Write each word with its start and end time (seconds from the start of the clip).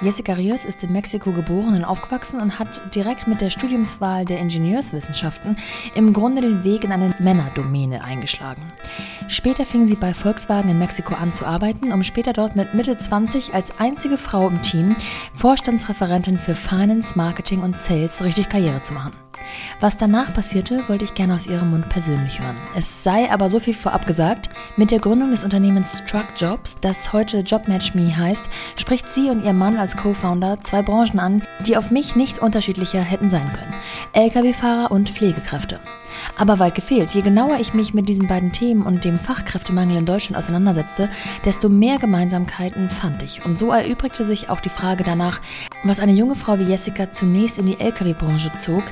Jessica 0.00 0.34
Rios 0.34 0.64
ist 0.64 0.84
in 0.84 0.92
Mexiko 0.92 1.32
geboren 1.32 1.74
und 1.74 1.84
aufgewachsen 1.84 2.40
und 2.40 2.58
hat 2.60 2.94
direkt 2.94 3.26
mit 3.26 3.40
der 3.40 3.50
Studiumswahl 3.50 4.24
der 4.24 4.38
Ingenieurswissenschaften 4.38 5.56
im 5.96 6.12
Grunde 6.12 6.40
den 6.40 6.62
Weg 6.62 6.84
in 6.84 6.92
eine 6.92 7.12
Männerdomäne 7.18 8.04
eingeschlagen. 8.04 8.62
Später 9.26 9.64
fing 9.64 9.86
sie 9.86 9.96
bei 9.96 10.14
Volkswagen 10.14 10.70
in 10.70 10.78
Mexiko 10.78 11.14
an 11.14 11.34
zu 11.34 11.44
arbeiten, 11.44 11.92
um 11.92 12.04
später 12.04 12.32
dort 12.32 12.54
mit 12.54 12.74
Mitte 12.74 12.96
20 12.96 13.54
als 13.54 13.80
einzige 13.80 14.18
Frau 14.18 14.46
im 14.46 14.62
Team 14.62 14.96
Vorstandsreferentin 15.34 16.38
für 16.38 16.54
Finance, 16.54 17.16
Marketing 17.16 17.62
und 17.62 17.76
Sales 17.76 18.22
richtig 18.22 18.48
Karriere 18.48 18.82
zu 18.82 18.92
machen. 18.92 19.27
Was 19.80 19.96
danach 19.96 20.34
passierte, 20.34 20.88
wollte 20.88 21.04
ich 21.04 21.14
gerne 21.14 21.34
aus 21.34 21.46
ihrem 21.46 21.70
Mund 21.70 21.88
persönlich 21.88 22.40
hören. 22.40 22.56
Es 22.76 23.02
sei 23.02 23.30
aber 23.30 23.48
so 23.48 23.58
viel 23.58 23.74
vorab 23.74 24.06
gesagt, 24.06 24.50
mit 24.76 24.90
der 24.90 24.98
Gründung 24.98 25.30
des 25.30 25.44
Unternehmens 25.44 26.04
Truck 26.06 26.28
Jobs, 26.36 26.78
das 26.80 27.12
heute 27.12 27.38
JobMatchMe 27.38 28.16
heißt, 28.16 28.48
spricht 28.76 29.08
sie 29.10 29.30
und 29.30 29.44
ihr 29.44 29.52
Mann 29.52 29.76
als 29.76 29.96
Co-Founder 29.96 30.60
zwei 30.60 30.82
Branchen 30.82 31.18
an, 31.18 31.42
die 31.66 31.76
auf 31.76 31.90
mich 31.90 32.16
nicht 32.16 32.38
unterschiedlicher 32.38 33.00
hätten 33.00 33.30
sein 33.30 33.46
können. 33.46 33.74
Lkw-Fahrer 34.12 34.90
und 34.90 35.10
Pflegekräfte. 35.10 35.80
Aber 36.36 36.58
weit 36.58 36.74
gefehlt. 36.74 37.10
Je 37.10 37.20
genauer 37.20 37.58
ich 37.60 37.74
mich 37.74 37.94
mit 37.94 38.08
diesen 38.08 38.28
beiden 38.28 38.52
Themen 38.52 38.82
und 38.82 39.04
dem 39.04 39.16
Fachkräftemangel 39.16 39.98
in 39.98 40.06
Deutschland 40.06 40.36
auseinandersetzte, 40.36 41.08
desto 41.44 41.68
mehr 41.68 41.98
Gemeinsamkeiten 41.98 42.90
fand 42.90 43.22
ich. 43.22 43.44
Und 43.44 43.58
so 43.58 43.70
erübrigte 43.72 44.24
sich 44.24 44.50
auch 44.50 44.60
die 44.60 44.68
Frage 44.68 45.04
danach, 45.04 45.40
was 45.84 46.00
eine 46.00 46.12
junge 46.12 46.34
Frau 46.34 46.58
wie 46.58 46.64
Jessica 46.64 47.10
zunächst 47.10 47.58
in 47.58 47.66
die 47.66 47.80
Lkw-Branche 47.80 48.52
zog 48.52 48.84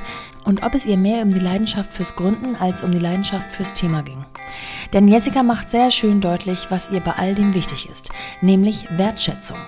und 0.45 0.63
ob 0.63 0.75
es 0.75 0.87
ihr 0.87 0.97
mehr 0.97 1.23
um 1.23 1.31
die 1.31 1.41
Leidenschaft 1.41 1.93
fürs 1.93 2.15
Gründen 2.15 2.57
als 2.57 2.83
um 2.83 2.93
die 2.93 2.99
Leidenschaft 2.99 3.47
fürs 3.51 3.75
Thema 3.75 4.03
ging. 4.03 4.25
Denn 4.93 5.09
Jessica 5.09 5.43
macht 5.43 5.71
sehr 5.71 5.91
schön 5.91 6.21
deutlich, 6.21 6.67
was 6.71 6.91
ihr 6.91 7.01
bei 7.01 7.13
all 7.13 7.35
dem 7.35 7.55
wichtig 7.55 7.89
ist, 7.91 8.09
nämlich 8.41 8.87
Wertschätzung. 8.97 9.59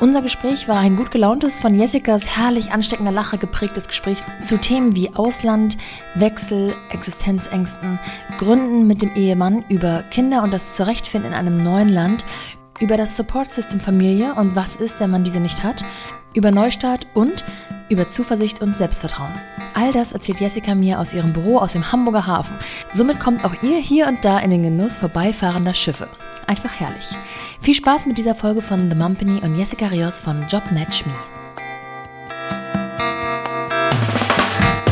Unser 0.00 0.22
Gespräch 0.22 0.66
war 0.66 0.78
ein 0.78 0.96
gut 0.96 1.12
gelauntes, 1.12 1.60
von 1.60 1.78
Jessicas 1.78 2.36
herrlich 2.36 2.72
ansteckender 2.72 3.12
Lache 3.12 3.38
geprägtes 3.38 3.86
Gespräch 3.86 4.18
zu 4.42 4.58
Themen 4.58 4.96
wie 4.96 5.14
Ausland, 5.14 5.78
Wechsel, 6.16 6.74
Existenzängsten, 6.90 8.00
Gründen 8.36 8.88
mit 8.88 9.02
dem 9.02 9.14
Ehemann, 9.14 9.64
über 9.68 10.02
Kinder 10.10 10.42
und 10.42 10.52
das 10.52 10.74
Zurechtfinden 10.74 11.30
in 11.30 11.38
einem 11.38 11.62
neuen 11.62 11.88
Land, 11.88 12.24
über 12.80 12.96
das 12.96 13.16
Support 13.16 13.52
System 13.52 13.78
Familie 13.78 14.34
und 14.34 14.56
was 14.56 14.74
ist, 14.74 14.98
wenn 14.98 15.10
man 15.10 15.22
diese 15.22 15.38
nicht 15.38 15.62
hat, 15.62 15.84
über 16.34 16.50
Neustart 16.50 17.06
und 17.14 17.44
über 17.88 18.08
Zuversicht 18.08 18.60
und 18.60 18.76
Selbstvertrauen. 18.76 19.32
All 19.74 19.92
das 19.92 20.12
erzählt 20.12 20.40
Jessica 20.40 20.74
mir 20.74 21.00
aus 21.00 21.14
ihrem 21.14 21.32
Büro 21.32 21.58
aus 21.58 21.72
dem 21.72 21.90
Hamburger 21.90 22.26
Hafen. 22.26 22.56
Somit 22.92 23.20
kommt 23.20 23.44
auch 23.44 23.62
ihr 23.62 23.78
hier 23.78 24.08
und 24.08 24.24
da 24.24 24.38
in 24.38 24.50
den 24.50 24.62
Genuss 24.62 24.98
vorbeifahrender 24.98 25.74
Schiffe. 25.74 26.08
Einfach 26.46 26.72
herrlich. 26.78 27.16
Viel 27.60 27.74
Spaß 27.74 28.06
mit 28.06 28.18
dieser 28.18 28.34
Folge 28.34 28.62
von 28.62 28.80
The 28.80 28.94
Mumpany 28.94 29.40
und 29.42 29.56
Jessica 29.56 29.86
Rios 29.86 30.18
von 30.18 30.46
Job 30.48 30.70
Match 30.72 31.06
Me. 31.06 31.14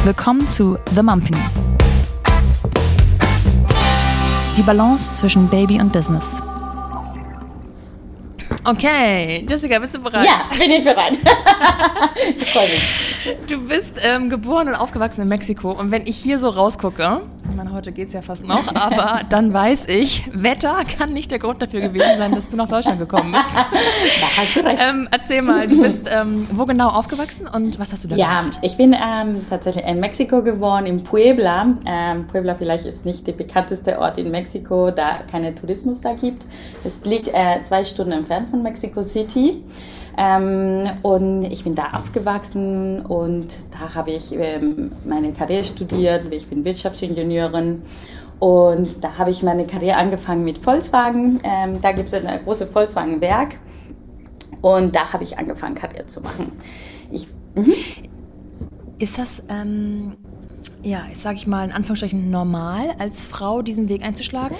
Willkommen 0.04 0.46
zu 0.48 0.78
The 0.94 1.02
Mumpany. 1.02 1.38
Die 4.56 4.62
Balance 4.62 5.14
zwischen 5.14 5.48
Baby 5.48 5.80
und 5.80 5.92
Business. 5.92 6.42
Okay, 8.64 9.44
Jessica, 9.48 9.78
bist 9.78 9.94
du 9.94 10.00
bereit? 10.00 10.26
Ja, 10.26 10.56
bin 10.56 10.70
ich 10.70 10.84
bereit. 10.84 11.18
ich 12.38 12.50
freue 12.52 12.68
mich. 12.68 12.82
Du 13.48 13.66
bist 13.66 14.00
ähm, 14.02 14.28
geboren 14.28 14.68
und 14.68 14.74
aufgewachsen 14.74 15.22
in 15.22 15.28
Mexiko 15.28 15.72
und 15.72 15.90
wenn 15.90 16.06
ich 16.06 16.16
hier 16.16 16.38
so 16.38 16.48
rausgucke, 16.48 17.22
ich 17.48 17.56
meine, 17.56 17.72
heute 17.72 17.92
geht 17.92 18.08
es 18.08 18.14
ja 18.14 18.22
fast 18.22 18.44
noch, 18.44 18.74
aber 18.74 19.20
dann 19.28 19.52
weiß 19.52 19.86
ich, 19.88 20.30
Wetter 20.32 20.76
kann 20.84 21.12
nicht 21.12 21.30
der 21.30 21.38
Grund 21.38 21.60
dafür 21.60 21.80
gewesen 21.80 22.18
sein, 22.18 22.34
dass 22.34 22.48
du 22.48 22.56
nach 22.56 22.68
Deutschland 22.68 22.98
gekommen 22.98 23.32
bist. 23.32 23.44
Da 24.20 24.42
hast 24.42 24.56
du 24.56 24.60
recht. 24.60 24.82
Ähm, 24.86 25.08
erzähl 25.10 25.42
mal, 25.42 25.66
du 25.66 25.80
bist 25.80 26.06
ähm, 26.08 26.46
wo 26.52 26.64
genau 26.64 26.88
aufgewachsen 26.88 27.46
und 27.46 27.78
was 27.78 27.92
hast 27.92 28.04
du 28.04 28.08
da 28.08 28.16
ja, 28.16 28.40
gemacht? 28.40 28.58
ich 28.62 28.76
bin 28.76 28.94
ähm, 28.94 29.44
tatsächlich 29.48 29.84
in 29.86 30.00
Mexiko 30.00 30.42
geboren, 30.42 30.86
in 30.86 31.02
Puebla. 31.02 31.74
Ähm, 31.86 32.26
Puebla 32.26 32.54
vielleicht 32.54 32.84
ist 32.84 33.04
nicht 33.04 33.26
der 33.26 33.32
bekannteste 33.32 33.98
Ort 33.98 34.18
in 34.18 34.30
Mexiko, 34.30 34.90
da 34.90 35.20
keine 35.30 35.54
Tourismus 35.54 36.00
da 36.00 36.14
gibt. 36.14 36.46
Es 36.84 37.04
liegt 37.04 37.28
äh, 37.28 37.62
zwei 37.62 37.84
Stunden 37.84 38.12
entfernt 38.12 38.48
von 38.48 38.62
Mexico 38.62 39.02
City. 39.02 39.62
Ähm, 40.16 40.90
und 41.02 41.44
ich 41.44 41.64
bin 41.64 41.74
da 41.74 41.92
aufgewachsen 41.94 43.04
und 43.06 43.56
da 43.70 43.94
habe 43.94 44.10
ich 44.10 44.34
ähm, 44.36 44.92
meine 45.04 45.32
Karriere 45.32 45.64
studiert. 45.64 46.32
Ich 46.32 46.48
bin 46.48 46.64
Wirtschaftsingenieurin 46.64 47.82
und 48.38 49.02
da 49.02 49.18
habe 49.18 49.30
ich 49.30 49.42
meine 49.42 49.64
Karriere 49.66 49.96
angefangen 49.96 50.44
mit 50.44 50.58
Volkswagen. 50.58 51.40
Ähm, 51.44 51.80
da 51.80 51.92
gibt 51.92 52.12
es 52.12 52.14
ein 52.14 52.44
großes 52.44 52.70
Volkswagen-Werk 52.70 53.56
und 54.60 54.94
da 54.94 55.12
habe 55.12 55.24
ich 55.24 55.38
angefangen, 55.38 55.74
Karriere 55.74 56.06
zu 56.06 56.20
machen. 56.20 56.52
Ich, 57.10 57.28
mhm. 57.54 57.74
Ist 58.98 59.18
das, 59.18 59.42
ähm, 59.48 60.16
ja, 60.82 61.02
sage 61.12 61.36
ich 61.36 61.46
mal 61.46 61.64
in 61.64 61.72
Anführungsstrichen 61.72 62.30
normal, 62.30 62.90
als 62.98 63.24
Frau 63.24 63.62
diesen 63.62 63.88
Weg 63.88 64.04
einzuschlagen? 64.04 64.56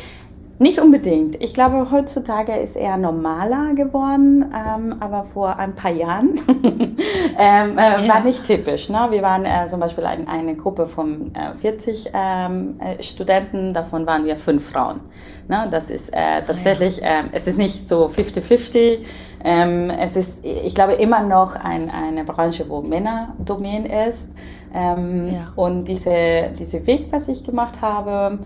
Nicht 0.59 0.79
unbedingt. 0.81 1.43
Ich 1.43 1.55
glaube, 1.55 1.91
heutzutage 1.91 2.53
ist 2.53 2.77
eher 2.77 2.97
normaler 2.97 3.75
geworden, 3.75 4.45
ähm, 4.55 4.95
aber 5.01 5.25
vor 5.25 5.59
ein 5.59 5.75
paar 5.75 5.91
Jahren 5.91 6.39
ähm, 7.39 7.79
äh, 7.79 8.07
ja. 8.07 8.09
war 8.09 8.21
nicht 8.21 8.45
typisch. 8.45 8.89
Ne? 8.89 9.09
Wir 9.11 9.23
waren 9.23 9.45
äh, 9.45 9.67
zum 9.67 9.81
Beispiel 9.81 10.05
ein, 10.05 10.29
eine 10.29 10.55
Gruppe 10.55 10.87
von 10.87 11.35
äh, 11.35 11.55
40 11.55 12.11
ähm, 12.15 12.81
äh, 12.81 13.03
Studenten, 13.03 13.75
davon 13.75 14.07
waren 14.07 14.25
wir 14.25 14.37
fünf 14.37 14.71
Frauen. 14.71 15.01
Ne? 15.49 15.67
Das 15.71 15.91
ist 15.91 16.11
äh, 16.11 16.43
tatsächlich, 16.47 17.03
ah, 17.03 17.07
ja. 17.07 17.21
Ähm, 17.21 17.27
es 17.33 17.47
ist 17.47 17.59
nicht 17.59 17.87
so 17.87 18.07
50-50. 18.07 18.99
Ähm, 19.45 19.91
es 19.91 20.17
ist, 20.17 20.45
ich 20.45 20.75
glaube, 20.75 20.93
immer 20.93 21.23
noch 21.23 21.57
ein, 21.57 21.91
eine 21.91 22.25
Branche, 22.25 22.69
wo 22.69 22.81
Männer 22.81 23.35
Domain 23.45 23.87
ist. 23.87 24.31
Ähm, 24.75 25.35
ja. 25.35 25.53
Und 25.57 25.85
diese, 25.85 26.51
diese 26.59 26.87
Weg, 26.87 27.09
was 27.11 27.29
ich 27.29 27.45
gemacht 27.45 27.83
habe, 27.83 28.39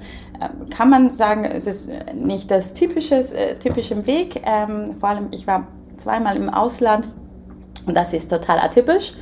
kann 0.71 0.91
man 0.91 1.11
sagen, 1.11 1.45
es 1.45 1.67
ist 1.67 1.91
nicht 2.15 2.51
das 2.51 2.75
typische, 2.75 3.17
äh, 3.17 3.59
typische 3.59 4.07
Weg. 4.07 4.43
Ähm, 4.45 4.97
vor 4.99 5.11
allem, 5.11 5.29
ich 5.31 5.47
war 5.47 5.67
zweimal 5.97 6.37
im 6.37 6.51
Ausland 6.51 7.09
und 7.87 7.97
das 7.97 8.13
ist 8.13 8.31
total 8.31 8.59
atypisch 8.61 9.15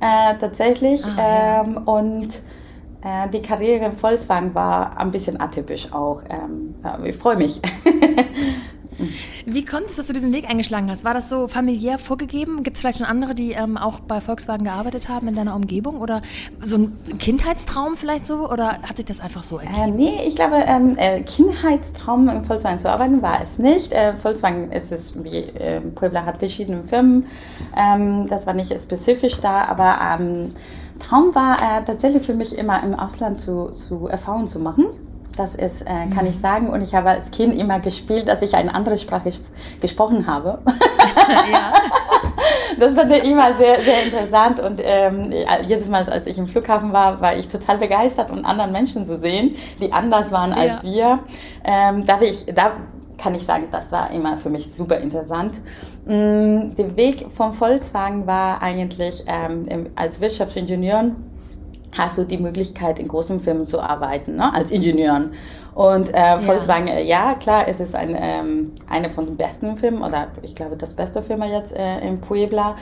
äh, 0.00 0.34
tatsächlich. 0.38 1.04
Ah, 1.04 1.16
ja. 1.16 1.62
ähm, 1.62 1.76
und 1.86 2.42
äh, 3.02 3.28
die 3.32 3.42
Karriere 3.42 3.86
im 3.86 3.94
Volkswagen 3.94 4.54
war 4.54 4.98
ein 4.98 5.10
bisschen 5.10 5.40
atypisch 5.40 5.92
auch. 5.92 6.22
Ähm, 6.28 6.74
ich 7.04 7.16
freue 7.16 7.36
mich. 7.36 7.60
Wie 9.46 9.64
kommt 9.64 9.90
es, 9.90 9.96
dass 9.96 10.06
du 10.06 10.12
diesen 10.12 10.32
Weg 10.32 10.48
eingeschlagen 10.48 10.90
hast? 10.90 11.04
War 11.04 11.14
das 11.14 11.28
so 11.28 11.48
familiär 11.48 11.98
vorgegeben? 11.98 12.62
Gibt 12.62 12.76
es 12.76 12.80
vielleicht 12.80 12.98
schon 12.98 13.06
andere, 13.06 13.34
die 13.34 13.52
ähm, 13.52 13.76
auch 13.76 14.00
bei 14.00 14.20
Volkswagen 14.20 14.64
gearbeitet 14.64 15.08
haben 15.08 15.28
in 15.28 15.34
deiner 15.34 15.54
Umgebung? 15.54 16.00
Oder 16.00 16.22
so 16.60 16.76
ein 16.76 16.96
Kindheitstraum 17.18 17.96
vielleicht 17.96 18.26
so? 18.26 18.50
Oder 18.50 18.82
hat 18.82 18.96
sich 18.96 19.06
das 19.06 19.20
einfach 19.20 19.42
so 19.42 19.58
ergeben? 19.58 19.76
Äh, 19.76 19.90
nee, 19.90 20.20
ich 20.26 20.36
glaube, 20.36 20.56
ähm, 20.66 20.96
äh, 20.96 21.22
Kindheitstraum 21.22 22.28
im 22.28 22.44
Volkswagen 22.44 22.78
zu 22.78 22.90
arbeiten 22.90 23.22
war 23.22 23.42
es 23.42 23.58
nicht. 23.58 23.92
Äh, 23.92 24.14
Volkswagen 24.14 24.70
ist 24.72 24.92
es, 24.92 25.22
wie 25.22 25.38
äh, 25.38 25.80
Puebla 25.80 26.24
hat 26.24 26.38
verschiedene 26.38 26.82
Firmen. 26.84 27.26
Ähm, 27.76 28.28
das 28.28 28.46
war 28.46 28.54
nicht 28.54 28.72
spezifisch 28.78 29.40
da, 29.40 29.64
aber 29.64 29.98
ähm, 30.20 30.52
Traum 30.98 31.34
war 31.34 31.56
äh, 31.56 31.84
tatsächlich 31.84 32.24
für 32.24 32.34
mich 32.34 32.56
immer 32.56 32.82
im 32.82 32.94
Ausland 32.94 33.40
zu, 33.40 33.70
zu 33.70 34.06
Erfahrungen 34.06 34.48
zu 34.48 34.60
machen. 34.60 34.86
Das 35.36 35.54
ist, 35.54 35.82
äh, 35.82 36.08
kann 36.14 36.26
ich 36.26 36.38
sagen. 36.38 36.68
Und 36.68 36.82
ich 36.82 36.94
habe 36.94 37.10
als 37.10 37.30
Kind 37.30 37.58
immer 37.58 37.80
gespielt, 37.80 38.28
dass 38.28 38.42
ich 38.42 38.54
eine 38.54 38.74
andere 38.74 38.98
Sprache 38.98 39.32
gesprochen 39.80 40.26
habe. 40.26 40.58
ja. 41.52 41.72
Das 42.78 42.94
fand 42.94 43.12
ich 43.12 43.24
immer 43.24 43.54
sehr, 43.54 43.82
sehr 43.82 44.04
interessant. 44.04 44.60
Und 44.60 44.80
ähm, 44.82 45.32
jedes 45.66 45.88
Mal, 45.88 46.08
als 46.08 46.26
ich 46.26 46.38
im 46.38 46.48
Flughafen 46.48 46.92
war, 46.92 47.20
war 47.20 47.36
ich 47.36 47.48
total 47.48 47.78
begeistert, 47.78 48.30
um 48.30 48.44
anderen 48.44 48.72
Menschen 48.72 49.04
zu 49.04 49.16
sehen, 49.16 49.56
die 49.80 49.92
anders 49.92 50.32
waren 50.32 50.52
als 50.52 50.82
ja. 50.82 50.90
wir. 50.90 51.18
Ähm, 51.64 52.04
da, 52.04 52.20
ich, 52.20 52.46
da 52.46 52.72
kann 53.18 53.34
ich 53.34 53.44
sagen, 53.44 53.68
das 53.70 53.92
war 53.92 54.10
immer 54.10 54.36
für 54.36 54.50
mich 54.50 54.74
super 54.74 54.98
interessant. 54.98 55.58
Mm, 56.06 56.74
der 56.76 56.96
Weg 56.96 57.26
vom 57.32 57.52
Volkswagen 57.52 58.26
war 58.26 58.60
eigentlich 58.60 59.24
ähm, 59.26 59.90
als 59.94 60.20
Wirtschaftsingenieur 60.20 61.12
hast 61.96 62.18
du 62.18 62.24
die 62.24 62.38
Möglichkeit, 62.38 62.98
in 62.98 63.08
großen 63.08 63.40
Firmen 63.40 63.64
zu 63.64 63.80
arbeiten, 63.80 64.36
ne? 64.36 64.52
als 64.52 64.70
Ingenieuren. 64.70 65.34
Und 65.74 66.12
äh, 66.12 66.38
Volkswagen, 66.40 66.86
ja. 66.86 66.94
Äh, 66.94 67.06
ja, 67.06 67.34
klar, 67.34 67.66
es 67.66 67.80
ist 67.80 67.94
ein, 67.94 68.16
ähm, 68.18 68.72
eine 68.88 69.10
von 69.10 69.24
den 69.24 69.36
besten 69.36 69.76
Firmen, 69.76 70.02
oder 70.02 70.28
ich 70.42 70.54
glaube, 70.54 70.76
das 70.76 70.94
beste 70.94 71.22
Firma 71.22 71.46
jetzt 71.46 71.76
äh, 71.76 72.00
in 72.00 72.20
Puebla. 72.20 72.76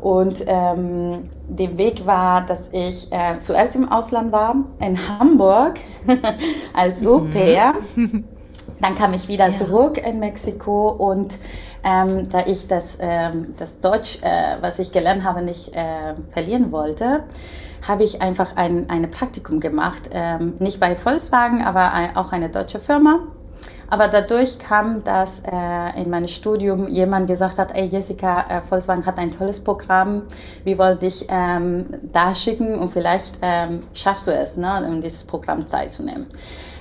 Und 0.00 0.44
ähm, 0.46 1.24
der 1.48 1.78
Weg 1.78 2.04
war, 2.04 2.42
dass 2.42 2.70
ich 2.72 3.10
äh, 3.10 3.38
zuerst 3.38 3.76
im 3.76 3.90
Ausland 3.90 4.32
war, 4.32 4.56
in 4.80 4.98
Hamburg, 5.08 5.78
als. 6.74 7.00
Mhm. 7.00 8.24
Dann 8.80 8.94
kam 8.96 9.14
ich 9.14 9.28
wieder 9.28 9.48
ja. 9.48 9.52
zurück 9.52 10.02
in 10.04 10.18
Mexiko 10.18 10.90
und 10.90 11.38
ähm, 11.84 12.28
da 12.30 12.46
ich 12.46 12.66
das, 12.66 12.98
ähm, 13.00 13.54
das 13.58 13.80
Deutsch, 13.80 14.18
äh, 14.22 14.56
was 14.60 14.78
ich 14.78 14.90
gelernt 14.92 15.24
habe, 15.24 15.42
nicht 15.42 15.74
äh, 15.74 16.14
verlieren 16.30 16.72
wollte, 16.72 17.24
habe 17.86 18.04
ich 18.04 18.20
einfach 18.22 18.56
ein 18.56 18.90
eine 18.90 19.08
Praktikum 19.08 19.60
gemacht. 19.60 20.10
Ähm, 20.12 20.54
nicht 20.58 20.80
bei 20.80 20.96
Volkswagen, 20.96 21.62
aber 21.62 21.92
ein, 21.92 22.16
auch 22.16 22.32
eine 22.32 22.48
deutsche 22.48 22.80
Firma. 22.80 23.20
Aber 23.90 24.08
dadurch 24.08 24.58
kam, 24.58 25.04
dass 25.04 25.42
äh, 25.44 26.02
in 26.02 26.10
meinem 26.10 26.28
Studium 26.28 26.88
jemand 26.88 27.28
gesagt 27.28 27.58
hat, 27.58 27.74
ey 27.74 27.86
Jessica, 27.86 28.44
äh, 28.48 28.60
Volkswagen 28.62 29.04
hat 29.06 29.18
ein 29.18 29.30
tolles 29.30 29.62
Programm, 29.62 30.22
wir 30.64 30.78
wollen 30.78 30.98
dich 30.98 31.26
ähm, 31.28 31.84
da 32.10 32.34
schicken 32.34 32.78
und 32.78 32.92
vielleicht 32.92 33.38
ähm, 33.42 33.80
schaffst 33.92 34.26
du 34.26 34.32
es, 34.32 34.56
ne, 34.56 34.84
um 34.88 35.00
dieses 35.00 35.24
Programm 35.24 35.66
teilzunehmen. 35.66 36.26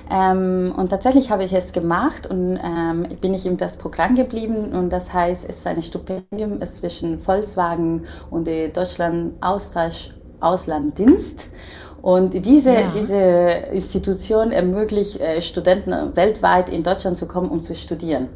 Ähm, 0.09 0.73
und 0.75 0.89
tatsächlich 0.89 1.29
habe 1.29 1.43
ich 1.43 1.53
es 1.53 1.71
gemacht 1.71 2.27
und 2.27 2.59
ähm, 2.63 3.07
bin 3.21 3.33
ich 3.33 3.45
in 3.45 3.57
das 3.57 3.77
Programm 3.77 4.15
geblieben. 4.15 4.73
Und 4.73 4.89
das 4.89 5.13
heißt, 5.13 5.47
es 5.49 5.57
ist 5.57 5.67
ein 5.67 5.81
Stipendium 5.81 6.61
ist 6.61 6.77
zwischen 6.77 7.19
Volkswagen 7.19 8.05
und 8.29 8.47
der 8.47 8.69
Deutschland 8.69 9.33
Austausch 9.41 10.13
Auslanddienst. 10.43 11.51
Und 12.01 12.33
diese, 12.33 12.73
ja. 12.73 12.91
diese 12.93 13.19
Institution 13.71 14.51
ermöglicht 14.51 15.21
äh, 15.21 15.41
Studenten 15.41 16.15
weltweit 16.15 16.69
in 16.69 16.83
Deutschland 16.83 17.15
zu 17.15 17.27
kommen, 17.27 17.49
um 17.49 17.61
zu 17.61 17.73
studieren. 17.75 18.27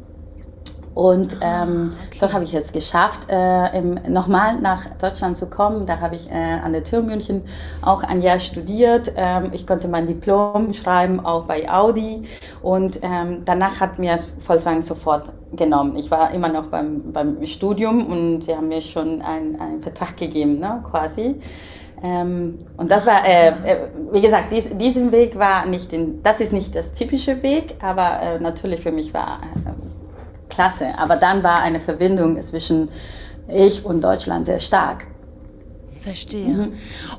Und 0.98 1.38
ah, 1.42 1.62
ähm, 1.62 1.90
okay. 2.08 2.18
so 2.18 2.32
habe 2.32 2.42
ich 2.42 2.52
es 2.54 2.72
geschafft, 2.72 3.28
äh, 3.28 3.80
nochmal 4.08 4.60
nach 4.60 4.84
Deutschland 5.00 5.36
zu 5.36 5.48
kommen. 5.48 5.86
Da 5.86 6.00
habe 6.00 6.16
ich 6.16 6.28
äh, 6.28 6.34
an 6.34 6.72
der 6.72 6.82
TU 6.82 7.02
München 7.02 7.42
auch 7.82 8.02
ein 8.02 8.20
Jahr 8.20 8.40
studiert. 8.40 9.12
Ähm, 9.14 9.50
ich 9.52 9.64
konnte 9.64 9.86
mein 9.86 10.08
Diplom 10.08 10.74
schreiben, 10.74 11.24
auch 11.24 11.46
bei 11.46 11.70
Audi. 11.70 12.24
Und 12.62 12.98
ähm, 13.02 13.42
danach 13.44 13.78
hat 13.78 14.00
mir 14.00 14.18
Volkswagen 14.40 14.82
sofort 14.82 15.32
genommen. 15.52 15.94
Ich 15.94 16.10
war 16.10 16.32
immer 16.32 16.48
noch 16.48 16.64
beim, 16.64 17.12
beim 17.12 17.46
Studium 17.46 18.06
und 18.10 18.42
sie 18.42 18.56
haben 18.56 18.66
mir 18.66 18.80
schon 18.80 19.22
einen, 19.22 19.60
einen 19.60 19.82
Vertrag 19.82 20.16
gegeben, 20.16 20.58
ne, 20.58 20.82
quasi. 20.90 21.40
Ähm, 22.02 22.58
und 22.76 22.90
das 22.90 23.06
war, 23.06 23.26
äh, 23.26 23.48
äh, 23.48 23.76
wie 24.12 24.20
gesagt, 24.20 24.52
dies, 24.52 24.68
diesen 24.78 25.10
Weg 25.10 25.38
war 25.38 25.66
nicht, 25.66 25.92
in, 25.92 26.22
das 26.22 26.40
ist 26.40 26.52
nicht 26.52 26.74
das 26.74 26.94
typische 26.94 27.42
Weg, 27.42 27.76
aber 27.82 28.20
äh, 28.22 28.40
natürlich 28.40 28.80
für 28.80 28.92
mich 28.92 29.12
war 29.12 29.40
äh, 29.42 29.70
klasse. 30.48 30.96
Aber 30.96 31.16
dann 31.16 31.42
war 31.42 31.62
eine 31.62 31.80
Verbindung 31.80 32.40
zwischen 32.42 32.88
ich 33.48 33.84
und 33.84 34.02
Deutschland 34.02 34.46
sehr 34.46 34.60
stark. 34.60 35.06
Verstehe. 36.00 36.48
Mhm. 36.48 36.72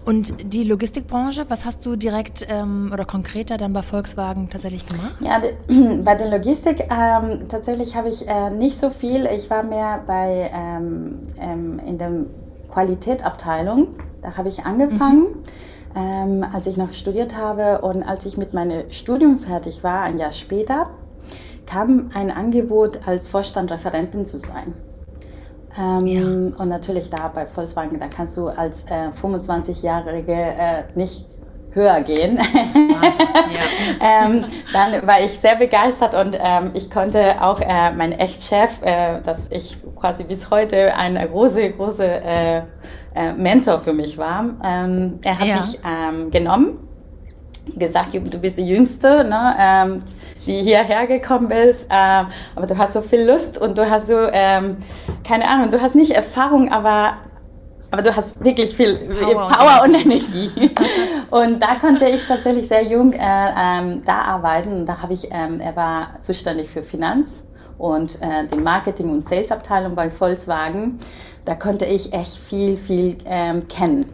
Und 0.05 0.33
die 0.53 0.63
Logistikbranche, 0.63 1.45
was 1.49 1.65
hast 1.65 1.85
du 1.85 1.95
direkt 1.95 2.47
ähm, 2.49 2.89
oder 2.93 3.05
konkreter 3.05 3.57
dann 3.57 3.73
bei 3.73 3.81
Volkswagen 3.81 4.49
tatsächlich 4.49 4.85
gemacht? 4.87 5.15
Ja, 5.19 5.41
bei 6.03 6.15
der 6.15 6.29
Logistik 6.29 6.87
ähm, 6.89 7.47
tatsächlich 7.49 7.95
habe 7.95 8.09
ich 8.09 8.27
äh, 8.27 8.49
nicht 8.49 8.77
so 8.77 8.89
viel. 8.89 9.27
Ich 9.27 9.49
war 9.49 9.63
mehr 9.63 10.01
bei 10.07 10.49
ähm, 10.53 11.19
ähm 11.39 11.79
in 11.85 11.97
der 11.97 12.11
Qualitätabteilung. 12.71 13.97
Da 14.21 14.37
habe 14.37 14.49
ich 14.49 14.65
angefangen. 14.65 15.21
Mhm. 15.21 15.43
Ähm, 15.95 16.45
als 16.53 16.67
ich 16.67 16.77
noch 16.77 16.93
studiert 16.93 17.35
habe 17.35 17.81
und 17.81 18.03
als 18.03 18.25
ich 18.27 18.37
mit 18.37 18.53
meinem 18.53 18.91
Studium 18.91 19.39
fertig 19.39 19.83
war, 19.83 20.01
ein 20.03 20.19
Jahr 20.19 20.33
später, 20.33 20.91
kam 21.65 22.11
ein 22.13 22.29
Angebot, 22.29 23.07
als 23.07 23.27
Vorstandreferentin 23.27 24.25
zu 24.25 24.39
sein. 24.39 24.75
Ähm, 25.77 26.07
ja. 26.07 26.23
Und 26.23 26.69
natürlich 26.69 27.09
da 27.09 27.27
bei 27.27 27.45
Volkswagen, 27.45 27.99
da 27.99 28.07
kannst 28.07 28.37
du 28.37 28.47
als 28.47 28.85
äh, 28.85 29.09
25-Jährige 29.21 30.33
äh, 30.33 30.83
nicht 30.95 31.28
höher 31.79 32.01
gehen. 32.01 32.37
ja. 32.91 34.25
ähm, 34.25 34.45
dann 34.73 35.07
war 35.07 35.21
ich 35.21 35.39
sehr 35.39 35.55
begeistert 35.55 36.13
und 36.13 36.37
ähm, 36.39 36.71
ich 36.73 36.91
konnte 36.91 37.41
auch 37.41 37.61
äh, 37.61 37.91
mein 37.95 38.11
Ex-Chef, 38.11 38.81
äh, 38.81 39.21
dass 39.21 39.49
ich 39.51 39.77
quasi 39.95 40.23
bis 40.23 40.49
heute 40.51 40.95
eine 40.95 41.27
große, 41.27 41.71
große 41.71 42.05
äh, 42.05 42.57
äh, 43.15 43.33
Mentor 43.37 43.79
für 43.79 43.93
mich 43.93 44.17
war, 44.17 44.45
ähm, 44.63 45.19
er 45.23 45.39
hat 45.39 45.47
ja. 45.47 45.55
mich 45.57 45.79
ähm, 45.85 46.31
genommen, 46.31 46.87
gesagt, 47.77 48.13
du 48.13 48.39
bist 48.39 48.57
die 48.57 48.67
Jüngste, 48.67 49.23
ne? 49.23 49.55
Ähm, 49.59 50.03
die 50.45 50.61
hierher 50.63 51.05
gekommen 51.05 51.51
ist, 51.51 51.87
ähm, 51.91 52.27
aber 52.55 52.65
du 52.65 52.77
hast 52.77 52.93
so 52.93 53.01
viel 53.01 53.23
Lust 53.29 53.59
und 53.59 53.77
du 53.77 53.89
hast 53.89 54.07
so, 54.07 54.17
ähm, 54.31 54.77
keine 55.27 55.47
Ahnung, 55.47 55.69
du 55.69 55.81
hast 55.81 55.95
nicht 55.95 56.11
Erfahrung, 56.11 56.71
aber 56.71 57.13
aber 57.91 58.01
du 58.01 58.15
hast 58.15 58.43
wirklich 58.43 58.75
viel 58.75 58.95
Power, 58.95 59.47
Power 59.47 59.83
und 59.83 59.95
Energie. 59.95 60.51
und 61.31 61.59
da 61.61 61.75
konnte 61.75 62.05
ich 62.05 62.25
tatsächlich 62.25 62.67
sehr 62.67 62.83
jung 62.83 63.13
äh, 63.13 63.17
ähm, 63.19 64.01
da 64.05 64.21
arbeiten. 64.21 64.85
Da 64.85 65.01
habe 65.01 65.13
ich, 65.13 65.29
ähm, 65.31 65.59
er 65.59 65.75
war 65.75 66.19
zuständig 66.19 66.69
für 66.69 66.83
Finanz 66.83 67.47
und 67.77 68.21
äh, 68.21 68.45
die 68.53 68.59
Marketing- 68.59 69.09
und 69.09 69.25
Sales-Abteilung 69.25 69.95
bei 69.95 70.11
Volkswagen. 70.11 70.99
Da 71.45 71.55
konnte 71.55 71.85
ich 71.85 72.13
echt 72.13 72.37
viel, 72.37 72.77
viel 72.77 73.17
ähm, 73.25 73.67
kennen. 73.67 74.05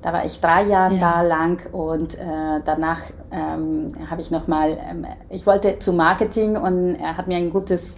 Da 0.00 0.12
war 0.12 0.24
ich 0.24 0.40
drei 0.40 0.64
Jahre 0.64 0.96
ja. 0.96 1.00
da 1.00 1.22
lang 1.22 1.60
und 1.72 2.14
äh, 2.14 2.60
danach 2.64 3.00
ähm, 3.32 3.92
habe 4.10 4.20
ich 4.20 4.30
nochmal, 4.30 4.78
ähm, 4.90 5.06
ich 5.30 5.46
wollte 5.46 5.78
zu 5.78 5.94
Marketing 5.94 6.56
und 6.56 6.96
er 6.96 7.16
hat 7.16 7.26
mir 7.26 7.38
ein 7.38 7.50
gutes 7.50 7.96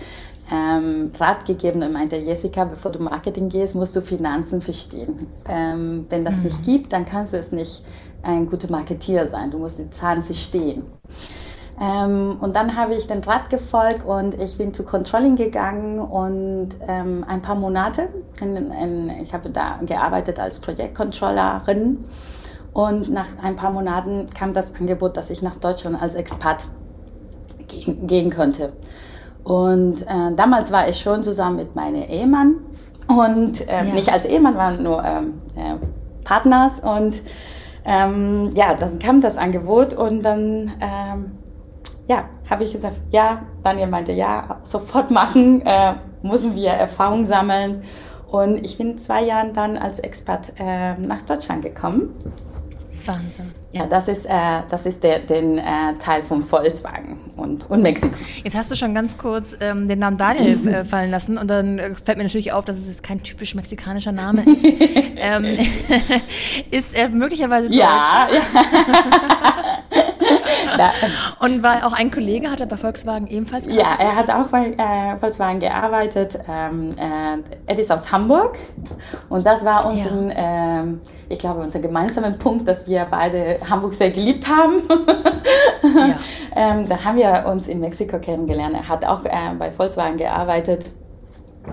ähm, 0.53 1.13
Rat 1.19 1.45
gegeben 1.45 1.83
und 1.83 1.93
meinte, 1.93 2.17
Jessica, 2.17 2.65
bevor 2.65 2.93
du 2.93 3.03
Marketing 3.03 3.49
gehst, 3.49 3.75
musst 3.75 3.97
du 3.97 4.01
Finanzen 4.01 4.63
verstehen. 4.63 5.27
Ähm, 5.49 6.07
wenn 6.09 6.25
das 6.25 6.39
mhm. 6.39 6.45
nicht 6.45 6.65
gibt, 6.65 6.93
dann 6.93 7.05
kannst 7.05 7.33
du 7.33 7.39
es 7.39 7.53
nicht 7.53 7.85
ein 8.23 8.47
guter 8.47 8.71
Marketier 8.71 9.27
sein. 9.27 9.51
Du 9.51 9.59
musst 9.59 9.79
die 9.79 9.91
Zahlen 9.91 10.23
verstehen. 10.23 10.85
Ähm, 11.81 12.39
und 12.41 12.57
dann 12.57 12.77
habe 12.77 12.95
ich 12.95 13.07
den 13.07 13.23
Rat 13.23 13.51
gefolgt 13.51 14.07
und 14.07 14.41
ich 14.41 14.57
bin 14.57 14.73
zu 14.73 14.83
Controlling 14.85 15.37
gegangen 15.37 15.99
und 15.99 16.71
ähm, 16.89 17.25
ein 17.29 17.43
paar 17.43 17.55
Monate, 17.55 18.09
in, 18.41 18.57
in, 18.57 19.11
ich 19.23 19.35
habe 19.35 19.51
da 19.51 19.79
gearbeitet 19.85 20.41
als 20.41 20.61
Projektcontrollerin 20.61 22.05
und 22.73 23.11
nach 23.11 23.27
ein 23.43 23.57
paar 23.57 23.73
Monaten 23.73 24.29
kam 24.35 24.55
das 24.55 24.75
Angebot, 24.75 25.19
dass 25.19 25.29
ich 25.29 25.43
nach 25.43 25.57
Deutschland 25.57 26.01
als 26.01 26.15
Expat 26.15 26.67
gehen, 27.69 28.07
gehen 28.07 28.31
könnte. 28.31 28.73
Und 29.47 30.03
äh, 30.03 30.35
damals 30.35 30.73
war 30.73 30.89
ich 30.89 30.99
schon 30.99 31.23
zusammen 31.23 31.55
mit 31.55 31.77
meinem 31.77 32.03
Ehemann. 32.03 32.57
Und 33.07 33.69
äh, 33.69 33.87
ja. 33.87 33.95
nicht 33.95 34.13
als 34.13 34.27
Ehemann, 34.27 34.57
waren 34.57 34.83
nur 34.83 35.05
ähm, 35.05 35.35
äh, 35.55 35.77
Partners. 36.25 36.81
Und 36.81 37.23
ähm, 37.85 38.51
ja, 38.57 38.75
dann 38.75 38.99
kam 38.99 39.21
das 39.21 39.39
Angebot 39.39 39.95
und 39.95 40.23
dann 40.23 40.73
ähm, 40.81 41.31
ja, 42.09 42.25
habe 42.51 42.65
ich 42.65 42.73
gesagt, 42.73 42.97
ja, 43.11 43.43
Daniel 43.63 43.87
meinte, 43.87 44.11
ja, 44.11 44.59
sofort 44.65 45.13
machen, 45.13 45.63
äh, 45.65 45.95
müssen 46.23 46.57
wir 46.57 46.71
Erfahrung 46.71 47.25
sammeln. 47.25 47.85
Und 48.29 48.65
ich 48.65 48.79
bin 48.79 48.99
zwei 48.99 49.23
Jahre 49.23 49.53
dann 49.53 49.79
als 49.79 50.01
Expert 50.01 50.55
äh, 50.59 50.95
nach 50.97 51.23
Deutschland 51.23 51.63
gekommen 51.63 52.13
Wahnsinn. 53.07 53.53
Ja, 53.73 53.87
das 53.87 54.09
ist, 54.09 54.27
äh, 54.27 54.63
das 54.71 54.87
ist 54.87 55.03
der 55.05 55.19
den, 55.21 55.59
äh, 55.59 55.95
Teil 56.01 56.25
von 56.25 56.43
Volkswagen 56.43 57.31
und, 57.37 57.69
und 57.71 57.83
Mexiko. 57.83 58.15
Jetzt 58.43 58.57
hast 58.57 58.71
du 58.71 58.77
schon 58.77 58.95
ganz 58.95 59.19
kurz 59.19 59.57
ähm, 59.61 59.89
den 59.89 59.99
Namen 59.99 60.17
Daniel 60.17 60.69
äh, 60.75 60.85
fallen 60.85 61.11
lassen 61.11 61.37
und 61.39 61.49
dann 61.49 61.79
äh, 61.79 61.95
fällt 61.95 62.19
mir 62.19 62.25
natürlich 62.25 62.53
auf, 62.53 62.65
dass 62.65 62.77
es 62.77 62.87
jetzt 62.89 63.03
kein 63.03 63.23
typisch 63.23 63.55
mexikanischer 63.55 64.13
Name 64.13 64.43
ist. 64.43 64.65
ähm, 65.17 65.45
ist 66.71 66.97
er 66.97 67.09
möglicherweise 67.11 67.69
deutsch? 67.69 67.79
Ja. 67.79 68.29
und 71.41 71.63
war 71.63 71.87
auch 71.87 71.93
ein 71.93 72.11
Kollege, 72.11 72.51
hat 72.51 72.61
er 72.61 72.67
bei 72.67 72.77
Volkswagen 72.77 73.27
ebenfalls 73.27 73.67
gearbeitet? 73.67 74.01
Ja, 74.01 74.07
er 74.07 74.17
hat 74.17 74.31
auch 74.31 74.49
bei 74.51 74.73
äh, 74.73 75.17
Volkswagen 75.19 75.61
gearbeitet. 75.61 76.39
Ähm, 76.49 76.91
äh, 76.99 77.43
er 77.67 77.79
ist 77.79 77.93
aus 77.93 78.11
Hamburg 78.13 78.59
und 79.29 79.47
das 79.47 79.65
war 79.65 79.87
unser, 79.87 80.29
ja. 80.29 80.81
ähm, 80.81 81.01
ich 81.29 81.39
glaube, 81.39 81.61
unser 81.61 81.81
gemeinsamer 81.81 82.31
Punkt, 82.33 82.67
dass 82.69 82.87
wir 82.87 83.07
beide 83.11 83.59
Hamburg 83.69 83.95
sehr 83.95 84.11
geliebt 84.11 84.47
haben. 84.49 84.83
ja. 85.83 86.19
ähm, 86.57 86.89
da 86.89 87.05
haben 87.05 87.17
wir 87.17 87.47
uns 87.47 87.69
in 87.69 87.81
Mexiko 87.81 88.19
kennengelernt. 88.19 88.75
Er 88.75 88.89
hat 88.89 89.05
auch 89.05 89.25
äh, 89.25 89.55
bei 89.59 89.71
Volkswagen 89.71 90.17
gearbeitet 90.17 90.87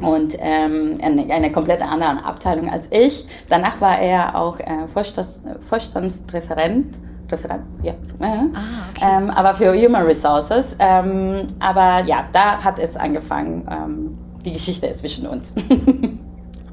und 0.02 0.36
ähm, 0.40 0.98
eine, 1.02 1.32
eine 1.32 1.52
komplett 1.52 1.82
andere 1.82 2.26
Abteilung 2.26 2.70
als 2.70 2.88
ich. 2.92 3.26
Danach 3.50 3.80
war 3.82 4.00
er 4.00 4.36
auch 4.36 4.60
äh, 4.60 4.88
Vorstands, 4.88 5.44
Vorstandsreferent 5.60 6.98
Referent, 7.34 7.64
ja. 7.82 7.94
Ah, 8.20 8.46
okay. 8.92 9.06
ähm, 9.06 9.30
aber 9.30 9.54
für 9.54 9.74
Human 9.74 10.06
Resources. 10.06 10.76
Ähm, 10.80 11.48
aber 11.60 12.04
ja, 12.06 12.26
da 12.32 12.64
hat 12.64 12.80
es 12.80 12.96
angefangen. 12.96 13.68
Ähm, 13.70 14.18
die 14.46 14.54
Geschichte 14.54 14.88
ist 14.88 15.00
zwischen 15.00 15.28
uns. 15.28 15.56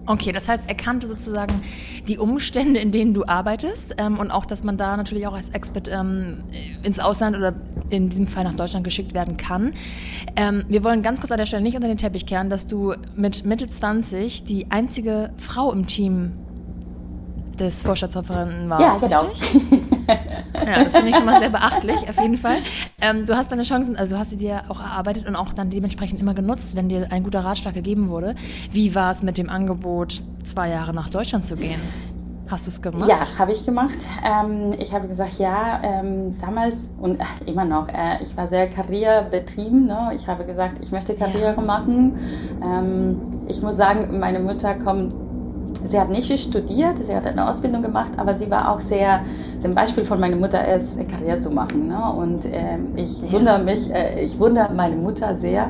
Okay, 0.07 0.33
das 0.33 0.49
heißt, 0.49 0.65
er 0.67 0.75
kannte 0.75 1.07
sozusagen 1.07 1.63
die 2.09 2.19
Umstände, 2.19 2.81
in 2.81 2.91
denen 2.91 3.15
du 3.15 3.27
arbeitest 3.27 3.95
ähm, 3.99 4.19
und 4.19 4.33
auch, 4.33 4.45
dass 4.45 4.65
man 4.65 4.77
da 4.77 4.97
natürlich 4.97 5.29
auch 5.29 5.35
als 5.35 5.51
Expert 5.51 5.89
ähm, 5.89 6.43
ins 6.83 6.99
Ausland 6.99 7.37
oder 7.37 7.55
in 7.91 8.09
diesem 8.09 8.27
Fall 8.27 8.43
nach 8.43 8.55
Deutschland 8.55 8.83
geschickt 8.83 9.15
werden 9.15 9.37
kann. 9.37 9.73
Ähm, 10.35 10.65
wir 10.67 10.83
wollen 10.83 11.03
ganz 11.03 11.21
kurz 11.21 11.31
an 11.31 11.39
der 11.39 11.47
Stelle 11.47 11.63
nicht 11.63 11.77
unter 11.77 11.87
den 11.87 11.97
Teppich 11.97 12.27
kehren, 12.27 12.51
dass 12.51 12.67
du 12.67 12.95
mit 13.15 13.45
Mitte 13.45 13.69
20 13.69 14.43
die 14.43 14.69
einzige 14.73 15.31
Frau 15.37 15.71
im 15.71 15.87
Team 15.87 16.33
des 17.61 17.83
Vorstandsreferenten 17.83 18.69
warst. 18.69 19.03
Ja, 19.03 19.09
genau. 19.09 19.31
ja, 20.55 20.85
das 20.85 20.97
finde 20.97 21.11
ich 21.11 21.17
schon 21.17 21.25
mal 21.25 21.39
sehr 21.39 21.51
beachtlich, 21.51 22.09
auf 22.09 22.21
jeden 22.21 22.37
Fall. 22.37 22.59
Ähm, 23.01 23.27
du 23.27 23.37
hast 23.37 23.51
deine 23.51 23.63
Chancen, 23.63 23.97
also 23.97 24.15
du 24.15 24.19
hast 24.19 24.31
sie 24.31 24.37
dir 24.37 24.63
auch 24.69 24.81
erarbeitet 24.81 25.27
und 25.29 25.37
auch 25.37 25.53
dann 25.53 25.71
dementsprechend 25.71 26.21
immer 26.21 26.35
genutzt, 26.35 26.77
wenn 26.77 26.89
dir 26.89 27.09
ein 27.11 27.23
guter 27.23 27.45
Ratschlag 27.45 27.75
gegeben 27.75 28.09
wurde. 28.09 28.35
Wie 28.71 28.95
war 28.95 29.11
es 29.11 29.23
mit 29.23 29.39
dem 29.39 29.49
Angebot, 29.49 30.23
zwei 30.45 30.69
Jahre 30.71 30.95
nach 30.95 31.09
Deutschland 31.09 31.45
zu 31.45 31.57
gehen? 31.57 31.81
Hast 32.51 32.67
du 32.67 32.71
es 32.71 32.83
gemacht? 32.83 33.09
Ja, 33.09 33.21
habe 33.39 33.53
ich 33.53 33.65
gemacht. 33.65 33.99
Ähm, 34.25 34.75
ich 34.77 34.93
habe 34.93 35.07
gesagt, 35.07 35.39
ja, 35.39 35.81
ähm, 35.85 36.35
damals 36.41 36.93
und 37.01 37.21
ach, 37.21 37.47
immer 37.47 37.65
noch, 37.65 37.89
äh, 37.89 38.21
ich 38.25 38.37
war 38.37 38.49
sehr 38.49 38.69
karrierebetrieben. 38.69 39.87
Ne? 39.87 40.13
Ich 40.17 40.27
habe 40.27 40.45
gesagt, 40.45 40.79
ich 40.83 40.91
möchte 40.91 41.15
Karriere 41.15 41.55
ja. 41.57 41.63
machen. 41.63 42.19
Ähm, 42.61 43.21
ich 43.47 43.63
muss 43.63 43.77
sagen, 43.77 44.19
meine 44.19 44.41
Mutter 44.41 44.75
kommt 44.75 45.15
sie 45.91 45.99
hat 45.99 46.09
nicht 46.09 46.39
studiert, 46.39 47.05
sie 47.05 47.15
hat 47.15 47.27
eine 47.27 47.49
Ausbildung 47.49 47.83
gemacht, 47.83 48.13
aber 48.17 48.35
sie 48.39 48.51
war 48.51 48.71
auch 48.71 48.81
sehr, 48.81 49.21
dem 49.63 49.75
Beispiel 49.75 50.05
von 50.05 50.21
meiner 50.21 50.37
Mutter 50.37 50.67
ist, 50.75 50.99
eine 50.99 51.09
Karriere 51.09 51.39
zu 51.39 51.51
machen. 51.51 51.89
Ne? 51.89 52.13
Und 52.17 52.47
äh, 52.47 52.79
ich 52.97 53.21
ja. 53.21 53.33
wundere 53.33 53.59
mich, 53.59 53.93
äh, 53.93 54.25
ich 54.25 54.39
wundere 54.39 54.73
meine 54.73 54.97
Mutter 54.97 55.37
sehr. 55.37 55.69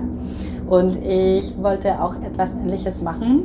Und 0.69 1.05
ich 1.05 1.61
wollte 1.61 2.01
auch 2.01 2.15
etwas 2.23 2.55
Ähnliches 2.55 3.03
machen. 3.03 3.43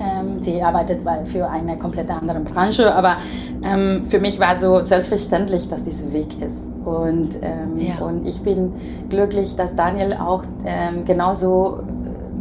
Ähm, 0.00 0.42
sie 0.42 0.62
arbeitet 0.62 1.00
für 1.24 1.48
eine 1.48 1.76
komplett 1.76 2.10
andere 2.10 2.40
Branche, 2.40 2.94
aber 2.94 3.16
ähm, 3.64 4.04
für 4.06 4.20
mich 4.20 4.38
war 4.38 4.56
so 4.56 4.82
selbstverständlich, 4.82 5.68
dass 5.68 5.84
dieser 5.84 6.12
Weg 6.12 6.40
ist. 6.40 6.66
Und, 6.84 7.36
ähm, 7.42 7.78
ja. 7.78 8.04
und 8.04 8.26
ich 8.26 8.40
bin 8.42 8.72
glücklich, 9.08 9.56
dass 9.56 9.74
Daniel 9.74 10.14
auch 10.14 10.44
ähm, 10.64 11.04
genauso 11.04 11.80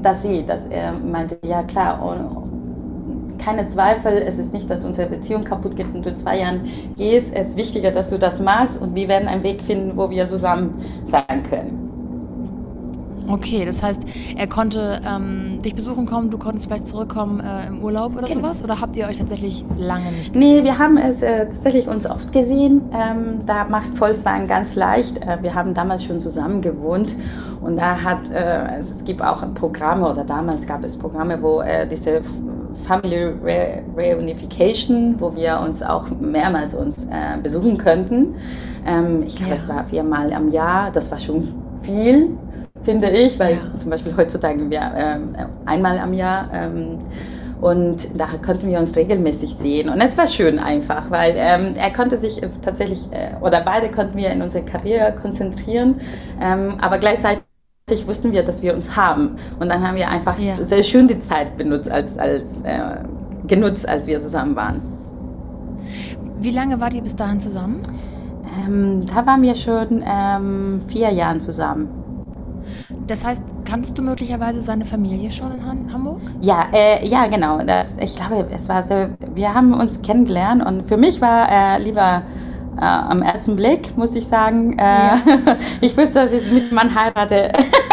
das 0.01 0.23
sieht, 0.23 0.50
dass 0.50 0.67
er 0.67 0.93
meinte, 0.93 1.38
ja 1.43 1.63
klar, 1.63 2.03
und, 2.03 2.50
keine 3.43 3.67
Zweifel, 3.67 4.13
es 4.13 4.38
ist 4.38 4.53
nicht, 4.53 4.69
dass 4.69 4.86
unsere 4.86 5.10
Beziehung 5.10 5.43
kaputt 5.43 5.75
geht 5.75 5.93
und 5.93 6.05
du 6.05 6.15
zwei 6.15 6.39
Jahren 6.39 6.62
gehst. 6.98 7.33
Es 7.36 7.50
ist 7.50 7.57
wichtiger, 7.57 7.91
dass 7.91 8.10
du 8.10 8.17
das 8.17 8.39
machst 8.39 8.81
und 8.81 8.95
wir 8.95 9.07
werden 9.07 9.27
einen 9.27 9.43
Weg 9.43 9.62
finden, 9.62 9.98
wo 9.98 10.10
wir 10.10 10.25
zusammen 10.25 10.86
sein 11.05 11.43
können. 11.50 11.90
Okay, 13.31 13.65
das 13.65 13.81
heißt, 13.81 14.03
er 14.35 14.47
konnte 14.47 15.01
ähm, 15.05 15.61
dich 15.61 15.73
besuchen 15.73 16.05
kommen, 16.05 16.29
du 16.29 16.38
konntest 16.38 16.67
vielleicht 16.67 16.88
zurückkommen 16.88 17.39
äh, 17.39 17.67
im 17.67 17.81
Urlaub 17.81 18.17
oder 18.17 18.27
genau. 18.27 18.41
sowas? 18.41 18.63
Oder 18.63 18.81
habt 18.81 18.95
ihr 18.95 19.07
euch 19.07 19.17
tatsächlich 19.17 19.63
lange 19.77 20.11
nicht 20.11 20.33
gesehen? 20.33 20.55
Nee, 20.55 20.63
wir 20.63 20.77
haben 20.77 20.97
es 20.97 21.21
äh, 21.21 21.47
tatsächlich 21.47 21.88
uns 21.88 22.09
oft 22.09 22.33
gesehen. 22.33 22.81
Ähm, 22.93 23.45
da 23.45 23.65
macht 23.65 23.97
Volkswagen 23.97 24.47
ganz 24.47 24.75
leicht. 24.75 25.21
Äh, 25.21 25.41
wir 25.41 25.55
haben 25.55 25.73
damals 25.73 26.03
schon 26.03 26.19
zusammen 26.19 26.61
gewohnt 26.61 27.15
und 27.61 27.77
da 27.77 28.03
hat, 28.03 28.29
äh, 28.31 28.77
es 28.79 29.03
gibt 29.05 29.21
auch 29.21 29.43
Programme 29.53 30.09
oder 30.09 30.25
damals 30.25 30.67
gab 30.67 30.83
es 30.83 30.97
Programme, 30.97 31.41
wo 31.41 31.61
äh, 31.61 31.88
diese 31.88 32.21
Family 32.85 33.33
Re 33.43 33.83
Reunification, 33.95 35.15
wo 35.19 35.35
wir 35.35 35.59
uns 35.59 35.83
auch 35.83 36.09
mehrmals 36.19 36.75
uns 36.75 37.05
äh, 37.05 37.38
besuchen 37.41 37.77
könnten. 37.77 38.35
Ähm, 38.85 39.23
ich 39.25 39.35
glaube, 39.35 39.51
ja. 39.51 39.57
es 39.57 39.69
war 39.69 39.85
viermal 39.85 40.33
am 40.33 40.50
Jahr. 40.51 40.91
Das 40.91 41.11
war 41.11 41.19
schon 41.19 41.53
viel, 41.81 42.38
finde 42.83 43.09
ich, 43.09 43.39
weil 43.39 43.55
ja. 43.55 43.77
zum 43.77 43.89
Beispiel 43.89 44.15
heutzutage 44.15 44.69
wir 44.69 44.81
ähm, 44.95 45.35
einmal 45.65 46.00
am 46.00 46.13
Jahr. 46.13 46.50
Ähm, 46.53 47.00
und 47.61 48.19
da 48.19 48.27
konnten 48.43 48.69
wir 48.69 48.79
uns 48.79 48.95
regelmäßig 48.95 49.55
sehen. 49.55 49.89
Und 49.89 50.01
es 50.01 50.17
war 50.17 50.25
schön 50.25 50.57
einfach, 50.57 51.11
weil 51.11 51.35
ähm, 51.38 51.75
er 51.77 51.93
konnte 51.93 52.17
sich 52.17 52.41
tatsächlich, 52.63 53.07
äh, 53.11 53.39
oder 53.39 53.61
beide 53.61 53.89
konnten 53.89 54.17
wir 54.17 54.31
in 54.31 54.41
unsere 54.41 54.65
Karriere 54.65 55.13
konzentrieren, 55.13 56.01
ähm, 56.41 56.69
aber 56.81 56.97
gleichzeitig 56.97 57.43
wussten 58.07 58.31
wir, 58.31 58.43
dass 58.43 58.63
wir 58.63 58.73
uns 58.73 58.95
haben. 58.95 59.35
Und 59.59 59.69
dann 59.69 59.88
haben 59.88 59.95
wir 59.95 60.09
einfach 60.09 60.39
ja. 60.39 60.55
sehr 60.63 60.81
schön 60.81 61.07
die 61.07 61.19
Zeit 61.19 61.55
benutzt, 61.55 61.91
als, 61.91 62.17
als, 62.17 62.63
äh, 62.63 62.95
genutzt, 63.47 63.88
als 63.88 64.07
wir 64.07 64.19
zusammen 64.19 64.55
waren. 64.55 64.81
Wie 66.39 66.51
lange 66.51 66.81
wart 66.81 66.95
ihr 66.95 67.03
bis 67.03 67.15
dahin 67.15 67.39
zusammen? 67.39 67.79
Ähm, 68.65 69.05
da 69.05 69.23
waren 69.27 69.43
wir 69.43 69.53
schon 69.53 70.03
ähm, 70.03 70.81
vier 70.88 71.11
Jahre 71.11 71.38
zusammen. 71.38 72.00
Das 73.07 73.25
heißt, 73.25 73.43
kannst 73.65 73.97
du 73.97 74.01
möglicherweise 74.01 74.61
seine 74.61 74.85
Familie 74.85 75.31
schon 75.31 75.51
in 75.53 75.93
Hamburg? 75.93 76.21
Ja, 76.41 76.67
äh, 76.73 77.05
ja, 77.07 77.27
genau. 77.27 77.63
Das, 77.63 77.97
ich 77.99 78.15
glaube, 78.15 78.47
es 78.53 78.69
war 78.69 78.83
so, 78.83 79.07
wir 79.33 79.53
haben 79.53 79.73
uns 79.73 80.01
kennengelernt 80.01 80.65
und 80.65 80.87
für 80.87 80.97
mich 80.97 81.21
war 81.21 81.49
er 81.49 81.77
äh, 81.77 81.83
lieber 81.83 82.23
äh, 82.77 82.83
am 82.83 83.21
ersten 83.21 83.55
Blick, 83.55 83.97
muss 83.97 84.15
ich 84.15 84.27
sagen. 84.27 84.77
Äh, 84.77 84.83
ja. 84.83 85.21
ich 85.81 85.97
wusste, 85.97 86.13
dass 86.15 86.33
ich 86.33 86.51
mit 86.51 86.71
Mann 86.71 86.95
heirate. 86.95 87.51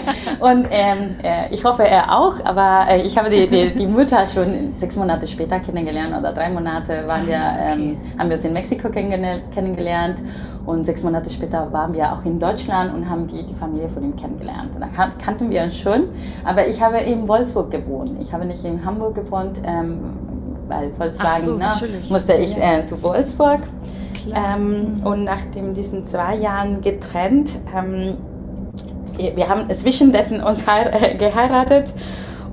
und 0.40 0.66
ähm, 0.70 1.16
äh, 1.22 1.52
ich 1.52 1.64
hoffe, 1.64 1.84
er 1.84 2.18
auch, 2.18 2.34
aber 2.44 2.86
äh, 2.90 3.02
ich 3.02 3.16
habe 3.16 3.30
die, 3.30 3.48
die, 3.48 3.70
die, 3.70 3.86
Mutter 3.86 4.26
schon 4.26 4.74
sechs 4.76 4.96
Monate 4.96 5.26
später 5.26 5.60
kennengelernt 5.60 6.16
oder 6.18 6.32
drei 6.32 6.50
Monate 6.50 7.06
waren 7.06 7.26
wir, 7.26 7.38
ah, 7.38 7.72
ähm, 7.72 7.98
haben 8.18 8.28
wir 8.28 8.36
uns 8.36 8.44
in 8.44 8.52
Mexiko 8.52 8.88
kennengelernt 8.90 10.22
und 10.66 10.84
sechs 10.84 11.02
Monate 11.02 11.30
später 11.30 11.72
waren 11.72 11.92
wir 11.92 12.12
auch 12.12 12.24
in 12.24 12.38
Deutschland 12.38 12.94
und 12.94 13.08
haben 13.08 13.26
die, 13.26 13.44
die 13.44 13.54
Familie 13.54 13.88
von 13.88 14.04
ihm 14.04 14.16
kennengelernt. 14.16 14.70
Da 14.78 14.88
kannten 15.22 15.50
wir 15.50 15.62
uns 15.62 15.76
schon, 15.76 16.08
aber 16.44 16.66
ich 16.66 16.80
habe 16.80 16.98
in 16.98 17.26
Wolfsburg 17.26 17.70
gewohnt. 17.70 18.12
Ich 18.20 18.32
habe 18.32 18.44
nicht 18.44 18.64
in 18.64 18.84
Hamburg 18.84 19.14
gewohnt. 19.14 19.58
Ähm, 19.64 20.18
weil 20.68 20.92
Volkswagen 20.92 21.42
so, 21.42 21.56
ne, 21.56 21.72
musste 22.08 22.34
ich 22.34 22.56
äh, 22.56 22.82
zu 22.82 23.02
Wolfsburg. 23.02 23.60
Ähm. 24.34 25.02
Und 25.04 25.24
nach 25.24 25.40
diesen 25.74 26.04
zwei 26.04 26.36
Jahren 26.36 26.80
getrennt, 26.80 27.58
ähm, 27.76 28.16
wir, 29.16 29.48
haben 29.48 29.70
zwischendessen 29.70 30.42
uns 30.42 30.66
äh, 30.66 31.14
geheiratet 31.16 31.92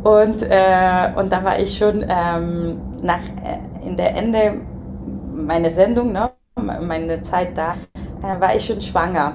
und, 0.04 0.44
äh, 0.44 1.12
und 1.16 1.32
da 1.32 1.44
war 1.44 1.60
ich 1.60 1.78
schon 1.78 2.06
ähm, 2.08 2.82
nach, 3.02 3.20
äh, 3.44 3.88
in 3.88 3.98
der 3.98 4.16
Ende 4.16 4.62
meiner 5.34 5.72
Sendung, 5.72 6.12
ne, 6.12 6.32
meine 6.56 7.22
Zeit 7.22 7.58
da, 7.58 7.74
äh, 8.24 8.40
war 8.40 8.56
ich 8.56 8.66
schon 8.66 8.80
schwanger. 8.82 9.34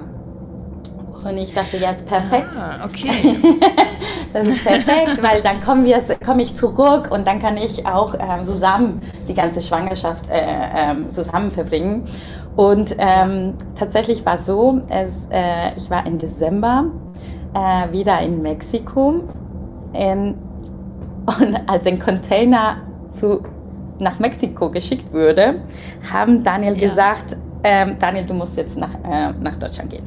Und 1.23 1.39
ich 1.39 1.55
dachte, 1.55 1.79
ja, 1.79 1.91
ist 1.91 2.07
perfekt. 2.07 2.55
Ah, 2.55 2.85
okay. 2.85 3.11
das 4.35 4.49
ist 4.49 4.63
perfekt, 4.63 5.23
weil 5.23 5.41
dann 5.41 5.59
komme 5.59 5.91
komm 6.25 6.39
ich 6.39 6.55
zurück 6.55 7.11
und 7.11 7.27
dann 7.27 7.41
kann 7.41 7.57
ich 7.57 7.87
auch 7.87 8.15
ähm, 8.15 8.45
zusammen 8.45 9.01
die 9.27 9.33
ganze 9.33 9.63
Schwangerschaft 9.63 10.29
äh, 10.31 10.43
ähm, 10.77 11.09
zusammen 11.09 11.51
verbringen. 11.51 12.05
Und 12.57 12.95
ähm, 12.99 13.55
tatsächlich 13.75 14.25
war 14.27 14.39
so, 14.39 14.83
es, 14.91 15.29
äh, 15.31 15.75
ich 15.77 15.91
war 15.91 16.07
im 16.07 16.19
Dezember 16.19 16.91
äh, 17.55 17.93
wieder 17.93 18.21
in 18.21 18.43
Mexiko 18.43 19.25
in, 19.93 20.35
und 21.27 21.69
als 21.69 21.87
ein 21.87 21.99
Container 21.99 22.79
zu, 23.09 23.43
nach 23.99 24.19
Mexiko 24.19 24.71
geschickt 24.71 25.13
wurde, 25.13 25.61
haben 26.13 26.43
Daniel 26.43 26.77
ja. 26.77 26.89
gesagt, 26.89 27.37
ähm, 27.63 27.97
Daniel, 27.99 28.25
du 28.25 28.35
musst 28.35 28.57
jetzt 28.57 28.77
nach, 28.77 28.95
äh, 29.05 29.33
nach 29.41 29.57
Deutschland 29.57 29.91
gehen. 29.91 30.07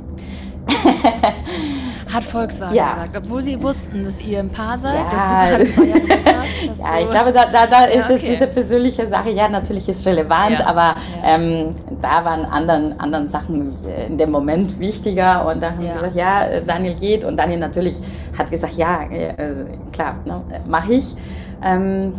Hat 2.13 2.23
Volkswagen 2.23 2.75
ja. 2.75 2.93
gesagt, 2.93 3.17
obwohl 3.17 3.43
sie 3.43 3.61
wussten, 3.61 4.05
dass 4.05 4.21
ihr 4.21 4.39
ein 4.39 4.49
Paar 4.49 4.77
seid, 4.77 4.95
ja. 4.95 5.57
dass 5.57 5.75
du 5.75 5.81
gerade 5.81 6.37
hast. 6.39 6.79
ja, 6.79 6.99
ich 7.01 7.09
glaube, 7.09 7.33
da, 7.33 7.45
da, 7.51 7.67
da 7.67 7.85
ist 7.85 8.09
ja, 8.09 8.15
okay. 8.15 8.29
diese 8.31 8.47
persönliche 8.47 9.07
Sache, 9.07 9.29
ja, 9.31 9.49
natürlich 9.49 9.89
ist 9.89 10.05
relevant, 10.05 10.65
aber 10.65 10.95
ähm, 11.25 11.75
da 12.01 12.23
waren 12.23 12.45
anderen, 12.45 12.97
anderen 12.99 13.27
Sachen 13.27 13.73
in 14.07 14.17
dem 14.17 14.31
Moment 14.31 14.79
wichtiger 14.79 15.45
und 15.47 15.61
da 15.61 15.71
haben 15.71 15.81
wir 15.81 15.93
gesagt, 15.93 16.15
ja, 16.15 16.59
Daniel 16.65 16.93
geht 16.93 17.25
und 17.25 17.37
Daniel 17.37 17.59
natürlich 17.59 17.99
hat 18.37 18.49
gesagt, 18.51 18.73
ja, 18.73 19.03
äh, 19.03 19.65
klar, 19.91 20.15
ne, 20.25 20.41
mache 20.67 20.93
ich. 20.93 21.15
Ähm, 21.63 22.13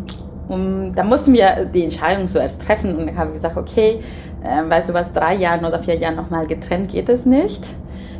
und 0.48 0.92
da 0.92 1.04
mussten 1.04 1.32
wir 1.32 1.66
die 1.66 1.84
Entscheidung 1.84 2.26
zuerst 2.26 2.62
treffen 2.62 2.96
und 2.96 3.08
ich 3.08 3.16
habe 3.16 3.32
gesagt, 3.32 3.56
okay, 3.56 4.00
äh, 4.42 4.68
weißt 4.68 4.90
du 4.90 4.94
was, 4.94 5.12
drei 5.12 5.34
Jahren 5.34 5.64
oder 5.64 5.78
vier 5.78 5.96
Jahren 5.96 6.16
nochmal 6.16 6.46
getrennt 6.46 6.92
geht 6.92 7.08
es 7.08 7.26
nicht 7.26 7.68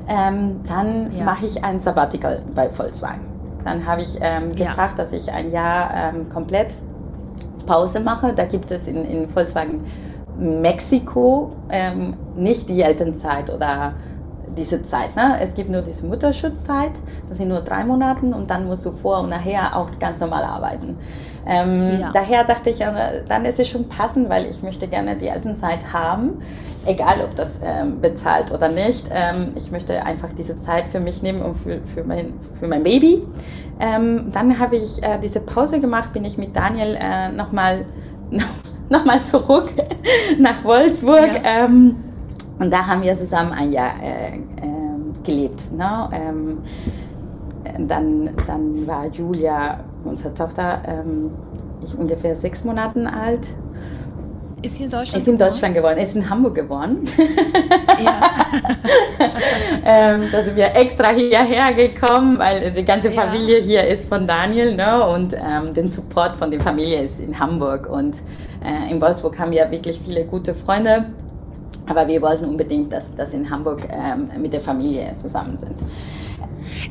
ähm, 0.09 0.61
dann 0.67 1.15
ja. 1.17 1.25
mache 1.25 1.47
ich 1.47 1.63
ein 1.63 1.81
Sabbatical 1.81 2.43
bei 2.55 2.71
Volkswagen. 2.71 3.27
Dann 3.65 3.87
habe 3.87 4.03
ich 4.03 4.19
ähm, 4.21 4.51
gefragt, 4.51 4.99
ja. 4.99 5.05
dass 5.05 5.13
ich 5.13 5.31
ein 5.31 5.51
Jahr 5.51 5.91
ähm, 5.95 6.29
komplett 6.29 6.75
Pause 7.67 8.01
mache. 8.01 8.33
Da 8.33 8.47
gibt 8.47 8.71
es 8.71 8.89
in, 8.89 9.05
in 9.05 9.29
Volkswagen 9.29 9.85
Mexiko 10.39 11.53
ähm, 11.69 12.17
nicht 12.35 12.69
die 12.69 12.81
Elternzeit 12.81 13.51
oder 13.53 13.95
diese 14.57 14.83
Zeit. 14.83 15.15
Ne? 15.17 15.37
Es 15.41 15.55
gibt 15.55 15.71
nur 15.71 15.83
diese 15.83 16.07
Mutterschutzzeit, 16.07 16.93
das 17.29 17.39
sind 17.39 17.49
nur 17.49 17.61
drei 17.61 17.85
Monate 17.85 18.27
und 18.27 18.51
dann 18.51 18.67
musst 18.67 18.87
du 18.87 18.93
vor 18.93 19.21
und 19.21 19.31
nachher 19.31 19.77
auch 19.77 19.91
ganz 19.99 20.21
normal 20.21 20.45
arbeiten. 20.45 20.97
Ähm, 21.49 22.01
ja. 22.01 22.13
Daher 22.13 22.45
dachte 22.45 22.69
ich, 22.69 22.79
dann 22.79 23.45
ist 23.47 23.59
es 23.59 23.69
schon 23.69 23.89
passend, 23.89 24.29
weil 24.29 24.47
ich 24.47 24.63
möchte 24.63 24.87
gerne 24.87 25.17
die 25.17 25.29
Elternzeit 25.29 25.93
haben, 25.93 26.43
egal 26.85 27.23
ob 27.25 27.35
das 27.37 27.61
ähm, 27.65 28.01
bezahlt 28.03 28.53
oder 28.53 28.69
nicht. 28.69 29.07
Ähm, 29.11 29.53
ich 29.57 29.71
möchte 29.71 30.05
einfach 30.05 30.29
diese 30.37 30.59
Zeit 30.59 30.89
für 30.89 31.01
mich 31.01 31.23
nehmen 31.23 31.41
und 31.41 31.55
für, 31.55 31.81
für, 31.83 32.05
mein, 32.05 32.35
für 32.61 32.69
mein 32.69 32.83
Baby. 32.83 33.23
Ähm, 33.81 34.31
dann 34.33 34.59
habe 34.59 34.77
ich 34.77 35.03
äh, 35.03 35.19
diese 35.23 35.41
Pause 35.41 35.81
gemacht, 35.81 36.13
bin 36.13 36.25
ich 36.25 36.37
mit 36.37 36.55
Daniel 36.55 36.99
äh, 37.01 37.31
nochmal 37.31 37.87
noch 38.91 39.05
mal 39.05 39.23
zurück 39.23 39.73
nach 40.39 40.63
Wolfsburg. 40.65 41.35
Ja. 41.35 41.65
Ähm, 41.65 41.97
und 42.59 42.73
da 42.73 42.87
haben 42.87 43.03
wir 43.03 43.17
zusammen 43.17 43.53
ein 43.53 43.73
Jahr 43.73 43.93
äh, 44.03 44.37
äh, 44.37 44.41
gelebt. 45.25 45.73
Ne? 45.73 46.11
Ähm, 46.13 46.59
dann, 47.87 48.31
dann 48.47 48.87
war 48.87 49.07
Julia, 49.07 49.79
unsere 50.05 50.35
Tochter, 50.35 50.83
ähm, 50.87 51.31
ich 51.83 51.97
ungefähr 51.97 52.37
sechs 52.37 52.65
Monate 52.65 53.11
alt. 53.13 53.47
Ist 54.61 54.79
sie 54.79 54.85
in 54.85 54.91
Deutschland? 54.91 55.23
Ist 55.23 55.29
in 55.29 55.39
Deutschland 55.39 55.75
geworden, 55.75 55.99
ist 55.99 56.17
in 56.17 56.29
Hamburg 56.29 56.57
geworden. 56.57 57.05
Ja. 58.03 58.21
ähm, 59.85 60.23
da 60.31 60.43
sind 60.43 60.57
wir 60.57 60.75
extra 60.75 61.09
hierher 61.09 61.75
gekommen, 61.75 62.39
weil 62.39 62.73
die 62.73 62.85
ganze 62.85 63.11
Familie 63.11 63.59
ja. 63.59 63.65
hier 63.65 63.89
ist 63.89 64.09
von 64.09 64.27
Daniel 64.27 64.75
ne? 64.75 65.05
und 65.07 65.35
ähm, 65.35 65.75
den 65.75 65.91
Support 65.91 66.37
von 66.37 66.51
der 66.51 66.61
Familie 66.61 67.03
ist 67.03 67.21
in 67.21 67.39
Hamburg 67.39 67.89
und 67.89 68.17
äh, 68.65 68.91
in 68.91 69.01
Wolfsburg 69.01 69.39
haben 69.39 69.53
wir 69.53 69.71
wirklich 69.71 70.01
viele 70.05 70.25
gute 70.25 70.55
Freunde. 70.55 71.07
Aber 71.89 72.07
wir 72.07 72.21
wollten 72.21 72.45
unbedingt, 72.45 72.93
dass 72.93 73.15
das 73.15 73.33
in 73.33 73.49
Hamburg 73.49 73.83
ähm, 73.91 74.29
mit 74.41 74.53
der 74.53 74.61
Familie 74.61 75.13
zusammen 75.15 75.57
sind. 75.57 75.77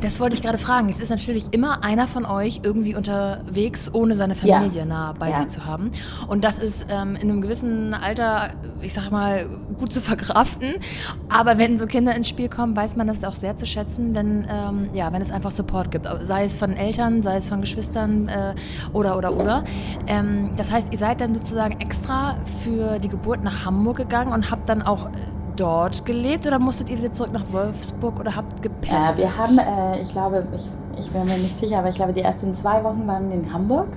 Das 0.01 0.19
wollte 0.19 0.35
ich 0.35 0.41
gerade 0.41 0.57
fragen. 0.57 0.89
Es 0.89 0.99
ist 0.99 1.09
natürlich 1.09 1.47
immer 1.51 1.83
einer 1.83 2.07
von 2.07 2.25
euch 2.25 2.61
irgendwie 2.63 2.95
unterwegs, 2.95 3.93
ohne 3.93 4.15
seine 4.15 4.35
Familie 4.35 4.81
ja. 4.81 4.85
nah 4.85 5.13
bei 5.17 5.29
ja. 5.29 5.41
sich 5.41 5.49
zu 5.49 5.65
haben. 5.65 5.91
Und 6.27 6.43
das 6.43 6.59
ist 6.59 6.87
ähm, 6.89 7.15
in 7.15 7.29
einem 7.29 7.41
gewissen 7.41 7.93
Alter, 7.93 8.51
ich 8.81 8.93
sag 8.93 9.11
mal, 9.11 9.47
gut 9.77 9.93
zu 9.93 10.01
verkraften. 10.01 10.75
Aber 11.29 11.57
wenn 11.57 11.77
so 11.77 11.85
Kinder 11.85 12.15
ins 12.15 12.27
Spiel 12.27 12.49
kommen, 12.49 12.75
weiß 12.75 12.95
man 12.95 13.07
das 13.07 13.23
auch 13.23 13.35
sehr 13.35 13.55
zu 13.57 13.65
schätzen, 13.65 14.15
wenn, 14.15 14.47
ähm, 14.49 14.89
ja, 14.93 15.11
wenn 15.13 15.21
es 15.21 15.31
einfach 15.31 15.51
Support 15.51 15.91
gibt. 15.91 16.07
Sei 16.21 16.43
es 16.43 16.57
von 16.57 16.75
Eltern, 16.75 17.23
sei 17.23 17.37
es 17.37 17.47
von 17.47 17.61
Geschwistern 17.61 18.27
äh, 18.27 18.55
oder, 18.93 19.17
oder, 19.17 19.35
oder. 19.35 19.63
Ähm, 20.07 20.51
das 20.57 20.71
heißt, 20.71 20.89
ihr 20.91 20.97
seid 20.97 21.21
dann 21.21 21.35
sozusagen 21.35 21.79
extra 21.79 22.37
für 22.63 22.99
die 22.99 23.09
Geburt 23.09 23.43
nach 23.43 23.65
Hamburg 23.65 23.97
gegangen 23.97 24.33
und 24.33 24.51
habt 24.51 24.69
dann 24.69 24.81
auch 24.81 25.09
dort 25.57 26.05
gelebt 26.05 26.45
oder 26.47 26.59
musstet 26.59 26.89
ihr 26.89 26.97
wieder 26.97 27.11
zurück 27.11 27.33
nach 27.33 27.43
Wolfsburg 27.51 28.19
oder 28.19 28.35
habt 28.35 28.61
gepennt? 28.61 29.15
Äh, 29.15 29.17
wir 29.17 29.37
haben, 29.37 29.57
äh, 29.57 30.01
ich 30.01 30.09
glaube, 30.09 30.45
ich, 30.55 30.69
ich 30.99 31.11
bin 31.11 31.25
mir 31.25 31.33
nicht 31.33 31.57
sicher, 31.57 31.79
aber 31.79 31.89
ich 31.89 31.95
glaube, 31.95 32.13
die 32.13 32.21
ersten 32.21 32.53
zwei 32.53 32.83
Wochen 32.83 33.05
waren 33.07 33.31
in 33.31 33.51
Hamburg. 33.51 33.87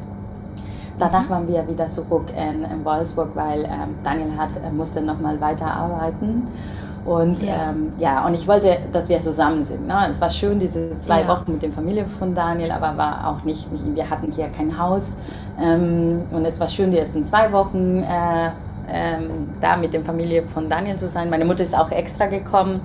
Danach 0.99 1.25
mhm. 1.25 1.31
waren 1.31 1.49
wir 1.49 1.67
wieder 1.69 1.87
zurück 1.87 2.27
in, 2.37 2.63
in 2.65 2.85
Wolfsburg, 2.85 3.31
weil 3.35 3.65
ähm, 3.65 3.95
Daniel 4.05 4.37
hat, 4.37 4.51
äh, 4.57 4.71
musste 4.71 5.01
nochmal 5.01 5.41
weiterarbeiten. 5.41 6.45
Und 7.05 7.43
ja. 7.43 7.71
Ähm, 7.71 7.93
ja, 7.99 8.27
und 8.27 8.35
ich 8.35 8.47
wollte, 8.47 8.77
dass 8.93 9.09
wir 9.09 9.21
zusammen 9.21 9.65
sind. 9.65 9.87
Ne? 9.87 9.95
Es 10.11 10.21
war 10.21 10.29
schön, 10.29 10.59
diese 10.59 10.99
zwei 11.01 11.23
ja. 11.23 11.29
Wochen 11.29 11.53
mit 11.53 11.63
der 11.63 11.73
Familie 11.73 12.05
von 12.05 12.35
Daniel, 12.35 12.71
aber 12.71 12.97
war 12.99 13.27
auch 13.27 13.43
nicht, 13.45 13.69
wir 13.95 14.11
hatten 14.11 14.31
hier 14.31 14.49
kein 14.49 14.79
Haus. 14.79 15.17
Ähm, 15.59 16.25
und 16.31 16.45
es 16.45 16.61
war 16.61 16.69
schön, 16.69 16.91
die 16.91 16.99
ersten 16.99 17.25
zwei 17.25 17.51
Wochen 17.53 18.03
äh, 18.03 18.51
ähm, 18.89 19.49
da 19.61 19.77
mit 19.77 19.95
der 19.95 20.03
Familie 20.03 20.43
von 20.43 20.69
Daniel 20.69 20.97
zu 20.97 21.09
sein. 21.09 21.31
Meine 21.31 21.45
Mutter 21.45 21.63
ist 21.63 21.77
auch 21.77 21.91
extra 21.91 22.27
gekommen 22.27 22.81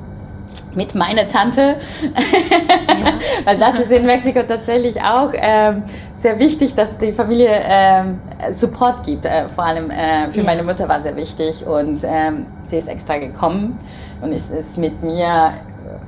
mit 0.73 0.95
meiner 0.95 1.27
Tante, 1.27 1.77
ja. 2.01 3.13
weil 3.45 3.57
das 3.57 3.79
ist 3.79 3.91
in 3.91 4.05
Mexiko 4.05 4.43
tatsächlich 4.43 5.01
auch 5.01 5.31
ähm, 5.33 5.83
sehr 6.17 6.39
wichtig, 6.39 6.75
dass 6.75 6.97
die 6.97 7.11
Familie 7.11 7.49
ähm, 7.67 8.19
Support 8.51 9.05
gibt. 9.05 9.25
Äh, 9.25 9.47
vor 9.49 9.65
allem 9.65 9.89
äh, 9.89 10.31
für 10.31 10.39
ja. 10.39 10.45
meine 10.45 10.63
Mutter 10.63 10.87
war 10.87 11.01
sehr 11.01 11.15
wichtig 11.15 11.65
und 11.65 12.03
ähm, 12.03 12.45
sie 12.63 12.77
ist 12.77 12.87
extra 12.87 13.17
gekommen 13.17 13.77
und 14.21 14.31
ist, 14.31 14.51
ist 14.51 14.77
mit 14.77 15.01
mir 15.03 15.51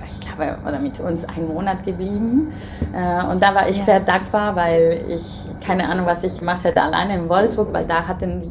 ich 0.10 0.22
glaube, 0.22 0.58
oder 0.66 0.80
mit 0.80 1.00
uns 1.00 1.26
einen 1.26 1.48
Monat 1.48 1.84
geblieben. 1.84 2.52
Äh, 2.94 3.26
und 3.26 3.42
da 3.42 3.54
war 3.54 3.70
ich 3.70 3.78
ja. 3.78 3.86
sehr 3.86 4.00
dankbar, 4.00 4.56
weil 4.56 5.02
ich 5.10 5.24
keine 5.66 5.90
Ahnung, 5.90 6.06
was 6.06 6.24
ich 6.24 6.38
gemacht 6.38 6.64
hätte 6.64 6.82
alleine 6.82 7.16
in 7.16 7.30
Wolfsburg, 7.30 7.74
weil 7.74 7.86
da 7.86 8.08
hatten, 8.08 8.44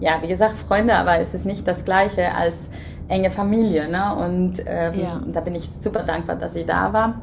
ja, 0.00 0.20
wie 0.22 0.28
gesagt, 0.28 0.54
Freunde, 0.54 0.94
aber 0.94 1.18
es 1.18 1.34
ist 1.34 1.46
nicht 1.46 1.66
das 1.66 1.84
Gleiche 1.84 2.34
als 2.34 2.70
enge 3.08 3.30
Familie. 3.30 3.88
Ne? 3.88 4.14
Und 4.16 4.62
ähm, 4.66 5.00
ja. 5.00 5.20
da 5.26 5.40
bin 5.40 5.54
ich 5.54 5.68
super 5.68 6.02
dankbar, 6.02 6.36
dass 6.36 6.54
sie 6.54 6.64
da 6.64 6.92
war. 6.92 7.20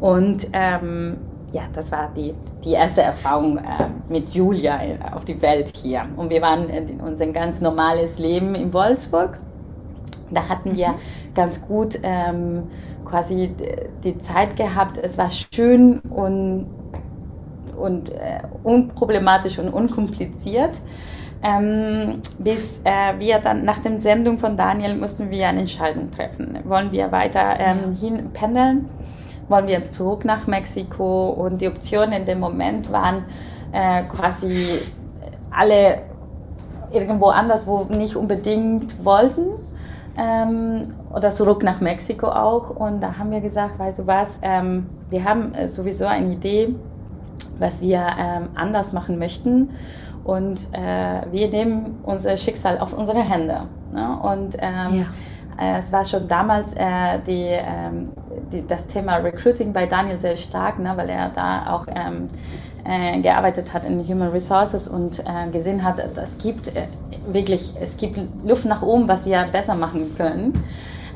Und 0.00 0.48
ähm, 0.52 1.16
ja, 1.52 1.62
das 1.72 1.90
war 1.92 2.10
die, 2.14 2.34
die 2.64 2.72
erste 2.72 3.02
Erfahrung 3.02 3.58
äh, 3.58 3.62
mit 4.08 4.30
Julia 4.30 4.78
auf 5.14 5.24
die 5.24 5.40
Welt 5.40 5.72
hier. 5.74 6.06
Und 6.16 6.30
wir 6.30 6.42
waren 6.42 6.68
in 6.68 7.00
unser 7.00 7.26
ganz 7.28 7.60
normales 7.60 8.18
Leben 8.18 8.54
in 8.54 8.72
Wolfsburg. 8.72 9.38
Da 10.30 10.48
hatten 10.48 10.76
wir 10.76 10.88
mhm. 10.88 11.34
ganz 11.34 11.66
gut 11.66 11.98
ähm, 12.02 12.64
quasi 13.04 13.54
die 14.02 14.18
Zeit 14.18 14.56
gehabt. 14.56 14.98
Es 14.98 15.16
war 15.18 15.30
schön 15.30 16.00
und 16.00 16.66
und 17.76 18.10
äh, 18.10 18.40
unproblematisch 18.64 19.58
und 19.58 19.68
unkompliziert. 19.68 20.80
Ähm, 21.42 22.22
bis 22.38 22.80
äh, 22.84 23.18
wir 23.18 23.38
dann 23.38 23.64
nach 23.64 23.78
der 23.78 23.98
Sendung 24.00 24.38
von 24.38 24.56
Daniel 24.56 24.96
mussten 24.96 25.30
wir 25.30 25.48
eine 25.48 25.60
Entscheidung 25.60 26.10
treffen. 26.10 26.58
Wollen 26.64 26.90
wir 26.92 27.12
weiter 27.12 27.58
ähm, 27.58 27.94
hin 27.94 28.30
pendeln? 28.32 28.88
Wollen 29.48 29.66
wir 29.66 29.84
zurück 29.84 30.24
nach 30.24 30.46
Mexiko? 30.46 31.30
Und 31.30 31.60
die 31.60 31.68
Optionen 31.68 32.12
in 32.12 32.24
dem 32.24 32.40
Moment 32.40 32.90
waren 32.90 33.24
äh, 33.72 34.04
quasi 34.04 34.80
alle 35.50 36.02
irgendwo 36.90 37.26
anders, 37.26 37.66
wo 37.66 37.84
nicht 37.84 38.16
unbedingt 38.16 39.04
wollten. 39.04 39.58
Ähm, 40.18 40.94
oder 41.14 41.30
zurück 41.30 41.62
nach 41.62 41.80
Mexiko 41.80 42.28
auch. 42.28 42.70
Und 42.70 43.02
da 43.02 43.18
haben 43.18 43.30
wir 43.30 43.40
gesagt, 43.40 43.78
weißt 43.78 44.00
du 44.00 44.06
was, 44.06 44.38
ähm, 44.42 44.86
wir 45.10 45.24
haben 45.24 45.54
äh, 45.54 45.68
sowieso 45.68 46.06
eine 46.06 46.32
Idee, 46.32 46.74
was 47.58 47.82
wir 47.82 48.00
ähm, 48.18 48.48
anders 48.54 48.92
machen 48.92 49.18
möchten. 49.18 49.70
Und 50.26 50.58
äh, 50.72 51.22
wir 51.30 51.48
nehmen 51.48 52.00
unser 52.02 52.36
Schicksal 52.36 52.78
auf 52.78 52.92
unsere 52.92 53.22
Hände. 53.22 53.68
Ne? 53.92 54.18
Und 54.20 54.56
ähm, 54.58 55.06
ja. 55.60 55.76
äh, 55.76 55.78
es 55.78 55.92
war 55.92 56.04
schon 56.04 56.26
damals 56.26 56.74
äh, 56.74 57.20
die, 57.24 57.46
ähm, 57.46 58.10
die, 58.50 58.66
das 58.66 58.88
Thema 58.88 59.18
Recruiting 59.18 59.72
bei 59.72 59.86
Daniel 59.86 60.18
sehr 60.18 60.36
stark, 60.36 60.80
ne? 60.80 60.92
weil 60.96 61.10
er 61.10 61.28
da 61.28 61.72
auch 61.72 61.86
ähm, 61.94 62.26
äh, 62.84 63.20
gearbeitet 63.20 63.72
hat 63.72 63.84
in 63.84 64.02
Human 64.02 64.30
Resources 64.30 64.88
und 64.88 65.20
äh, 65.20 65.48
gesehen 65.52 65.84
hat, 65.84 66.00
es 66.20 66.38
gibt 66.38 66.74
äh, 66.74 66.88
wirklich, 67.28 67.74
es 67.80 67.96
gibt 67.96 68.18
Luft 68.44 68.64
nach 68.64 68.82
oben, 68.82 69.06
was 69.06 69.26
wir 69.26 69.44
besser 69.52 69.76
machen 69.76 70.16
können. 70.16 70.54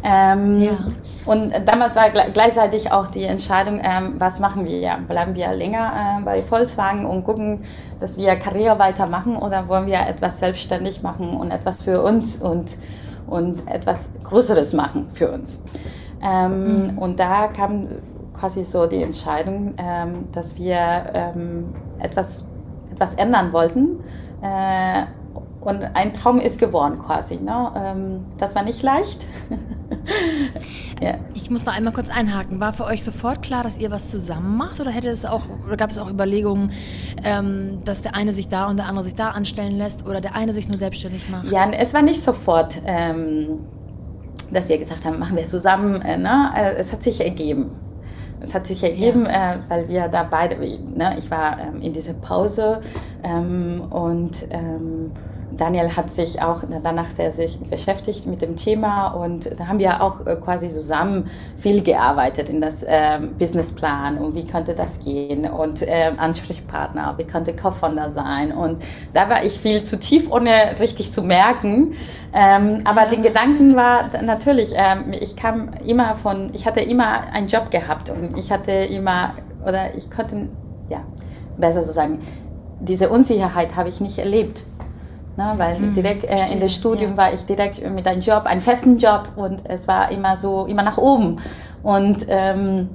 Ähm, 0.02 0.60
ja. 0.60 0.78
Und 1.26 1.52
damals 1.66 1.96
war 1.96 2.10
gleichzeitig 2.10 2.90
auch 2.90 3.08
die 3.08 3.24
Entscheidung, 3.24 3.80
ähm, 3.82 4.14
was 4.18 4.40
machen 4.40 4.64
wir? 4.64 4.78
Ja, 4.78 4.96
bleiben 4.96 5.34
wir 5.34 5.52
länger 5.52 6.18
äh, 6.20 6.24
bei 6.24 6.42
Volkswagen 6.42 7.04
und 7.04 7.24
gucken, 7.24 7.64
dass 8.00 8.16
wir 8.16 8.36
Karriere 8.36 8.78
weitermachen 8.78 9.36
oder 9.36 9.68
wollen 9.68 9.86
wir 9.86 10.00
etwas 10.00 10.40
selbstständig 10.40 11.02
machen 11.02 11.30
und 11.30 11.50
etwas 11.50 11.82
für 11.82 12.02
uns 12.02 12.40
und, 12.40 12.78
und 13.26 13.68
etwas 13.70 14.10
Größeres 14.24 14.72
machen 14.72 15.08
für 15.12 15.30
uns? 15.30 15.62
Ähm, 16.22 16.92
mhm. 16.92 16.98
Und 16.98 17.20
da 17.20 17.48
kam 17.48 17.88
quasi 18.38 18.64
so 18.64 18.86
die 18.86 19.02
Entscheidung, 19.02 19.74
ähm, 19.76 20.28
dass 20.32 20.56
wir 20.58 20.78
ähm, 21.12 21.74
etwas, 21.98 22.48
etwas 22.90 23.14
ändern 23.14 23.52
wollten. 23.52 24.00
Äh, 24.42 25.04
und 25.60 25.82
ein 25.82 26.14
Traum 26.14 26.40
ist 26.40 26.58
geworden 26.58 27.00
quasi. 27.04 27.36
Ne? 27.36 27.72
Ähm, 27.76 28.24
das 28.38 28.54
war 28.54 28.62
nicht 28.62 28.82
leicht. 28.82 29.26
ja. 31.02 31.16
Ich 31.34 31.50
muss 31.50 31.66
noch 31.66 31.74
einmal 31.74 31.92
kurz 31.92 32.08
einhaken. 32.08 32.60
War 32.60 32.72
für 32.72 32.84
euch 32.84 33.04
sofort 33.04 33.42
klar, 33.42 33.62
dass 33.62 33.76
ihr 33.76 33.90
was 33.90 34.10
zusammen 34.10 34.56
macht 34.56 34.80
oder 34.80 34.90
hätte 34.90 35.08
es 35.08 35.24
auch 35.24 35.42
oder 35.66 35.76
gab 35.76 35.90
es 35.90 35.98
auch 35.98 36.10
Überlegungen, 36.10 36.72
ähm, 37.24 37.80
dass 37.84 38.00
der 38.00 38.14
eine 38.14 38.32
sich 38.32 38.48
da 38.48 38.68
und 38.68 38.78
der 38.78 38.86
andere 38.86 39.04
sich 39.04 39.14
da 39.14 39.30
anstellen 39.30 39.76
lässt 39.76 40.06
oder 40.06 40.22
der 40.22 40.34
eine 40.34 40.54
sich 40.54 40.66
nur 40.66 40.78
selbstständig 40.78 41.28
macht? 41.28 41.50
Ja, 41.50 41.70
es 41.70 41.92
war 41.92 42.02
nicht 42.02 42.22
sofort, 42.22 42.80
ähm, 42.86 43.58
dass 44.50 44.70
wir 44.70 44.78
gesagt 44.78 45.04
haben, 45.04 45.18
machen 45.18 45.36
wir 45.36 45.42
es 45.42 45.50
zusammen. 45.50 46.00
Äh, 46.00 46.16
ne? 46.16 46.52
Äh, 46.56 46.72
es 46.78 46.90
hat 46.90 47.02
sich 47.02 47.20
ergeben. 47.20 47.72
Es 48.42 48.54
hat 48.54 48.66
sich 48.66 48.82
ergeben, 48.82 49.26
ja. 49.26 49.54
äh, 49.54 49.58
weil 49.68 49.88
wir 49.90 50.08
da 50.08 50.22
beide, 50.22 50.56
ne, 50.56 51.14
ich 51.18 51.30
war 51.30 51.58
ähm, 51.60 51.82
in 51.82 51.92
dieser 51.92 52.14
Pause 52.14 52.80
ähm, 53.22 53.82
und 53.90 54.46
ähm, 54.50 55.12
Daniel 55.56 55.96
hat 55.96 56.10
sich 56.10 56.40
auch 56.42 56.62
danach 56.82 57.08
sehr 57.08 57.32
sich 57.32 57.58
beschäftigt 57.58 58.26
mit 58.26 58.42
dem 58.42 58.56
Thema 58.56 59.08
und 59.08 59.50
da 59.58 59.66
haben 59.66 59.78
wir 59.78 60.02
auch 60.02 60.26
äh, 60.26 60.36
quasi 60.36 60.68
zusammen 60.68 61.30
viel 61.58 61.82
gearbeitet 61.82 62.50
in 62.50 62.60
das 62.60 62.82
äh, 62.82 63.18
Businessplan 63.38 64.18
und 64.18 64.34
wie 64.34 64.46
könnte 64.46 64.74
das 64.74 65.00
gehen 65.00 65.48
und 65.48 65.82
äh, 65.82 66.12
Ansprechpartner, 66.16 67.14
wie 67.16 67.24
könnte 67.24 67.54
Co-Founder 67.54 68.10
sein 68.10 68.52
und 68.52 68.82
da 69.12 69.28
war 69.28 69.44
ich 69.44 69.58
viel 69.58 69.82
zu 69.82 69.98
tief, 69.98 70.30
ohne 70.30 70.78
richtig 70.78 71.10
zu 71.12 71.22
merken. 71.22 71.94
Ähm, 72.32 72.82
aber 72.84 73.02
ja. 73.02 73.08
den 73.08 73.22
Gedanken 73.22 73.74
war 73.74 74.04
natürlich, 74.22 74.72
ähm, 74.76 75.12
ich 75.12 75.36
kam 75.36 75.70
immer 75.86 76.14
von, 76.14 76.50
ich 76.54 76.66
hatte 76.66 76.80
immer 76.80 77.22
einen 77.32 77.48
Job 77.48 77.70
gehabt 77.70 78.10
und 78.10 78.38
ich 78.38 78.52
hatte 78.52 78.72
immer, 78.72 79.34
oder 79.66 79.94
ich 79.96 80.10
konnte, 80.10 80.48
ja, 80.88 81.02
besser 81.58 81.82
so 81.82 81.92
sagen, 81.92 82.20
diese 82.80 83.10
Unsicherheit 83.10 83.76
habe 83.76 83.88
ich 83.88 84.00
nicht 84.00 84.18
erlebt. 84.18 84.64
Ne, 85.40 85.54
weil 85.56 85.78
hm, 85.78 85.94
direkt 85.94 86.24
äh, 86.24 86.52
in 86.52 86.60
das 86.60 86.74
Studium 86.74 87.12
ja. 87.12 87.16
war 87.16 87.32
ich 87.32 87.46
direkt 87.46 87.80
mit 87.90 88.06
einem 88.06 88.20
Job, 88.20 88.44
einem 88.44 88.60
festen 88.60 88.98
Job 88.98 89.30
und 89.36 89.62
es 89.70 89.88
war 89.88 90.10
immer 90.10 90.36
so, 90.36 90.66
immer 90.66 90.82
nach 90.82 90.98
oben. 90.98 91.40
Und 91.82 92.26
ähm, 92.28 92.90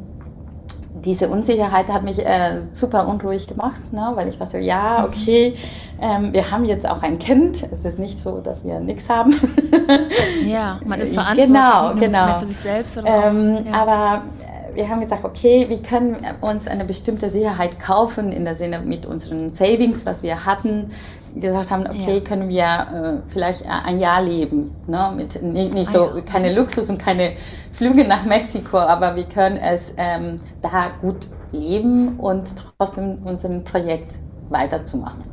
diese 1.04 1.28
Unsicherheit 1.28 1.92
hat 1.92 2.04
mich 2.04 2.24
äh, 2.24 2.60
super 2.60 3.08
unruhig 3.08 3.48
gemacht, 3.48 3.92
ne, 3.92 4.12
weil 4.14 4.28
ich 4.28 4.38
dachte, 4.38 4.60
ja, 4.60 5.00
mhm. 5.00 5.06
okay, 5.06 5.56
ähm, 6.00 6.34
wir 6.34 6.52
haben 6.52 6.66
jetzt 6.66 6.88
auch 6.88 7.02
ein 7.02 7.18
Kind. 7.18 7.66
Es 7.72 7.84
ist 7.84 7.98
nicht 7.98 8.20
so, 8.20 8.40
dass 8.42 8.64
wir 8.64 8.80
nichts 8.80 9.10
haben. 9.10 9.34
ja, 10.46 10.80
man 10.86 11.02
ist 11.02 11.16
verantwortlich 11.16 11.48
genau, 11.48 11.96
genau. 11.96 12.38
für 12.38 12.46
sich 12.46 12.58
selbst. 12.58 12.98
Ähm, 13.04 13.58
ja. 13.66 13.74
Aber 13.74 14.22
äh, 14.72 14.76
wir 14.76 14.88
haben 14.88 15.00
gesagt, 15.00 15.26
okay, 15.26 15.66
wir 15.68 15.82
können 15.82 16.18
uns 16.42 16.68
eine 16.68 16.86
bestimmte 16.86 17.32
Sicherheit 17.32 17.80
kaufen, 17.80 18.32
in 18.32 18.46
der 18.46 18.56
Sinne 18.56 18.82
mit 18.82 19.08
unseren 19.08 19.50
Savings, 19.50 20.06
was 20.06 20.22
wir 20.22 20.46
hatten, 20.46 20.92
gesagt 21.36 21.72
haben, 21.72 21.86
okay, 21.88 22.16
ja. 22.16 22.20
können 22.22 22.50
wir 22.50 22.64
äh, 23.26 23.30
vielleicht 23.30 23.66
ein 23.68 24.00
Jahr 24.00 24.22
leben, 24.22 24.76
ne? 24.88 25.12
mit 25.16 25.42
nicht, 25.42 25.74
nicht 25.74 25.92
so 25.92 26.06
ah, 26.06 26.16
ja. 26.16 26.22
keine 26.22 26.54
Luxus 26.54 26.90
und 26.90 26.98
keine 26.98 27.34
Flüge 27.72 28.08
nach 28.08 28.24
Mexiko, 28.26 28.78
aber 28.78 29.16
wir 29.16 29.26
können 29.26 29.58
es 29.58 29.94
ähm, 29.98 30.40
da 30.62 30.92
gut 31.02 31.28
leben 31.52 32.20
und 32.20 32.50
trotzdem 32.78 33.20
unser 33.26 33.50
Projekt 33.60 34.14
weiterzumachen. 34.50 35.24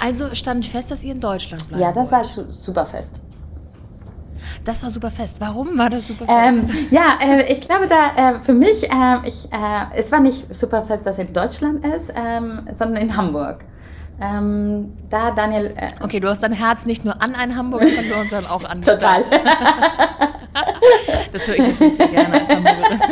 Also 0.00 0.34
stand 0.34 0.66
fest, 0.66 0.90
dass 0.90 1.04
ihr 1.04 1.14
in 1.14 1.20
Deutschland 1.20 1.68
bleibt. 1.68 1.80
Ja, 1.80 1.92
das 1.92 2.10
wollt. 2.10 2.36
war 2.36 2.48
super 2.48 2.86
fest. 2.86 3.20
Das 4.64 4.82
war 4.82 4.90
super 4.90 5.10
fest. 5.10 5.40
Warum 5.40 5.78
war 5.78 5.90
das 5.90 6.08
super 6.08 6.26
fest? 6.26 6.72
Ähm, 6.72 6.88
ja, 6.90 7.18
äh, 7.20 7.52
ich 7.52 7.60
glaube, 7.60 7.86
da 7.86 8.36
äh, 8.36 8.40
für 8.40 8.54
mich, 8.54 8.90
äh, 8.90 9.16
ich, 9.24 9.52
äh, 9.52 9.96
es 9.96 10.10
war 10.10 10.20
nicht 10.20 10.54
super 10.54 10.82
fest, 10.82 11.06
dass 11.06 11.18
es 11.18 11.26
in 11.26 11.32
Deutschland 11.32 11.84
ist, 11.84 12.12
ähm, 12.16 12.66
sondern 12.70 13.02
in 13.02 13.16
Hamburg. 13.16 13.64
Ähm, 14.20 14.96
da 15.10 15.32
Daniel. 15.32 15.74
Äh, 15.76 15.88
okay, 16.00 16.20
du 16.20 16.28
hast 16.28 16.42
dein 16.42 16.52
Herz 16.52 16.86
nicht 16.86 17.04
nur 17.04 17.20
an 17.20 17.34
einen 17.34 17.56
Hamburger 17.56 17.88
verloren, 17.88 18.28
sondern 18.28 18.50
auch 18.50 18.64
an 18.64 18.82
Total. 18.82 19.24
das 21.32 21.48
höre 21.48 21.56
ich 21.56 21.68
natürlich 21.68 21.96
sehr 21.96 22.08
gerne 22.08 22.34
als 22.34 22.48
Hamburgerin. 22.48 23.00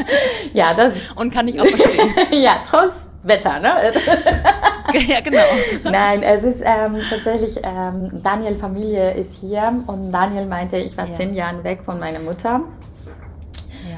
Ja, 0.54 0.74
das. 0.74 0.94
Und 1.16 1.32
kann 1.32 1.48
ich 1.48 1.60
auch 1.60 1.66
verstehen. 1.66 2.14
ja, 2.42 2.56
trotz 2.68 3.10
Wetter, 3.22 3.58
ne? 3.58 3.74
ja, 5.08 5.20
genau. 5.20 5.42
Nein, 5.84 6.22
es 6.22 6.44
ist 6.44 6.62
ähm, 6.64 6.98
tatsächlich, 7.08 7.58
ähm, 7.64 8.22
Daniel 8.22 8.54
Familie 8.54 9.12
ist 9.12 9.40
hier 9.40 9.72
und 9.86 10.12
Daniel 10.12 10.46
meinte, 10.46 10.76
ich 10.76 10.96
war 10.96 11.06
ja. 11.06 11.12
zehn 11.12 11.34
Jahre 11.34 11.64
weg 11.64 11.80
von 11.84 11.98
meiner 11.98 12.18
Mutter. 12.18 12.60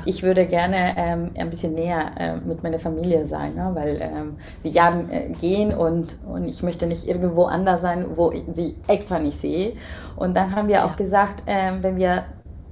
Ja. 0.04 0.12
Ich 0.12 0.22
würde 0.22 0.46
gerne 0.46 0.94
ähm, 0.96 1.30
ein 1.36 1.50
bisschen 1.50 1.74
näher 1.74 2.10
äh, 2.18 2.36
mit 2.36 2.62
meiner 2.62 2.78
Familie 2.78 3.26
sein, 3.26 3.54
ne? 3.54 3.70
weil 3.74 3.98
ähm, 4.00 4.36
die 4.64 4.70
Jahre 4.70 5.04
äh, 5.10 5.30
gehen 5.40 5.72
und, 5.72 6.18
und 6.26 6.44
ich 6.44 6.62
möchte 6.62 6.86
nicht 6.86 7.08
irgendwo 7.08 7.44
anders 7.44 7.82
sein, 7.82 8.06
wo 8.16 8.30
ich 8.30 8.44
sie 8.52 8.76
extra 8.88 9.18
nicht 9.18 9.38
sehe. 9.38 9.74
Und 10.16 10.34
dann 10.36 10.54
haben 10.54 10.68
wir 10.68 10.76
ja. 10.76 10.84
auch 10.86 10.96
gesagt, 10.96 11.42
äh, 11.46 11.72
wenn 11.80 11.96
wir 11.96 12.24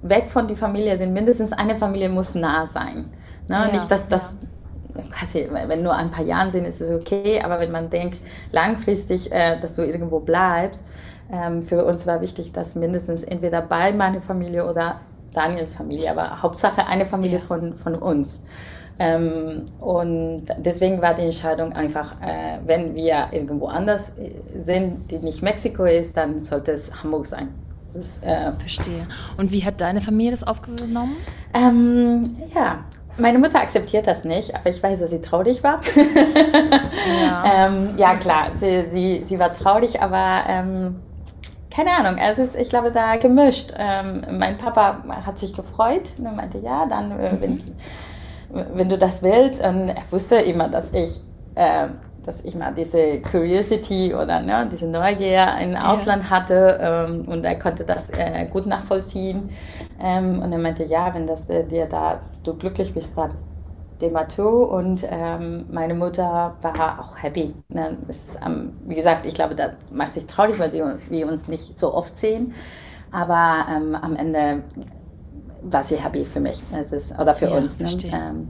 weg 0.02 0.30
von 0.30 0.48
der 0.48 0.56
Familie 0.56 0.96
sind, 0.98 1.12
mindestens 1.12 1.52
eine 1.52 1.76
Familie 1.76 2.08
muss 2.08 2.34
nah 2.34 2.66
sein. 2.66 3.10
Ne? 3.48 3.56
Ja, 3.56 3.66
nicht, 3.66 3.90
dass 3.90 4.06
das 4.08 4.38
wenn 5.52 5.82
nur 5.82 5.94
ein 5.94 6.10
paar 6.10 6.24
Jahren 6.24 6.50
sind, 6.50 6.66
ist 6.66 6.82
es 6.82 6.90
okay, 6.90 7.40
aber 7.42 7.60
wenn 7.60 7.70
man 7.70 7.88
denkt, 7.88 8.18
langfristig, 8.50 9.32
äh, 9.32 9.58
dass 9.58 9.74
du 9.74 9.82
irgendwo 9.82 10.20
bleibst, 10.20 10.84
ähm, 11.32 11.62
für 11.62 11.84
uns 11.84 12.06
war 12.06 12.20
wichtig, 12.20 12.52
dass 12.52 12.74
mindestens 12.74 13.24
entweder 13.24 13.62
bei 13.62 13.92
meiner 13.92 14.20
Familie 14.20 14.68
oder 14.68 15.00
Daniels 15.32 15.74
Familie, 15.74 16.10
aber 16.10 16.42
Hauptsache 16.42 16.86
eine 16.86 17.06
Familie 17.06 17.38
ja. 17.38 17.44
von, 17.44 17.76
von 17.76 17.94
uns. 17.94 18.44
Ähm, 18.98 19.66
und 19.80 20.46
deswegen 20.58 21.00
war 21.00 21.14
die 21.14 21.22
Entscheidung 21.22 21.72
einfach, 21.72 22.20
äh, 22.20 22.58
wenn 22.64 22.94
wir 22.94 23.28
irgendwo 23.32 23.66
anders 23.66 24.18
äh, 24.18 24.30
sind, 24.54 25.10
die 25.10 25.18
nicht 25.18 25.42
Mexiko 25.42 25.84
ist, 25.84 26.16
dann 26.16 26.38
sollte 26.40 26.72
es 26.72 27.02
Hamburg 27.02 27.26
sein. 27.26 27.48
Ist, 27.94 28.24
äh, 28.24 28.52
Verstehe. 28.52 29.06
Und 29.36 29.52
wie 29.52 29.64
hat 29.64 29.80
deine 29.80 30.00
Familie 30.00 30.30
das 30.30 30.42
aufgenommen? 30.44 31.16
Ähm, 31.52 32.22
ja, 32.54 32.84
meine 33.18 33.38
Mutter 33.38 33.60
akzeptiert 33.60 34.06
das 34.06 34.24
nicht, 34.24 34.54
aber 34.54 34.70
ich 34.70 34.82
weiß, 34.82 35.00
dass 35.00 35.10
sie 35.10 35.20
traurig 35.20 35.62
war. 35.62 35.80
Ja, 37.22 37.44
ähm, 37.66 37.90
ja 37.96 38.14
klar, 38.14 38.50
sie, 38.54 38.86
sie, 38.90 39.22
sie 39.26 39.38
war 39.38 39.52
traurig, 39.52 40.00
aber 40.00 40.44
ähm, 40.48 40.96
keine 41.72 41.90
Ahnung, 41.90 42.20
es 42.20 42.38
ist, 42.38 42.56
ich 42.56 42.68
glaube, 42.68 42.92
da 42.92 43.16
gemischt. 43.16 43.72
Ähm, 43.78 44.22
mein 44.38 44.58
Papa 44.58 45.02
hat 45.24 45.38
sich 45.38 45.54
gefreut 45.54 46.12
und 46.18 46.36
meinte, 46.36 46.58
ja, 46.58 46.86
dann, 46.86 47.18
äh, 47.18 47.36
wenn, 47.40 47.54
mhm. 47.54 48.66
wenn 48.74 48.88
du 48.88 48.98
das 48.98 49.22
willst. 49.22 49.64
Und 49.64 49.88
er 49.88 50.02
wusste 50.10 50.36
immer, 50.36 50.68
dass 50.68 50.92
ich, 50.92 51.20
äh, 51.54 51.88
dass 52.24 52.44
ich 52.44 52.54
mal 52.54 52.72
diese 52.74 53.20
Curiosity 53.22 54.14
oder 54.14 54.42
ne, 54.42 54.68
diese 54.70 54.86
Neugier 54.86 55.48
im 55.62 55.74
Ausland 55.74 56.24
ja. 56.24 56.30
hatte 56.30 56.78
ähm, 56.80 57.24
und 57.26 57.44
er 57.44 57.58
konnte 57.58 57.84
das 57.84 58.10
äh, 58.10 58.46
gut 58.46 58.66
nachvollziehen. 58.66 59.48
Ähm, 59.98 60.42
und 60.42 60.52
er 60.52 60.58
meinte, 60.58 60.84
ja, 60.84 61.14
wenn 61.14 61.26
das 61.26 61.48
äh, 61.48 61.64
dir 61.64 61.86
da 61.86 62.20
du 62.44 62.54
glücklich 62.54 62.92
bist, 62.92 63.16
dann 63.16 63.32
Demato 64.02 64.64
und 64.64 65.06
ähm, 65.08 65.66
meine 65.70 65.94
Mutter 65.94 66.56
war 66.60 67.00
auch 67.00 67.22
happy. 67.22 67.54
Ne? 67.68 67.96
Ist, 68.08 68.38
ähm, 68.44 68.74
wie 68.84 68.94
gesagt, 68.94 69.24
ich 69.24 69.34
glaube, 69.34 69.54
da 69.54 69.70
macht 69.90 70.14
sich 70.14 70.26
traurig, 70.26 70.58
weil 70.58 70.70
sie, 70.70 70.82
wir 71.08 71.28
uns 71.28 71.48
nicht 71.48 71.78
so 71.78 71.94
oft 71.94 72.18
sehen. 72.18 72.52
Aber 73.10 73.66
ähm, 73.70 73.94
am 73.94 74.16
Ende 74.16 74.62
war 75.62 75.84
sie 75.84 75.96
happy 75.96 76.24
für 76.24 76.40
mich. 76.40 76.62
Es 76.78 76.92
ist, 76.92 77.18
oder 77.18 77.34
für 77.34 77.46
ja, 77.46 77.56
uns. 77.56 77.78
Ne? 77.78 78.46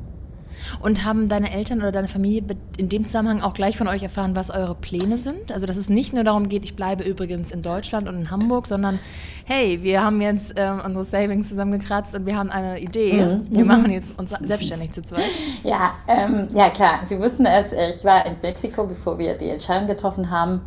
Und 0.80 1.04
haben 1.04 1.28
deine 1.28 1.52
Eltern 1.52 1.78
oder 1.78 1.92
deine 1.92 2.08
Familie 2.08 2.42
in 2.76 2.88
dem 2.88 3.04
Zusammenhang 3.04 3.42
auch 3.42 3.54
gleich 3.54 3.76
von 3.76 3.88
euch 3.88 4.02
erfahren, 4.02 4.36
was 4.36 4.50
eure 4.50 4.74
Pläne 4.74 5.18
sind? 5.18 5.52
Also, 5.52 5.66
dass 5.66 5.76
es 5.76 5.88
nicht 5.88 6.12
nur 6.12 6.24
darum 6.24 6.48
geht, 6.48 6.64
ich 6.64 6.76
bleibe 6.76 7.04
übrigens 7.04 7.50
in 7.50 7.62
Deutschland 7.62 8.08
und 8.08 8.14
in 8.14 8.30
Hamburg, 8.30 8.66
sondern 8.66 8.98
hey, 9.44 9.82
wir 9.82 10.02
haben 10.02 10.20
jetzt 10.20 10.54
ähm, 10.56 10.80
unsere 10.84 11.04
Savings 11.04 11.48
zusammengekratzt 11.48 12.14
und 12.14 12.26
wir 12.26 12.36
haben 12.36 12.50
eine 12.50 12.80
Idee. 12.80 13.24
Mhm. 13.24 13.46
Wir 13.50 13.64
machen 13.64 13.90
jetzt 13.90 14.18
uns 14.18 14.30
selbstständig 14.40 14.92
zu 14.92 15.02
zweit. 15.02 15.22
Ja, 15.64 15.94
ähm, 16.08 16.48
ja 16.54 16.70
klar. 16.70 17.00
Sie 17.04 17.18
wussten 17.18 17.46
es. 17.46 17.72
Ich 17.72 18.04
war 18.04 18.26
in 18.26 18.36
Mexiko, 18.42 18.86
bevor 18.86 19.18
wir 19.18 19.36
die 19.36 19.48
Entscheidung 19.48 19.86
getroffen 19.86 20.30
haben. 20.30 20.60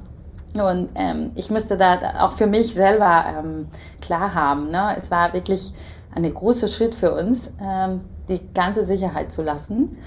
Und 0.53 0.89
ähm, 0.95 1.31
ich 1.35 1.49
müsste 1.49 1.77
da 1.77 1.99
auch 2.19 2.33
für 2.33 2.47
mich 2.47 2.73
selber 2.73 3.25
ähm, 3.27 3.67
klar 4.01 4.33
haben. 4.33 4.71
Ne? 4.71 4.95
Es 4.97 5.11
war 5.11 5.33
wirklich 5.33 5.73
ein 6.13 6.33
großer 6.33 6.67
Schritt 6.67 6.95
für 6.95 7.13
uns. 7.13 7.53
Ähm, 7.61 8.01
die 8.29 8.53
ganze 8.53 8.83
Sicherheit 8.83 9.31
zu 9.31 9.43
lassen 9.43 9.97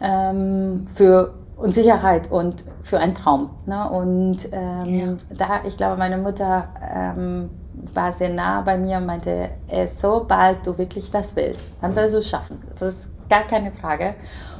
ähm, 0.00 0.86
für 0.94 1.34
Unsicherheit 1.56 2.30
und 2.30 2.64
für 2.82 2.98
einen 2.98 3.14
Traum. 3.14 3.50
Ne? 3.66 3.88
Und 3.88 4.48
ähm, 4.52 5.18
ja. 5.30 5.36
da, 5.36 5.60
ich 5.66 5.76
glaube, 5.76 5.96
meine 5.96 6.18
Mutter 6.18 6.68
ähm, 6.94 7.50
war 7.94 8.12
sehr 8.12 8.30
nah 8.30 8.60
bei 8.62 8.76
mir 8.78 8.98
und 8.98 9.06
meinte, 9.06 9.50
sobald 9.86 10.66
du 10.66 10.76
wirklich 10.76 11.10
das 11.10 11.36
willst, 11.36 11.76
dann 11.80 11.94
wirst 11.96 12.14
du 12.14 12.18
es 12.18 12.28
schaffen. 12.28 12.58
Das 12.78 12.82
ist 12.82 13.28
gar 13.28 13.42
keine 13.42 13.72
Frage. 13.72 14.14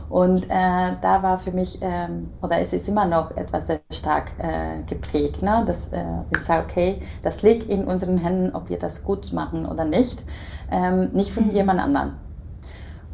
Und 0.09 0.45
äh, 0.45 0.93
da 1.01 1.23
war 1.23 1.39
für 1.39 1.53
mich, 1.53 1.79
ähm, 1.81 2.29
oder 2.43 2.59
es 2.59 2.75
ist 2.75 2.87
immer 2.87 3.07
noch 3.07 3.35
etwas 3.35 3.69
sehr 3.69 3.81
stark 3.91 4.33
äh, 4.39 4.83
geprägt, 4.87 5.41
ne? 5.41 5.65
dass 5.67 5.93
äh, 5.95 6.05
ich 6.31 6.43
sage, 6.43 6.67
okay, 6.69 7.03
das 7.23 7.43
liegt 7.43 7.65
in 7.71 7.85
unseren 7.85 8.19
Händen, 8.19 8.55
ob 8.55 8.69
wir 8.69 8.79
das 8.79 9.05
gut 9.05 9.33
machen 9.33 9.65
oder 9.65 9.87
nicht, 9.87 10.23
ähm, 10.71 11.13
nicht 11.13 11.33
von 11.33 11.47
mhm. 11.47 11.53
jemand 11.53 11.81
anderem. 11.81 12.17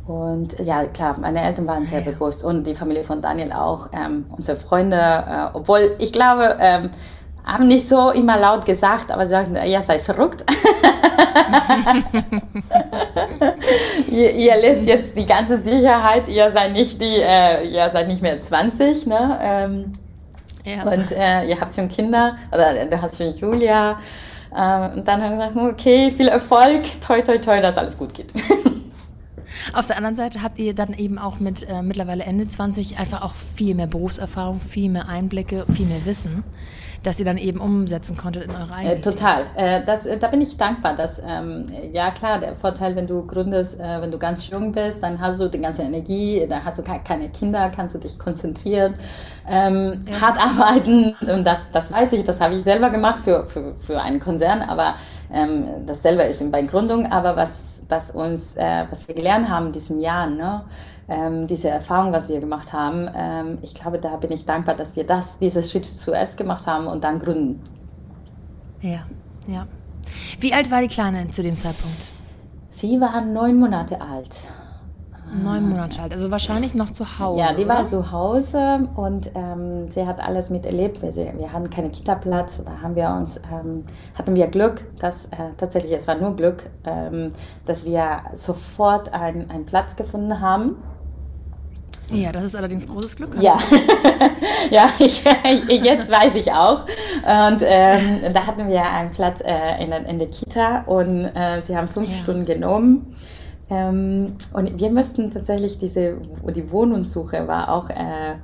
Und 0.09 0.59
ja, 0.61 0.87
klar, 0.87 1.17
meine 1.21 1.43
Eltern 1.43 1.69
waren 1.69 1.87
sehr 1.87 2.01
ja. 2.01 2.11
bewusst 2.11 2.43
und 2.43 2.67
die 2.67 2.75
Familie 2.75 3.05
von 3.05 3.21
Daniel 3.21 3.53
auch, 3.53 3.91
ähm, 3.93 4.25
unsere 4.35 4.57
Freunde, 4.57 4.97
äh, 4.97 5.49
obwohl 5.53 5.97
ich 5.99 6.15
glaube, 6.15 6.57
ähm, 6.61 6.89
haben 7.45 7.69
nicht 7.69 7.87
so 7.87 8.09
immer 8.11 8.39
laut 8.39 8.65
gesagt, 8.65 9.11
aber 9.11 9.27
sie 9.27 9.33
sagten, 9.33 9.59
ja, 9.67 9.83
seid 9.83 10.01
verrückt. 10.01 10.47
ihr, 14.11 14.35
ihr 14.35 14.57
lässt 14.57 14.87
jetzt 14.87 15.15
die 15.15 15.27
ganze 15.27 15.61
Sicherheit, 15.61 16.27
ihr 16.29 16.53
seid 16.53 16.73
nicht 16.73 16.99
die, 17.03 17.21
äh, 17.21 17.69
ihr 17.69 17.91
seid 17.91 18.09
nicht 18.09 18.23
mehr 18.23 18.41
20, 18.41 19.09
ne? 19.09 19.39
Ähm, 19.43 19.93
ja. 20.65 20.85
Und 20.85 21.13
äh, 21.13 21.45
ihr 21.47 21.61
habt 21.61 21.75
schon 21.75 21.91
Kinder, 21.91 22.39
oder 22.51 22.87
du 22.87 22.99
hast 23.01 23.19
schon 23.19 23.37
Julia. 23.37 23.99
Äh, 24.55 24.97
und 24.97 25.07
dann 25.07 25.23
haben 25.23 25.39
wir 25.39 25.49
gesagt, 25.49 25.75
okay, 25.75 26.11
viel 26.11 26.29
Erfolg, 26.29 26.85
toi, 27.07 27.21
toi, 27.21 27.37
toi, 27.37 27.61
dass 27.61 27.77
alles 27.77 27.99
gut 27.99 28.15
geht. 28.15 28.33
Auf 29.73 29.87
der 29.87 29.97
anderen 29.97 30.17
Seite 30.17 30.43
habt 30.43 30.59
ihr 30.59 30.75
dann 30.75 30.95
eben 30.95 31.19
auch 31.19 31.41
mit 31.41 31.69
äh, 31.69 31.83
mittlerweile 31.83 32.25
Ende 32.25 32.49
20 32.49 32.99
einfach 32.99 33.23
auch 33.23 33.35
viel 33.35 33.75
mehr 33.75 33.87
Berufserfahrung, 33.87 34.61
viel 34.61 34.91
mehr 34.91 35.09
Einblicke, 35.09 35.67
viel 35.73 35.87
mehr 35.87 36.05
Wissen, 36.05 36.45
dass 37.03 37.19
ihr 37.19 37.27
dann 37.27 37.39
eben 37.39 37.61
umsetzen 37.61 38.17
konntet 38.17 38.45
in 38.45 38.51
eure 38.51 38.73
eigene 38.73 38.97
äh, 38.97 39.01
Total. 39.01 39.47
Äh, 39.57 39.85
das, 39.85 40.07
äh, 40.07 40.19
da 40.19 40.29
bin 40.29 40.41
ich 40.41 40.57
dankbar. 40.57 40.95
Dass, 40.95 41.23
ähm, 41.27 41.67
ja 41.93 42.11
klar, 42.11 42.39
der 42.39 42.57
Vorteil, 42.57 42.97
wenn 42.97 43.07
du 43.07 43.27
gründest, 43.27 43.79
äh, 43.79 44.01
wenn 44.01 44.11
du 44.11 44.19
ganz 44.19 44.49
jung 44.49 44.73
bist, 44.73 45.03
dann 45.03 45.21
hast 45.21 45.41
du 45.41 45.49
die 45.49 45.61
ganze 45.61 45.83
Energie, 45.83 46.45
dann 46.49 46.65
hast 46.65 46.79
du 46.79 46.83
keine 46.83 47.29
Kinder, 47.29 47.71
kannst 47.75 47.95
du 47.95 47.99
dich 47.99 48.19
konzentrieren, 48.19 48.95
ähm, 49.49 50.01
ja. 50.11 50.21
hart 50.21 50.39
arbeiten. 50.41 51.15
Und 51.21 51.45
das, 51.45 51.71
das 51.71 51.93
weiß 51.93 52.13
ich, 52.15 52.25
das 52.25 52.41
habe 52.41 52.55
ich 52.55 52.63
selber 52.63 52.91
gemacht 52.91 53.25
für, 53.25 53.47
für, 53.49 53.75
für 53.77 54.01
einen 54.01 54.21
Konzern, 54.21 54.63
aber 54.63 54.95
ähm, 55.33 55.67
das 55.87 56.03
selber 56.03 56.25
ist 56.25 56.51
bei 56.51 56.63
Gründung. 56.63 57.11
Aber 57.13 57.37
was 57.37 57.78
was 57.89 58.11
uns, 58.11 58.57
äh, 58.57 58.87
was 58.91 59.09
wir 59.09 59.15
gelernt 59.15 59.49
haben 59.49 59.67
in 59.67 59.73
diesen 59.73 60.01
Jahren, 60.01 60.37
ne? 60.37 60.65
Ähm, 61.09 61.47
diese 61.47 61.71
Erfahrung, 61.71 62.13
was 62.13 62.29
wir 62.29 62.39
gemacht 62.39 62.73
haben, 62.73 63.09
ähm, 63.15 63.59
ich 63.63 63.75
glaube, 63.75 63.99
da 63.99 64.17
bin 64.17 64.31
ich 64.31 64.45
dankbar, 64.45 64.75
dass 64.75 64.95
wir 64.95 65.05
das, 65.05 65.39
diese 65.39 65.63
Schritt 65.63 65.87
zuerst 65.87 66.37
gemacht 66.37 66.67
haben 66.67 66.87
und 66.87 67.03
dann 67.03 67.19
gründen. 67.19 67.63
Ja, 68.83 69.07
ja. 69.47 69.67
Wie 70.39 70.53
alt 70.53 70.71
war 70.71 70.83
die 70.83 70.89
Kleine 70.89 71.31
zu 71.31 71.43
dem 71.43 71.57
Zeitpunkt? 71.57 71.97
Sie 72.71 73.01
war 73.01 73.23
neun 73.23 73.59
Monate 73.59 74.01
alt. 74.01 74.39
Neun 75.33 75.69
Monate 75.69 76.01
alt, 76.03 76.13
also 76.13 76.31
wahrscheinlich 76.31 76.75
noch 76.75 76.91
zu 76.91 77.19
Hause. 77.19 77.41
Ja, 77.41 77.53
die 77.53 77.65
oder? 77.65 77.75
war 77.75 77.87
zu 77.87 78.11
Hause 78.11 78.89
und 78.97 79.31
ähm, 79.35 79.91
sie 79.91 80.07
hat 80.07 80.21
alles 80.21 80.51
miterlebt. 80.51 81.03
Wir, 81.03 81.15
wir 81.15 81.53
hatten 81.53 81.71
keinen 81.71 81.93
Kita-Platz, 81.93 82.63
da 82.65 82.81
haben 82.83 82.97
wir 82.97 83.09
uns, 83.11 83.41
ähm, 83.53 83.83
hatten 84.15 84.35
wir 84.35 84.47
Glück, 84.47 84.85
dass 84.99 85.27
äh, 85.27 85.37
tatsächlich, 85.57 85.93
es 85.93 86.07
war 86.07 86.17
nur 86.17 86.37
Glück, 86.37 86.71
ähm, 86.85 87.33
dass 87.67 87.85
wir 87.85 88.21
sofort 88.35 89.13
einen 89.13 89.67
Platz 89.67 89.97
gefunden 89.97 90.41
haben. 90.41 90.77
ja, 92.11 92.33
das 92.33 92.45
ist 92.45 92.57
allerdings 92.57 92.87
großes 92.87 93.17
Glück. 93.17 93.37
Ja, 93.41 93.59
ja 94.71 94.89
ich, 94.99 95.25
jetzt 95.69 96.11
weiß 96.11 96.35
ich 96.37 96.53
auch. 96.53 96.83
Und 96.83 97.63
ähm, 97.63 98.33
da 98.33 98.47
hatten 98.47 98.69
wir 98.69 98.83
einen 98.83 99.11
Platz 99.11 99.41
äh, 99.41 99.83
in, 99.83 99.91
der, 99.91 100.07
in, 100.07 100.19
der 100.19 100.29
Kita 100.29 100.85
und 100.87 101.25
äh, 101.25 101.61
sie 101.63 101.77
haben 101.77 101.89
fünf 101.89 102.09
ja. 102.09 102.17
Stunden 102.17 102.47
genommen. 102.47 103.15
Ähm, 103.71 104.35
und 104.53 104.81
wir 104.81 104.91
müssten 104.91 105.33
tatsächlich 105.33 105.79
diese, 105.79 106.17
die 106.55 106.71
Wohnungssuche 106.71 107.47
war 107.47 107.71
auch 107.71 107.91
äh, 107.91 108.37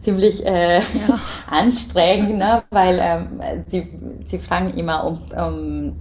ziemlich 0.00 0.44
äh, 0.46 0.78
ja. 0.78 0.82
anstrengend, 1.50 2.38
ne? 2.38 2.62
weil 2.70 2.98
ähm, 3.00 3.40
sie, 3.66 3.88
sie 4.24 4.38
fragen 4.38 4.70
immer 4.76 5.04
um, 5.04 5.18
um 5.36 5.96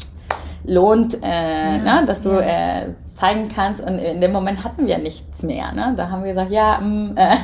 lohnt, 0.65 1.23
äh, 1.23 1.77
ja. 1.77 2.01
ne? 2.01 2.03
dass 2.05 2.21
du 2.21 2.29
äh, 2.31 2.93
zeigen 3.15 3.49
kannst. 3.53 3.81
Und 3.81 3.99
in 3.99 4.21
dem 4.21 4.31
Moment 4.31 4.63
hatten 4.63 4.87
wir 4.87 4.97
nichts 4.97 5.43
mehr. 5.43 5.71
Ne? 5.73 5.93
Da 5.97 6.09
haben 6.09 6.23
wir 6.23 6.29
gesagt, 6.29 6.51
ja, 6.51 6.79
mh, 6.79 6.85
mm, 6.85 7.17
äh, 7.17 7.35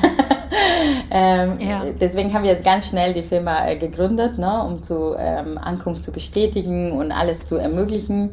ähm, 1.12 1.60
ja. 1.60 1.84
deswegen 2.00 2.34
haben 2.34 2.44
wir 2.44 2.56
ganz 2.56 2.90
schnell 2.90 3.14
die 3.14 3.24
Firma 3.24 3.68
äh, 3.68 3.78
gegründet, 3.78 4.38
ne? 4.38 4.64
um 4.64 4.84
zu 4.84 5.16
ähm, 5.18 5.58
Ankunft 5.58 6.04
zu 6.04 6.12
bestätigen 6.12 6.92
und 6.92 7.12
alles 7.12 7.46
zu 7.46 7.58
ermöglichen. 7.58 8.32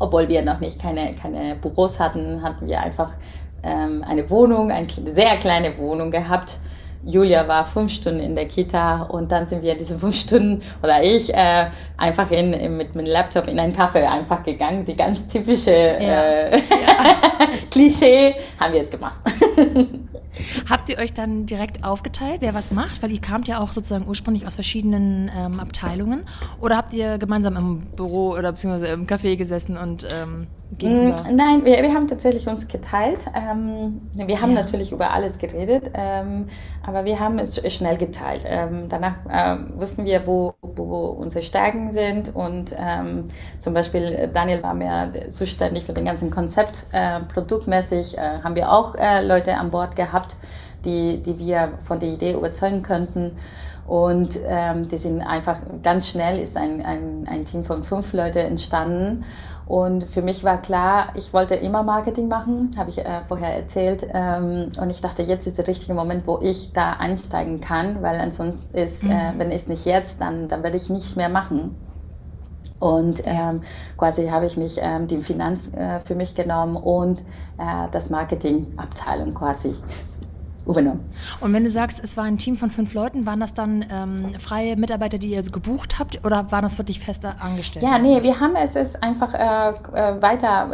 Obwohl 0.00 0.28
wir 0.28 0.42
noch 0.42 0.58
nicht 0.58 0.82
keine, 0.82 1.14
keine 1.14 1.54
Büros 1.54 2.00
hatten, 2.00 2.42
hatten 2.42 2.66
wir 2.66 2.80
einfach 2.80 3.10
ähm, 3.62 4.04
eine 4.06 4.28
Wohnung, 4.28 4.72
eine 4.72 4.88
sehr 5.04 5.36
kleine 5.36 5.78
Wohnung 5.78 6.10
gehabt 6.10 6.58
Julia 7.04 7.48
war 7.48 7.64
fünf 7.64 7.92
Stunden 7.92 8.20
in 8.20 8.34
der 8.34 8.46
Kita 8.46 9.02
und 9.02 9.32
dann 9.32 9.46
sind 9.46 9.62
wir 9.62 9.74
diese 9.74 9.98
fünf 9.98 10.16
Stunden 10.16 10.62
oder 10.82 11.02
ich 11.02 11.32
äh, 11.32 11.66
einfach 11.96 12.30
in, 12.30 12.52
in, 12.52 12.76
mit 12.76 12.94
dem 12.94 13.04
Laptop 13.06 13.48
in 13.48 13.58
einen 13.58 13.74
Kaffee 13.74 14.04
einfach 14.04 14.42
gegangen. 14.42 14.84
Die 14.84 14.94
ganz 14.94 15.26
typische 15.26 15.70
ja. 15.70 16.22
Äh, 16.22 16.56
ja. 16.58 17.48
Klischee 17.70 18.34
haben 18.58 18.74
wir 18.74 18.80
es 18.80 18.90
gemacht. 18.90 19.20
Habt 20.68 20.88
ihr 20.88 20.98
euch 20.98 21.12
dann 21.14 21.46
direkt 21.46 21.84
aufgeteilt, 21.84 22.40
wer 22.40 22.54
was 22.54 22.70
macht? 22.70 23.02
Weil 23.02 23.12
ihr 23.12 23.20
kamt 23.20 23.48
ja 23.48 23.60
auch 23.60 23.72
sozusagen 23.72 24.06
ursprünglich 24.06 24.46
aus 24.46 24.54
verschiedenen 24.54 25.30
ähm, 25.34 25.60
Abteilungen. 25.60 26.24
Oder 26.60 26.76
habt 26.76 26.92
ihr 26.94 27.18
gemeinsam 27.18 27.56
im 27.56 27.80
Büro 27.96 28.32
oder 28.32 28.52
beziehungsweise 28.52 28.86
im 28.88 29.06
Café 29.06 29.36
gesessen 29.36 29.76
und 29.76 30.06
ähm, 30.10 30.46
gegenüber? 30.78 31.24
Mm, 31.28 31.36
nein, 31.36 31.64
wir, 31.64 31.82
wir 31.82 31.94
haben 31.94 32.08
tatsächlich 32.08 32.46
uns 32.48 32.68
geteilt. 32.68 33.26
Ähm, 33.34 34.00
wir 34.14 34.40
haben 34.40 34.52
ja. 34.52 34.60
natürlich 34.60 34.92
über 34.92 35.10
alles 35.10 35.38
geredet, 35.38 35.90
ähm, 35.94 36.48
aber 36.86 37.04
wir 37.04 37.20
haben 37.20 37.38
es 37.38 37.60
schnell 37.72 37.96
geteilt. 37.96 38.44
Ähm, 38.46 38.88
danach 38.88 39.14
äh, 39.28 39.58
wussten 39.78 40.04
wir, 40.04 40.26
wo, 40.26 40.54
wo 40.62 41.06
unsere 41.06 41.44
Stärken 41.44 41.90
sind 41.90 42.34
und 42.34 42.74
ähm, 42.78 43.24
zum 43.58 43.74
Beispiel 43.74 44.30
Daniel 44.32 44.62
war 44.62 44.74
mehr 44.74 45.12
zuständig 45.28 45.84
für 45.84 45.92
den 45.92 46.04
ganzen 46.04 46.30
Konzept. 46.30 46.86
Äh, 46.92 47.20
produktmäßig 47.32 48.18
äh, 48.18 48.20
haben 48.42 48.54
wir 48.54 48.72
auch 48.72 48.94
äh, 48.94 49.24
Leute 49.24 49.56
an 49.56 49.70
Bord 49.70 49.96
gehabt, 49.96 50.36
die, 50.84 51.22
die 51.22 51.38
wir 51.38 51.72
von 51.84 52.00
der 52.00 52.10
Idee 52.10 52.32
überzeugen 52.32 52.82
könnten. 52.82 53.32
Und 53.90 54.38
ähm, 54.46 54.88
die 54.88 54.98
sind 54.98 55.20
einfach 55.20 55.56
ganz 55.82 56.08
schnell, 56.08 56.38
ist 56.38 56.56
ein, 56.56 56.80
ein, 56.80 57.26
ein 57.28 57.44
Team 57.44 57.64
von 57.64 57.82
fünf 57.82 58.12
Leuten 58.12 58.38
entstanden. 58.38 59.24
Und 59.70 60.02
für 60.02 60.20
mich 60.20 60.42
war 60.42 60.60
klar, 60.60 61.12
ich 61.14 61.32
wollte 61.32 61.54
immer 61.54 61.84
Marketing 61.84 62.26
machen, 62.26 62.72
habe 62.76 62.90
ich 62.90 62.98
äh, 62.98 63.20
vorher 63.28 63.54
erzählt. 63.54 64.04
Ähm, 64.12 64.72
und 64.80 64.90
ich 64.90 65.00
dachte, 65.00 65.22
jetzt 65.22 65.46
ist 65.46 65.58
der 65.58 65.68
richtige 65.68 65.94
Moment, 65.94 66.26
wo 66.26 66.40
ich 66.42 66.72
da 66.72 66.94
einsteigen 66.94 67.60
kann, 67.60 68.02
weil 68.02 68.18
ansonsten 68.18 68.76
ist, 68.76 69.04
äh, 69.04 69.06
mhm. 69.06 69.12
äh, 69.12 69.32
wenn 69.36 69.52
es 69.52 69.68
nicht 69.68 69.84
jetzt, 69.84 70.20
dann, 70.20 70.48
dann 70.48 70.64
werde 70.64 70.76
ich 70.76 70.90
nicht 70.90 71.16
mehr 71.16 71.28
machen. 71.28 71.76
Und 72.80 73.22
ähm, 73.26 73.62
quasi 73.96 74.26
habe 74.26 74.46
ich 74.46 74.56
mich 74.56 74.80
ähm, 74.82 75.06
die 75.06 75.20
Finanz 75.20 75.72
äh, 75.72 76.00
für 76.00 76.16
mich 76.16 76.34
genommen 76.34 76.74
und 76.74 77.20
äh, 77.20 77.86
das 77.92 78.10
Marketingabteilung 78.10 79.34
quasi 79.34 79.76
übernommen. 80.70 81.00
Und 81.40 81.52
wenn 81.52 81.64
du 81.64 81.70
sagst, 81.70 82.00
es 82.02 82.16
war 82.16 82.24
ein 82.24 82.38
Team 82.38 82.56
von 82.56 82.70
fünf 82.70 82.94
Leuten, 82.94 83.26
waren 83.26 83.40
das 83.40 83.54
dann 83.54 83.84
ähm, 83.90 84.38
freie 84.38 84.76
Mitarbeiter, 84.76 85.18
die 85.18 85.28
ihr 85.28 85.42
gebucht 85.42 85.98
habt 85.98 86.24
oder 86.24 86.50
waren 86.50 86.62
das 86.62 86.78
wirklich 86.78 87.00
feste 87.00 87.34
Angestellte? 87.40 87.86
Ja, 87.86 87.98
nee, 87.98 88.22
wir 88.22 88.38
haben 88.38 88.56
es 88.56 88.76
ist 88.76 89.02
einfach 89.02 89.34
äh, 89.34 89.70
äh, 89.70 90.22
weiter 90.22 90.68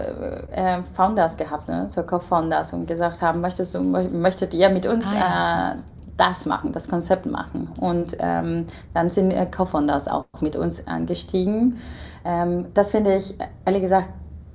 äh, 0.50 0.82
Founders 0.94 1.37
gehabt, 1.37 1.68
ne? 1.68 1.88
so 1.88 2.02
Co-Founders 2.02 2.72
und 2.72 2.87
gesagt 2.87 3.22
haben, 3.22 3.40
möchtest 3.40 3.74
du, 3.74 3.80
möchtet 3.80 4.54
ihr 4.54 4.68
mit 4.68 4.87
uns 4.87 5.06
ah, 5.06 5.14
ja. 5.14 5.72
Äh, 5.72 5.76
das 6.16 6.46
machen, 6.46 6.72
das 6.72 6.88
Konzept 6.88 7.26
machen. 7.26 7.68
Und 7.78 8.16
ähm, 8.20 8.66
dann 8.94 9.11
sind 9.11 9.30
äh, 9.30 9.46
Co-Founders 9.46 10.09
auch 10.09 10.24
mit 10.40 10.56
uns 10.56 10.87
angestiegen. 10.87 11.78
Ähm, 12.24 12.66
das 12.74 12.90
finde 12.90 13.16
ich 13.16 13.37
ehrlich 13.64 13.82
gesagt 13.82 14.09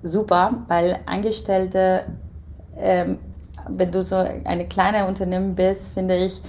super, 0.04 0.54
weil 0.68 1.00
Angestellte 1.06 2.04
ähm, 2.78 3.20
wenn 3.68 3.92
du 3.92 4.04
so 4.04 4.16
eine 4.16 4.66
kleine 4.66 5.08
Unternehmen 5.08 5.56
bist, 5.56 5.94
finde 5.94 6.16
ich, 6.16 6.42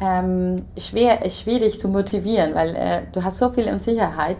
ähm, 0.00 0.64
schwer, 0.78 1.28
schwierig 1.28 1.78
zu 1.78 1.88
motivieren, 1.88 2.54
weil 2.54 2.74
äh, 2.74 3.02
du 3.12 3.22
hast 3.22 3.38
so 3.38 3.50
viel 3.50 3.68
Unsicherheit. 3.68 4.38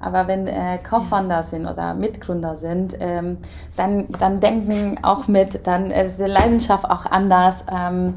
Aber 0.00 0.28
wenn 0.28 0.46
äh, 0.46 0.78
Co-Founder 0.78 1.42
sind 1.42 1.66
oder 1.66 1.94
Mitgründer 1.94 2.56
sind, 2.56 2.96
ähm, 3.00 3.38
dann, 3.76 4.06
dann 4.20 4.38
denken 4.38 4.98
auch 5.02 5.26
mit, 5.26 5.66
dann 5.66 5.90
ist 5.90 6.18
die 6.20 6.24
Leidenschaft 6.24 6.84
auch 6.84 7.06
anders. 7.06 7.66
Ähm, 7.72 8.14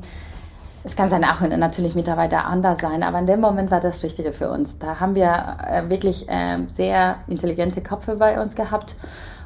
es 0.83 0.95
kann 0.95 1.09
sein, 1.09 1.23
auch 1.23 1.41
natürlich 1.41 1.95
Mitarbeiter 1.95 2.45
anders 2.45 2.79
sein, 2.79 3.03
aber 3.03 3.19
in 3.19 3.27
dem 3.27 3.39
Moment 3.39 3.71
war 3.71 3.79
das 3.79 4.03
Richtige 4.03 4.33
für 4.33 4.49
uns. 4.49 4.79
Da 4.79 4.99
haben 4.99 5.15
wir 5.15 5.57
äh, 5.67 5.89
wirklich 5.89 6.27
äh, 6.29 6.57
sehr 6.65 7.17
intelligente 7.27 7.81
Köpfe 7.81 8.15
bei 8.15 8.39
uns 8.39 8.55
gehabt 8.55 8.95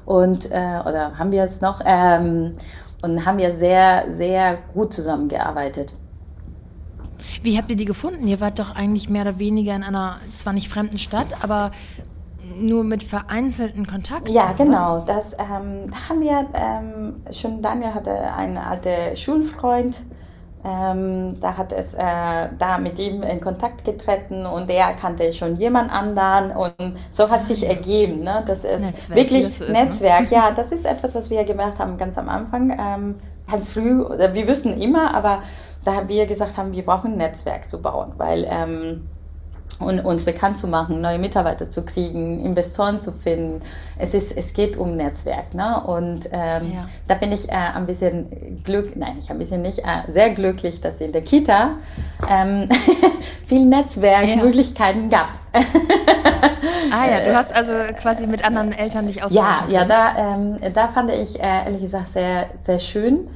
und 0.06 0.52
äh, 0.52 0.80
oder 0.86 1.18
haben 1.18 1.32
wir 1.32 1.44
es 1.44 1.62
noch 1.62 1.82
ähm, 1.86 2.56
und 3.06 3.26
haben 3.26 3.40
ja 3.40 3.56
sehr, 3.56 4.12
sehr 4.12 4.58
gut 4.74 4.94
zusammengearbeitet. 4.94 5.94
Wie 7.42 7.58
habt 7.58 7.70
ihr 7.70 7.78
die 7.78 7.86
gefunden? 7.86 8.28
Ihr 8.28 8.42
wart 8.42 8.60
doch 8.60 8.76
eigentlich 8.76 9.10
mehr 9.10 9.22
oder 9.22 9.40
weniger 9.40 9.76
in 9.76 9.84
einer 9.84 10.18
zwar 10.36 10.54
nicht 10.54 10.68
fremden 10.70 10.98
Stadt, 10.98 11.28
aber 11.42 11.72
nur 12.60 12.84
mit 12.84 13.04
vereinzelten 13.04 13.86
Kontakten. 13.86 14.34
Ja, 14.34 14.54
genau. 14.54 15.04
Das 15.06 15.34
ähm, 15.34 15.92
haben 16.08 16.22
wir 16.22 16.48
ähm, 16.54 17.16
schon. 17.32 17.62
Daniel 17.62 17.94
hatte 17.94 18.12
einen 18.12 18.58
alten 18.58 19.16
Schulfreund, 19.16 20.02
ähm, 20.66 21.40
da 21.40 21.58
hat 21.58 21.72
es 21.72 21.94
äh, 21.94 22.00
da 22.58 22.78
mit 22.80 22.98
ihm 22.98 23.22
in 23.22 23.40
Kontakt 23.40 23.86
getreten 23.86 24.46
und 24.46 24.70
er 24.70 24.94
kannte 24.94 25.32
schon 25.34 25.58
jemand 25.58 25.92
anderen 25.92 26.52
und 26.52 26.96
so 27.12 27.30
hat 27.30 27.46
sich 27.46 27.68
ergeben. 27.68 28.22
Ne? 28.22 28.44
Das 28.48 28.66
ist 28.66 28.82
Netzwerk, 28.82 29.20
wirklich 29.20 29.46
das 29.46 29.54
ist, 29.54 29.60
ne? 29.60 29.72
Netzwerk. 29.72 30.32
Ne? 30.32 30.38
Ja, 30.38 30.52
das 30.52 30.72
ist 30.72 30.86
etwas, 30.86 31.14
was 31.14 31.30
wir 31.30 31.44
gemerkt 31.44 31.78
haben 31.78 31.98
ganz 31.98 32.18
am 32.18 32.30
Anfang, 32.30 32.72
ähm, 32.72 33.16
ganz 33.50 33.70
früh. 33.72 34.04
Wir 34.34 34.48
wüssten 34.48 34.82
immer, 34.82 35.14
aber 35.14 35.44
da 35.84 36.08
wir 36.08 36.26
gesagt 36.26 36.58
haben, 36.58 36.72
wir 36.72 36.84
brauchen 36.84 37.12
ein 37.12 37.18
Netzwerk 37.18 37.70
zu 37.70 37.80
bauen, 37.82 38.14
weil 38.18 38.48
ähm, 38.50 39.08
und 39.80 40.00
uns 40.00 40.26
bekannt 40.26 40.58
zu 40.58 40.68
machen, 40.68 41.02
neue 41.02 41.20
Mitarbeiter 41.20 41.70
zu 41.70 41.84
kriegen, 41.84 42.46
Investoren 42.46 43.00
zu 43.00 43.12
finden. 43.12 43.62
Es, 43.98 44.14
ist, 44.14 44.36
es 44.38 44.54
geht 44.54 44.78
um 44.78 44.96
Netzwerk. 44.96 45.54
Ne? 45.54 45.82
Und 45.86 46.30
ähm, 46.32 46.74
ja. 46.74 46.90
da 47.08 47.16
bin 47.16 47.32
ich 47.32 47.50
äh, 47.50 47.54
ein 47.54 47.86
bisschen 47.86 48.62
glücklich, 48.64 48.96
nein, 48.96 49.18
ich 49.20 49.30
ein 49.30 49.38
bisschen 49.38 49.62
nicht, 49.62 49.80
äh, 49.80 50.12
sehr 50.12 50.30
glücklich, 50.32 50.82
dass 50.82 51.02
in 51.02 51.12
der 51.12 51.24
Kita 51.24 51.76
ähm, 52.30 52.70
viel 53.46 53.66
Netzwerkmöglichkeiten 53.66 55.10
ja. 55.10 55.20
gab. 55.20 55.64
ah 56.92 57.10
ja, 57.10 57.26
du 57.26 57.36
hast 57.36 57.54
also 57.54 57.74
quasi 58.02 58.28
mit 58.28 58.46
anderen 58.46 58.72
Eltern 58.72 59.08
dich 59.08 59.24
ausgetauscht. 59.24 59.70
Ja, 59.70 59.82
ja, 59.82 59.86
da, 59.86 60.36
ähm, 60.36 60.58
da 60.74 60.88
fand 60.88 61.12
ich 61.12 61.40
äh, 61.40 61.66
ehrlich 61.66 61.82
gesagt 61.82 62.08
sehr, 62.08 62.48
sehr 62.62 62.80
schön 62.80 63.28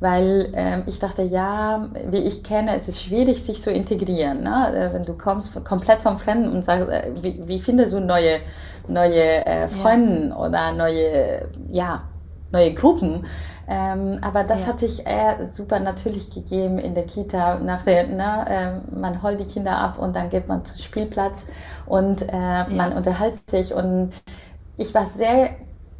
weil 0.00 0.52
ähm, 0.54 0.82
ich 0.86 0.98
dachte, 0.98 1.22
ja, 1.22 1.88
wie 2.10 2.18
ich 2.18 2.44
kenne, 2.44 2.76
es 2.76 2.88
ist 2.88 3.02
schwierig, 3.02 3.42
sich 3.42 3.62
zu 3.62 3.70
integrieren. 3.70 4.42
Ne? 4.42 4.72
Äh, 4.74 4.94
wenn 4.94 5.04
du 5.04 5.14
kommst 5.14 5.64
komplett 5.64 6.02
vom 6.02 6.18
Fremden 6.18 6.50
und 6.52 6.64
sagst, 6.64 6.88
äh, 6.88 7.12
wie, 7.22 7.40
wie 7.46 7.60
findest 7.60 7.94
du 7.94 8.00
neue, 8.00 8.40
neue 8.88 9.46
äh, 9.46 9.68
Freunde 9.68 10.28
ja. 10.28 10.36
oder 10.36 10.72
neue, 10.72 11.48
ja, 11.70 12.02
neue 12.52 12.74
Gruppen? 12.74 13.24
Ähm, 13.68 14.18
aber 14.20 14.44
das 14.44 14.62
ja. 14.62 14.68
hat 14.68 14.80
sich 14.80 15.06
eher 15.06 15.44
super 15.46 15.80
natürlich 15.80 16.30
gegeben 16.30 16.78
in 16.78 16.94
der 16.94 17.04
Kita. 17.04 17.58
Nach 17.58 17.82
der, 17.82 18.06
ne, 18.06 18.82
äh, 18.92 18.94
man 18.94 19.22
holt 19.22 19.40
die 19.40 19.46
Kinder 19.46 19.76
ab 19.76 19.98
und 19.98 20.14
dann 20.14 20.28
geht 20.30 20.46
man 20.46 20.64
zum 20.64 20.78
Spielplatz 20.78 21.46
und 21.86 22.22
äh, 22.22 22.36
ja. 22.36 22.66
man 22.68 22.92
unterhält 22.92 23.48
sich. 23.48 23.74
Und 23.74 24.10
ich 24.76 24.94
war 24.94 25.06
sehr 25.06 25.50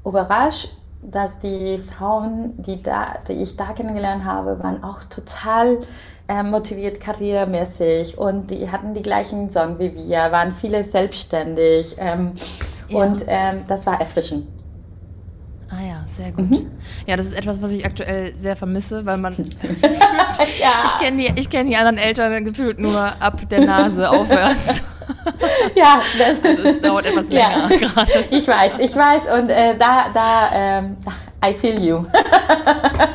überrascht, 0.05 0.77
dass 1.03 1.41
die 1.41 1.79
Frauen, 1.79 2.55
die, 2.57 2.83
da, 2.83 3.15
die 3.29 3.35
ich 3.35 3.57
da 3.57 3.73
kennengelernt 3.73 4.25
habe, 4.25 4.63
waren 4.63 4.83
auch 4.83 5.05
total 5.05 5.81
äh, 6.29 6.43
motiviert 6.43 7.01
karrieremäßig 7.01 8.19
und 8.19 8.51
die 8.51 8.71
hatten 8.71 8.95
die 8.95 9.03
gleichen 9.03 9.49
Sorgen 9.49 9.79
wie 9.79 9.95
wir, 9.95 10.33
waren 10.33 10.53
viele 10.53 10.83
selbstständig 10.83 11.97
ähm, 11.99 12.33
ja. 12.89 12.99
und 12.99 13.25
ähm, 13.29 13.63
das 13.69 13.87
war 13.87 14.01
erfrischend. 14.01 14.49
Ah 15.69 15.83
ja, 15.83 16.05
sehr 16.07 16.31
gut. 16.31 16.51
Mhm. 16.51 16.71
Ja, 17.07 17.17
das 17.17 17.27
ist 17.27 17.37
etwas, 17.37 17.61
was 17.61 17.71
ich 17.73 17.85
aktuell 17.85 18.39
sehr 18.39 18.57
vermisse, 18.57 19.05
weil 19.05 19.19
man 19.19 19.35
ja. 20.61 20.85
ich 20.87 20.99
kenne 21.01 21.25
die, 21.35 21.45
kenn 21.47 21.67
die 21.67 21.77
anderen 21.77 21.99
Eltern 21.99 22.45
gefühlt 22.45 22.79
nur 22.79 23.01
ab 23.21 23.49
der 23.49 23.65
Nase 23.65 24.09
aufwärts. 24.09 24.83
ja, 25.75 26.01
das, 26.19 26.45
also 26.45 26.63
es 26.63 26.81
dauert 26.81 27.07
etwas 27.07 27.29
länger 27.29 27.69
ja. 27.71 27.77
gerade. 27.77 28.13
Ich 28.31 28.47
weiß, 28.47 28.73
ich 28.79 28.95
weiß 28.95 29.23
und 29.39 29.51
äh, 29.51 29.77
da, 29.79 30.07
da, 30.13 30.51
ähm, 30.53 30.97
I 31.45 31.55
feel 31.55 31.83
you. 31.83 32.05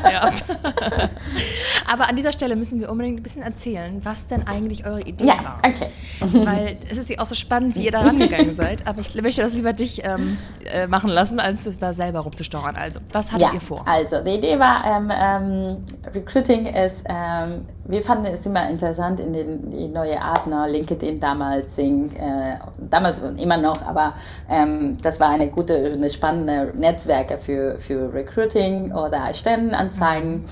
ja. 0.04 0.30
Aber 1.86 2.08
an 2.08 2.16
dieser 2.16 2.32
Stelle 2.32 2.56
müssen 2.56 2.80
wir 2.80 2.90
unbedingt 2.90 3.20
ein 3.20 3.22
bisschen 3.22 3.42
erzählen, 3.42 4.00
was 4.02 4.28
denn 4.28 4.46
eigentlich 4.46 4.86
eure 4.86 5.02
Idee 5.02 5.26
ja, 5.26 5.44
war. 5.44 5.58
okay. 5.58 5.88
Weil 6.46 6.76
es 6.90 6.98
ist 6.98 7.10
ja 7.10 7.18
auch 7.18 7.26
so 7.26 7.34
spannend, 7.34 7.76
wie 7.76 7.84
ihr 7.84 7.92
da 7.92 8.00
rangegangen 8.00 8.54
seid. 8.54 8.86
Aber 8.86 9.00
ich 9.00 9.14
möchte 9.20 9.42
das 9.42 9.54
lieber 9.54 9.72
dich 9.72 10.04
ähm, 10.04 10.38
äh, 10.64 10.86
machen 10.86 11.10
lassen, 11.10 11.40
als 11.40 11.68
da 11.78 11.92
selber 11.92 12.20
rumzusteuern. 12.20 12.76
Also, 12.76 13.00
was 13.12 13.32
hattet 13.32 13.48
ja, 13.48 13.54
ihr 13.54 13.60
vor? 13.60 13.86
Also, 13.86 14.22
die 14.24 14.36
Idee 14.36 14.58
war, 14.58 14.84
ähm, 14.84 15.10
ähm, 15.12 15.76
Recruiting 16.14 16.66
ist, 16.66 17.04
ähm, 17.08 17.66
wir 17.84 18.02
fanden 18.02 18.26
es 18.26 18.46
immer 18.46 18.68
interessant 18.70 19.20
in 19.20 19.32
den, 19.32 19.70
die 19.70 19.88
neue 19.88 20.20
Art, 20.20 20.46
ne, 20.46 20.66
LinkedIn 20.68 21.18
damals, 21.18 21.76
Sing, 21.76 22.14
äh, 22.16 22.58
damals 22.90 23.22
und 23.22 23.38
immer 23.40 23.56
noch, 23.56 23.84
aber 23.86 24.14
ähm, 24.48 24.98
das 25.02 25.18
war 25.18 25.30
eine 25.30 25.48
gute, 25.48 25.92
eine 25.92 26.08
spannende 26.08 26.72
Netzwerke 26.76 27.38
für, 27.38 27.78
für 27.78 28.12
Recruiting 28.12 28.92
oder 28.92 29.32
Stellenanzeigen. 29.34 30.42
Mhm. 30.42 30.44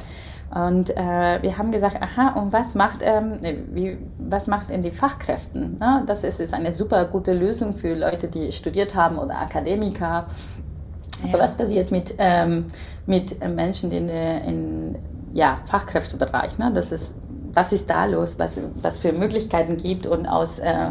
Und 0.52 0.90
äh, 0.96 1.42
wir 1.42 1.58
haben 1.58 1.70
gesagt, 1.70 2.02
aha, 2.02 2.30
und 2.40 2.52
was 2.52 2.74
macht, 2.74 3.00
ähm, 3.02 3.38
wie, 3.72 3.98
was 4.18 4.48
macht 4.48 4.70
in 4.70 4.82
die 4.82 4.90
Fachkräften? 4.90 5.78
Ne? 5.78 6.02
Das 6.06 6.24
ist, 6.24 6.40
ist 6.40 6.54
eine 6.54 6.74
super 6.74 7.04
gute 7.04 7.32
Lösung 7.32 7.76
für 7.76 7.94
Leute, 7.94 8.26
die 8.26 8.50
studiert 8.50 8.96
haben 8.96 9.18
oder 9.18 9.38
Akademiker. 9.38 10.26
Ja. 11.24 11.38
Was 11.38 11.56
passiert 11.56 11.92
mit, 11.92 12.14
ähm, 12.18 12.66
mit 13.06 13.38
Menschen 13.48 13.92
in, 13.92 14.08
in 14.08 14.98
ja, 15.34 15.58
Fachkräftebereich? 15.66 16.58
Ne? 16.58 16.72
Das 16.74 16.90
ist, 16.90 17.20
was 17.52 17.72
ist 17.72 17.88
da 17.88 18.06
los? 18.06 18.36
Was, 18.38 18.60
was 18.82 18.98
für 18.98 19.12
Möglichkeiten 19.12 19.76
gibt? 19.76 20.06
Und 20.06 20.26
aus 20.26 20.58
äh, 20.58 20.88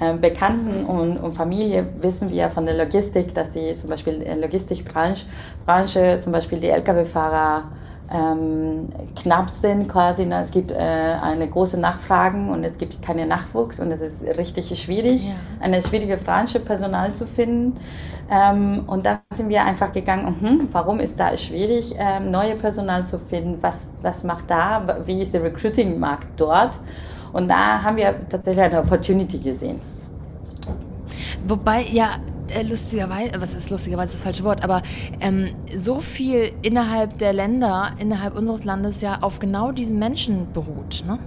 äh, 0.00 0.14
Bekannten 0.14 0.84
und, 0.84 1.16
und, 1.16 1.32
Familie 1.32 1.86
wissen 2.00 2.30
wir 2.30 2.50
von 2.50 2.66
der 2.66 2.74
Logistik, 2.74 3.34
dass 3.34 3.52
die 3.52 3.72
zum 3.72 3.88
Beispiel 3.88 4.14
in 4.14 4.24
der 4.24 4.36
Logistikbranche, 4.36 5.24
Branche, 5.64 6.18
zum 6.18 6.32
Beispiel 6.32 6.58
die 6.58 6.68
Lkw-Fahrer, 6.68 7.64
ähm, 8.12 8.88
knapp 9.16 9.50
sind 9.50 9.88
quasi. 9.88 10.26
Ne? 10.26 10.40
Es 10.40 10.50
gibt 10.50 10.70
äh, 10.70 10.76
eine 11.22 11.48
große 11.48 11.78
Nachfragen 11.78 12.50
und 12.50 12.64
es 12.64 12.78
gibt 12.78 13.00
keine 13.02 13.26
Nachwuchs 13.26 13.80
und 13.80 13.92
es 13.92 14.00
ist 14.00 14.24
richtig 14.36 14.76
schwierig, 14.80 15.28
ja. 15.28 15.34
eine 15.60 15.80
schwierige 15.82 16.16
Branche 16.16 16.60
Personal 16.60 17.12
zu 17.12 17.26
finden. 17.26 17.76
Ähm, 18.30 18.84
und 18.86 19.06
da 19.06 19.20
sind 19.32 19.48
wir 19.48 19.64
einfach 19.64 19.92
gegangen, 19.92 20.36
mh, 20.40 20.64
warum 20.72 21.00
ist 21.00 21.18
da 21.18 21.36
schwierig, 21.36 21.94
ähm, 21.98 22.30
neue 22.30 22.54
Personal 22.56 23.04
zu 23.04 23.18
finden? 23.18 23.58
Was, 23.60 23.90
was 24.02 24.24
macht 24.24 24.50
da? 24.50 25.02
Wie 25.04 25.20
ist 25.20 25.34
der 25.34 25.42
Recruiting-Markt 25.42 26.28
dort? 26.36 26.78
Und 27.32 27.48
da 27.48 27.82
haben 27.82 27.96
wir 27.96 28.14
tatsächlich 28.28 28.64
eine 28.64 28.80
Opportunity 28.80 29.38
gesehen. 29.38 29.80
Wobei, 31.46 31.82
ja, 31.82 32.18
äh, 32.50 32.62
lustigerweise, 32.62 33.40
was 33.40 33.54
ist 33.54 33.70
lustigerweise 33.70 34.12
das 34.12 34.22
falsche 34.22 34.44
Wort, 34.44 34.64
aber 34.64 34.82
ähm, 35.20 35.54
so 35.76 36.00
viel 36.00 36.52
innerhalb 36.62 37.18
der 37.18 37.32
Länder, 37.32 37.92
innerhalb 37.98 38.36
unseres 38.36 38.64
Landes 38.64 39.00
ja 39.00 39.18
auf 39.20 39.38
genau 39.38 39.72
diesen 39.72 39.98
Menschen 39.98 40.52
beruht. 40.52 41.04
Ne? 41.06 41.18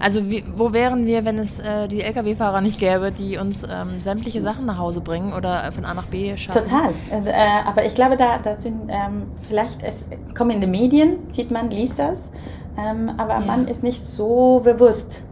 Also 0.00 0.28
wie, 0.28 0.44
wo 0.56 0.72
wären 0.72 1.06
wir, 1.06 1.24
wenn 1.24 1.38
es 1.38 1.60
äh, 1.60 1.88
die 1.88 2.02
Lkw-Fahrer 2.02 2.60
nicht 2.60 2.80
gäbe, 2.80 3.12
die 3.12 3.38
uns 3.38 3.64
ähm, 3.64 4.00
sämtliche 4.00 4.40
Sachen 4.40 4.64
nach 4.64 4.78
Hause 4.78 5.00
bringen 5.00 5.32
oder 5.32 5.70
von 5.72 5.84
A 5.84 5.94
nach 5.94 6.06
B 6.06 6.36
schaffen? 6.36 6.64
Total. 6.64 6.92
Äh, 7.10 7.32
aber 7.66 7.84
ich 7.84 7.94
glaube, 7.94 8.16
da, 8.16 8.38
da 8.38 8.54
sind 8.54 8.88
ähm, 8.88 9.26
vielleicht, 9.48 9.82
es 9.82 10.08
kommen 10.36 10.50
in 10.50 10.60
die 10.60 10.66
Medien, 10.66 11.18
sieht 11.28 11.50
man, 11.50 11.70
liest 11.70 11.98
das, 11.98 12.32
ähm, 12.78 13.12
aber 13.18 13.34
ja. 13.34 13.40
man 13.40 13.68
ist 13.68 13.82
nicht 13.82 14.00
so 14.00 14.60
bewusst. 14.64 15.24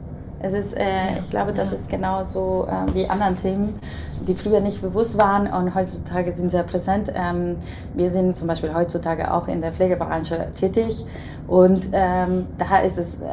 Es 0.42 0.55
ist, 0.55 0.76
äh, 0.76 1.20
ich 1.20 1.31
glaube, 1.31 1.52
das 1.52 1.72
ist 1.72 1.88
genauso 1.88 2.66
äh, 2.68 2.94
wie 2.94 3.09
anderen 3.09 3.37
Themen 3.37 3.78
die 4.26 4.35
früher 4.35 4.61
nicht 4.61 4.81
bewusst 4.83 5.18
waren 5.18 5.46
und 5.46 5.74
heutzutage 5.74 6.33
sind 6.33 6.50
sehr 6.50 6.62
präsent. 6.62 7.12
Ähm, 7.14 7.57
wir 7.94 8.11
sind 8.11 8.37
zum 8.37 8.48
Beispiel 8.48 8.74
heutzutage 8.74 9.33
auch 9.33 9.48
in 9.48 9.61
der 9.61 9.72
Pflegebranche 9.72 10.48
tätig 10.59 11.05
und 11.48 11.90
ähm, 11.92 12.46
da 12.59 12.81
ist 12.81 12.98
es 12.98 13.20
äh, 13.20 13.26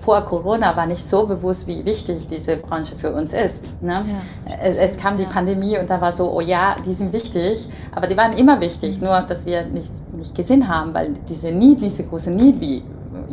vor 0.00 0.22
Corona 0.22 0.76
war 0.76 0.86
nicht 0.86 1.04
so 1.04 1.26
bewusst, 1.26 1.66
wie 1.66 1.84
wichtig 1.84 2.28
diese 2.28 2.56
Branche 2.56 2.96
für 2.96 3.12
uns 3.12 3.32
ist. 3.32 3.82
Ne? 3.82 3.94
Ja, 3.94 4.54
es, 4.62 4.78
es, 4.78 4.96
kam 4.96 5.16
die 5.16 5.24
ja. 5.24 5.28
Pandemie 5.28 5.78
und 5.78 5.90
da 5.90 6.00
war 6.00 6.12
so, 6.12 6.32
oh 6.32 6.40
ja, 6.40 6.76
die 6.86 6.94
sind 6.94 7.12
wichtig, 7.12 7.68
aber 7.94 8.06
die 8.06 8.16
waren 8.16 8.32
immer 8.34 8.60
wichtig, 8.60 9.00
nur 9.00 9.20
dass 9.22 9.46
wir 9.46 9.64
nicht, 9.64 9.90
nicht 10.16 10.34
gesehen 10.34 10.68
haben, 10.68 10.94
weil 10.94 11.14
diese 11.28 11.50
Need, 11.50 11.80
diese 11.80 12.04
große 12.04 12.30
Need 12.30 12.60
wie 12.60 12.82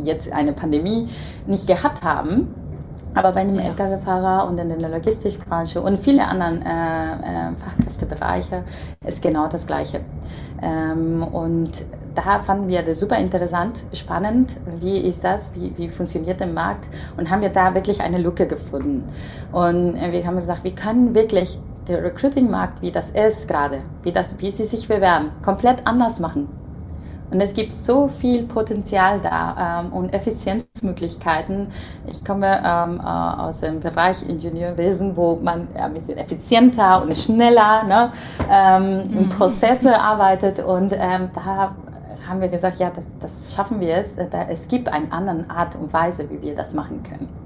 jetzt 0.04 0.32
eine 0.32 0.52
Pandemie 0.52 1.08
nicht 1.46 1.66
gehabt 1.66 2.02
haben. 2.02 2.54
Aber 3.14 3.32
bei 3.32 3.40
einem 3.40 3.56
ja. 3.56 3.66
Lkw-Fahrer 3.66 4.48
und 4.48 4.58
in 4.58 4.68
der 4.68 4.88
Logistikbranche 4.88 5.80
und 5.80 6.00
viele 6.00 6.26
anderen 6.26 6.62
äh, 6.62 7.50
äh, 7.50 7.52
Fachkräftebereiche 7.56 8.64
ist 9.06 9.22
genau 9.22 9.48
das 9.48 9.66
Gleiche. 9.66 10.00
Ähm, 10.62 11.22
und 11.22 11.84
da 12.14 12.42
fanden 12.42 12.68
wir 12.68 12.82
das 12.82 13.00
super 13.00 13.18
interessant, 13.18 13.84
spannend. 13.92 14.58
Wie 14.80 14.98
ist 14.98 15.24
das? 15.24 15.54
Wie, 15.54 15.76
wie 15.76 15.88
funktioniert 15.88 16.40
der 16.40 16.46
Markt? 16.46 16.88
Und 17.16 17.30
haben 17.30 17.42
wir 17.42 17.50
da 17.50 17.74
wirklich 17.74 18.00
eine 18.00 18.18
Lücke 18.18 18.46
gefunden. 18.46 19.04
Und 19.52 19.96
äh, 19.96 20.12
wir 20.12 20.26
haben 20.26 20.36
gesagt, 20.36 20.64
wir 20.64 20.74
können 20.74 21.14
wirklich 21.14 21.58
der 21.88 22.02
Recruiting-Markt, 22.02 22.80
wie 22.80 22.92
das 22.92 23.10
ist 23.10 23.48
gerade, 23.48 23.80
wie, 24.02 24.12
das, 24.12 24.40
wie 24.40 24.50
sie 24.50 24.64
sich 24.64 24.88
bewerben, 24.88 25.30
komplett 25.42 25.86
anders 25.86 26.20
machen. 26.20 26.48
Und 27.32 27.40
es 27.40 27.54
gibt 27.54 27.78
so 27.78 28.08
viel 28.08 28.42
Potenzial 28.42 29.18
da 29.20 29.80
ähm, 29.80 29.92
und 29.92 30.12
Effizienzmöglichkeiten. 30.12 31.68
Ich 32.06 32.22
komme 32.22 32.62
ähm, 32.62 33.00
äh, 33.00 33.02
aus 33.02 33.60
dem 33.60 33.80
Bereich 33.80 34.28
Ingenieurwesen, 34.28 35.16
wo 35.16 35.36
man 35.36 35.66
ein 35.74 35.94
bisschen 35.94 36.18
effizienter 36.18 37.02
und 37.02 37.16
schneller 37.16 37.84
ne, 37.84 38.12
ähm, 38.50 39.00
in 39.10 39.24
mhm. 39.24 39.28
Prozesse 39.30 39.98
arbeitet. 39.98 40.62
Und 40.62 40.92
ähm, 40.92 41.30
da 41.34 41.74
haben 42.28 42.40
wir 42.42 42.48
gesagt, 42.48 42.78
ja, 42.78 42.92
das, 42.94 43.06
das 43.18 43.54
schaffen 43.54 43.80
wir 43.80 43.96
es. 43.96 44.14
Es 44.48 44.68
gibt 44.68 44.88
eine 44.88 45.10
andere 45.10 45.48
Art 45.48 45.74
und 45.76 45.90
Weise, 45.90 46.28
wie 46.30 46.42
wir 46.42 46.54
das 46.54 46.74
machen 46.74 47.02
können. 47.02 47.41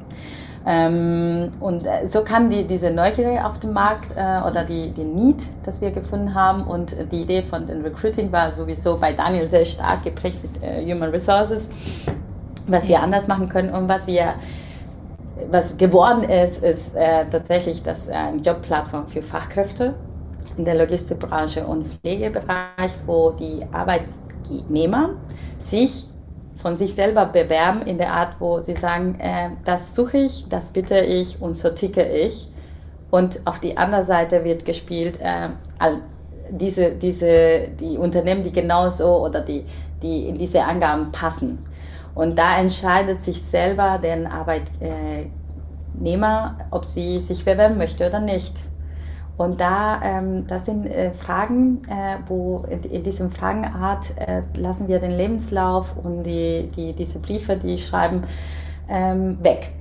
Ähm, 0.68 1.52
und 1.61 1.87
äh, 1.87 2.09
so 2.09 2.24
kam 2.24 2.50
die, 2.50 2.64
diese 2.64 2.90
Neugier 2.90 3.46
auf 3.46 3.61
den 3.61 3.72
Markt 3.72 4.11
äh, 4.16 4.48
oder 4.48 4.64
die, 4.64 4.90
die 4.90 5.05
Need, 5.05 5.42
das 5.64 5.81
wir 5.81 5.92
gefunden 5.92 6.35
haben. 6.35 6.64
Und 6.64 6.96
die 7.12 7.22
Idee 7.22 7.42
von 7.42 7.68
dem 7.68 7.83
Recruiting 7.83 8.33
war 8.33 8.50
sowieso 8.50 8.98
bei 8.98 9.12
Daniel 9.12 9.48
sehr 9.48 9.64
stark 9.64 10.02
geprägt 10.02 10.38
mit 10.42 10.62
äh, 10.62 10.92
Human 10.92 11.11
Resources, 11.11 11.70
was 12.66 12.88
wir 12.88 13.00
anders 13.00 13.29
machen 13.29 13.48
können 13.48 13.72
und 13.72 13.88
was 13.88 14.09
wir 14.09 14.35
was 15.50 15.76
geworden 15.76 16.22
ist, 16.24 16.64
ist 16.64 16.96
äh, 16.96 17.26
tatsächlich 17.31 17.83
das 17.83 18.09
äh, 18.09 18.14
eine 18.14 18.38
Jobplattform 18.38 19.07
für 19.07 19.22
Fachkräfte 19.22 19.94
in 20.57 20.64
der 20.64 20.76
Logistikbranche 20.76 21.66
und 21.66 21.87
Pflegebereich, 21.87 22.92
wo 23.05 23.31
die 23.31 23.61
Arbeitnehmer 23.70 25.11
sich 25.59 26.07
von 26.66 26.74
sich 26.74 26.96
selber 26.96 27.26
bewerben 27.26 27.83
in 27.83 27.96
der 27.96 28.12
Art, 28.12 28.40
wo 28.40 28.59
sie 28.59 28.74
sagen, 28.74 29.20
äh, 29.20 29.50
das 29.64 29.94
suche 29.94 30.18
ich, 30.18 30.48
das 30.48 30.72
bitte 30.72 30.98
ich 30.98 31.40
und 31.40 31.55
so 31.55 31.70
ticke 31.70 32.02
ich. 32.02 32.50
Und 33.09 33.38
auf 33.44 33.61
die 33.61 33.76
andere 33.76 34.02
Seite 34.02 34.42
wird 34.42 34.64
gespielt, 34.64 35.20
äh, 35.20 35.50
diese, 36.50 36.96
diese, 36.96 37.68
die 37.79 37.96
Unternehmen, 37.96 38.42
die 38.42 38.50
genauso 38.50 39.24
oder 39.24 39.42
die, 39.42 39.64
die 40.02 40.29
in 40.29 40.38
diese 40.38 40.64
Angaben 40.64 41.12
passen. 41.12 41.64
Und 42.16 42.37
da 42.37 42.59
entscheidet 42.59 43.22
sich 43.22 43.40
selber 43.40 44.00
der 44.02 44.29
Arbeitnehmer, 44.29 46.57
ob 46.72 46.85
sie 46.85 47.20
sich 47.20 47.44
bewerben 47.44 47.79
möchte 47.79 48.09
oder 48.09 48.18
nicht. 48.18 48.57
Und 49.37 49.61
da, 49.61 50.01
ähm, 50.03 50.46
das 50.46 50.64
sind 50.64 50.87
äh, 50.87 51.12
Fragen, 51.12 51.83
äh, 51.88 52.16
wo 52.27 52.64
in, 52.70 52.83
in 52.85 53.03
diesem 53.03 53.31
Fragenart 53.31 54.16
äh, 54.16 54.42
lassen 54.57 54.88
wir 54.88 54.99
den 54.99 55.16
Lebenslauf 55.16 55.94
und 55.96 56.25
die, 56.25 56.70
die, 56.75 56.94
diese 56.94 57.18
Briefe, 57.18 57.57
die 57.57 57.79
schreiben, 57.79 58.22
ähm, 58.88 59.37
weg. 59.42 59.72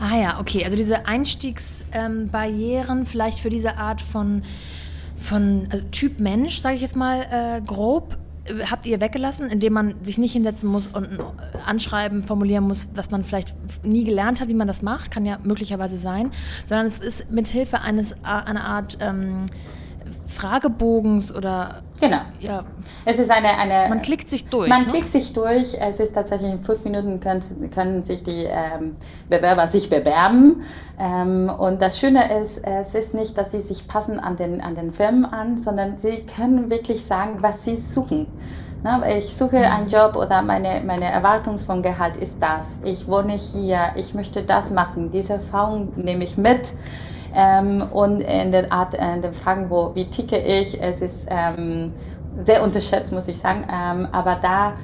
Ah 0.00 0.16
ja, 0.16 0.40
okay. 0.40 0.64
Also 0.64 0.76
diese 0.76 1.06
Einstiegsbarrieren 1.06 2.98
ähm, 3.00 3.06
vielleicht 3.06 3.38
für 3.38 3.50
diese 3.50 3.76
Art 3.76 4.00
von, 4.00 4.42
von 5.18 5.68
also 5.70 5.84
Typ 5.92 6.20
Mensch, 6.20 6.60
sage 6.60 6.76
ich 6.76 6.82
jetzt 6.82 6.96
mal 6.96 7.26
äh, 7.30 7.60
grob, 7.60 8.16
habt 8.70 8.86
ihr 8.86 9.00
weggelassen, 9.00 9.48
indem 9.48 9.72
man 9.72 9.94
sich 10.02 10.18
nicht 10.18 10.32
hinsetzen 10.32 10.68
muss 10.68 10.86
und 10.88 11.04
ein 11.04 11.20
Anschreiben 11.64 12.22
formulieren 12.22 12.64
muss, 12.64 12.88
was 12.94 13.10
man 13.10 13.24
vielleicht 13.24 13.54
nie 13.84 14.04
gelernt 14.04 14.40
hat, 14.40 14.48
wie 14.48 14.54
man 14.54 14.66
das 14.66 14.82
macht, 14.82 15.10
kann 15.10 15.24
ja 15.24 15.38
möglicherweise 15.44 15.96
sein, 15.96 16.30
sondern 16.66 16.86
es 16.86 16.98
ist 16.98 17.30
mit 17.30 17.46
Hilfe 17.46 17.80
eines 17.80 18.16
einer 18.24 18.64
Art 18.64 18.98
ähm, 19.00 19.46
Fragebogens 20.32 21.34
oder 21.34 21.82
genau. 22.00 22.22
Ja. 22.40 22.64
Es 23.04 23.18
ist 23.18 23.30
eine, 23.30 23.56
eine 23.58 23.88
man 23.88 24.02
klickt 24.02 24.28
sich 24.28 24.46
durch. 24.46 24.68
Man 24.68 24.82
ne? 24.82 24.88
klickt 24.88 25.08
sich 25.08 25.32
durch. 25.32 25.76
Es 25.80 26.00
ist 26.00 26.14
tatsächlich 26.14 26.50
in 26.50 26.64
fünf 26.64 26.84
Minuten 26.84 27.20
können, 27.20 27.42
können 27.70 28.02
sich 28.02 28.24
die 28.24 28.44
ähm, 28.44 28.96
Bewerber 29.28 29.68
sich 29.68 29.90
bewerben. 29.90 30.62
Ähm, 30.98 31.50
und 31.56 31.80
das 31.80 31.98
Schöne 31.98 32.40
ist, 32.40 32.58
es 32.64 32.94
ist 32.94 33.14
nicht, 33.14 33.36
dass 33.38 33.52
sie 33.52 33.60
sich 33.60 33.86
passen 33.86 34.18
an 34.18 34.36
den 34.36 34.60
an 34.60 34.74
den 34.74 34.92
Firmen 34.92 35.24
an, 35.24 35.58
sondern 35.58 35.98
sie 35.98 36.26
können 36.26 36.70
wirklich 36.70 37.04
sagen, 37.04 37.38
was 37.40 37.64
sie 37.64 37.76
suchen. 37.76 38.26
Ich 39.16 39.36
suche 39.36 39.58
mhm. 39.58 39.64
einen 39.64 39.88
Job 39.88 40.16
oder 40.16 40.42
meine, 40.42 40.82
meine 40.84 41.04
Erwartung 41.04 41.56
vom 41.58 41.82
Gehalt 41.82 42.16
ist 42.16 42.42
das. 42.42 42.80
Ich 42.84 43.06
wohne 43.06 43.34
hier, 43.34 43.92
ich 43.94 44.12
möchte 44.12 44.42
das 44.42 44.72
machen. 44.72 45.12
Diese 45.12 45.34
Erfahrung 45.34 45.92
nehme 45.94 46.24
ich 46.24 46.36
mit. 46.36 46.72
Ähm, 47.34 47.82
und 47.92 48.20
in 48.20 48.52
der 48.52 48.72
Art, 48.72 48.94
äh, 48.94 49.14
in 49.14 49.22
den 49.22 49.34
Fragen, 49.34 49.70
wo, 49.70 49.94
wie 49.94 50.04
ticke 50.06 50.36
ich, 50.36 50.80
es 50.82 51.00
ist 51.00 51.28
ähm, 51.30 51.92
sehr 52.38 52.62
unterschätzt, 52.62 53.12
muss 53.12 53.28
ich 53.28 53.38
sagen. 53.38 53.64
Ähm, 53.70 54.08
aber 54.12 54.36
da 54.40 54.74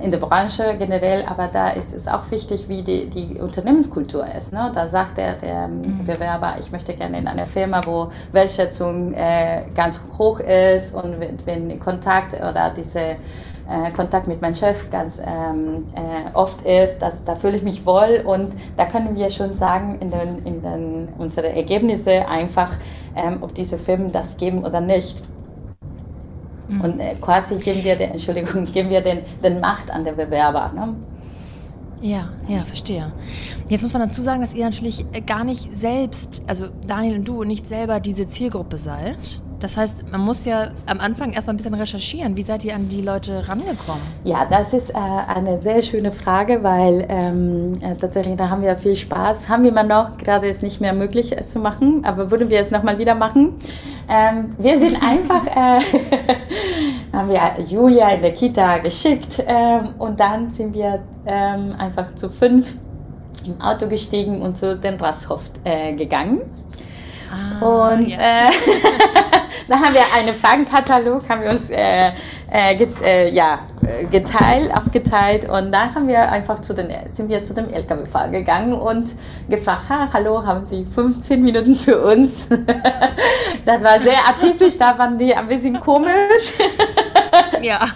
in 0.00 0.10
der 0.10 0.18
Branche 0.18 0.76
generell, 0.78 1.24
aber 1.26 1.48
da 1.48 1.70
ist 1.70 1.94
es 1.94 2.08
auch 2.08 2.30
wichtig, 2.30 2.68
wie 2.68 2.82
die, 2.82 3.08
die 3.10 3.38
Unternehmenskultur 3.38 4.26
ist. 4.34 4.52
Ne? 4.52 4.72
Da 4.74 4.88
sagt 4.88 5.18
der, 5.18 5.34
der 5.34 5.68
mhm. 5.68 6.06
Bewerber, 6.06 6.54
ich 6.58 6.72
möchte 6.72 6.94
gerne 6.94 7.18
in 7.18 7.28
einer 7.28 7.46
Firma, 7.46 7.82
wo 7.84 8.10
Wertschätzung 8.32 9.12
äh, 9.14 9.64
ganz 9.74 10.00
hoch 10.18 10.40
ist 10.40 10.94
und 10.94 11.16
wenn 11.44 11.78
Kontakt 11.78 12.34
oder 12.34 12.72
diese 12.74 13.16
äh, 13.70 13.90
Kontakt 13.92 14.26
mit 14.26 14.42
meinem 14.42 14.54
Chef 14.54 14.90
ganz 14.90 15.20
ähm, 15.20 15.86
äh, 15.94 16.34
oft 16.34 16.62
ist, 16.62 16.98
dass, 16.98 17.24
da 17.24 17.36
fühle 17.36 17.56
ich 17.56 17.62
mich 17.62 17.86
wohl 17.86 18.22
und 18.24 18.52
da 18.76 18.86
können 18.86 19.16
wir 19.16 19.30
schon 19.30 19.54
sagen 19.54 19.98
in, 20.00 20.10
den, 20.10 20.44
in 20.44 20.62
den, 20.62 21.08
unsere 21.18 21.54
Ergebnisse 21.54 22.28
einfach, 22.28 22.72
ähm, 23.14 23.38
ob 23.40 23.54
diese 23.54 23.78
Firmen 23.78 24.10
das 24.12 24.36
geben 24.36 24.64
oder 24.64 24.80
nicht. 24.80 25.22
Mhm. 26.68 26.80
Und 26.80 27.00
äh, 27.00 27.14
quasi 27.20 27.56
geben 27.56 27.84
wir 27.84 27.96
den, 27.96 28.12
Entschuldigung, 28.12 28.64
geben 28.72 28.90
wir 28.90 29.00
den, 29.00 29.20
den 29.42 29.60
Macht 29.60 29.90
an 29.90 30.04
den 30.04 30.16
Bewerber. 30.16 30.72
Ne? 30.74 30.96
Ja, 32.00 32.30
ja, 32.48 32.64
verstehe. 32.64 33.12
Jetzt 33.68 33.82
muss 33.82 33.92
man 33.92 34.08
dazu 34.08 34.22
sagen, 34.22 34.40
dass 34.40 34.54
ihr 34.54 34.64
natürlich 34.64 35.04
gar 35.26 35.44
nicht 35.44 35.76
selbst, 35.76 36.40
also 36.46 36.68
Daniel 36.86 37.18
und 37.18 37.28
du, 37.28 37.44
nicht 37.44 37.68
selber 37.68 38.00
diese 38.00 38.26
Zielgruppe 38.26 38.78
seid. 38.78 39.42
Das 39.60 39.76
heißt, 39.76 40.10
man 40.10 40.22
muss 40.22 40.46
ja 40.46 40.70
am 40.86 41.00
Anfang 41.00 41.32
erstmal 41.32 41.54
ein 41.54 41.58
bisschen 41.58 41.74
recherchieren. 41.74 42.36
Wie 42.36 42.42
seid 42.42 42.64
ihr 42.64 42.74
an 42.74 42.88
die 42.88 43.02
Leute 43.02 43.46
rangekommen? 43.46 44.00
Ja, 44.24 44.46
das 44.46 44.72
ist 44.72 44.90
äh, 44.90 44.94
eine 44.94 45.58
sehr 45.58 45.82
schöne 45.82 46.10
Frage, 46.10 46.62
weil 46.62 47.04
ähm, 47.08 47.74
äh, 47.82 47.94
tatsächlich 47.94 48.36
da 48.36 48.48
haben 48.48 48.62
wir 48.62 48.76
viel 48.78 48.96
Spaß. 48.96 49.50
Haben 49.50 49.64
wir 49.64 49.70
immer 49.70 49.82
noch, 49.82 50.16
gerade 50.16 50.48
ist 50.48 50.62
nicht 50.62 50.80
mehr 50.80 50.94
möglich, 50.94 51.36
es 51.36 51.52
zu 51.52 51.58
machen, 51.58 52.04
aber 52.04 52.30
würden 52.30 52.48
wir 52.48 52.60
es 52.60 52.70
nochmal 52.70 52.98
wieder 52.98 53.14
machen. 53.14 53.54
Ähm, 54.08 54.56
wir 54.58 54.78
sind 54.78 54.96
einfach, 55.02 55.46
äh, 55.46 55.80
haben 57.12 57.28
wir 57.28 57.64
Julia 57.68 58.08
in 58.08 58.22
der 58.22 58.32
Kita 58.32 58.78
geschickt 58.78 59.44
ähm, 59.46 59.90
und 59.98 60.18
dann 60.18 60.48
sind 60.48 60.74
wir 60.74 61.00
ähm, 61.26 61.74
einfach 61.78 62.14
zu 62.14 62.30
fünf 62.30 62.76
im 63.46 63.60
Auto 63.60 63.88
gestiegen 63.88 64.42
und 64.42 64.56
zu 64.56 64.76
den 64.76 64.94
Rasshof 64.94 65.42
äh, 65.64 65.94
gegangen. 65.94 66.42
Ah, 67.30 67.64
und 67.64 68.08
ja. 68.08 68.18
äh, 68.18 68.50
da 69.68 69.76
haben 69.76 69.94
wir 69.94 70.02
einen 70.14 70.34
Fragenkatalog, 70.34 71.28
haben 71.28 71.42
wir 71.42 71.50
uns 71.50 71.70
äh, 71.70 72.10
äh, 72.50 72.74
get, 72.74 73.00
äh, 73.02 73.30
ja, 73.30 73.60
geteilt, 74.10 74.74
aufgeteilt 74.76 75.48
und 75.48 75.70
dann 75.72 75.94
haben 75.94 76.08
wir 76.08 76.30
einfach 76.30 76.60
zu 76.60 76.74
den, 76.74 76.88
sind 77.12 77.28
wir 77.28 77.44
zu 77.44 77.54
dem 77.54 77.68
LKW-Fahrer 77.68 78.30
gegangen 78.30 78.72
und 78.72 79.10
gefragt, 79.48 79.88
ha, 79.88 80.08
hallo, 80.12 80.44
haben 80.44 80.64
Sie 80.64 80.84
15 80.84 81.42
Minuten 81.42 81.76
für 81.76 82.02
uns? 82.02 82.48
das 83.64 83.82
war 83.82 84.00
sehr 84.00 84.28
atypisch, 84.28 84.78
da 84.78 84.98
waren 84.98 85.16
die 85.16 85.34
ein 85.34 85.46
bisschen 85.46 85.78
komisch. 85.78 86.54
ja. 87.62 87.86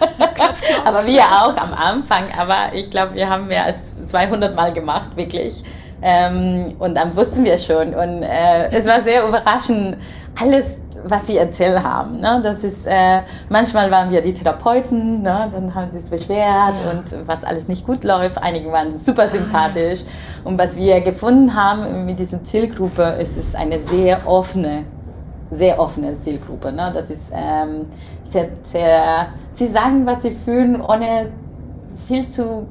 aber 0.85 1.07
wir 1.07 1.25
auch 1.25 1.57
am 1.57 1.75
Anfang, 1.75 2.25
aber 2.39 2.73
ich 2.73 2.91
glaube, 2.91 3.15
wir 3.15 3.29
haben 3.29 3.49
mehr 3.49 3.65
als 3.65 4.07
200 4.07 4.55
Mal 4.55 4.73
gemacht, 4.73 5.17
wirklich. 5.17 5.65
Ähm, 6.07 6.75
und 6.79 6.95
dann 6.97 7.17
wussten 7.17 7.45
wir 7.45 7.57
schon. 7.57 7.95
Und 7.95 8.23
äh, 8.23 8.71
es 8.71 8.87
war 8.87 9.01
sehr 9.01 9.27
überraschend, 9.27 9.97
alles, 10.39 10.83
was 11.03 11.27
sie 11.27 11.39
erzählt 11.39 11.83
haben. 11.83 12.21
Ne? 12.21 12.41
Das 12.43 12.63
ist, 12.63 12.87
äh, 12.87 13.23
manchmal 13.49 13.91
waren 13.91 14.11
wir 14.11 14.21
die 14.21 14.35
Therapeuten, 14.35 15.23
ne? 15.23 15.51
dann 15.51 15.75
haben 15.75 15.91
sie 15.91 15.99
es 15.99 16.11
beschwert 16.11 16.75
ja. 16.85 16.91
und 16.91 17.27
was 17.27 17.43
alles 17.43 17.69
nicht 17.69 17.87
gut 17.87 18.05
läuft. 18.05 18.37
Einige 18.43 18.71
waren 18.71 18.93
super 18.93 19.29
sympathisch. 19.29 20.01
Ah. 20.05 20.49
Und 20.49 20.59
was 20.59 20.77
wir 20.77 21.01
gefunden 21.01 21.55
haben 21.55 22.05
mit 22.05 22.19
dieser 22.19 22.45
Zielgruppe, 22.45 23.17
ist 23.19 23.39
es 23.39 23.55
eine 23.55 23.81
sehr 23.81 24.27
offene, 24.27 24.85
sehr 25.51 25.81
offene 25.81 26.21
Zielgruppe. 26.21 26.71
Ne? 26.71 26.91
Das 26.93 27.09
ist 27.09 27.33
ähm, 27.33 27.87
sehr, 28.25 28.49
sehr, 28.63 29.29
sie 29.53 29.69
sagen, 29.69 30.05
was 30.05 30.21
sie 30.21 30.33
fühlen, 30.33 30.83
ohne 30.83 31.31
viel 32.07 32.29
zu 32.29 32.67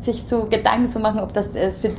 sich 0.00 0.24
so 0.24 0.46
Gedanken 0.46 0.88
zu 0.88 1.00
machen, 1.00 1.20
ob 1.20 1.32
das 1.32 1.52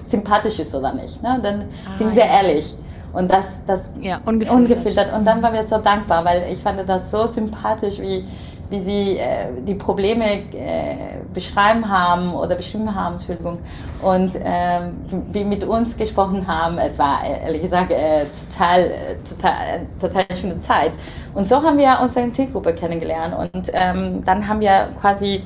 sympathisch 0.07 0.59
ist 0.59 0.75
oder 0.75 0.93
nicht. 0.93 1.21
Ne? 1.21 1.39
Dann 1.41 1.65
ah, 1.85 1.97
sind 1.97 2.13
sie 2.13 2.19
ja. 2.19 2.25
ehrlich. 2.25 2.75
Und 3.11 3.31
das, 3.31 3.65
das 3.65 3.81
ja, 3.99 4.21
ungefiltert. 4.25 4.55
ungefiltert. 4.55 5.13
Und 5.13 5.25
dann 5.25 5.41
waren 5.41 5.53
wir 5.53 5.63
so 5.63 5.79
dankbar, 5.79 6.23
weil 6.25 6.51
ich 6.51 6.59
fand 6.59 6.87
das 6.87 7.09
so 7.09 7.25
sympathisch, 7.25 7.99
wie, 7.99 8.23
wie 8.69 8.79
sie 8.79 9.17
äh, 9.17 9.47
die 9.65 9.73
Probleme 9.73 10.43
äh, 10.53 11.19
beschreiben 11.33 11.89
haben 11.89 12.33
oder 12.35 12.55
beschrieben 12.55 12.93
haben, 12.93 13.15
Entschuldigung, 13.15 13.57
und 14.01 14.35
äh, 14.35 14.91
wie 15.31 15.43
mit 15.43 15.63
uns 15.63 15.97
gesprochen 15.97 16.47
haben. 16.47 16.77
Es 16.77 16.99
war 16.99 17.23
ehrlich 17.23 17.63
gesagt 17.63 17.91
äh, 17.91 18.25
total, 18.51 18.91
total, 19.27 19.87
total 19.99 20.37
schöne 20.37 20.59
Zeit. 20.59 20.91
Und 21.33 21.47
so 21.47 21.63
haben 21.63 21.77
wir 21.77 21.99
unsere 22.01 22.31
Zielgruppe 22.31 22.73
kennengelernt 22.73 23.35
und 23.37 23.71
ähm, 23.73 24.23
dann 24.25 24.47
haben 24.47 24.59
wir 24.59 24.89
quasi 24.99 25.43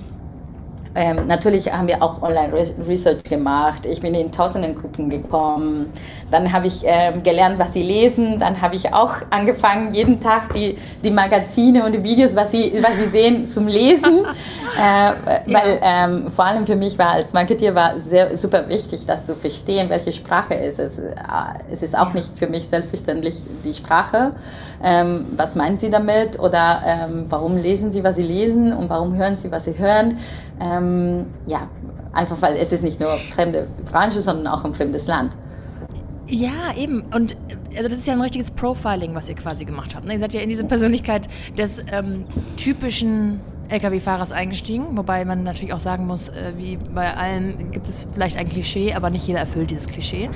ähm, 0.96 1.28
natürlich 1.28 1.72
haben 1.74 1.88
wir 1.88 2.04
auch 2.04 2.22
Online-Research 2.22 3.24
gemacht. 3.24 3.86
Ich 3.86 4.02
bin 4.02 4.14
in 4.14 4.32
tausenden 4.32 4.76
Gruppen 4.76 5.10
gekommen. 5.10 5.91
Dann 6.30 6.54
habe 6.54 6.68
ich 6.68 6.82
ähm, 6.86 7.24
gelernt, 7.24 7.58
was 7.58 7.74
sie 7.74 7.82
lesen. 7.82 8.39
Dann 8.39 8.62
habe 8.62 8.76
ich 8.76 8.94
auch 8.94 9.16
angefangen, 9.32 9.94
jeden 9.94 10.20
Tag 10.20 10.54
die, 10.54 10.76
die 11.04 11.12
Magazine 11.12 11.84
und 11.86 11.94
die 11.94 12.04
Videos, 12.04 12.36
was 12.36 12.52
sie, 12.52 12.74
was 12.82 12.98
sie 12.98 13.10
sehen, 13.10 13.48
zum 13.48 13.68
Lesen. 13.68 14.26
äh, 14.78 15.52
weil 15.52 15.80
ähm, 15.82 16.32
vor 16.32 16.46
allem 16.46 16.68
für 16.68 16.76
mich 16.76 16.98
war 17.00 17.12
als 17.12 17.34
Marketeer 17.34 17.74
war 17.74 18.00
sehr 18.00 18.36
super 18.36 18.70
wichtig, 18.70 19.06
das 19.08 19.26
zu 19.26 19.36
verstehen, 19.36 19.89
welche 19.89 20.12
Sprache 20.12 20.54
ist 20.54 20.80
es. 20.80 21.00
Äh, 21.00 21.14
es 21.72 21.82
ist 21.82 21.98
auch 21.98 22.14
nicht 22.14 22.30
für 22.38 22.48
mich 22.48 22.68
selbstverständlich 22.68 23.41
die 23.64 23.74
Sprache. 23.74 24.34
Ähm, 24.84 25.26
was 25.38 25.56
meinen 25.56 25.78
Sie 25.78 25.89
damit? 25.89 26.39
Oder 26.39 26.82
ähm, 26.86 27.26
warum 27.30 27.58
lesen 27.58 27.91
Sie, 27.91 28.04
was 28.04 28.18
Sie 28.18 28.24
lesen? 28.24 28.74
Und 28.74 28.89
warum 28.89 29.16
hören 29.16 29.38
Sie, 29.38 29.52
was 29.52 29.66
Sie 29.66 29.78
hören? 29.78 30.20
Ähm, 30.64 31.26
ja, 31.45 31.68
einfach 32.14 32.41
weil 32.41 32.55
es 32.55 32.72
ist 32.72 32.84
nicht 32.84 32.99
nur 32.99 33.18
fremde 33.36 33.68
Branche, 33.91 34.22
sondern 34.22 34.47
auch 34.47 34.64
ein 34.64 34.74
fremdes 34.74 35.07
Land. 35.07 35.34
Ja, 36.28 36.74
eben. 36.78 37.01
Und 37.14 37.36
also 37.76 37.89
das 37.89 37.99
ist 37.99 38.07
ja 38.07 38.14
ein 38.14 38.22
richtiges 38.22 38.51
Profiling, 38.51 39.14
was 39.14 39.28
ihr 39.28 39.36
quasi 39.36 39.66
gemacht 39.66 39.93
habt. 39.93 40.05
Ne? 40.05 40.14
Ihr 40.14 40.20
seid 40.20 40.34
ja 40.34 40.41
in 40.41 40.49
diese 40.49 40.64
Persönlichkeit 40.64 41.28
des 41.57 41.84
ähm, 41.91 42.26
typischen 42.55 43.41
Lkw-Fahrers 43.70 44.32
eingestiegen, 44.32 44.97
wobei 44.97 45.26
man 45.26 45.43
natürlich 45.43 45.74
auch 45.74 45.80
sagen 45.80 46.07
muss, 46.07 46.30
äh, 46.30 46.53
wie 46.57 46.78
bei 46.78 47.14
allen 47.16 47.72
gibt 47.72 47.88
es 47.88 48.07
vielleicht 48.14 48.38
ein 48.38 48.47
Klischee, 48.47 48.93
aber 48.93 49.09
nicht 49.09 49.28
jeder 49.28 49.39
erfüllt 49.39 49.72
dieses 49.72 49.88
Klischee. 49.88 50.30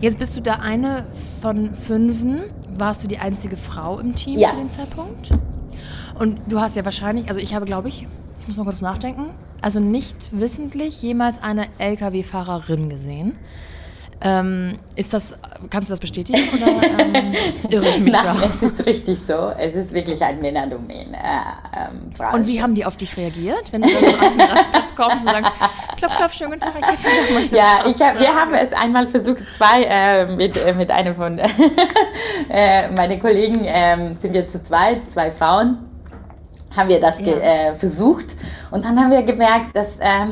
Jetzt 0.00 0.18
bist 0.18 0.36
du 0.36 0.40
da 0.40 0.54
eine 0.56 1.04
von 1.40 1.74
fünfen. 1.74 2.42
Warst 2.76 3.02
du 3.02 3.08
die 3.08 3.18
einzige 3.18 3.56
Frau 3.56 3.98
im 3.98 4.14
Team 4.14 4.38
ja. 4.38 4.50
zu 4.50 4.56
dem 4.56 4.68
Zeitpunkt? 4.68 5.30
Und 6.18 6.40
du 6.46 6.60
hast 6.60 6.76
ja 6.76 6.84
wahrscheinlich, 6.84 7.28
also 7.28 7.40
ich 7.40 7.54
habe, 7.54 7.64
glaube 7.64 7.88
ich, 7.88 8.06
ich 8.40 8.48
muss 8.48 8.56
mal 8.56 8.64
kurz 8.64 8.80
nachdenken, 8.80 9.30
also 9.64 9.80
nicht 9.80 10.38
wissentlich 10.38 11.00
jemals 11.00 11.42
eine 11.42 11.68
Lkw-Fahrerin 11.78 12.90
gesehen. 12.90 13.38
Ähm, 14.20 14.78
ist 14.94 15.14
das, 15.14 15.34
kannst 15.70 15.88
du 15.88 15.92
das 15.92 16.00
bestätigen 16.00 16.38
oder 16.54 16.98
ähm, 16.98 17.32
irre 17.70 17.88
ich 17.88 17.98
mich 17.98 18.12
Nein, 18.12 18.24
da? 18.24 18.42
es 18.44 18.62
ist 18.62 18.86
richtig 18.86 19.18
so. 19.18 19.52
Es 19.58 19.74
ist 19.74 19.92
wirklich 19.94 20.22
ein 20.22 20.40
Männerdomain. 20.40 21.14
Äh, 21.14 21.18
ähm, 21.76 22.12
und 22.34 22.46
wie 22.46 22.60
haben 22.60 22.74
die 22.74 22.84
auf 22.84 22.98
dich 22.98 23.16
reagiert, 23.16 23.72
wenn 23.72 23.82
du 23.82 23.88
dann 23.88 24.02
so 24.02 24.08
auf 24.08 24.32
den 24.32 24.40
Rastplatz 24.40 24.94
kommst 24.96 25.26
und 25.26 25.32
sagst, 25.32 25.52
klopf, 25.96 26.16
klopf, 26.16 26.34
schönen 26.34 26.52
guten 26.52 26.62
Tag. 26.62 26.74
Ich 26.94 27.50
ja, 27.50 27.84
ich 27.86 28.00
hab, 28.00 28.20
wir 28.20 28.34
haben 28.34 28.52
es 28.52 28.72
einmal 28.74 29.06
versucht, 29.06 29.50
zwei 29.50 29.84
äh, 29.84 30.26
mit, 30.36 30.58
äh, 30.58 30.74
mit 30.74 30.90
einer 30.90 31.14
von 31.14 31.38
äh, 32.50 32.90
meinen 32.92 33.18
Kollegen, 33.18 33.62
ähm, 33.64 34.16
sind 34.18 34.34
wir 34.34 34.46
zu 34.46 34.62
zweit, 34.62 35.04
zwei 35.10 35.32
Frauen, 35.32 35.78
haben 36.76 36.88
wir 36.88 37.00
das 37.00 37.20
ja. 37.20 37.34
Äh, 37.34 37.74
versucht 37.78 38.26
und 38.70 38.84
dann 38.84 38.98
haben 38.98 39.10
wir 39.10 39.22
gemerkt, 39.22 39.74
dass 39.74 39.98
ähm, 40.00 40.30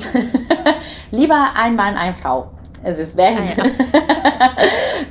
lieber 1.10 1.50
ein 1.56 1.76
Mann, 1.76 1.96
eine 1.96 2.14
Frau. 2.14 2.50
Es 2.84 2.98
ist 2.98 3.16
besser. 3.16 3.62
Ah, 3.62 3.64
ja. 3.64 4.50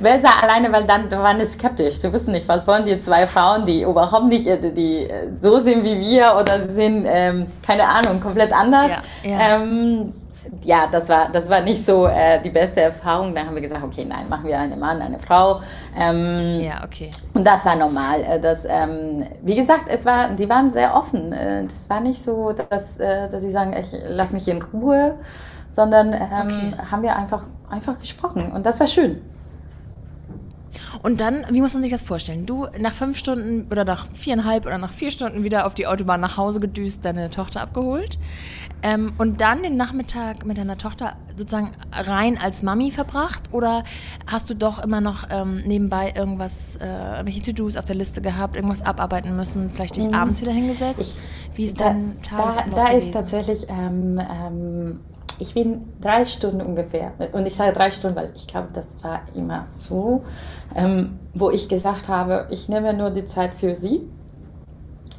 besser 0.00 0.42
alleine, 0.42 0.70
weil 0.70 0.84
dann 0.84 1.10
waren 1.10 1.40
es 1.40 1.54
skeptisch. 1.54 1.96
Sie 1.96 2.12
wissen 2.12 2.32
nicht, 2.32 2.46
was 2.46 2.66
wollen 2.66 2.84
die 2.84 3.00
zwei 3.00 3.26
Frauen, 3.26 3.64
die 3.64 3.82
überhaupt 3.82 4.26
nicht 4.26 4.46
äh, 4.46 4.58
die 4.72 5.08
so 5.40 5.58
sind 5.58 5.82
wie 5.84 5.98
wir 5.98 6.36
oder 6.38 6.62
sie 6.66 6.74
sind, 6.74 7.06
ähm, 7.08 7.46
keine 7.66 7.88
Ahnung, 7.88 8.20
komplett 8.20 8.52
anders. 8.52 8.90
Ja, 9.22 9.30
ja. 9.30 9.56
Ähm, 9.56 10.12
ja, 10.64 10.86
das 10.86 11.08
war, 11.08 11.30
das 11.30 11.48
war 11.48 11.60
nicht 11.60 11.84
so 11.84 12.06
äh, 12.06 12.40
die 12.42 12.50
beste 12.50 12.80
Erfahrung. 12.80 13.34
Dann 13.34 13.46
haben 13.46 13.54
wir 13.54 13.62
gesagt, 13.62 13.82
okay, 13.82 14.04
nein, 14.04 14.28
machen 14.28 14.46
wir 14.46 14.58
einen 14.58 14.78
Mann, 14.78 15.00
eine 15.00 15.18
Frau. 15.18 15.60
Ähm, 15.96 16.60
ja, 16.60 16.84
okay. 16.84 17.10
Und 17.34 17.46
das 17.46 17.64
war 17.64 17.76
normal. 17.76 18.22
Äh, 18.22 18.40
das, 18.40 18.66
ähm, 18.68 19.24
wie 19.42 19.54
gesagt, 19.54 19.84
es 19.88 20.04
war, 20.04 20.28
die 20.30 20.48
waren 20.48 20.70
sehr 20.70 20.94
offen. 20.94 21.32
Äh, 21.32 21.64
das 21.64 21.88
war 21.88 22.00
nicht 22.00 22.22
so, 22.22 22.52
dass, 22.52 22.98
äh, 22.98 23.28
dass 23.28 23.42
sie 23.42 23.52
sagen, 23.52 23.74
ich 23.78 23.96
lass 24.06 24.32
mich 24.32 24.48
in 24.48 24.62
Ruhe, 24.62 25.16
sondern 25.70 26.12
ähm, 26.12 26.20
okay. 26.44 26.72
haben 26.90 27.02
wir 27.02 27.16
einfach, 27.16 27.44
einfach 27.70 27.98
gesprochen. 27.98 28.52
Und 28.52 28.66
das 28.66 28.80
war 28.80 28.86
schön. 28.86 29.20
Und 31.02 31.20
dann, 31.20 31.44
wie 31.50 31.60
muss 31.60 31.74
man 31.74 31.82
sich 31.82 31.92
das 31.92 32.02
vorstellen? 32.02 32.46
Du 32.46 32.66
nach 32.78 32.92
fünf 32.92 33.16
Stunden 33.16 33.66
oder 33.70 33.84
nach 33.84 34.06
viereinhalb 34.12 34.66
oder 34.66 34.78
nach 34.78 34.92
vier 34.92 35.10
Stunden 35.10 35.44
wieder 35.44 35.66
auf 35.66 35.74
die 35.74 35.86
Autobahn 35.86 36.20
nach 36.20 36.36
Hause 36.36 36.60
gedüst, 36.60 37.04
deine 37.04 37.30
Tochter 37.30 37.60
abgeholt. 37.60 38.18
Ähm, 38.82 39.12
und 39.18 39.40
dann 39.40 39.62
den 39.62 39.76
Nachmittag 39.76 40.44
mit 40.44 40.58
deiner 40.58 40.78
Tochter 40.78 41.16
sozusagen 41.36 41.72
rein 41.92 42.38
als 42.38 42.62
Mami 42.62 42.90
verbracht? 42.90 43.42
Oder 43.52 43.84
hast 44.26 44.50
du 44.50 44.54
doch 44.54 44.82
immer 44.82 45.00
noch 45.00 45.28
ähm, 45.30 45.62
nebenbei 45.66 46.12
irgendwas, 46.14 46.76
äh, 46.76 47.24
welche 47.24 47.42
To-Dos 47.42 47.76
auf 47.76 47.84
der 47.84 47.96
Liste 47.96 48.20
gehabt, 48.20 48.56
irgendwas 48.56 48.82
abarbeiten 48.82 49.36
müssen, 49.36 49.70
vielleicht 49.70 49.96
dich 49.96 50.04
mhm. 50.04 50.14
abends 50.14 50.40
wieder 50.40 50.52
hingesetzt? 50.52 51.18
Wie 51.54 51.64
ist 51.64 51.80
dein 51.80 52.16
Da, 52.30 52.64
da 52.74 52.88
ist 52.88 53.12
tatsächlich, 53.12 53.66
ähm, 53.68 54.18
ähm, 54.18 55.00
ich 55.38 55.54
bin 55.54 55.82
drei 56.00 56.24
Stunden 56.24 56.60
ungefähr, 56.60 57.12
und 57.32 57.46
ich 57.46 57.56
sage 57.56 57.72
drei 57.72 57.90
Stunden, 57.90 58.16
weil 58.16 58.32
ich 58.34 58.46
glaube, 58.46 58.68
das 58.72 59.02
war 59.02 59.22
immer 59.34 59.66
so, 59.74 60.24
ähm, 60.76 61.18
wo 61.34 61.50
ich 61.50 61.68
gesagt 61.68 62.08
habe, 62.08 62.46
ich 62.50 62.68
nehme 62.68 62.94
nur 62.94 63.10
die 63.10 63.26
Zeit 63.26 63.54
für 63.54 63.74
sie. 63.74 64.02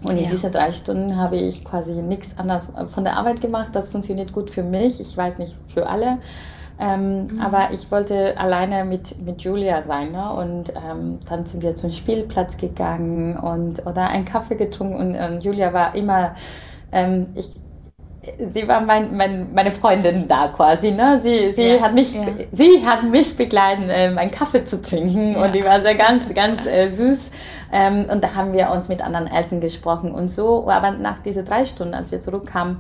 Und 0.04 0.18
in 0.18 0.26
ja. 0.26 0.30
diesen 0.32 0.51
drei 0.51 0.72
Stunden 0.74 1.18
habe 1.18 1.38
ich 1.38 1.64
quasi 1.64 1.93
nichts 1.93 2.38
anderes 2.38 2.68
von 2.93 3.04
der 3.04 3.16
Arbeit 3.16 3.39
gemacht. 3.41 3.70
Das 3.74 3.89
funktioniert 3.89 4.34
gut 4.34 4.49
für 4.49 4.64
mich. 4.64 4.99
Ich 4.99 5.16
weiß 5.16 5.38
nicht 5.38 5.56
für 5.70 5.88
alle. 5.88 6.18
Ähm, 6.80 7.28
mhm. 7.28 7.41
Aber 7.41 7.72
ich 7.72 7.89
wollte 7.91 8.38
alleine 8.38 8.84
mit, 8.84 9.22
mit 9.24 9.41
Julia 9.41 9.82
sein. 9.82 10.12
Ne? 10.12 10.34
Und 10.34 10.74
ähm, 10.76 11.20
dann 11.30 11.45
sind 11.45 11.64
wir 11.64 11.76
zum 11.76 11.91
Spielplatz 11.91 12.58
gegangen 12.58 13.38
und 13.38 13.86
oder 13.86 14.08
einen 14.08 14.26
Kaffee 14.26 14.56
getrunken. 14.56 14.95
Und, 14.95 15.16
und 15.16 15.43
Julia 15.43 15.72
war 15.72 15.95
immer, 15.95 16.36
ähm, 16.91 17.28
ich, 17.36 17.54
sie 18.47 18.67
war 18.67 18.82
mein, 18.82 19.15
mein, 19.15 19.53
meine 19.53 19.71
Freundin 19.71 20.28
da 20.28 20.47
quasi. 20.47 20.91
Ne? 20.91 21.19
Sie, 21.21 21.53
sie, 21.53 21.76
ja, 21.76 21.82
hat 21.82 21.93
mich, 21.93 22.13
ja. 22.13 22.26
sie 22.51 22.86
hat 22.86 23.03
mich 23.03 23.36
begleitet, 23.36 23.86
ähm, 23.89 24.17
einen 24.17 24.32
Kaffee 24.32 24.65
zu 24.65 24.82
trinken. 24.82 25.34
Ja. 25.34 25.45
Und 25.45 25.53
die 25.53 25.63
war 25.63 25.82
sehr 25.82 25.95
ganz, 25.95 26.34
ganz 26.34 26.65
äh, 26.65 26.89
süß. 26.89 27.32
Ähm, 27.71 28.05
und 28.11 28.24
da 28.24 28.36
haben 28.36 28.53
wir 28.53 28.71
uns 28.71 28.88
mit 28.88 29.01
anderen 29.01 29.28
Eltern 29.28 29.59
gesprochen 29.61 30.13
und 30.13 30.30
so. 30.30 30.69
Aber 30.69 30.91
nach 30.91 31.19
diesen 31.19 31.45
drei 31.45 31.65
Stunden, 31.65 31.93
als 31.93 32.11
wir 32.11 32.19
zurückkamen, 32.19 32.78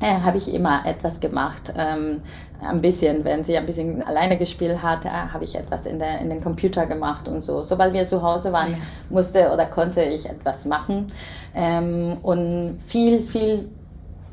äh, 0.00 0.20
habe 0.24 0.38
ich 0.38 0.52
immer 0.52 0.82
etwas 0.86 1.20
gemacht. 1.20 1.72
Ähm, 1.76 2.22
ein 2.62 2.80
bisschen, 2.80 3.24
wenn 3.24 3.44
sie 3.44 3.56
ein 3.56 3.66
bisschen 3.66 4.02
alleine 4.02 4.38
gespielt 4.38 4.82
hat, 4.82 5.04
äh, 5.04 5.08
habe 5.08 5.44
ich 5.44 5.54
etwas 5.56 5.86
in, 5.86 5.98
der, 5.98 6.20
in 6.20 6.30
den 6.30 6.40
Computer 6.40 6.86
gemacht 6.86 7.28
und 7.28 7.42
so. 7.42 7.62
Sobald 7.62 7.92
wir 7.92 8.04
zu 8.06 8.22
Hause 8.22 8.52
waren, 8.52 8.72
ja. 8.72 8.78
musste 9.10 9.50
oder 9.52 9.66
konnte 9.66 10.02
ich 10.02 10.28
etwas 10.28 10.64
machen. 10.64 11.06
Ähm, 11.54 12.16
und 12.22 12.80
viel, 12.86 13.20
viel, 13.20 13.68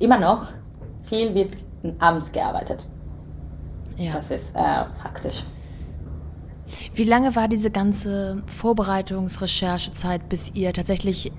immer 0.02 0.20
noch, 0.20 0.48
viel 1.04 1.34
wird 1.34 1.56
abends 2.00 2.32
gearbeitet. 2.32 2.88
Ja. 3.98 4.14
Das 4.14 4.32
ist 4.32 4.56
äh, 4.56 4.86
faktisch. 5.02 5.44
Wie 6.94 7.04
lange 7.04 7.36
war 7.36 7.48
diese 7.48 7.70
ganze 7.70 8.44
Vorbereitungsrecherchezeit, 8.46 10.30
bis 10.30 10.52
ihr 10.54 10.74
tatsächlich 10.74 11.32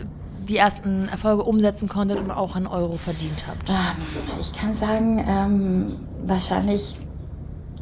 die 0.49 0.57
ersten 0.57 1.09
Erfolge 1.09 1.45
umsetzen 1.45 1.89
konntet 1.89 2.19
und 2.19 2.31
auch 2.31 2.57
einen 2.57 2.67
Euro 2.67 2.97
verdient 2.97 3.45
habt? 3.49 3.71
Ähm, 3.71 4.39
ich 4.41 4.53
kann 4.53 4.75
sagen, 4.75 5.25
ähm, 5.27 5.87
wahrscheinlich 6.27 6.99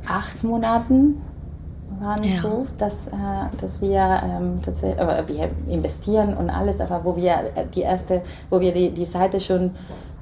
acht 0.06 0.44
Monaten 0.44 1.20
waren 2.00 2.24
ja. 2.24 2.40
so, 2.40 2.66
dass, 2.78 3.08
äh, 3.08 3.12
dass 3.60 3.80
wir, 3.80 4.22
ähm, 4.24 4.60
dass 4.64 4.82
wir, 4.82 4.98
äh, 4.98 5.28
wir 5.28 5.50
investieren 5.68 6.36
und 6.36 6.50
alles, 6.50 6.80
aber 6.80 7.04
wo 7.04 7.16
wir 7.16 7.32
äh, 7.54 7.66
die 7.74 7.82
erste, 7.82 8.22
wo 8.48 8.60
wir 8.60 8.72
die, 8.72 8.90
die 8.90 9.04
Seite 9.04 9.40
schon 9.40 9.72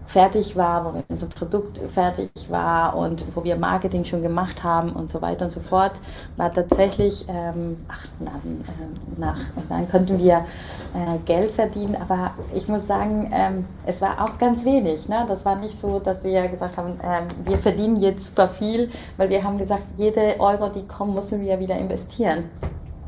fertig 0.08 0.56
war, 0.56 0.84
wo 0.86 1.04
unser 1.08 1.26
Produkt 1.26 1.78
fertig 1.92 2.30
war 2.48 2.96
und 2.96 3.24
wo 3.34 3.44
wir 3.44 3.56
Marketing 3.56 4.06
schon 4.06 4.22
gemacht 4.22 4.64
haben 4.64 4.94
und 4.94 5.10
so 5.10 5.20
weiter 5.20 5.44
und 5.44 5.50
so 5.50 5.60
fort, 5.60 5.92
war 6.38 6.52
tatsächlich 6.52 7.26
ähm, 7.28 7.76
acht 7.88 8.08
Monaten 8.18 8.64
äh, 8.66 9.20
nach. 9.20 9.38
Und 9.54 9.70
dann 9.70 9.88
konnten 9.90 10.18
wir 10.18 10.46
äh, 10.94 11.18
Geld 11.26 11.50
verdienen, 11.50 11.94
aber 11.96 12.30
ich 12.54 12.68
muss 12.68 12.86
sagen, 12.86 13.30
ähm, 13.34 13.66
es 13.84 14.00
war 14.00 14.24
auch 14.24 14.38
ganz 14.38 14.64
wenig. 14.64 15.10
Ne? 15.10 15.26
Das 15.28 15.44
war 15.44 15.56
nicht 15.56 15.78
so, 15.78 16.00
dass 16.00 16.24
wir 16.24 16.48
gesagt 16.48 16.78
haben, 16.78 16.98
ähm, 17.02 17.24
wir 17.44 17.58
verdienen 17.58 17.96
jetzt 17.96 18.26
super 18.26 18.48
viel, 18.48 18.90
weil 19.18 19.28
wir 19.28 19.44
haben 19.44 19.58
gesagt, 19.58 19.82
jede 19.96 20.40
Euro, 20.40 20.70
die 20.70 20.86
kommt, 20.86 21.14
müssen 21.14 21.42
wir 21.42 21.60
wieder 21.60 21.76
investieren. 21.76 22.44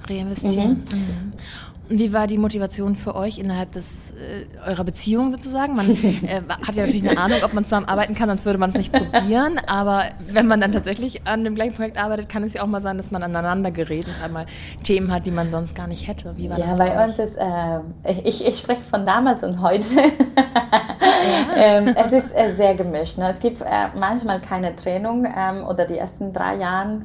Reinvestieren. 0.07 0.85
Mhm. 0.93 0.99
Mhm. 0.99 1.33
Wie 1.93 2.13
war 2.13 2.29
die 2.29 2.39
Motivation 2.39 2.95
für 2.95 3.17
euch 3.17 3.39
innerhalb 3.39 3.73
des, 3.73 4.13
äh, 4.13 4.47
eurer 4.65 4.85
Beziehung 4.85 5.33
sozusagen? 5.33 5.75
Man 5.75 5.91
äh, 5.91 6.41
hat 6.49 6.77
ja 6.77 6.87
natürlich 6.87 7.09
eine 7.09 7.19
Ahnung, 7.19 7.39
ob 7.45 7.53
man 7.53 7.65
zusammen 7.65 7.87
arbeiten 7.87 8.15
kann, 8.15 8.29
sonst 8.29 8.45
würde 8.45 8.61
man 8.61 8.71
es 8.71 8.77
nicht 8.77 8.93
probieren. 8.93 9.61
Aber 9.67 10.05
wenn 10.21 10.47
man 10.47 10.61
dann 10.61 10.71
tatsächlich 10.71 11.27
an 11.27 11.43
dem 11.43 11.57
gleichen 11.57 11.75
Projekt 11.75 11.99
arbeitet, 11.99 12.29
kann 12.29 12.45
es 12.45 12.55
ja 12.55 12.63
auch 12.63 12.69
mal 12.69 12.81
sein, 12.81 12.97
dass 12.97 13.11
man 13.11 13.25
aneinander 13.25 13.73
gerät 13.73 14.07
und 14.07 14.25
einmal 14.25 14.47
Themen 14.85 15.13
hat, 15.13 15.27
die 15.27 15.33
man 15.33 15.51
sonst 15.51 15.75
gar 15.75 15.89
nicht 15.89 16.07
hätte. 16.07 16.37
Wie 16.37 16.49
war 16.49 16.59
ja, 16.59 16.67
das 16.67 16.79
bei, 16.79 16.91
bei 16.91 17.05
uns 17.05 17.19
ist, 17.19 17.37
äh, 17.37 17.81
ich, 18.25 18.47
ich 18.47 18.59
spreche 18.59 18.83
von 18.85 19.05
damals 19.05 19.43
und 19.43 19.61
heute. 19.61 19.89
ähm, 21.57 21.95
es 21.97 22.13
ist 22.13 22.37
äh, 22.37 22.53
sehr 22.53 22.77
gemischt. 22.77 23.19
Ne? 23.19 23.29
Es 23.29 23.41
gibt 23.41 23.61
äh, 23.63 23.89
manchmal 23.99 24.41
keine 24.41 24.77
Trennung 24.77 25.27
ähm, 25.27 25.65
oder 25.65 25.87
die 25.87 25.99
ersten 25.99 26.33
drei 26.33 26.55
Jahre 26.55 27.01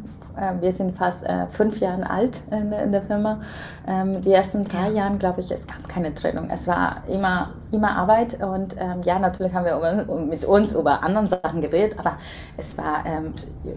wir 0.59 0.71
sind 0.71 0.95
fast 0.95 1.25
äh, 1.25 1.47
fünf 1.47 1.79
Jahre 1.79 2.09
alt 2.09 2.41
in, 2.51 2.91
der 2.91 3.01
Firma. 3.01 3.41
Ähm, 3.87 4.21
die 4.21 4.31
ersten 4.31 4.65
drei 4.65 4.89
ja. 4.89 5.03
Jahre, 5.03 5.17
glaube 5.17 5.41
ich, 5.41 5.51
es 5.51 5.67
gab 5.67 5.87
keine 5.87 6.13
Trennung. 6.13 6.49
Es 6.49 6.67
war 6.67 7.03
immer, 7.07 7.53
immer 7.71 7.95
Arbeit 7.95 8.41
und 8.41 8.75
ähm, 8.79 9.01
ja, 9.03 9.19
natürlich 9.19 9.53
haben 9.53 9.65
wir 9.65 10.17
mit 10.25 10.45
uns 10.45 10.73
über 10.73 11.03
andere 11.03 11.27
Sachen 11.27 11.61
geredet, 11.61 11.97
aber 11.99 12.17
es 12.57 12.77
war 12.77 13.03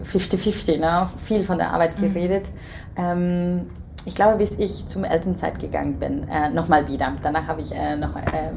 50-50, 0.03 0.73
ähm, 0.73 0.81
ne? 0.81 1.09
viel 1.17 1.43
von 1.43 1.57
der 1.57 1.71
Arbeit 1.73 1.99
mhm. 1.99 2.13
geredet. 2.13 2.49
Mhm 2.97 3.69
ich 4.05 4.15
glaube, 4.15 4.37
bis 4.37 4.57
ich 4.57 4.87
zum 4.87 5.03
Elternzeit 5.03 5.59
gegangen 5.59 5.99
bin, 5.99 6.27
äh, 6.29 6.49
nochmal 6.49 6.87
wieder. 6.87 7.13
Danach 7.21 7.47
habe 7.47 7.61
ich 7.61 7.73
äh, 7.73 7.95
noch 7.95 8.15
äh, 8.15 8.51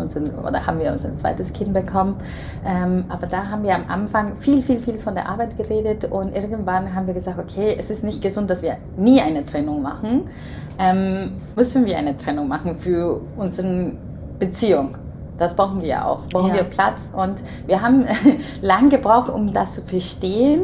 unseren, 0.00 0.30
oder 0.38 0.66
haben 0.66 0.78
wir 0.80 0.92
unser 0.92 1.14
zweites 1.16 1.52
Kind 1.52 1.72
bekommen. 1.74 2.16
Ähm, 2.66 3.04
aber 3.08 3.26
da 3.26 3.48
haben 3.48 3.62
wir 3.62 3.74
am 3.74 3.84
Anfang 3.88 4.36
viel, 4.36 4.62
viel, 4.62 4.80
viel 4.80 4.98
von 4.98 5.14
der 5.14 5.28
Arbeit 5.28 5.56
geredet 5.56 6.06
und 6.06 6.34
irgendwann 6.34 6.94
haben 6.94 7.06
wir 7.06 7.14
gesagt, 7.14 7.38
okay, 7.38 7.76
es 7.78 7.90
ist 7.90 8.02
nicht 8.02 8.22
gesund, 8.22 8.50
dass 8.50 8.62
wir 8.62 8.76
nie 8.96 9.20
eine 9.20 9.44
Trennung 9.44 9.82
machen. 9.82 10.30
Ähm, 10.78 11.32
müssen 11.54 11.86
wir 11.86 11.98
eine 11.98 12.16
Trennung 12.16 12.48
machen 12.48 12.78
für 12.78 13.20
unsere 13.36 13.92
Beziehung. 14.38 14.96
Das 15.38 15.54
brauchen 15.54 15.82
wir 15.82 16.04
auch. 16.04 16.26
Brauchen 16.28 16.48
ja. 16.48 16.56
wir 16.56 16.64
Platz. 16.64 17.12
Und 17.14 17.36
wir 17.66 17.80
haben 17.80 18.06
lang 18.62 18.90
gebraucht, 18.90 19.30
um 19.30 19.52
das 19.52 19.76
zu 19.76 19.82
verstehen, 19.82 20.62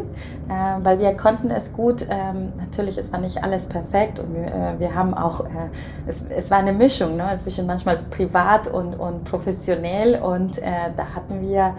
äh, 0.49 0.85
weil 0.85 0.99
wir 0.99 1.17
konnten 1.17 1.51
es 1.51 1.73
gut. 1.73 2.07
Ähm, 2.11 2.53
natürlich, 2.59 2.99
es 2.99 3.13
war 3.13 3.21
nicht 3.21 3.43
alles 3.43 3.67
perfekt 3.67 4.19
und 4.19 4.35
wir, 4.35 4.47
äh, 4.47 4.81
wir 4.81 4.95
haben 4.95 5.15
auch, 5.15 5.41
äh, 5.45 5.71
es, 6.07 6.27
es 6.29 6.51
war 6.51 6.59
eine 6.59 6.73
Mischung 6.73 7.17
ne, 7.17 7.35
zwischen 7.37 7.67
manchmal 7.67 7.99
privat 8.11 8.69
und, 8.69 8.95
und 8.95 9.25
professionell. 9.25 10.21
Und 10.21 10.59
äh, 10.59 10.91
da 10.97 11.07
hatten 11.15 11.41
wir, 11.41 11.75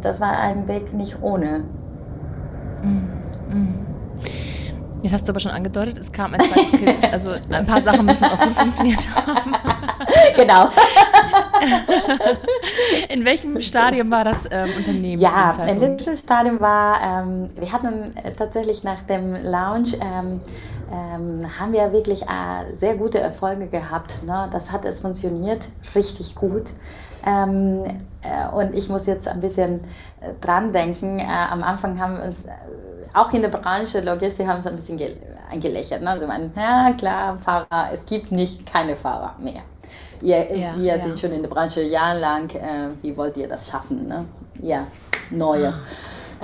das 0.00 0.20
war 0.20 0.36
ein 0.36 0.66
Weg 0.66 0.92
nicht 0.92 1.22
ohne. 1.22 1.62
Mhm. 2.82 3.08
Mhm. 3.48 3.86
Jetzt 5.04 5.12
hast 5.12 5.28
du 5.28 5.32
aber 5.32 5.40
schon 5.40 5.52
angedeutet, 5.52 5.98
es 5.98 6.10
kam 6.10 6.32
ein 6.32 6.40
zweites 6.40 6.70
Kind. 6.72 6.94
Also 7.12 7.32
ein 7.50 7.66
paar 7.66 7.82
Sachen 7.82 8.06
müssen 8.06 8.24
auch 8.24 8.40
gut 8.40 8.54
funktioniert 8.54 9.06
haben. 9.14 9.54
Genau. 10.34 10.68
In 13.08 13.24
welchem 13.24 13.60
Stadium 13.60 14.10
war 14.10 14.24
das 14.24 14.44
ähm, 14.50 14.68
Unternehmen? 14.76 15.20
Ja, 15.20 15.56
in 15.66 15.80
diesem 15.80 16.14
Stadium 16.16 16.60
war, 16.60 17.00
ähm, 17.02 17.48
wir 17.56 17.72
hatten 17.72 18.14
tatsächlich 18.36 18.84
nach 18.84 19.02
dem 19.02 19.34
Launch, 19.34 19.94
ähm, 20.00 20.40
ähm, 20.92 21.58
haben 21.58 21.72
wir 21.72 21.92
wirklich 21.92 22.22
äh, 22.22 22.74
sehr 22.74 22.96
gute 22.96 23.20
Erfolge 23.20 23.66
gehabt. 23.66 24.24
Ne? 24.24 24.48
Das 24.52 24.72
hat 24.72 24.84
es 24.84 25.00
funktioniert 25.00 25.64
richtig 25.94 26.34
gut. 26.34 26.70
Ähm, 27.26 27.84
äh, 28.22 28.48
und 28.54 28.74
ich 28.74 28.88
muss 28.88 29.06
jetzt 29.06 29.28
ein 29.28 29.40
bisschen 29.40 29.80
äh, 30.20 30.32
dran 30.40 30.72
denken. 30.72 31.18
Äh, 31.18 31.24
am 31.24 31.62
Anfang 31.62 31.98
haben 31.98 32.18
wir 32.18 32.24
uns, 32.24 32.44
äh, 32.44 32.50
auch 33.14 33.32
in 33.32 33.42
der 33.42 33.48
Branche 33.48 34.00
Logistik, 34.00 34.46
haben 34.46 34.56
uns 34.56 34.66
ein 34.66 34.76
bisschen 34.76 35.00
gelächelt. 35.60 36.02
Ne? 36.02 36.10
Also, 36.10 36.26
man, 36.26 36.52
ja 36.56 36.92
klar, 36.92 37.38
Fahrer, 37.38 37.90
es 37.92 38.04
gibt 38.04 38.32
nicht 38.32 38.66
keine 38.66 38.96
Fahrer 38.96 39.36
mehr. 39.38 39.62
Ihr, 40.22 40.56
ja, 40.56 40.76
wir 40.76 40.96
ja. 40.96 40.98
sind 40.98 41.18
schon 41.18 41.32
in 41.32 41.42
der 41.42 41.48
Branche 41.48 41.82
jahrelang. 41.82 42.50
Äh, 42.50 42.90
wie 43.02 43.16
wollt 43.16 43.36
ihr 43.36 43.48
das 43.48 43.68
schaffen? 43.68 44.06
Ne? 44.06 44.24
Ja, 44.60 44.86
neue. 45.30 45.68
Ah. 45.68 45.74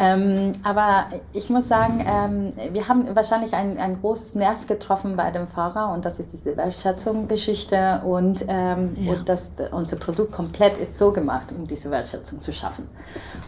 Ähm, 0.00 0.54
aber 0.62 1.06
ich 1.32 1.50
muss 1.50 1.68
sagen, 1.68 2.04
ähm, 2.06 2.72
wir 2.72 2.88
haben 2.88 3.14
wahrscheinlich 3.14 3.52
ein, 3.52 3.76
ein 3.76 4.00
großes 4.00 4.34
Nerv 4.34 4.66
getroffen 4.66 5.16
bei 5.16 5.30
dem 5.30 5.46
Fahrer 5.46 5.92
und 5.92 6.06
das 6.06 6.18
ist 6.18 6.32
diese 6.32 6.56
Wertschätzung-Geschichte 6.56 8.00
und, 8.04 8.44
ähm, 8.48 8.96
ja. 8.96 9.12
und 9.12 9.28
das, 9.28 9.56
unser 9.72 9.96
Produkt 9.96 10.32
komplett 10.32 10.78
ist 10.78 10.96
so 10.96 11.12
gemacht, 11.12 11.52
um 11.52 11.66
diese 11.66 11.90
Wertschätzung 11.90 12.38
zu 12.38 12.50
schaffen. 12.50 12.88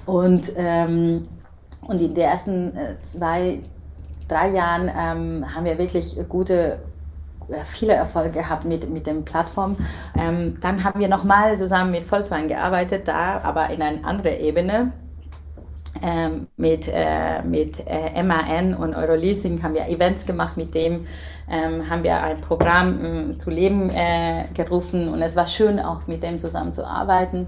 Und, 0.05 0.53
ähm, 0.57 1.27
und 1.87 2.01
in 2.03 2.15
den 2.15 2.25
ersten 2.25 2.77
äh, 2.77 2.97
zwei, 3.03 3.61
drei 4.29 4.51
Jahren 4.51 4.91
ähm, 4.95 5.55
haben 5.55 5.65
wir 5.65 5.79
wirklich 5.79 6.19
gute 6.29 6.81
viele 7.65 7.95
Erfolge 7.95 8.31
gehabt 8.31 8.65
mit, 8.65 8.89
mit 8.91 9.07
dem 9.07 9.25
Plattform. 9.25 9.77
Ähm, 10.17 10.59
dann 10.61 10.85
haben 10.85 11.01
wir 11.01 11.09
nochmal 11.09 11.59
zusammen 11.59 11.91
mit 11.91 12.07
Volkswagen 12.07 12.49
gearbeitet, 12.49 13.09
da 13.09 13.41
aber 13.43 13.71
in 13.71 13.83
einer 13.83 14.07
anderen 14.07 14.39
Ebene. 14.41 14.93
Ähm, 16.03 16.49
mit 16.57 16.89
äh, 16.89 17.43
mit 17.43 17.85
äh, 17.87 18.23
MAN 18.23 18.75
und 18.75 18.95
Euroleasing 18.95 19.63
haben 19.63 19.75
wir 19.75 19.87
Events 19.89 20.25
gemacht, 20.25 20.57
mit 20.57 20.75
dem 20.75 21.07
ähm, 21.51 21.89
haben 21.89 22.03
wir 22.03 22.21
ein 22.23 22.41
Programm 22.41 23.29
äh, 23.29 23.33
zu 23.33 23.51
Leben 23.51 23.91
äh, 23.91 24.47
gerufen 24.55 25.09
und 25.09 25.21
es 25.21 25.37
war 25.37 25.47
schön 25.47 25.79
auch 25.79 26.07
mit 26.07 26.23
dem 26.23 26.39
zusammenzuarbeiten. 26.39 27.47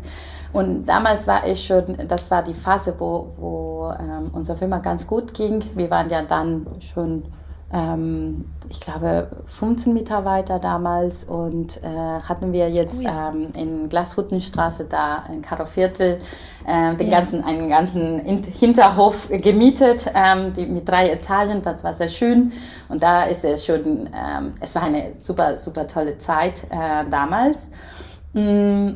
Und 0.52 0.84
damals 0.86 1.26
war 1.26 1.46
ich 1.46 1.66
schon, 1.66 1.96
das 2.06 2.30
war 2.30 2.42
die 2.42 2.54
Phase, 2.54 2.94
wo, 2.98 3.32
wo 3.38 3.92
ähm, 3.98 4.30
unsere 4.32 4.56
Firma 4.56 4.78
ganz 4.78 5.06
gut 5.06 5.34
ging. 5.34 5.64
Wir 5.74 5.90
waren 5.90 6.08
ja 6.10 6.22
dann 6.22 6.66
schon 6.78 7.24
ähm, 7.72 8.44
ich 8.68 8.80
glaube, 8.80 9.28
15 9.46 9.92
Mitarbeiter 9.92 10.58
damals 10.58 11.24
und 11.24 11.82
äh, 11.82 11.86
hatten 11.86 12.52
wir 12.52 12.70
jetzt 12.70 13.00
oh 13.00 13.04
ja. 13.04 13.30
ähm, 13.30 13.48
in 13.54 13.88
Glashuttenstraße 13.88 14.84
da 14.84 15.24
in 15.28 15.42
Karoviertel 15.42 16.20
äh, 16.66 16.94
den 16.94 17.10
ja. 17.10 17.18
ganzen, 17.18 17.44
einen 17.44 17.68
ganzen 17.68 18.20
Hinterhof 18.20 19.28
gemietet, 19.30 20.10
ähm, 20.14 20.52
die, 20.54 20.66
mit 20.66 20.88
drei 20.88 21.10
Etagen, 21.10 21.62
das 21.62 21.84
war 21.84 21.94
sehr 21.94 22.08
schön 22.08 22.52
und 22.88 23.02
da 23.02 23.24
ist 23.24 23.44
es 23.44 23.66
schon, 23.66 24.08
ähm, 24.14 24.54
es 24.60 24.74
war 24.74 24.82
eine 24.82 25.12
super, 25.18 25.58
super 25.58 25.86
tolle 25.86 26.18
Zeit 26.18 26.64
äh, 26.70 27.08
damals. 27.10 27.70
Mm, 28.32 28.94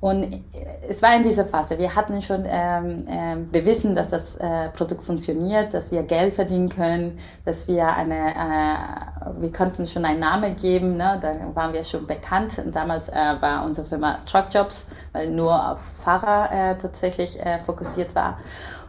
und 0.00 0.44
es 0.88 1.00
war 1.02 1.16
in 1.16 1.22
dieser 1.22 1.46
Phase, 1.46 1.78
wir 1.78 1.94
hatten 1.94 2.20
schon 2.20 2.44
ähm, 2.46 2.96
äh, 3.08 3.36
bewiesen, 3.50 3.96
dass 3.96 4.10
das 4.10 4.36
äh, 4.36 4.68
Produkt 4.68 5.04
funktioniert, 5.04 5.72
dass 5.72 5.90
wir 5.90 6.02
Geld 6.02 6.34
verdienen 6.34 6.68
können, 6.68 7.18
dass 7.46 7.66
wir 7.66 7.88
eine, 7.88 8.30
äh, 8.30 9.40
wir 9.40 9.52
konnten 9.52 9.86
schon 9.86 10.04
einen 10.04 10.20
Namen 10.20 10.54
geben, 10.56 10.98
ne? 10.98 11.18
da 11.20 11.34
waren 11.54 11.72
wir 11.72 11.82
schon 11.82 12.06
bekannt. 12.06 12.58
Und 12.58 12.76
damals 12.76 13.08
äh, 13.08 13.14
war 13.14 13.64
unsere 13.64 13.86
Firma 13.86 14.18
Truckjobs, 14.26 14.88
weil 15.12 15.30
nur 15.30 15.72
auf 15.72 15.80
Fahrer 16.02 16.52
äh, 16.52 16.78
tatsächlich 16.78 17.40
äh, 17.40 17.60
fokussiert 17.60 18.14
war. 18.14 18.38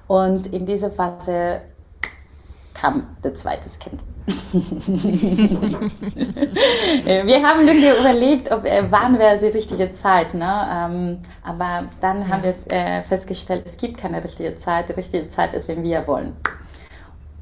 Und 0.08 0.48
in 0.54 0.66
dieser 0.66 0.92
Phase 0.92 1.62
kam 2.74 3.16
das 3.22 3.36
zweite 3.36 3.70
Kind. 3.80 4.02
Wir 7.26 7.44
haben 7.44 7.66
lange 7.66 7.98
überlegt, 7.98 8.52
ob, 8.52 8.66
äh, 8.66 8.84
wann 8.90 9.18
wäre 9.18 9.38
die 9.38 9.46
richtige 9.46 9.94
Zeit. 9.94 10.34
Ne? 10.34 10.68
Ähm, 10.70 11.18
aber 11.44 11.86
dann 12.02 12.22
ja. 12.22 12.28
haben 12.28 12.44
wir 12.44 12.54
äh, 12.68 13.04
festgestellt, 13.04 13.64
es 13.66 13.78
gibt 13.78 13.98
keine 13.98 14.22
richtige 14.22 14.56
Zeit. 14.56 14.90
Die 14.90 14.94
richtige 14.94 15.30
Zeit 15.30 15.54
ist, 15.54 15.70
wenn 15.70 15.82
wir 15.82 16.06
wollen. 16.08 16.36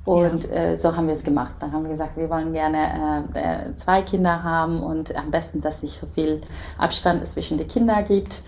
Und 0.06 0.48
ja. 0.48 0.56
äh, 0.56 0.78
so 0.78 0.96
haben 0.96 1.08
wir 1.08 1.16
es 1.16 1.24
gemacht. 1.24 1.56
Dann 1.60 1.72
haben 1.72 1.84
wir 1.84 1.90
gesagt, 1.90 2.18
wir 2.18 2.30
wollen 2.30 2.54
gerne 2.54 3.26
äh, 3.34 3.40
äh 3.70 3.74
zwei 3.76 4.04
Kinder 4.04 4.44
haben 4.44 4.84
und 4.84 5.16
am 5.16 5.32
besten, 5.32 5.62
dass 5.62 5.78
es 5.78 5.84
nicht 5.84 6.00
so 6.00 6.06
viel 6.14 6.42
Abstand 6.78 7.26
zwischen 7.28 7.58
den 7.58 7.68
Kindern 7.68 8.06
gibt. 8.06 8.44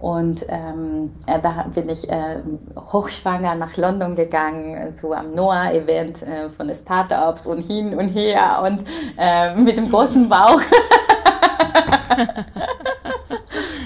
Und 0.00 0.46
ähm, 0.48 1.12
äh, 1.26 1.40
da 1.40 1.66
bin 1.74 1.88
ich 1.88 2.08
äh, 2.08 2.40
hochschwanger 2.76 3.56
nach 3.56 3.76
London 3.76 4.14
gegangen 4.14 4.94
zu 4.94 5.12
einem 5.12 5.34
NOAA-Event 5.34 6.22
äh, 6.22 6.50
von 6.50 6.72
Startups 6.72 7.46
und 7.46 7.58
hin 7.58 7.98
und 7.98 8.08
her 8.08 8.62
und 8.64 8.86
äh, 9.16 9.56
mit 9.56 9.76
dem 9.76 9.90
großen 9.90 10.28
Bauch. 10.28 10.60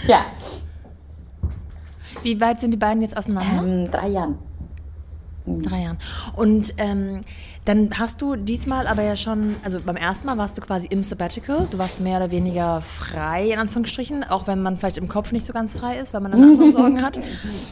ja. 0.06 0.26
Wie 2.22 2.40
weit 2.40 2.60
sind 2.60 2.72
die 2.72 2.76
beiden 2.76 3.02
jetzt 3.02 3.16
auseinander? 3.16 3.64
Ähm, 3.64 3.90
drei 3.90 4.08
Jahren. 4.08 4.38
Drei 5.46 5.82
Jahren. 5.82 5.98
Und 6.36 6.74
ähm, 6.76 7.20
dann 7.64 7.90
hast 7.96 8.20
du 8.20 8.34
diesmal 8.34 8.88
aber 8.88 9.02
ja 9.02 9.14
schon, 9.14 9.54
also 9.62 9.80
beim 9.80 9.96
ersten 9.96 10.26
Mal 10.26 10.36
warst 10.36 10.58
du 10.58 10.60
quasi 10.60 10.88
im 10.88 11.02
Sabbatical. 11.02 11.68
Du 11.70 11.78
warst 11.78 12.00
mehr 12.00 12.16
oder 12.16 12.30
weniger 12.32 12.80
frei, 12.80 13.50
in 13.52 13.58
Anführungsstrichen, 13.58 14.24
auch 14.24 14.48
wenn 14.48 14.62
man 14.62 14.78
vielleicht 14.78 14.98
im 14.98 15.06
Kopf 15.06 15.30
nicht 15.30 15.44
so 15.44 15.52
ganz 15.52 15.78
frei 15.78 15.98
ist, 15.98 16.12
weil 16.12 16.22
man 16.22 16.32
dann 16.32 16.42
andere 16.42 16.72
Sorgen 16.72 17.02
hat. 17.02 17.18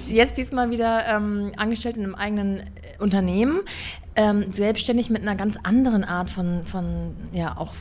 Jetzt 0.06 0.36
diesmal 0.36 0.70
wieder 0.70 1.06
ähm, 1.08 1.52
angestellt 1.56 1.96
in 1.96 2.04
einem 2.04 2.14
eigenen 2.14 2.58
äh, 2.58 2.62
Unternehmen, 3.00 3.62
ähm, 4.14 4.52
selbstständig 4.52 5.10
mit 5.10 5.22
einer 5.22 5.34
ganz 5.34 5.56
anderen 5.62 6.04
Art 6.04 6.30
von, 6.30 6.64
von 6.66 7.16
ja, 7.32 7.56
auch 7.56 7.72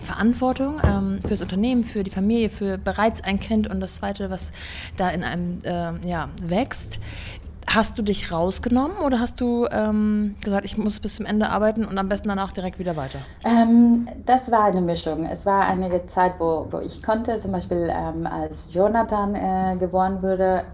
Verantwortung 0.00 0.80
ähm, 0.84 1.18
fürs 1.26 1.42
Unternehmen, 1.42 1.82
für 1.82 2.04
die 2.04 2.10
Familie, 2.10 2.50
für 2.50 2.78
bereits 2.78 3.22
ein 3.22 3.40
Kind 3.40 3.68
und 3.68 3.80
das 3.80 3.96
zweite, 3.96 4.30
was 4.30 4.52
da 4.96 5.10
in 5.10 5.24
einem 5.24 5.58
äh, 5.64 6.08
ja, 6.08 6.28
wächst. 6.42 7.00
Hast 7.68 7.98
du 7.98 8.02
dich 8.02 8.32
rausgenommen 8.32 8.96
oder 8.96 9.20
hast 9.20 9.42
du 9.42 9.66
ähm, 9.70 10.36
gesagt, 10.42 10.64
ich 10.64 10.78
muss 10.78 11.00
bis 11.00 11.16
zum 11.16 11.26
Ende 11.26 11.50
arbeiten 11.50 11.84
und 11.84 11.98
am 11.98 12.08
besten 12.08 12.28
danach 12.28 12.52
direkt 12.52 12.78
wieder 12.78 12.96
weiter? 12.96 13.18
Ähm, 13.44 14.08
das 14.24 14.50
war 14.50 14.64
eine 14.64 14.80
Mischung. 14.80 15.26
Es 15.26 15.44
war 15.44 15.66
einige 15.66 16.06
Zeit, 16.06 16.34
wo, 16.38 16.66
wo 16.70 16.78
ich 16.78 17.02
konnte, 17.02 17.38
zum 17.38 17.52
Beispiel 17.52 17.92
ähm, 17.92 18.26
als 18.26 18.72
Jonathan 18.72 19.34
äh, 19.34 19.76
geboren 19.78 20.22
wurde, 20.22 20.64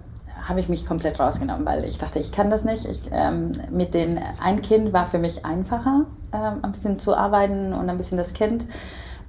habe 0.48 0.60
ich 0.60 0.68
mich 0.68 0.86
komplett 0.86 1.18
rausgenommen, 1.18 1.66
weil 1.66 1.84
ich 1.84 1.98
dachte, 1.98 2.20
ich 2.20 2.30
kann 2.30 2.48
das 2.48 2.64
nicht. 2.64 2.86
Ich, 2.86 3.02
ähm, 3.10 3.58
mit 3.70 3.92
den 3.92 4.20
ein 4.40 4.62
Kind 4.62 4.92
war 4.92 5.06
für 5.06 5.18
mich 5.18 5.44
einfacher, 5.44 6.06
ähm, 6.32 6.60
ein 6.62 6.70
bisschen 6.70 7.00
zu 7.00 7.16
arbeiten 7.16 7.72
und 7.72 7.90
ein 7.90 7.96
bisschen 7.96 8.18
das 8.18 8.34
Kind. 8.34 8.66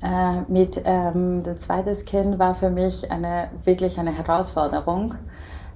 Äh, 0.04 0.42
mit 0.48 0.82
ähm, 0.86 1.42
dem 1.42 1.58
zweiten 1.58 2.06
Kind 2.06 2.38
war 2.38 2.54
für 2.54 2.70
mich 2.70 3.12
eine 3.12 3.48
wirklich 3.64 3.98
eine 3.98 4.16
Herausforderung 4.16 5.16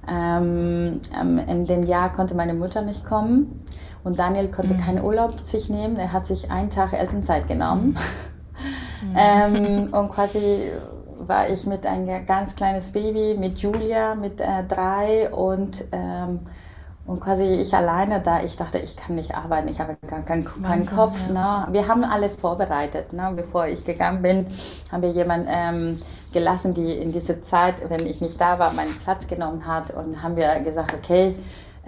ähm, 0.08 1.00
ähm, 1.18 1.38
in 1.38 1.66
dem 1.66 1.84
Jahr 1.84 2.12
konnte 2.12 2.34
meine 2.34 2.54
Mutter 2.54 2.82
nicht 2.82 3.04
kommen 3.04 3.64
und 4.02 4.18
Daniel 4.18 4.48
konnte 4.48 4.74
mhm. 4.74 4.80
keinen 4.80 5.04
Urlaub 5.04 5.40
sich 5.44 5.68
nehmen. 5.68 5.96
Er 5.96 6.12
hat 6.12 6.26
sich 6.26 6.50
einen 6.50 6.70
Tag 6.70 6.92
Elternzeit 6.92 7.48
genommen. 7.48 7.96
Mhm. 9.02 9.14
ähm, 9.16 9.88
und 9.92 10.10
quasi 10.10 10.70
war 11.26 11.48
ich 11.48 11.66
mit 11.66 11.86
ein 11.86 12.26
ganz 12.26 12.56
kleines 12.56 12.92
Baby, 12.92 13.36
mit 13.38 13.58
Julia, 13.58 14.14
mit 14.14 14.40
äh, 14.40 14.64
drei 14.66 15.30
und, 15.30 15.84
ähm, 15.92 16.40
und 17.06 17.20
quasi 17.20 17.44
ich 17.44 17.74
alleine 17.74 18.20
da. 18.20 18.42
Ich 18.42 18.56
dachte, 18.56 18.78
ich 18.78 18.96
kann 18.96 19.16
nicht 19.16 19.34
arbeiten, 19.34 19.68
ich 19.68 19.80
habe 19.80 19.96
gar 20.06 20.22
keinen, 20.22 20.46
keinen 20.62 20.86
Kopf. 20.86 21.18
Ja. 21.28 21.66
Ne? 21.66 21.72
Wir 21.72 21.88
haben 21.88 22.04
alles 22.04 22.36
vorbereitet. 22.36 23.12
Ne? 23.12 23.32
Bevor 23.36 23.66
ich 23.66 23.84
gegangen 23.84 24.22
bin, 24.22 24.46
haben 24.90 25.02
wir 25.02 25.10
jemanden 25.10 25.48
ähm, 25.50 26.02
gelassen, 26.32 26.74
die 26.74 26.92
in 26.92 27.12
dieser 27.12 27.42
Zeit, 27.42 27.88
wenn 27.88 28.06
ich 28.06 28.20
nicht 28.20 28.40
da 28.40 28.58
war, 28.58 28.72
meinen 28.72 28.94
Platz 29.04 29.28
genommen 29.28 29.66
hat. 29.66 29.92
Und 29.92 30.22
haben 30.22 30.36
wir 30.36 30.60
gesagt, 30.60 30.94
okay, 30.94 31.34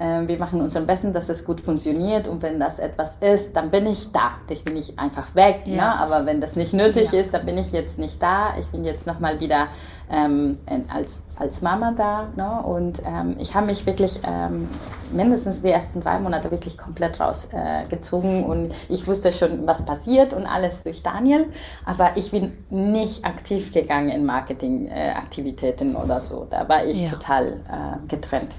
wir 0.02 0.38
machen 0.38 0.60
uns 0.60 0.76
am 0.76 0.86
besten, 0.86 1.12
dass 1.12 1.28
es 1.28 1.44
gut 1.44 1.60
funktioniert 1.60 2.26
und 2.28 2.42
wenn 2.42 2.58
das 2.58 2.78
etwas 2.78 3.18
ist, 3.20 3.54
dann 3.54 3.70
bin 3.70 3.86
ich 3.86 4.10
da. 4.12 4.32
Ich 4.48 4.64
bin 4.64 4.74
nicht 4.74 4.98
einfach 4.98 5.34
weg, 5.34 5.62
ja. 5.64 5.76
ne? 5.76 5.98
aber 5.98 6.26
wenn 6.26 6.40
das 6.40 6.56
nicht 6.56 6.72
nötig 6.72 7.12
ja. 7.12 7.20
ist, 7.20 7.32
dann 7.32 7.46
bin 7.46 7.56
ich 7.58 7.72
jetzt 7.72 7.98
nicht 7.98 8.22
da. 8.22 8.54
Ich 8.58 8.66
bin 8.66 8.84
jetzt 8.84 9.06
nochmal 9.06 9.40
wieder 9.40 9.68
ähm, 10.10 10.58
als, 10.88 11.24
als 11.36 11.62
Mama 11.62 11.92
da 11.96 12.28
ne? 12.36 12.62
und 12.62 13.02
ähm, 13.06 13.36
ich 13.38 13.54
habe 13.54 13.66
mich 13.66 13.86
wirklich 13.86 14.20
ähm, 14.24 14.68
mindestens 15.10 15.62
die 15.62 15.70
ersten 15.70 16.00
drei 16.00 16.18
Monate 16.18 16.50
wirklich 16.50 16.76
komplett 16.76 17.18
rausgezogen 17.18 18.42
äh, 18.42 18.46
und 18.46 18.74
ich 18.88 19.06
wusste 19.06 19.32
schon, 19.32 19.66
was 19.66 19.84
passiert 19.84 20.34
und 20.34 20.46
alles 20.46 20.82
durch 20.82 21.02
Daniel, 21.02 21.46
aber 21.84 22.10
ich 22.16 22.30
bin 22.30 22.52
nicht 22.70 23.24
aktiv 23.24 23.72
gegangen 23.72 24.10
in 24.10 24.26
Marketingaktivitäten 24.26 25.94
äh, 25.94 25.98
oder 25.98 26.20
so. 26.20 26.46
Da 26.48 26.68
war 26.68 26.84
ich 26.84 27.02
ja. 27.02 27.10
total 27.10 27.60
äh, 27.68 28.06
getrennt. 28.08 28.54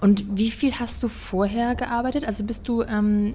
Und 0.00 0.36
wie 0.36 0.50
viel 0.50 0.72
hast 0.78 1.02
du 1.02 1.08
vorher 1.08 1.74
gearbeitet? 1.74 2.26
Also 2.26 2.44
bist 2.44 2.68
du 2.68 2.82
ähm, 2.82 3.34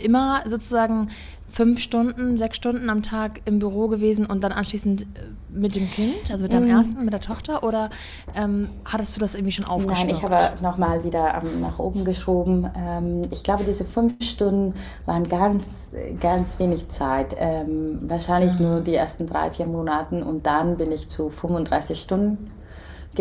immer 0.00 0.42
sozusagen 0.46 1.10
fünf 1.48 1.80
Stunden, 1.80 2.38
sechs 2.38 2.56
Stunden 2.56 2.88
am 2.90 3.02
Tag 3.02 3.40
im 3.44 3.58
Büro 3.58 3.88
gewesen 3.88 4.26
und 4.26 4.44
dann 4.44 4.52
anschließend 4.52 5.02
äh, 5.02 5.06
mit 5.52 5.74
dem 5.74 5.90
Kind, 5.90 6.30
also 6.30 6.44
mit 6.44 6.52
deinem 6.52 6.68
mm. 6.68 6.70
ersten, 6.70 7.04
mit 7.04 7.12
der 7.12 7.20
Tochter? 7.20 7.64
Oder 7.64 7.90
ähm, 8.36 8.68
hattest 8.84 9.16
du 9.16 9.20
das 9.20 9.34
irgendwie 9.34 9.52
schon 9.52 9.64
aufgeschrieben? 9.64 10.08
Nein, 10.08 10.16
ich 10.16 10.22
habe 10.22 10.62
nochmal 10.62 11.04
wieder 11.04 11.42
ähm, 11.42 11.60
nach 11.60 11.78
oben 11.78 12.04
geschoben. 12.04 12.70
Ähm, 12.76 13.26
ich 13.30 13.42
glaube, 13.42 13.64
diese 13.64 13.84
fünf 13.84 14.22
Stunden 14.22 14.74
waren 15.06 15.28
ganz, 15.28 15.94
ganz 16.20 16.58
wenig 16.58 16.88
Zeit. 16.88 17.34
Ähm, 17.38 17.98
wahrscheinlich 18.02 18.58
mhm. 18.58 18.66
nur 18.66 18.80
die 18.80 18.94
ersten 18.94 19.26
drei, 19.26 19.50
vier 19.50 19.66
Monate 19.66 20.24
und 20.24 20.46
dann 20.46 20.76
bin 20.76 20.92
ich 20.92 21.08
zu 21.08 21.30
35 21.30 22.00
Stunden 22.00 22.50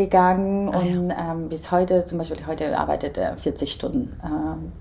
gegangen 0.04 0.74
ah, 0.74 0.80
und 0.80 1.10
ja. 1.10 1.32
ähm, 1.32 1.50
bis 1.50 1.72
heute, 1.72 2.06
zum 2.06 2.18
Beispiel 2.18 2.46
heute 2.48 2.78
arbeitet 2.78 3.18
er 3.18 3.38
40 3.38 3.72
Stunden. 3.72 4.20
Ähm, 4.24 4.72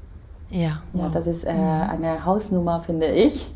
ja, 0.51 0.83
wow. 0.93 1.05
ja, 1.05 1.09
das 1.11 1.27
ist 1.27 1.45
äh, 1.45 1.53
mhm. 1.53 1.91
eine 1.91 2.25
Hausnummer, 2.25 2.81
finde 2.81 3.07
ich, 3.07 3.53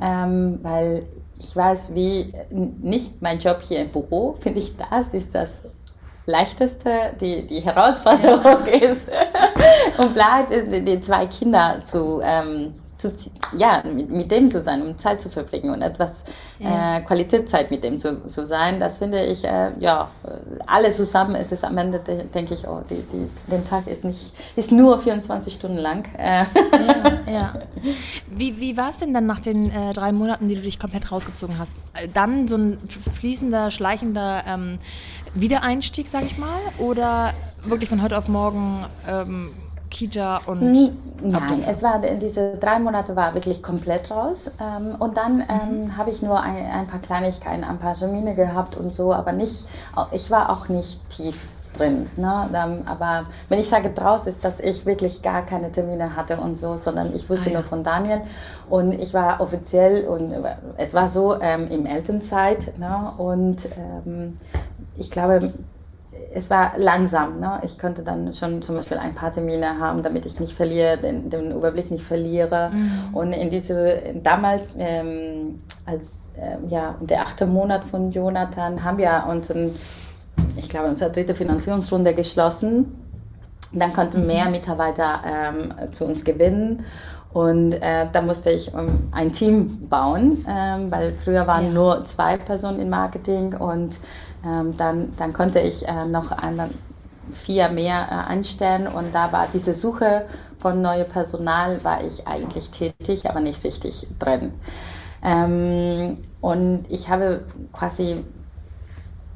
ähm, 0.00 0.58
weil 0.62 1.04
ich 1.38 1.54
weiß, 1.54 1.94
wie 1.94 2.32
nicht 2.50 3.20
mein 3.22 3.38
Job 3.38 3.58
hier 3.60 3.80
im 3.80 3.88
Büro, 3.88 4.36
finde 4.40 4.58
ich, 4.58 4.76
das 4.76 5.14
ist 5.14 5.34
das 5.34 5.62
leichteste, 6.26 6.90
die, 7.20 7.46
die 7.46 7.60
Herausforderung 7.60 8.66
ja. 8.66 8.88
ist 8.90 9.08
und 9.98 10.14
bleibt 10.14 10.50
die 10.52 11.00
zwei 11.00 11.26
Kinder 11.26 11.78
zu 11.84 12.20
ähm, 12.22 12.74
zu, 12.98 13.12
ja, 13.56 13.82
mit, 13.84 14.10
mit, 14.10 14.30
dem 14.30 14.48
zu 14.48 14.60
sein, 14.62 14.82
um 14.82 14.98
Zeit 14.98 15.20
zu 15.20 15.28
verbringen 15.28 15.70
und 15.70 15.82
etwas 15.82 16.24
ja. 16.58 16.98
äh, 16.98 17.00
Qualitätszeit 17.02 17.70
mit 17.70 17.84
dem 17.84 17.98
zu, 17.98 18.24
zu 18.26 18.46
sein, 18.46 18.80
das 18.80 18.98
finde 18.98 19.24
ich, 19.24 19.44
äh, 19.44 19.72
ja, 19.78 20.10
alles 20.66 20.96
zusammen 20.96 21.34
ist 21.34 21.52
es 21.52 21.62
am 21.64 21.76
Ende, 21.78 22.00
denke 22.00 22.54
ich, 22.54 22.66
oh, 22.66 22.80
die, 22.88 23.02
die, 23.12 23.28
der 23.50 23.64
Tag 23.64 23.86
ist 23.86 24.04
nicht, 24.04 24.32
ist 24.56 24.72
nur 24.72 24.98
24 24.98 25.54
Stunden 25.54 25.78
lang. 25.78 26.08
Äh. 26.16 26.44
Ja, 26.44 26.46
ja. 27.32 27.54
Wie, 28.30 28.60
wie 28.60 28.76
war 28.76 28.90
es 28.90 28.98
denn 28.98 29.12
dann 29.12 29.26
nach 29.26 29.40
den 29.40 29.70
äh, 29.70 29.92
drei 29.92 30.12
Monaten, 30.12 30.48
die 30.48 30.54
du 30.54 30.62
dich 30.62 30.78
komplett 30.78 31.12
rausgezogen 31.12 31.58
hast? 31.58 31.74
Äh, 31.94 32.08
dann 32.08 32.48
so 32.48 32.56
ein 32.56 32.78
fließender, 33.14 33.70
schleichender 33.70 34.44
ähm, 34.46 34.78
Wiedereinstieg, 35.34 36.08
sag 36.08 36.24
ich 36.24 36.38
mal, 36.38 36.58
oder 36.78 37.32
wirklich 37.64 37.90
von 37.90 38.02
heute 38.02 38.16
auf 38.16 38.28
morgen 38.28 38.84
ähm, 39.08 39.50
Kita 39.90 40.40
und 40.46 40.62
Nein, 41.22 41.64
es 41.66 41.82
war 41.82 42.00
diese 42.20 42.56
drei 42.56 42.78
Monate 42.78 43.16
war 43.16 43.34
wirklich 43.34 43.62
komplett 43.62 44.10
raus 44.10 44.50
ähm, 44.60 44.96
und 44.98 45.16
dann 45.16 45.42
ähm, 45.48 45.80
mhm. 45.80 45.96
habe 45.96 46.10
ich 46.10 46.22
nur 46.22 46.40
ein, 46.40 46.56
ein, 46.56 46.86
paar 46.86 47.00
Kleinigkeiten, 47.00 47.64
ein 47.64 47.78
paar 47.78 47.96
Termine 47.96 48.34
gehabt 48.34 48.76
und 48.76 48.92
so, 48.92 49.14
aber 49.14 49.32
nicht. 49.32 49.66
Ich 50.12 50.30
war 50.30 50.50
auch 50.50 50.68
nicht 50.68 51.08
tief 51.08 51.46
drin. 51.76 52.08
Ne? 52.16 52.82
Aber 52.86 53.24
wenn 53.48 53.60
ich 53.60 53.68
sage 53.68 53.90
draus, 53.90 54.26
ist, 54.26 54.44
dass 54.44 54.60
ich 54.60 54.86
wirklich 54.86 55.22
gar 55.22 55.42
keine 55.42 55.70
Termine 55.72 56.16
hatte 56.16 56.38
und 56.38 56.56
so, 56.56 56.76
sondern 56.76 57.14
ich 57.14 57.28
wusste 57.28 57.50
ah, 57.50 57.52
ja. 57.52 57.58
nur 57.60 57.68
von 57.68 57.84
Daniel 57.84 58.22
und 58.68 58.92
ich 58.92 59.14
war 59.14 59.40
offiziell 59.40 60.06
und 60.06 60.32
es 60.76 60.94
war 60.94 61.08
so 61.08 61.40
ähm, 61.40 61.70
im 61.70 61.86
Elternzeit 61.86 62.78
ne? 62.78 63.12
und 63.18 63.68
ähm, 64.06 64.34
ich 64.96 65.10
glaube, 65.10 65.52
es 66.32 66.50
war 66.50 66.72
langsam. 66.76 67.40
Ne? 67.40 67.60
Ich 67.62 67.78
konnte 67.78 68.02
dann 68.02 68.34
schon 68.34 68.62
zum 68.62 68.76
Beispiel 68.76 68.98
ein 68.98 69.14
paar 69.14 69.30
Termine 69.30 69.78
haben, 69.78 70.02
damit 70.02 70.26
ich 70.26 70.38
nicht 70.38 70.52
verliere, 70.52 70.98
den, 70.98 71.30
den 71.30 71.52
Überblick 71.52 71.90
nicht 71.90 72.04
verliere. 72.04 72.70
Mhm. 72.72 73.14
Und 73.14 73.32
in 73.32 73.50
diese, 73.50 74.02
damals, 74.22 74.76
ähm, 74.78 75.62
als 75.86 76.34
ähm, 76.38 76.68
ja, 76.68 76.96
der 77.00 77.22
achte 77.22 77.46
Monat 77.46 77.84
von 77.84 78.10
Jonathan, 78.10 78.84
haben 78.84 78.98
wir 78.98 79.24
unseren, 79.28 79.74
ich 80.56 80.68
glaube, 80.68 80.88
unsere 80.88 81.10
dritte 81.10 81.34
Finanzierungsrunde 81.34 82.14
geschlossen. 82.14 82.94
Dann 83.72 83.92
konnten 83.92 84.22
mhm. 84.22 84.26
mehr 84.26 84.50
Mitarbeiter 84.50 85.20
ähm, 85.26 85.92
zu 85.92 86.04
uns 86.04 86.24
gewinnen. 86.24 86.84
Und 87.32 87.74
äh, 87.74 88.06
da 88.10 88.22
musste 88.22 88.50
ich 88.50 88.72
um, 88.72 88.80
ähm, 88.80 89.08
ein 89.12 89.30
Team 89.30 89.88
bauen, 89.90 90.44
ähm, 90.48 90.90
weil 90.90 91.12
früher 91.22 91.46
waren 91.46 91.66
ja. 91.66 91.70
nur 91.70 92.04
zwei 92.06 92.38
Personen 92.38 92.80
im 92.80 92.88
Marketing 92.88 93.54
und 93.54 93.98
dann, 94.76 95.12
dann 95.16 95.32
konnte 95.32 95.60
ich 95.60 95.86
äh, 95.86 96.06
noch 96.06 96.32
eine, 96.32 96.70
vier 97.30 97.68
mehr 97.68 98.06
äh, 98.10 98.30
einstellen 98.30 98.86
und 98.86 99.14
da 99.14 99.32
war 99.32 99.48
diese 99.52 99.74
Suche 99.74 100.26
von 100.58 100.80
neuem 100.80 101.08
Personal, 101.08 101.82
war 101.84 102.04
ich 102.04 102.26
eigentlich 102.26 102.70
tätig, 102.70 103.28
aber 103.28 103.40
nicht 103.40 103.64
richtig 103.64 104.06
drin. 104.18 104.52
Ähm, 105.22 106.16
und 106.40 106.84
ich 106.88 107.08
habe 107.08 107.44
quasi 107.72 108.24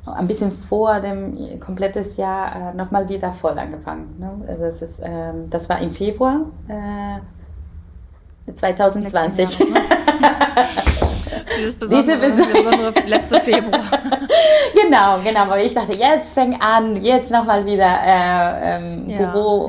ein 0.06 0.26
bisschen 0.26 0.50
vor 0.50 1.00
dem 1.00 1.61
komplettes 1.61 2.16
Jahr 2.16 2.72
äh, 2.72 2.74
nochmal 2.76 3.08
wieder 3.08 3.32
voll 3.32 3.58
angefangen. 3.58 4.16
Ne? 4.18 4.30
Also 4.48 4.62
das, 4.64 4.82
ist, 4.82 5.02
ähm, 5.04 5.50
das 5.50 5.68
war 5.68 5.78
im 5.80 5.90
Februar 5.90 6.46
äh, 6.68 8.52
2020. 8.52 9.58
Dieses 11.61 11.76
besondere, 11.76 12.18
Diese 12.20 12.46
besondere 12.46 12.92
letzte 13.06 13.40
Februar. 13.40 13.84
genau, 14.82 15.20
genau. 15.22 15.40
Aber 15.40 15.62
ich 15.62 15.74
dachte, 15.74 15.92
jetzt 15.92 16.34
fängt 16.34 16.61
an, 16.61 17.02
jetzt 17.02 17.30
nochmal 17.30 17.64
wieder 17.66 17.96
äh, 18.04 18.76
ähm, 18.76 19.11
ja. 19.11 19.18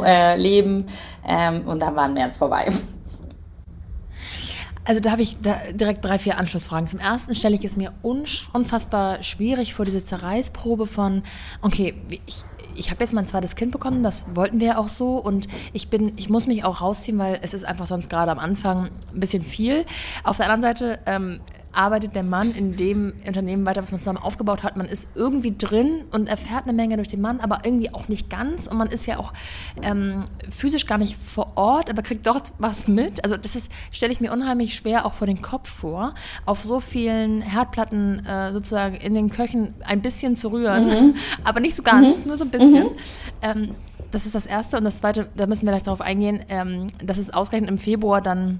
Ja. 0.03 0.35
Äh, 0.35 0.73
ähm, 1.27 1.67
und 1.67 1.79
dann 1.79 1.95
war 1.95 2.07
März 2.07 2.37
vorbei. 2.37 2.71
Also 4.83 4.99
da 4.99 5.11
habe 5.11 5.21
ich 5.21 5.39
da 5.39 5.57
direkt 5.71 6.03
drei, 6.03 6.17
vier 6.17 6.37
Anschlussfragen. 6.37 6.87
Zum 6.87 6.99
ersten 6.99 7.35
stelle 7.35 7.55
ich 7.55 7.63
es 7.63 7.77
mir 7.77 7.93
unfassbar 8.01 9.21
schwierig 9.21 9.73
vor, 9.75 9.85
diese 9.85 10.03
Zerreißprobe 10.03 10.87
von, 10.87 11.21
okay, 11.61 11.93
ich, 12.25 12.43
ich 12.75 12.89
habe 12.89 13.01
jetzt 13.03 13.13
mein 13.13 13.27
zweites 13.27 13.55
Kind 13.55 13.71
bekommen, 13.71 14.01
das 14.01 14.35
wollten 14.35 14.59
wir 14.59 14.67
ja 14.67 14.77
auch 14.77 14.89
so 14.89 15.17
und 15.17 15.47
ich 15.71 15.89
bin, 15.89 16.13
ich 16.15 16.29
muss 16.29 16.47
mich 16.47 16.63
auch 16.63 16.81
rausziehen, 16.81 17.19
weil 17.19 17.39
es 17.43 17.53
ist 17.53 17.63
einfach 17.63 17.85
sonst 17.85 18.09
gerade 18.09 18.31
am 18.31 18.39
Anfang 18.39 18.89
ein 19.13 19.19
bisschen 19.19 19.43
viel. 19.43 19.85
Auf 20.23 20.37
der 20.37 20.49
anderen 20.49 20.61
Seite 20.61 20.99
ähm, 21.05 21.41
arbeitet 21.73 22.15
der 22.15 22.23
Mann 22.23 22.53
in 22.53 22.75
dem 22.77 23.13
Unternehmen 23.25 23.65
weiter, 23.65 23.81
was 23.81 23.91
man 23.91 23.99
zusammen 23.99 24.17
aufgebaut 24.17 24.63
hat. 24.63 24.77
Man 24.77 24.87
ist 24.87 25.07
irgendwie 25.15 25.55
drin 25.57 26.03
und 26.11 26.27
erfährt 26.27 26.63
eine 26.63 26.73
Menge 26.73 26.97
durch 26.97 27.07
den 27.07 27.21
Mann, 27.21 27.39
aber 27.39 27.59
irgendwie 27.63 27.93
auch 27.93 28.07
nicht 28.07 28.29
ganz. 28.29 28.67
Und 28.67 28.77
man 28.77 28.89
ist 28.89 29.05
ja 29.05 29.17
auch 29.19 29.33
ähm, 29.81 30.25
physisch 30.49 30.85
gar 30.85 30.97
nicht 30.97 31.17
vor 31.17 31.53
Ort, 31.55 31.89
aber 31.89 32.01
kriegt 32.01 32.25
dort 32.25 32.53
was 32.57 32.87
mit. 32.87 33.23
Also 33.23 33.37
das 33.37 33.55
ist, 33.55 33.71
stelle 33.91 34.11
ich 34.11 34.21
mir 34.21 34.31
unheimlich 34.31 34.75
schwer 34.75 35.05
auch 35.05 35.13
vor 35.13 35.27
den 35.27 35.41
Kopf 35.41 35.69
vor, 35.69 36.13
auf 36.45 36.63
so 36.63 36.79
vielen 36.79 37.41
Herdplatten 37.41 38.25
äh, 38.25 38.53
sozusagen 38.53 38.95
in 38.95 39.13
den 39.13 39.29
Köchen 39.29 39.73
ein 39.85 40.01
bisschen 40.01 40.35
zu 40.35 40.49
rühren, 40.49 40.87
mhm. 40.87 41.15
aber 41.43 41.59
nicht 41.59 41.75
so 41.75 41.83
ganz, 41.83 42.21
mhm. 42.21 42.27
nur 42.27 42.37
so 42.37 42.43
ein 42.43 42.51
bisschen. 42.51 42.83
Mhm. 42.83 42.97
Ähm, 43.41 43.75
das 44.11 44.25
ist 44.25 44.35
das 44.35 44.45
Erste. 44.45 44.77
Und 44.77 44.83
das 44.83 44.99
Zweite, 44.99 45.29
da 45.35 45.47
müssen 45.47 45.65
wir 45.65 45.71
gleich 45.71 45.83
darauf 45.83 46.01
eingehen, 46.01 46.41
ähm, 46.49 46.87
dass 47.03 47.17
es 47.17 47.29
ausgerechnet 47.29 47.71
im 47.71 47.77
Februar 47.77 48.21
dann 48.21 48.59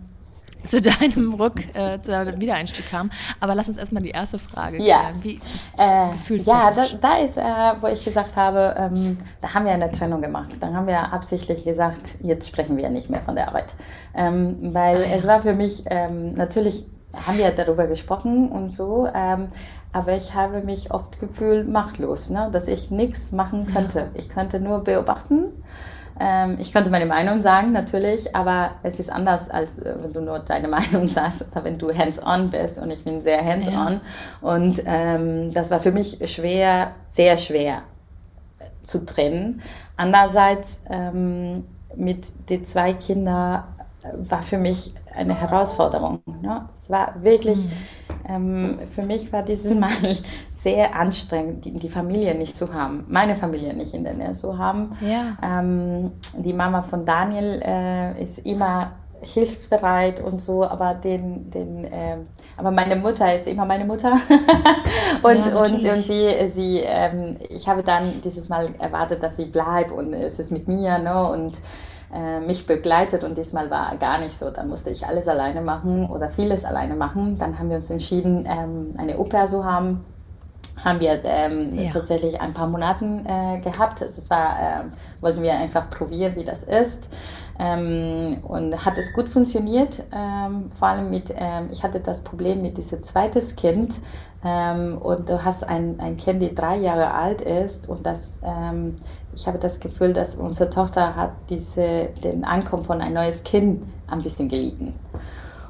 zu 0.64 0.82
deinem 0.82 1.34
Rück, 1.34 1.76
äh, 1.76 2.02
zu 2.02 2.12
deinem 2.12 2.40
Wiedereinstieg 2.40 2.90
kam. 2.90 3.12
Aber 3.40 3.56
lass 3.56 3.70
uns 3.70 3.78
erstmal 3.78 4.04
die 4.04 4.10
erste 4.10 4.40
Frage 4.40 4.78
klären. 4.78 5.16
Wie 5.22 5.40
äh, 5.78 6.38
Ja, 6.38 6.72
da, 6.72 6.86
da, 7.00 7.18
ist, 7.18 7.38
äh, 7.38 7.44
wo 7.80 7.88
ich 7.88 8.04
gesagt 8.04 8.36
habe, 8.36 8.76
ähm, 8.78 9.18
da 9.42 9.54
haben 9.54 9.66
wir 9.66 9.72
eine 9.72 9.92
Trennung 9.92 10.22
gemacht. 10.22 10.52
Dann 10.60 10.76
haben 10.76 10.88
wir 10.88 11.12
absichtlich 11.12 11.64
gesagt, 11.64 12.18
jetzt 12.22 12.48
sprechen 12.48 12.78
wir 12.78 12.90
nicht 12.90 13.10
mehr 13.10 13.22
von 13.22 13.36
der 13.36 13.48
Arbeit. 13.48 13.76
Ähm, 14.14 14.74
weil 14.74 14.98
ah, 14.98 15.08
ja. 15.08 15.16
es 15.16 15.28
war 15.28 15.42
für 15.42 15.54
mich, 15.54 15.84
ähm, 15.88 16.30
natürlich 16.32 16.86
haben 17.26 17.38
wir 17.38 17.52
darüber 17.52 17.88
gesprochen 17.88 18.52
und 18.52 18.70
so, 18.72 19.08
ähm, 19.14 19.48
aber 19.94 20.16
ich 20.16 20.34
habe 20.34 20.62
mich 20.62 20.92
oft 20.92 21.20
gefühlt 21.20 21.68
machtlos, 21.68 22.30
ne? 22.30 22.50
dass 22.52 22.70
ich 22.70 22.92
nichts 22.92 23.34
machen 23.34 23.68
könnte. 23.74 24.00
Ja. 24.00 24.10
Ich 24.14 24.30
könnte 24.30 24.60
nur 24.60 24.84
beobachten 24.84 25.52
ich 26.60 26.72
könnte 26.72 26.90
meine 26.90 27.06
Meinung 27.06 27.42
sagen, 27.42 27.72
natürlich, 27.72 28.36
aber 28.36 28.72
es 28.84 29.00
ist 29.00 29.12
anders, 29.12 29.50
als 29.50 29.82
äh, 29.82 29.96
wenn 30.02 30.14
du 30.14 30.22
nur 30.22 30.40
deine 30.40 30.68
Meinung 30.70 31.08
sagst 31.08 31.46
oder 31.52 31.64
wenn 31.64 31.78
du 31.78 31.94
hands-on 31.94 32.50
bist 32.50 32.78
und 32.78 32.92
ich 32.92 33.04
bin 33.04 33.22
sehr 33.22 33.44
hands-on. 33.44 33.94
Ja. 33.94 34.02
Und 34.42 34.84
ähm, 34.86 35.52
das 35.54 35.72
war 35.72 35.80
für 35.80 35.92
mich 35.92 36.20
schwer, 36.32 36.92
sehr 37.08 37.38
schwer 37.38 37.82
zu 38.84 39.06
trennen. 39.06 39.62
Andererseits 39.98 40.84
ähm, 40.90 41.64
mit 41.96 42.50
den 42.50 42.66
zwei 42.66 42.94
Kindern 42.94 43.64
war 44.14 44.42
für 44.42 44.58
mich 44.58 44.94
eine 45.16 45.40
Herausforderung. 45.40 46.22
Ne? 46.42 46.68
Es 46.74 46.90
war 46.90 47.14
wirklich, 47.22 47.66
mhm. 47.66 47.72
Ähm, 48.32 48.80
für 48.94 49.04
mich 49.04 49.32
war 49.34 49.44
dieses 49.44 49.76
Mal 49.76 49.90
sehr 50.52 50.96
anstrengend, 50.96 51.66
die, 51.66 51.74
die, 51.74 51.90
Familie 51.90 52.36
nicht 52.36 52.56
zu 52.56 52.74
haben, 52.74 53.06
meine 53.10 53.36
Familie 53.36 53.74
nicht 53.74 53.94
in 53.94 54.04
der 54.04 54.14
Nähe 54.14 54.34
zu 54.34 54.58
haben. 54.58 54.98
Ja. 55.02 55.38
Ähm, 55.44 56.12
die 56.38 56.54
Mama 56.54 56.84
von 56.84 57.06
Daniel 57.06 57.62
äh, 57.64 58.22
ist 58.24 58.40
immer 58.46 58.94
hilfsbereit 59.22 60.20
und 60.20 60.42
so, 60.42 60.64
aber 60.64 60.96
den, 60.96 61.52
den, 61.52 61.86
äh, 61.86 62.18
aber 62.58 62.72
meine 62.72 62.96
Mutter 62.96 63.34
ist 63.36 63.48
immer 63.48 63.66
meine 63.66 63.86
Mutter 63.86 64.14
und, 65.22 65.46
ja, 65.46 65.60
und, 65.60 65.84
und 65.84 66.04
sie, 66.04 66.50
sie 66.50 66.80
ähm, 66.80 67.38
ich 67.50 67.68
habe 67.68 67.84
dann 67.84 68.22
dieses 68.24 68.50
Mal 68.50 68.70
erwartet, 68.80 69.22
dass 69.22 69.38
sie 69.38 69.46
bleibt 69.46 69.92
und 69.92 70.14
es 70.14 70.40
ist 70.40 70.52
mit 70.52 70.68
mir, 70.68 70.98
ne, 70.98 71.24
und 71.28 71.54
äh, 72.14 72.40
mich 72.42 72.66
begleitet 72.66 73.24
und 73.24 73.38
diesmal 73.38 73.70
war 73.70 73.96
gar 73.98 74.20
nicht 74.20 74.38
so. 74.38 74.50
Dann 74.50 74.70
musste 74.70 74.90
ich 74.90 75.06
alles 75.08 75.28
alleine 75.28 75.62
machen 75.62 76.10
oder 76.10 76.30
vieles 76.30 76.66
alleine 76.66 76.96
machen. 76.96 77.38
Dann 77.38 77.58
haben 77.58 77.70
wir 77.70 77.78
uns 77.78 77.90
entschieden, 77.90 78.46
ähm, 78.48 78.94
eine 78.98 79.18
Oper 79.18 79.48
zu 79.48 79.64
haben. 79.64 80.04
Haben 80.84 81.00
wir 81.00 81.20
ähm, 81.24 81.78
ja. 81.78 81.92
tatsächlich 81.92 82.42
ein 82.42 82.54
paar 82.54 82.68
Monaten 82.68 83.26
äh, 83.26 83.60
gehabt. 83.60 84.02
Es 84.02 84.30
war, 84.30 84.58
äh, 84.60 85.22
wollten 85.22 85.42
wir 85.44 85.54
einfach 85.54 85.90
probieren, 85.90 86.36
wie 86.36 86.44
das 86.44 86.64
ist. 86.64 87.04
Ähm, 87.60 88.40
und 88.48 88.84
hat 88.84 88.98
es 88.98 89.14
gut 89.14 89.30
funktioniert. 89.30 90.04
Ähm, 90.12 90.72
vor 90.72 90.88
allem 90.88 91.12
mit, 91.12 91.34
ähm, 91.38 91.70
ich 91.72 91.84
hatte 91.84 92.00
das 92.00 92.24
Problem 92.24 92.62
mit 92.62 92.78
diesem 92.78 93.04
zweites 93.04 93.56
Kind. 93.56 94.02
Ähm, 94.44 94.98
und 94.98 95.30
du 95.30 95.44
hast 95.44 95.64
ein, 95.64 96.00
ein 96.00 96.18
Kind, 96.18 96.42
die 96.42 96.56
drei 96.56 96.78
Jahre 96.78 97.14
alt 97.14 97.42
ist 97.42 97.88
und 97.90 98.06
das 98.06 98.42
ähm, 98.44 98.96
ich 99.36 99.48
habe 99.48 99.58
das 99.58 99.80
Gefühl, 99.80 100.14
dass 100.14 100.36
unsere 100.36 100.70
Tochter 100.70 101.16
hat 101.16 101.32
diese, 101.50 102.10
den 102.24 102.44
Ankommen 102.44 102.84
von 102.84 103.02
ein 103.02 103.14
neues 103.14 103.44
Kind 103.44 103.84
ein 104.08 104.22
bisschen 104.22 104.50
gelitten. 104.50 104.94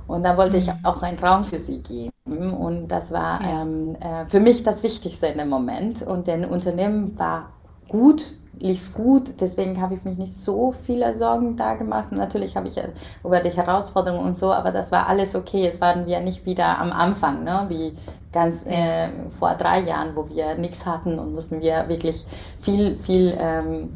Und 0.07 0.24
da 0.24 0.36
wollte 0.36 0.57
ich 0.57 0.68
mhm. 0.68 0.84
auch 0.84 1.01
einen 1.03 1.20
Raum 1.20 1.43
für 1.43 1.59
sie 1.59 1.82
geben. 1.82 2.53
Und 2.53 2.89
das 2.89 3.12
war 3.12 3.41
ja. 3.41 3.62
ähm, 3.62 3.95
äh, 3.95 4.26
für 4.28 4.39
mich 4.39 4.64
das 4.64 4.84
Wichtigste 4.84 5.28
in 5.28 5.38
dem 5.38 5.49
Moment. 5.49 6.01
Und 6.01 6.28
das 6.28 6.45
Unternehmen 6.47 7.18
war 7.18 7.49
gut, 7.88 8.34
lief 8.60 8.93
gut. 8.93 9.39
Deswegen 9.39 9.82
habe 9.82 9.95
ich 9.95 10.04
mich 10.04 10.18
nicht 10.18 10.34
so 10.34 10.72
viele 10.72 11.16
Sorgen 11.16 11.58
da 11.58 11.76
gemacht. 11.76 12.12
natürlich 12.12 12.56
habe 12.56 12.68
ich 12.68 12.80
über 13.24 13.39
die 13.39 13.49
Herausforderungen 13.49 14.26
und 14.26 14.38
so, 14.38 14.54
aber 14.54 14.72
das 14.72 14.91
war 14.91 15.08
alles 15.08 15.36
okay. 15.36 15.68
Es 15.68 15.82
waren 15.82 16.06
wir 16.06 16.20
nicht 16.20 16.45
wieder 16.45 16.80
am 16.80 16.91
Anfang, 16.91 17.43
ne? 17.43 17.66
wie 17.70 17.97
ganz 18.32 18.66
äh, 18.66 19.10
vor 19.39 19.56
drei 19.56 19.82
Jahren, 19.82 20.16
wo 20.16 20.30
wir 20.30 20.56
nichts 20.56 20.86
hatten 20.86 21.20
und 21.20 21.34
mussten 21.34 21.62
wir 21.62 21.89
wirklich 21.89 22.26
viel, 22.62 22.97
viel, 22.99 23.36
ähm, 23.38 23.89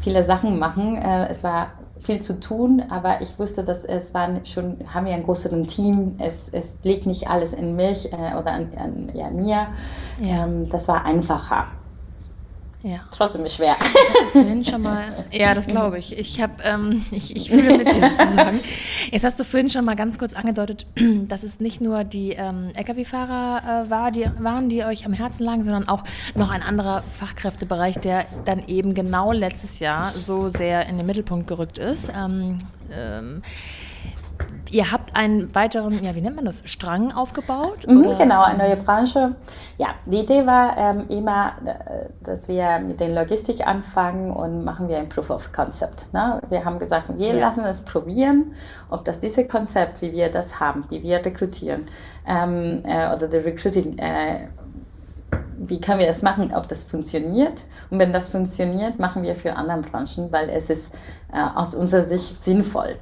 viele 0.00 0.22
Sachen 0.22 0.58
machen. 0.58 0.96
Äh, 0.96 1.28
es 1.28 1.42
war 1.42 1.68
viel 2.06 2.20
zu 2.20 2.38
tun, 2.38 2.84
aber 2.88 3.20
ich 3.20 3.36
wusste, 3.38 3.64
dass 3.64 3.84
es 3.84 4.14
waren 4.14 4.46
schon, 4.46 4.76
haben 4.94 5.06
wir 5.06 5.14
ein 5.14 5.24
größeres 5.24 5.66
Team, 5.66 6.14
es, 6.18 6.48
es 6.50 6.78
liegt 6.84 7.04
nicht 7.04 7.28
alles 7.28 7.52
in 7.52 7.74
mich 7.74 8.12
äh, 8.12 8.36
oder 8.38 8.52
an, 8.52 8.68
an 8.78 9.10
ja, 9.12 9.28
mir. 9.30 9.62
Ja. 10.20 10.44
Ähm, 10.44 10.68
das 10.68 10.86
war 10.86 11.04
einfacher. 11.04 11.66
Ja. 12.86 13.00
Trotzdem 13.10 13.44
ist 13.44 13.56
schwer. 13.56 13.74
vorhin 14.32 14.64
schon 14.64 14.82
mal, 14.82 15.26
ja, 15.32 15.54
das 15.54 15.66
glaube 15.66 15.98
ich. 15.98 16.16
Ich, 16.16 16.40
hab, 16.40 16.64
ähm, 16.64 17.04
ich, 17.10 17.34
ich 17.34 17.50
fühle 17.50 17.78
mit 17.78 17.88
dir 17.88 18.10
sozusagen. 18.16 18.60
Jetzt 19.10 19.24
hast 19.24 19.40
du 19.40 19.44
vorhin 19.44 19.68
schon 19.68 19.84
mal 19.84 19.96
ganz 19.96 20.20
kurz 20.20 20.34
angedeutet, 20.34 20.86
dass 21.28 21.42
es 21.42 21.58
nicht 21.58 21.80
nur 21.80 22.04
die 22.04 22.30
ähm, 22.30 22.70
Lkw-Fahrer 22.76 23.86
äh, 23.86 23.90
war, 23.90 24.12
die, 24.12 24.30
waren, 24.38 24.68
die 24.68 24.84
euch 24.84 25.04
am 25.04 25.12
Herzen 25.12 25.42
lagen, 25.42 25.64
sondern 25.64 25.88
auch 25.88 26.04
noch 26.36 26.48
ein 26.48 26.62
anderer 26.62 27.02
Fachkräftebereich, 27.18 27.96
der 27.96 28.26
dann 28.44 28.68
eben 28.68 28.94
genau 28.94 29.32
letztes 29.32 29.80
Jahr 29.80 30.12
so 30.12 30.48
sehr 30.48 30.86
in 30.86 30.96
den 30.96 31.06
Mittelpunkt 31.06 31.48
gerückt 31.48 31.78
ist. 31.78 32.12
Ähm, 32.16 32.60
ähm, 32.92 33.42
ihr 34.70 34.90
habt 34.92 35.14
einen 35.14 35.54
weiteren, 35.54 36.02
ja, 36.02 36.14
wie 36.14 36.20
nennt 36.20 36.36
man 36.36 36.44
das, 36.44 36.62
Strang 36.64 37.12
aufgebaut? 37.12 37.86
Mhm, 37.86 38.16
genau, 38.18 38.42
eine 38.42 38.58
neue 38.58 38.76
Branche. 38.76 39.34
Ja, 39.78 39.88
die 40.06 40.18
Idee 40.18 40.46
war 40.46 40.76
ähm, 40.76 41.06
immer, 41.08 41.52
äh, 41.64 42.06
dass 42.24 42.48
wir 42.48 42.78
mit 42.80 43.00
den 43.00 43.14
Logistik 43.14 43.66
anfangen 43.66 44.30
und 44.30 44.64
machen 44.64 44.88
wir 44.88 44.98
ein 44.98 45.08
Proof 45.08 45.30
of 45.30 45.52
Concept. 45.52 46.12
Ne? 46.12 46.40
Wir 46.48 46.64
haben 46.64 46.78
gesagt, 46.78 47.16
wir 47.16 47.34
ja. 47.34 47.40
lassen 47.40 47.64
es 47.64 47.84
probieren, 47.84 48.54
ob 48.90 49.04
das 49.04 49.20
diese 49.20 49.46
Konzept, 49.46 50.02
wie 50.02 50.12
wir 50.12 50.30
das 50.30 50.60
haben, 50.60 50.84
wie 50.90 51.02
wir 51.02 51.24
rekrutieren 51.24 51.86
ähm, 52.26 52.82
äh, 52.84 53.14
oder 53.14 53.28
die 53.28 53.38
Recruiting 53.38 53.98
äh, 53.98 54.48
wie 55.58 55.80
können 55.80 56.00
wir 56.00 56.06
das 56.06 56.22
machen, 56.22 56.52
ob 56.54 56.68
das 56.68 56.84
funktioniert. 56.84 57.64
Und 57.90 57.98
wenn 57.98 58.12
das 58.12 58.28
funktioniert, 58.28 58.98
machen 58.98 59.22
wir 59.22 59.36
für 59.36 59.56
andere 59.56 59.80
Branchen, 59.80 60.30
weil 60.30 60.48
es 60.50 60.70
ist 60.70 60.94
äh, 61.32 61.40
aus 61.40 61.74
unserer 61.74 62.04
Sicht 62.04 62.42
sinnvoll. 62.42 62.96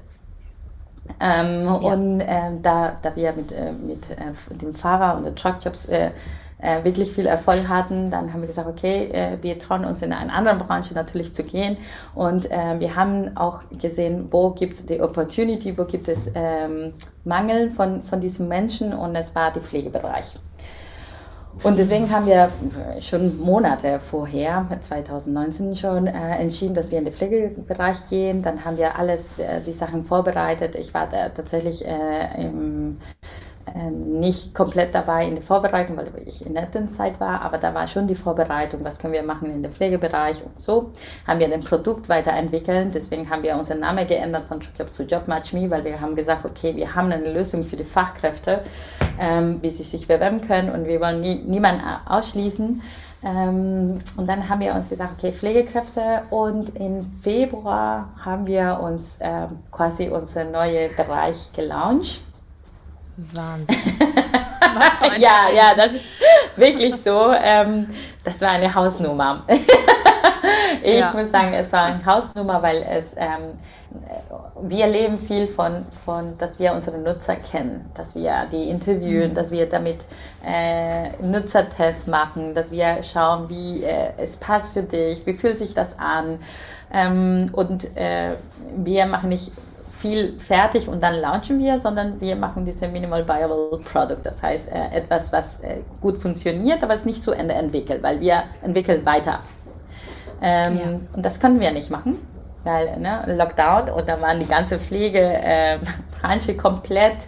Ähm, 1.21 1.65
ja. 1.65 1.73
Und 1.73 2.21
äh, 2.21 2.51
da, 2.63 2.97
da 3.01 3.17
wir 3.17 3.33
mit, 3.33 3.53
äh, 3.53 3.73
mit 3.73 4.11
äh, 4.11 4.55
dem 4.55 4.75
Fahrer 4.75 5.17
und 5.17 5.25
den 5.25 5.37
Truckjobs 5.37 5.87
äh, 5.87 6.11
äh, 6.59 6.83
wirklich 6.83 7.13
viel 7.13 7.27
Erfolg 7.27 7.69
hatten, 7.69 8.11
dann 8.11 8.33
haben 8.33 8.41
wir 8.41 8.47
gesagt, 8.47 8.69
okay, 8.69 9.11
äh, 9.13 9.39
wir 9.43 9.59
trauen 9.59 9.85
uns 9.85 10.03
in 10.03 10.13
eine 10.13 10.33
andere 10.33 10.57
Branche 10.57 10.95
natürlich 10.95 11.35
zu 11.35 11.45
gehen. 11.45 11.77
Und 12.15 12.45
wir 12.45 12.97
haben 12.97 13.37
auch 13.37 13.61
gesehen, 13.81 14.29
wo 14.31 14.51
gibt 14.51 14.75
es 14.75 14.87
die 14.87 15.01
Opportunity, 15.01 15.77
wo 15.77 15.85
gibt 15.85 16.09
es 16.09 16.31
ähm, 16.35 16.93
Mangel 17.25 17.71
von, 17.71 18.03
von 18.03 18.21
diesen 18.21 18.49
Menschen 18.49 18.93
und 18.93 19.15
es 19.17 19.35
war 19.35 19.53
der 19.53 19.63
Pflegebereich. 19.63 20.37
Und 21.63 21.79
deswegen 21.79 22.11
haben 22.11 22.27
wir 22.27 22.51
schon 23.01 23.41
Monate 23.41 24.01
vorher, 24.01 24.67
2019 24.81 25.77
schon, 25.77 26.07
äh, 26.07 26.39
entschieden, 26.39 26.75
dass 26.75 26.91
wir 26.91 26.99
in 26.99 27.05
den 27.05 27.15
Pflegebereich 27.15 28.09
gehen. 28.11 28.43
Dann 28.43 28.65
haben 28.65 28.77
wir 28.77 28.99
alles, 28.99 29.39
äh, 29.39 29.61
die 29.67 29.73
Sachen 29.73 30.05
vorbereitet. 30.05 30.77
Ich 30.77 30.93
war 30.93 31.09
tatsächlich 31.09 31.87
äh, 31.87 32.43
im 32.43 32.99
äh, 33.67 33.91
nicht 33.91 34.55
komplett 34.55 34.95
dabei 34.95 35.27
in 35.27 35.35
der 35.35 35.43
Vorbereitung, 35.43 35.97
weil 35.97 36.11
ich 36.27 36.45
in 36.45 36.55
der 36.55 36.65
Elternzeit 36.65 37.19
war, 37.19 37.41
aber 37.41 37.59
da 37.59 37.73
war 37.73 37.89
schon 37.89 38.07
die 38.07 38.15
Vorbereitung, 38.15 38.85
was 38.85 38.99
können 38.99 39.15
wir 39.15 39.23
machen 39.23 39.51
in 39.51 39.63
dem 39.63 39.73
Pflegebereich 39.73 40.45
und 40.45 40.59
so. 40.59 40.91
Haben 41.27 41.41
wir 41.41 41.53
ein 41.53 41.61
Produkt 41.61 42.09
weiterentwickelt, 42.09 42.95
deswegen 42.95 43.31
haben 43.31 43.43
wir 43.43 43.57
unseren 43.57 43.81
Namen 43.81 44.07
geändert 44.07 44.47
von 44.49 44.61
Job 44.61 44.91
zu 44.91 45.05
JobMatchMe, 45.05 45.71
weil 45.71 45.85
wir 45.85 46.01
haben 46.01 46.15
gesagt, 46.15 46.45
okay, 46.45 46.77
wir 46.77 46.95
haben 46.95 47.11
eine 47.11 47.33
Lösung 47.33 47.65
für 47.65 47.77
die 47.77 47.85
Fachkräfte, 47.85 48.61
ähm, 49.19 49.59
wie 49.63 49.71
sie 49.71 49.83
sich 49.83 50.07
bewerben 50.07 50.43
können 50.43 50.71
und 50.71 50.87
wir 50.87 51.01
wollen 51.01 51.21
nie, 51.21 51.43
niemanden 51.45 51.83
ausschließen. 52.07 52.83
Ähm, 53.25 54.03
und 54.17 54.29
dann 54.29 54.49
haben 54.49 54.61
wir 54.61 54.75
uns 54.75 54.91
gesagt, 54.91 55.15
okay, 55.17 55.33
Pflegekräfte 55.33 56.25
und 56.29 56.77
im 56.77 57.07
Februar 57.23 58.11
haben 58.23 58.47
wir 58.47 58.79
uns 58.83 59.21
äh, 59.21 59.47
quasi 59.73 60.11
unser 60.11 60.45
neuer 60.45 60.91
Bereich 60.95 61.51
gelauncht 61.55 62.23
Wahnsinn. 63.17 63.77
ja, 65.19 65.49
ja, 65.55 65.75
das 65.77 65.93
ist 65.93 66.05
wirklich 66.57 66.95
so. 66.97 67.33
Ähm, 67.33 67.89
das 68.25 68.41
war 68.41 68.51
eine 68.51 68.75
Hausnummer. 68.75 69.45
ich 70.83 70.99
ja. 70.99 71.13
muss 71.13 71.31
sagen, 71.31 71.53
es 71.55 71.73
war 71.73 71.85
eine 71.85 72.05
Hausnummer, 72.05 72.63
weil 72.63 72.83
es 72.83 73.15
ähm, 73.17 73.57
wir 74.61 74.87
leben 74.87 75.19
viel 75.19 75.47
von, 75.47 75.85
von, 76.05 76.37
dass 76.39 76.59
wir 76.59 76.73
unsere 76.73 76.99
Nutzer 76.99 77.37
kennen, 77.37 77.91
dass 77.95 78.15
wir 78.15 78.47
die 78.51 78.69
interviewen, 78.69 79.31
mhm. 79.31 79.35
dass 79.35 79.51
wir 79.51 79.69
damit 79.69 80.07
äh, 80.45 81.11
Nutzertests 81.23 82.07
machen, 82.07 82.55
dass 82.55 82.71
wir 82.71 83.03
schauen, 83.03 83.49
wie 83.49 83.85
äh, 83.85 84.13
es 84.17 84.37
passt 84.37 84.73
für 84.73 84.83
dich, 84.83 85.25
wie 85.27 85.35
fühlt 85.35 85.59
sich 85.59 85.75
das 85.75 85.99
an. 85.99 86.41
Ähm, 86.93 87.51
und 87.53 87.97
äh, 87.97 88.37
wir 88.77 89.07
machen 89.07 89.29
nicht 89.29 89.53
viel 90.05 90.39
fertig 90.39 90.87
und 90.87 91.03
dann 91.03 91.15
launchen 91.15 91.59
wir, 91.61 91.79
sondern 91.79 92.21
wir 92.21 92.37
machen 92.37 92.67
diese 92.67 92.87
Minimal 92.89 93.27
Viable 93.27 93.81
Product. 93.91 94.21
Das 94.23 94.43
heißt, 94.43 94.71
äh, 94.71 94.99
etwas, 94.99 95.33
was 95.33 95.61
äh, 95.61 95.79
gut 96.03 96.19
funktioniert, 96.19 96.83
aber 96.83 96.95
es 96.95 97.07
nicht 97.07 97.23
zu 97.23 97.33
Ende 97.33 97.55
entwickelt, 97.55 98.03
weil 98.03 98.21
wir 98.21 98.43
entwickeln 98.63 99.07
weiter. 99.07 99.39
Ähm, 100.43 100.77
ja. 100.77 100.83
Und 101.15 101.25
das 101.25 101.41
können 101.41 101.59
wir 101.59 101.71
nicht 101.71 101.91
machen, 101.91 102.19
weil 102.65 102.99
ne, 102.99 103.23
Lockdown 103.35 103.89
und 103.89 104.07
da 104.07 104.21
waren 104.21 104.41
die 104.41 104.47
ganze 104.47 104.79
Pflegebranche 104.79 106.53
äh, 106.53 106.55
komplett 106.59 107.27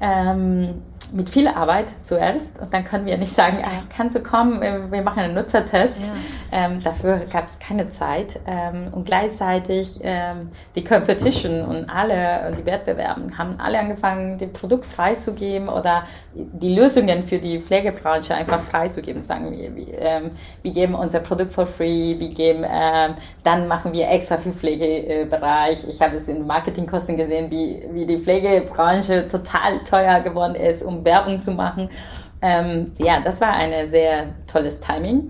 ähm, 0.00 0.82
mit 1.12 1.30
viel 1.30 1.48
Arbeit 1.48 1.88
zuerst 1.88 2.60
und 2.60 2.72
dann 2.72 2.84
können 2.84 3.06
wir 3.06 3.16
nicht 3.16 3.32
sagen, 3.32 3.58
ah, 3.64 3.82
kannst 3.94 4.16
du 4.16 4.22
kommen, 4.22 4.60
wir 4.60 5.02
machen 5.02 5.20
einen 5.20 5.34
Nutzertest. 5.34 6.00
Ja. 6.00 6.12
Ähm, 6.50 6.82
dafür 6.82 7.20
gab 7.30 7.46
es 7.46 7.58
keine 7.58 7.90
Zeit 7.90 8.40
ähm, 8.46 8.88
und 8.92 9.04
gleichzeitig 9.04 10.00
ähm, 10.02 10.50
die 10.74 10.82
Competition 10.82 11.62
und 11.62 11.90
alle, 11.90 12.52
die 12.56 12.64
Wettbewerben 12.64 13.36
haben 13.36 13.60
alle 13.60 13.78
angefangen, 13.78 14.38
das 14.38 14.48
Produkt 14.50 14.86
freizugeben 14.86 15.68
oder 15.68 16.04
die 16.34 16.74
Lösungen 16.74 17.22
für 17.22 17.38
die 17.38 17.60
Pflegebranche 17.60 18.34
einfach 18.34 18.60
freizugeben. 18.60 19.20
Sagen 19.20 19.52
wir, 19.52 19.74
wir, 19.76 19.98
ähm, 19.98 20.30
wir 20.62 20.72
geben 20.72 20.94
unser 20.94 21.20
Produkt 21.20 21.52
for 21.52 21.66
free, 21.66 22.18
wir 22.18 22.30
geben, 22.30 22.64
ähm, 22.64 23.14
dann 23.42 23.68
machen 23.68 23.92
wir 23.92 24.08
extra 24.10 24.38
für 24.38 24.52
Pflegebereich. 24.52 25.86
Ich 25.86 26.00
habe 26.00 26.16
es 26.16 26.28
in 26.28 26.46
Marketingkosten 26.46 27.16
gesehen, 27.16 27.50
wie, 27.50 27.82
wie 27.92 28.06
die 28.06 28.18
Pflegebranche 28.18 29.28
total 29.28 29.80
teuer 29.84 30.20
geworden 30.20 30.54
ist, 30.54 30.82
um 30.82 30.97
Werbung 31.04 31.38
zu 31.38 31.52
machen. 31.52 31.88
Ähm, 32.40 32.92
ja, 32.98 33.20
das 33.20 33.40
war 33.40 33.52
ein 33.52 33.88
sehr 33.90 34.34
tolles 34.46 34.80
Timing. 34.80 35.28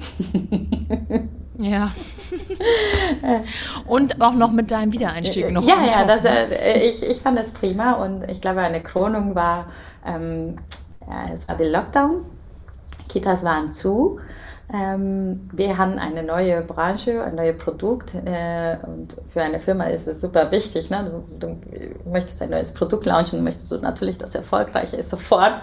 Ja. 1.59 1.93
und 3.87 4.21
auch 4.23 4.35
noch 4.35 4.53
mit 4.53 4.71
deinem 4.71 4.93
Wiedereinstieg 4.93 5.51
noch. 5.51 5.66
Ja, 5.66 5.85
ja, 5.85 6.05
das, 6.05 6.25
äh, 6.25 6.79
ich, 6.79 7.03
ich 7.03 7.21
fand 7.21 7.37
das 7.37 7.53
prima 7.53 7.95
und 7.95 8.31
ich 8.31 8.41
glaube, 8.41 8.61
eine 8.61 8.81
Krönung 8.81 9.35
war, 9.35 9.66
ähm, 10.07 10.59
ja, 11.01 11.33
es 11.35 11.49
war 11.49 11.57
der 11.57 11.71
Lockdown. 11.71 12.25
Kitas 13.09 13.43
waren 13.43 13.73
zu 13.73 14.21
ähm, 14.73 15.41
wir 15.55 15.79
haben 15.79 15.99
eine 15.99 16.23
neue 16.23 16.61
Branche, 16.61 17.23
ein 17.25 17.37
neues 17.37 17.57
Produkt 17.57 18.14
äh, 18.14 18.77
und 18.87 19.16
für 19.29 19.43
eine 19.43 19.61
Firma 19.61 19.85
ist 19.85 20.07
es 20.07 20.21
super 20.21 20.51
wichtig. 20.51 20.91
Ne? 20.91 21.25
Du, 21.39 21.47
du, 21.47 22.11
möchtest 22.11 22.43
ein 22.43 22.51
neues 22.51 22.75
Produkt 22.75 23.07
launchen, 23.07 23.43
möchtest 23.43 23.71
du 23.73 23.79
natürlich, 23.79 24.19
dass 24.19 24.31
es 24.31 24.37
erfolgreich 24.37 24.93
ist, 24.93 25.11
sofort. 25.11 25.62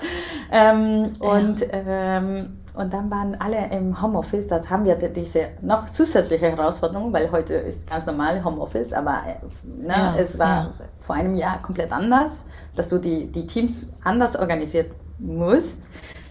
Ähm, 0.51 1.13
ja. 1.21 1.29
Und 1.29 1.65
ähm, 1.71 2.57
und 2.75 2.91
dann 2.91 3.09
waren 3.09 3.35
alle 3.39 3.69
im 3.71 4.01
Homeoffice. 4.01 4.47
Das 4.47 4.69
haben 4.69 4.85
wir 4.85 4.95
diese 4.95 5.47
noch 5.61 5.89
zusätzliche 5.89 6.51
Herausforderung, 6.51 7.13
weil 7.13 7.31
heute 7.31 7.53
ist 7.53 7.89
ganz 7.89 8.05
normal 8.05 8.43
Homeoffice, 8.43 8.91
aber 8.91 9.21
äh, 9.25 9.81
ne, 9.81 9.93
ja, 9.93 10.15
es 10.17 10.37
war 10.37 10.47
ja. 10.47 10.73
vor 10.99 11.15
einem 11.15 11.35
Jahr 11.35 11.61
komplett 11.61 11.91
anders, 11.93 12.45
dass 12.75 12.89
du 12.89 12.97
die, 12.97 13.31
die 13.31 13.47
Teams 13.47 13.93
anders 14.03 14.35
organisiert 14.35 14.91
musst. 15.19 15.83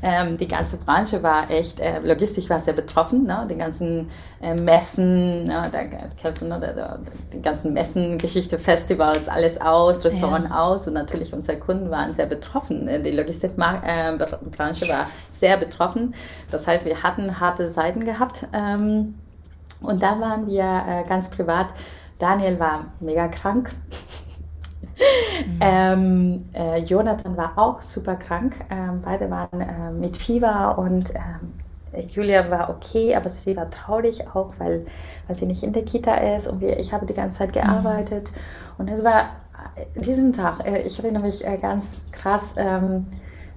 Ähm, 0.07 0.37
die 0.37 0.47
ganze 0.47 0.77
Branche 0.77 1.23
war 1.23 1.51
echt, 1.51 1.81
äh, 1.81 1.99
logistisch 2.01 2.51
war 2.51 2.61
sehr 2.61 2.75
betroffen, 2.75 3.25
ne? 3.25 3.47
die 3.51 3.57
ganzen 3.57 4.11
äh, 4.43 4.55
Messen, 4.55 5.45
ne? 5.45 5.71
da 5.73 5.79
kennst 6.21 6.43
du, 6.43 6.45
ne? 6.45 6.61
Da, 6.61 6.73
da, 6.75 6.99
die 7.33 7.41
ganzen 7.41 7.73
Messen, 7.73 8.19
Geschichte, 8.19 8.59
Festivals, 8.59 9.31
alles 9.31 9.59
aus, 9.63 10.05
Restaurant 10.05 10.51
ja. 10.51 10.61
aus 10.63 10.87
und 10.87 10.93
natürlich 10.93 11.33
unsere 11.33 11.59
Kunden 11.59 11.91
waren 11.91 12.13
sehr 12.13 12.27
betroffen. 12.27 12.87
Äh, 12.87 13.01
die 13.01 13.13
Logistikbranche 13.13 14.85
äh, 14.85 14.89
war 14.91 15.07
sehr 15.31 15.57
betroffen. 15.57 16.15
Das 16.51 16.67
heißt, 16.67 16.85
wir 16.85 17.03
hatten 17.03 17.41
harte 17.41 17.71
Seiten 17.71 18.05
gehabt 18.05 18.47
ähm, 18.53 19.15
und 19.81 20.03
da 20.03 20.21
waren 20.21 20.47
wir 20.47 20.85
äh, 20.87 21.09
ganz 21.09 21.31
privat. 21.31 21.69
Daniel 22.19 22.61
war 22.61 22.85
mega 23.01 23.29
krank. 23.29 23.71
Mhm. 25.47 25.59
Ähm, 25.61 26.45
äh, 26.55 26.79
Jonathan 26.81 27.37
war 27.37 27.53
auch 27.57 27.83
super 27.83 28.17
krank. 28.17 28.57
Ähm, 28.71 29.03
beide 29.05 29.31
waren 29.31 29.61
äh, 29.61 29.91
mit 29.93 30.17
Fieber 30.17 30.79
und 30.79 31.15
ähm, 31.15 31.53
Julia 32.09 32.51
war 32.51 32.71
okay, 32.71 33.15
aber 33.15 33.31
sie 33.31 33.57
war 33.57 33.71
traurig 33.71 34.27
auch, 34.35 34.55
weil, 34.59 34.87
weil 35.27 35.37
sie 35.37 35.47
nicht 35.47 35.63
in 35.63 35.73
der 35.73 35.85
Kita 35.85 36.15
ist 36.15 36.49
und 36.49 36.61
wir, 36.61 36.79
ich 36.79 36.93
habe 36.93 37.07
die 37.07 37.15
ganze 37.15 37.39
Zeit 37.39 37.51
mhm. 37.51 37.61
gearbeitet. 37.61 38.31
Mhm. 38.33 38.41
Und 38.79 38.89
es 38.89 39.05
war 39.05 39.31
äh, 39.77 40.01
diesen 40.01 40.33
Tag, 40.33 40.67
äh, 40.67 40.83
ich 40.83 40.99
erinnere 40.99 41.23
mich 41.23 41.47
äh, 41.47 41.57
ganz 41.57 42.05
krass, 42.13 42.55
ähm, 42.57 43.07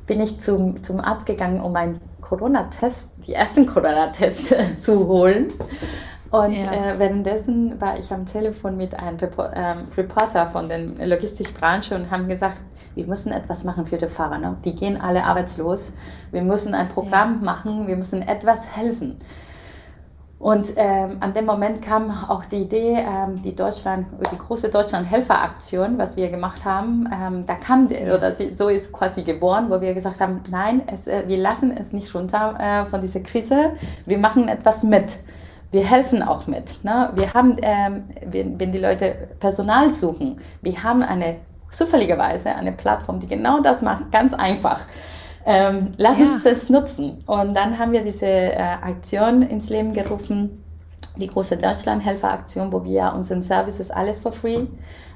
bin 0.06 0.22
ich 0.22 0.40
zum, 0.40 0.82
zum 0.84 1.02
Arzt 1.02 1.28
gegangen, 1.28 1.60
um 1.60 1.76
einen 1.76 2.00
Corona-Test, 2.22 3.10
die 3.28 3.34
ersten 3.34 3.66
Corona-Tests 3.66 4.56
zu 4.80 5.08
holen. 5.08 5.48
Und 6.32 6.54
ja. 6.54 6.72
äh, 6.72 7.00
währenddessen 7.00 7.80
war 7.80 7.98
ich 7.98 8.12
am 8.12 8.26
Telefon 8.26 8.76
mit 8.76 8.98
einem 9.00 9.18
Repor 9.18 9.52
ähm, 9.54 9.88
Reporter 9.96 10.48
von 10.48 10.68
der 10.68 10.80
Logistikbranche 11.08 11.96
und 11.96 12.12
haben 12.12 12.28
gesagt, 12.28 12.62
wir 12.96 13.08
müssen 13.08 13.32
etwas 13.32 13.64
machen 13.64 13.86
für 13.86 13.98
die 13.98 14.08
Fahrer. 14.08 14.38
Ne? 14.38 14.58
Die 14.66 14.76
gehen 14.76 15.00
alle 15.00 15.24
arbeitslos. 15.24 15.94
Wir 16.32 16.42
müssen 16.42 16.74
ein 16.74 16.90
Programm 16.90 17.40
ja. 17.40 17.46
machen, 17.46 17.88
wir 17.88 17.96
müssen 17.96 18.22
etwas 18.22 18.76
helfen. 18.76 19.18
Und 20.40 20.68
ähm, 20.76 21.18
an 21.20 21.34
dem 21.34 21.46
Moment 21.46 21.82
kam 21.82 22.12
auch 22.12 22.46
die 22.46 22.58
Idee, 22.58 22.98
ähm, 23.00 23.42
die 23.42 23.56
Deutschland, 23.56 24.06
die 24.32 24.38
große 24.38 24.70
Deutschland-Helferaktion, 24.70 25.98
was 25.98 26.16
wir 26.16 26.30
gemacht 26.30 26.64
haben. 26.64 27.10
Ähm, 27.12 27.46
da 27.48 27.56
kam, 27.56 27.88
oder 27.88 28.36
so 28.56 28.70
ist 28.70 28.94
quasi 28.94 29.24
geboren, 29.24 29.66
wo 29.70 29.82
wir 29.82 29.96
gesagt 29.96 30.22
haben, 30.22 30.42
nein, 30.52 30.84
es, 30.86 31.08
äh, 31.08 31.24
wir 31.26 31.38
lassen 31.38 31.76
es 31.76 31.92
nicht 31.92 32.14
runter 32.14 32.56
äh, 32.60 32.86
von 32.88 33.02
dieser 33.02 33.22
Krise. 33.22 33.72
Wir 34.06 34.20
machen 34.20 34.48
etwas 34.48 34.84
mit 34.84 35.18
wir 35.72 35.84
helfen 35.84 36.24
auch 36.24 36.48
mit. 36.48 36.84
Ne? 36.84 37.12
Wir 37.16 37.34
haben, 37.34 37.58
ähm, 37.62 38.06
wenn, 38.26 38.60
wenn 38.60 38.72
die 38.72 38.80
Leute 38.80 39.30
Personal 39.40 39.94
suchen, 39.94 40.40
wir 40.62 40.84
haben 40.84 41.04
eine 41.04 41.38
zufälligerweise 41.72 42.56
eine 42.56 42.72
Plattform, 42.72 43.20
die 43.20 43.28
genau 43.28 43.60
das 43.60 43.82
macht, 43.82 44.12
ganz 44.12 44.34
einfach. 44.34 44.82
Ähm, 45.46 45.92
lass 45.98 46.20
ja. 46.20 46.26
uns 46.26 46.44
das 46.44 46.70
nutzen. 46.70 47.24
Und 47.26 47.54
dann 47.54 47.78
haben 47.78 47.92
wir 47.92 48.04
diese 48.04 48.26
äh, 48.26 48.58
Aktion 48.58 49.42
ins 49.42 49.70
Leben 49.70 49.94
gerufen, 49.94 50.64
die 51.18 51.28
große 51.28 51.58
Deutschland-Helfer-Aktion, 51.58 52.72
wo 52.72 52.84
wir 52.84 53.14
unseren 53.16 53.44
Services 53.44 53.92
alles 53.92 54.20
for 54.20 54.32
free 54.32 54.68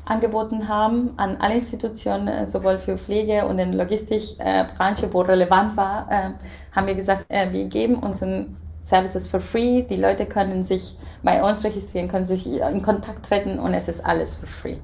angeboten 0.06 0.68
haben 0.68 1.12
an 1.18 1.38
alle 1.38 1.56
Institutionen, 1.56 2.28
äh, 2.28 2.47
sowohl 2.47 2.80
für 2.80 2.97
Pflege 2.97 3.45
und 3.45 3.60
in 3.60 3.74
Logistikbranche, 3.74 5.06
äh, 5.06 5.14
wo 5.14 5.22
relevant 5.22 5.78
war, 5.78 6.08
äh, 6.10 6.76
haben 6.76 6.88
wir 6.88 6.95
gesagt, 6.95 7.26
äh, 7.30 7.52
wir 7.52 7.66
geben 7.66 7.95
unseren 7.95 8.58
Services 8.82 9.27
for 9.27 9.39
free. 9.39 9.84
Die 9.84 9.95
Leute 9.95 10.25
können 10.25 10.63
sich 10.63 10.97
bei 11.23 11.43
uns 11.43 11.63
registrieren, 11.63 12.07
können 12.07 12.25
sich 12.25 12.47
in 12.47 12.82
Kontakt 12.82 13.27
treten 13.27 13.59
und 13.59 13.73
es 13.73 13.88
ist 13.88 14.05
alles 14.05 14.36
for 14.36 14.47
free. 14.47 14.77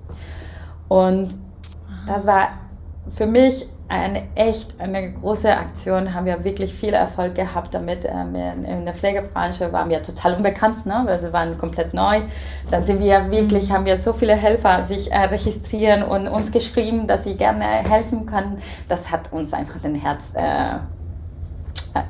Und 0.88 1.38
das 2.06 2.26
war 2.26 2.50
für 3.16 3.26
mich 3.26 3.68
eine 3.90 4.24
echt 4.36 4.80
eine 4.82 5.14
große 5.14 5.50
Aktion, 5.50 6.14
haben 6.14 6.26
wir 6.26 6.44
wirklich 6.44 6.74
viel 6.74 6.94
Erfolg 6.94 7.36
gehabt 7.36 7.74
damit. 7.74 8.06
Ähm, 8.06 8.36
in 8.36 8.86
der 8.86 8.94
Pflegebranche 8.94 9.72
waren 9.72 9.90
wir 9.90 10.04
total 10.04 10.36
unbekannt, 10.36 10.86
ne? 10.86 11.06
sie 11.20 11.32
waren 11.32 11.58
komplett 11.58 11.94
neu. 11.94 12.22
Dann 12.70 12.84
sind 12.84 13.00
wir 13.00 13.32
wirklich, 13.32 13.72
haben 13.72 13.86
wir 13.86 13.98
so 13.98 14.12
viele 14.12 14.36
Helfer 14.36 14.84
sich 14.84 15.12
äh, 15.12 15.20
registrieren 15.26 16.04
und 16.04 16.28
uns 16.28 16.52
geschrieben, 16.52 17.08
dass 17.08 17.24
sie 17.24 17.36
gerne 17.36 17.64
helfen 17.64 18.26
können. 18.26 18.58
Das 18.90 19.10
hat 19.12 19.32
uns 19.32 19.54
einfach 19.54 19.80
den 19.80 19.96
Herz 19.96 20.34
äh, 20.36 20.80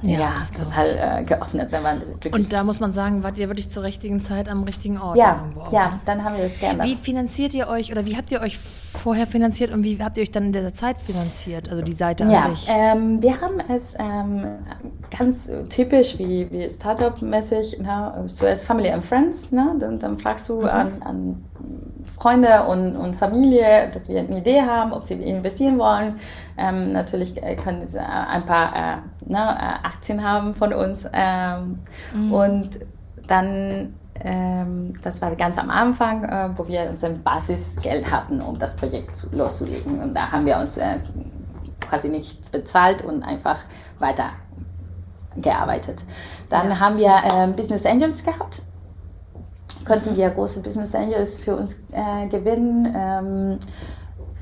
ja, 0.03 0.19
ja 0.19 0.33
total 0.55 1.19
äh, 1.19 1.23
geöffnet. 1.23 1.69
Da 1.71 1.83
waren 1.83 2.01
und 2.31 2.53
da 2.53 2.63
muss 2.63 2.79
man 2.79 2.93
sagen, 2.93 3.23
wart 3.23 3.37
ihr 3.37 3.47
wirklich 3.47 3.69
zur 3.69 3.83
richtigen 3.83 4.21
Zeit 4.21 4.49
am 4.49 4.63
richtigen 4.63 4.99
Ort? 4.99 5.17
Ja, 5.17 5.41
irgendwo, 5.41 5.75
ja, 5.75 5.89
ne? 5.89 5.99
dann 6.05 6.23
haben 6.23 6.35
wir 6.35 6.43
das 6.43 6.59
gerne. 6.59 6.83
Wie 6.83 6.95
finanziert 6.95 7.53
ihr 7.53 7.67
euch 7.67 7.91
oder 7.91 8.05
wie 8.05 8.15
habt 8.15 8.31
ihr 8.31 8.41
euch 8.41 8.57
vorher 8.57 9.27
finanziert 9.27 9.71
und 9.71 9.83
wie 9.83 10.01
habt 10.01 10.17
ihr 10.17 10.23
euch 10.23 10.31
dann 10.31 10.45
in 10.45 10.53
dieser 10.53 10.73
Zeit 10.73 10.97
finanziert, 10.97 11.69
also 11.69 11.81
die 11.81 11.93
Seite 11.93 12.23
ja, 12.25 12.45
an 12.45 12.55
sich? 12.55 12.67
Ähm, 12.69 13.21
wir 13.21 13.39
haben 13.39 13.59
es 13.69 13.95
ähm, 13.99 14.45
ganz 15.17 15.51
typisch 15.69 16.17
wie, 16.19 16.49
wie 16.51 16.69
Startup-mäßig, 16.69 17.79
ne? 17.79 18.25
zuerst 18.27 18.65
Family 18.65 18.89
and 18.89 19.05
Friends, 19.05 19.51
ne? 19.51 19.75
dann, 19.79 19.99
dann 19.99 20.17
fragst 20.17 20.49
du 20.49 20.61
mhm. 20.61 20.67
an, 20.67 21.01
an 21.03 21.45
Freunde 22.17 22.63
und, 22.63 22.95
und 22.95 23.15
Familie, 23.15 23.89
dass 23.93 24.07
wir 24.07 24.19
eine 24.19 24.39
Idee 24.39 24.61
haben, 24.61 24.91
ob 24.91 25.05
sie 25.05 25.13
investieren 25.15 25.77
wollen. 25.77 26.19
Ähm, 26.57 26.91
natürlich 26.91 27.41
äh, 27.41 27.55
können 27.55 27.85
sie 27.85 27.99
ein 28.01 28.45
paar 28.45 28.75
äh, 28.75 29.31
ne, 29.31 29.83
18 29.83 30.17
äh, 30.17 30.21
haben 30.21 30.55
von 30.55 30.73
uns. 30.73 31.07
Ähm, 31.13 31.79
mhm. 32.13 32.33
Und 32.33 32.69
dann, 33.27 33.93
ähm, 34.19 34.93
das 35.03 35.21
war 35.21 35.35
ganz 35.35 35.57
am 35.59 35.69
Anfang, 35.69 36.23
äh, 36.23 36.49
wo 36.55 36.67
wir 36.67 36.89
unser 36.89 37.09
Basisgeld 37.09 38.11
hatten, 38.11 38.41
um 38.41 38.57
das 38.57 38.75
Projekt 38.75 39.27
loszulegen. 39.31 40.01
Und 40.01 40.15
da 40.15 40.31
haben 40.31 40.45
wir 40.47 40.57
uns 40.57 40.79
äh, 40.79 40.95
quasi 41.79 42.09
nichts 42.09 42.49
bezahlt 42.49 43.03
und 43.05 43.21
einfach 43.21 43.59
weiter 43.99 44.29
gearbeitet. 45.35 46.03
Dann 46.49 46.69
ja. 46.69 46.79
haben 46.79 46.97
wir 46.97 47.11
äh, 47.11 47.47
Business 47.47 47.85
Angels 47.85 48.23
gehabt 48.23 48.63
könnten 49.87 50.15
wir 50.17 50.29
große 50.29 50.59
Business 50.59 50.93
Angels 50.93 51.39
für 51.39 51.55
uns 51.55 51.79
äh, 51.91 52.27
gewinnen. 52.27 52.93
Ähm, 52.95 53.59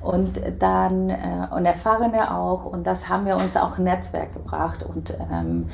und 0.06 0.40
dann 0.60 1.10
äh, 1.10 1.48
und 1.50 1.66
Erfahrene 1.66 2.32
auch. 2.36 2.66
Und 2.66 2.86
das 2.86 3.10
haben 3.10 3.26
wir 3.26 3.38
uns 3.38 3.58
auch 3.58 3.78
Netzwerk 3.80 4.34
gebracht. 4.34 4.86
Und 4.86 5.18
ähm, 5.32 5.66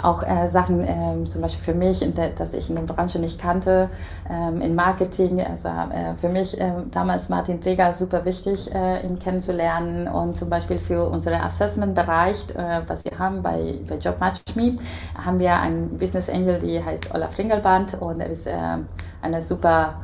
auch 0.00 0.22
äh, 0.22 0.48
Sachen 0.48 0.80
ähm, 0.86 1.26
zum 1.26 1.42
Beispiel 1.42 1.74
für 1.74 1.78
mich, 1.78 2.00
der, 2.14 2.30
dass 2.30 2.54
ich 2.54 2.70
in 2.70 2.76
der 2.76 2.82
Branche 2.82 3.18
nicht 3.18 3.40
kannte, 3.40 3.90
ähm, 4.30 4.60
in 4.60 4.74
Marketing, 4.74 5.40
also 5.44 5.68
äh, 5.68 6.14
für 6.20 6.28
mich 6.28 6.58
äh, 6.58 6.72
damals 6.90 7.28
Martin 7.28 7.60
Träger 7.60 7.92
super 7.92 8.24
wichtig, 8.24 8.72
äh, 8.72 9.04
ihn 9.04 9.18
kennenzulernen. 9.18 10.06
Und 10.06 10.36
zum 10.36 10.48
Beispiel 10.48 10.78
für 10.78 11.08
unseren 11.08 11.40
Assessment-Bereich, 11.40 12.50
äh, 12.56 12.82
was 12.86 13.04
wir 13.04 13.18
haben 13.18 13.42
bei, 13.42 13.80
bei 13.88 13.96
Job 13.96 14.20
Match 14.20 14.40
Me, 14.54 14.76
haben 15.22 15.40
wir 15.40 15.56
einen 15.56 15.98
Business 15.98 16.30
Angel, 16.30 16.60
die 16.60 16.82
heißt 16.82 17.12
Olaf 17.12 17.36
Ringelband. 17.36 18.00
Und 18.00 18.20
er 18.20 18.28
ist 18.28 18.46
äh, 18.46 18.52
eine 19.20 19.42
super 19.42 19.96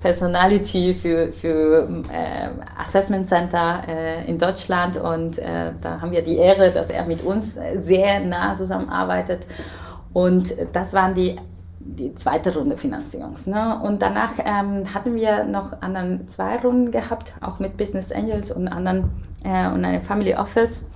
Personality 0.00 0.94
für, 0.94 1.32
für 1.32 1.88
äh, 2.12 2.48
Assessment 2.80 3.26
Center 3.26 3.82
äh, 3.88 4.28
in 4.28 4.38
Deutschland 4.38 4.98
und 4.98 5.38
äh, 5.38 5.72
da 5.80 6.00
haben 6.00 6.12
wir 6.12 6.22
die 6.22 6.36
Ehre, 6.36 6.70
dass 6.70 6.90
er 6.90 7.04
mit 7.06 7.22
uns 7.24 7.58
sehr 7.78 8.20
nah 8.20 8.54
zusammenarbeitet 8.54 9.46
und 10.12 10.54
das 10.72 10.92
waren 10.92 11.14
die 11.14 11.38
die 11.86 12.14
zweite 12.14 12.54
Runde 12.54 12.76
Finanzierungs. 12.76 13.46
Ne? 13.46 13.80
Und 13.82 14.02
danach 14.02 14.32
ähm, 14.38 14.92
hatten 14.92 15.14
wir 15.14 15.44
noch 15.44 15.80
anderen 15.82 16.26
zwei 16.28 16.56
Runden 16.56 16.90
gehabt, 16.90 17.34
auch 17.40 17.60
mit 17.60 17.76
Business 17.76 18.10
Angels 18.12 18.50
und 18.50 18.68
anderen 18.68 19.10
äh, 19.44 19.68
und 19.68 19.84
einem 19.84 20.02
Family 20.02 20.34
Office. 20.34 20.86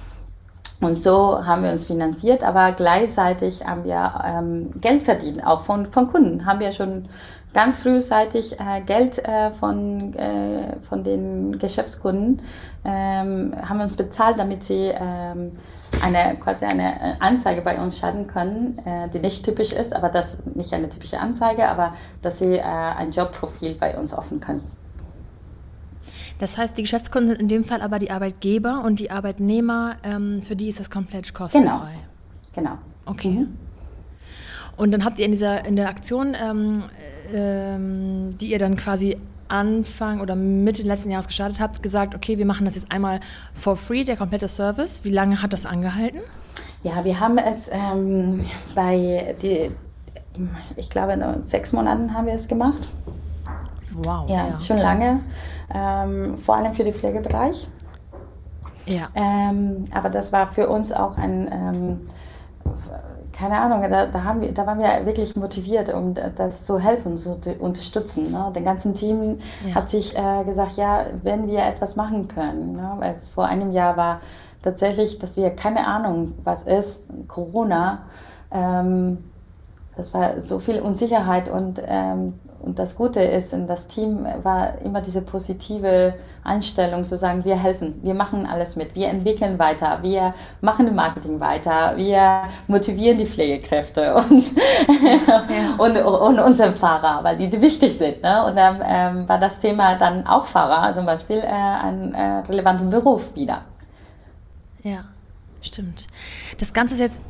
Und 0.80 0.96
so 0.96 1.44
haben 1.44 1.62
wir 1.62 1.70
uns 1.70 1.86
finanziert, 1.86 2.42
aber 2.42 2.72
gleichzeitig 2.72 3.66
haben 3.66 3.84
wir 3.84 4.22
ähm, 4.24 4.70
Geld 4.80 5.02
verdient, 5.02 5.46
auch 5.46 5.62
von, 5.62 5.86
von 5.92 6.08
Kunden. 6.08 6.46
Haben 6.46 6.60
wir 6.60 6.72
schon 6.72 7.06
ganz 7.52 7.80
frühzeitig 7.80 8.58
äh, 8.60 8.80
Geld 8.82 9.18
äh, 9.18 9.50
von, 9.52 10.14
äh, 10.14 10.76
von 10.82 11.02
den 11.02 11.58
Geschäftskunden, 11.58 12.42
ähm, 12.84 13.54
haben 13.62 13.80
uns 13.80 13.96
bezahlt, 13.96 14.38
damit 14.38 14.62
sie 14.62 14.92
ähm, 14.94 15.52
eine, 16.02 16.36
quasi 16.38 16.64
eine 16.64 17.20
Anzeige 17.20 17.62
bei 17.62 17.80
uns 17.80 17.98
schalten 17.98 18.26
können, 18.26 18.78
äh, 18.84 19.08
die 19.08 19.18
nicht 19.18 19.44
typisch 19.44 19.72
ist, 19.72 19.94
aber 19.94 20.08
das 20.08 20.38
nicht 20.54 20.72
eine 20.72 20.88
typische 20.88 21.18
Anzeige, 21.18 21.68
aber 21.68 21.94
dass 22.22 22.38
sie 22.38 22.56
äh, 22.56 22.62
ein 22.62 23.10
Jobprofil 23.10 23.74
bei 23.74 23.98
uns 23.98 24.14
offen 24.14 24.40
können. 24.40 24.62
Das 26.38 26.56
heißt, 26.56 26.78
die 26.78 26.82
Geschäftskunden 26.82 27.28
sind 27.28 27.40
in 27.40 27.48
dem 27.48 27.64
Fall 27.64 27.82
aber 27.82 27.98
die 27.98 28.10
Arbeitgeber 28.10 28.82
und 28.82 28.98
die 28.98 29.10
Arbeitnehmer, 29.10 29.96
ähm, 30.02 30.40
für 30.40 30.56
die 30.56 30.68
ist 30.68 30.80
das 30.80 30.88
komplett 30.88 31.34
kostenfrei. 31.34 31.90
Genau, 32.54 32.70
genau. 32.70 32.78
Okay. 33.04 33.30
Mhm. 33.30 33.56
Und 34.78 34.92
dann 34.92 35.04
habt 35.04 35.18
ihr 35.18 35.26
in 35.26 35.32
dieser 35.32 35.66
in 35.66 35.76
der 35.76 35.90
Aktion 35.90 36.34
ähm, 36.42 36.84
ähm, 37.32 38.30
die 38.38 38.50
ihr 38.50 38.58
dann 38.58 38.76
quasi 38.76 39.16
Anfang 39.48 40.20
oder 40.20 40.36
Mitte 40.36 40.82
letzten 40.82 41.10
Jahres 41.10 41.26
gestartet 41.26 41.60
habt, 41.60 41.82
gesagt, 41.82 42.14
okay, 42.14 42.38
wir 42.38 42.46
machen 42.46 42.64
das 42.64 42.76
jetzt 42.76 42.90
einmal 42.92 43.20
for 43.52 43.76
free, 43.76 44.04
der 44.04 44.16
komplette 44.16 44.48
Service. 44.48 45.04
Wie 45.04 45.10
lange 45.10 45.42
hat 45.42 45.52
das 45.52 45.66
angehalten? 45.66 46.20
Ja, 46.82 47.04
wir 47.04 47.20
haben 47.20 47.36
es 47.38 47.70
ähm, 47.72 48.46
bei, 48.74 49.34
die, 49.42 49.70
ich 50.76 50.88
glaube, 50.88 51.12
in 51.12 51.44
sechs 51.44 51.72
Monaten 51.72 52.14
haben 52.14 52.26
wir 52.26 52.34
es 52.34 52.48
gemacht. 52.48 52.94
Wow. 53.92 54.28
Ja, 54.30 54.48
ja. 54.48 54.60
schon 54.60 54.78
lange. 54.78 55.20
Ähm, 55.74 56.38
vor 56.38 56.56
allem 56.56 56.74
für 56.74 56.84
den 56.84 56.94
Pflegebereich. 56.94 57.68
Ja. 58.86 59.08
Ähm, 59.14 59.84
aber 59.92 60.10
das 60.10 60.32
war 60.32 60.46
für 60.46 60.68
uns 60.68 60.92
auch 60.92 61.18
ein 61.18 61.48
ähm, 61.52 62.00
keine 63.40 63.58
Ahnung, 63.58 63.82
da, 63.90 64.06
da, 64.06 64.24
haben 64.24 64.42
wir, 64.42 64.52
da 64.52 64.66
waren 64.66 64.78
wir 64.78 65.06
wirklich 65.06 65.34
motiviert, 65.34 65.92
um 65.94 66.14
das 66.36 66.66
zu 66.66 66.78
helfen, 66.78 67.16
zu 67.16 67.40
unterstützen. 67.58 68.30
Ne? 68.30 68.50
Das 68.52 68.62
ganze 68.62 68.92
Team 68.92 69.38
ja. 69.66 69.74
hat 69.74 69.88
sich 69.88 70.14
äh, 70.14 70.44
gesagt, 70.44 70.76
ja, 70.76 71.06
wenn 71.22 71.48
wir 71.48 71.60
etwas 71.60 71.96
machen 71.96 72.28
können. 72.28 72.74
Ne? 72.74 72.96
Weil 72.98 73.14
es 73.14 73.28
vor 73.28 73.46
einem 73.46 73.72
Jahr 73.72 73.96
war 73.96 74.20
tatsächlich, 74.62 75.18
dass 75.18 75.38
wir 75.38 75.48
keine 75.50 75.86
Ahnung, 75.86 76.34
was 76.44 76.66
ist, 76.66 77.10
Corona. 77.28 78.02
Ähm, 78.50 79.24
das 79.96 80.12
war 80.12 80.38
so 80.38 80.58
viel 80.58 80.80
Unsicherheit 80.80 81.48
und 81.48 81.82
ähm, 81.86 82.34
und 82.62 82.78
das 82.78 82.94
Gute 82.94 83.20
ist, 83.22 83.54
in 83.54 83.66
das 83.66 83.88
Team 83.88 84.26
war 84.42 84.80
immer 84.82 85.00
diese 85.00 85.22
positive 85.22 86.14
Einstellung 86.44 87.04
zu 87.06 87.16
sagen, 87.16 87.44
wir 87.44 87.56
helfen, 87.56 87.98
wir 88.02 88.12
machen 88.12 88.44
alles 88.44 88.76
mit, 88.76 88.94
wir 88.94 89.08
entwickeln 89.08 89.58
weiter, 89.58 89.98
wir 90.02 90.34
machen 90.60 90.86
im 90.86 90.94
Marketing 90.94 91.40
weiter, 91.40 91.96
wir 91.96 92.42
motivieren 92.66 93.16
die 93.16 93.26
Pflegekräfte 93.26 94.14
und, 94.30 94.44
ja. 94.56 95.74
und, 95.78 95.96
und 95.96 96.38
unsere 96.38 96.72
Fahrer, 96.72 97.24
weil 97.24 97.36
die, 97.36 97.48
die 97.48 97.62
wichtig 97.62 97.96
sind. 97.96 98.22
Ne? 98.22 98.44
Und 98.44 98.56
dann 98.56 98.80
ähm, 98.84 99.28
war 99.28 99.38
das 99.38 99.60
Thema 99.60 99.96
dann 99.96 100.26
auch 100.26 100.44
Fahrer, 100.44 100.92
zum 100.92 101.06
Beispiel 101.06 101.38
äh, 101.38 101.46
ein 101.46 102.12
äh, 102.12 102.40
relevanten 102.40 102.90
Beruf 102.90 103.34
wieder. 103.34 103.62
Ja, 104.82 105.04
stimmt. 105.62 106.06
Das 106.58 106.74
Ganze 106.74 106.94
ist 106.94 107.00
jetzt 107.00 107.20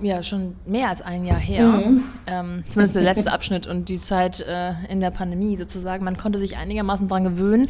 ja, 0.00 0.22
schon 0.22 0.56
mehr 0.64 0.88
als 0.88 1.02
ein 1.02 1.24
Jahr 1.26 1.38
her. 1.38 1.64
Mhm. 1.66 2.04
Ähm, 2.26 2.64
zumindest 2.68 2.96
der 2.96 3.02
letzte 3.02 3.30
Abschnitt 3.30 3.66
und 3.66 3.88
die 3.90 4.00
Zeit 4.00 4.40
äh, 4.40 4.72
in 4.88 5.00
der 5.00 5.10
Pandemie 5.10 5.56
sozusagen. 5.56 6.04
Man 6.04 6.16
konnte 6.16 6.38
sich 6.38 6.56
einigermaßen 6.56 7.08
daran 7.08 7.24
gewöhnen, 7.24 7.68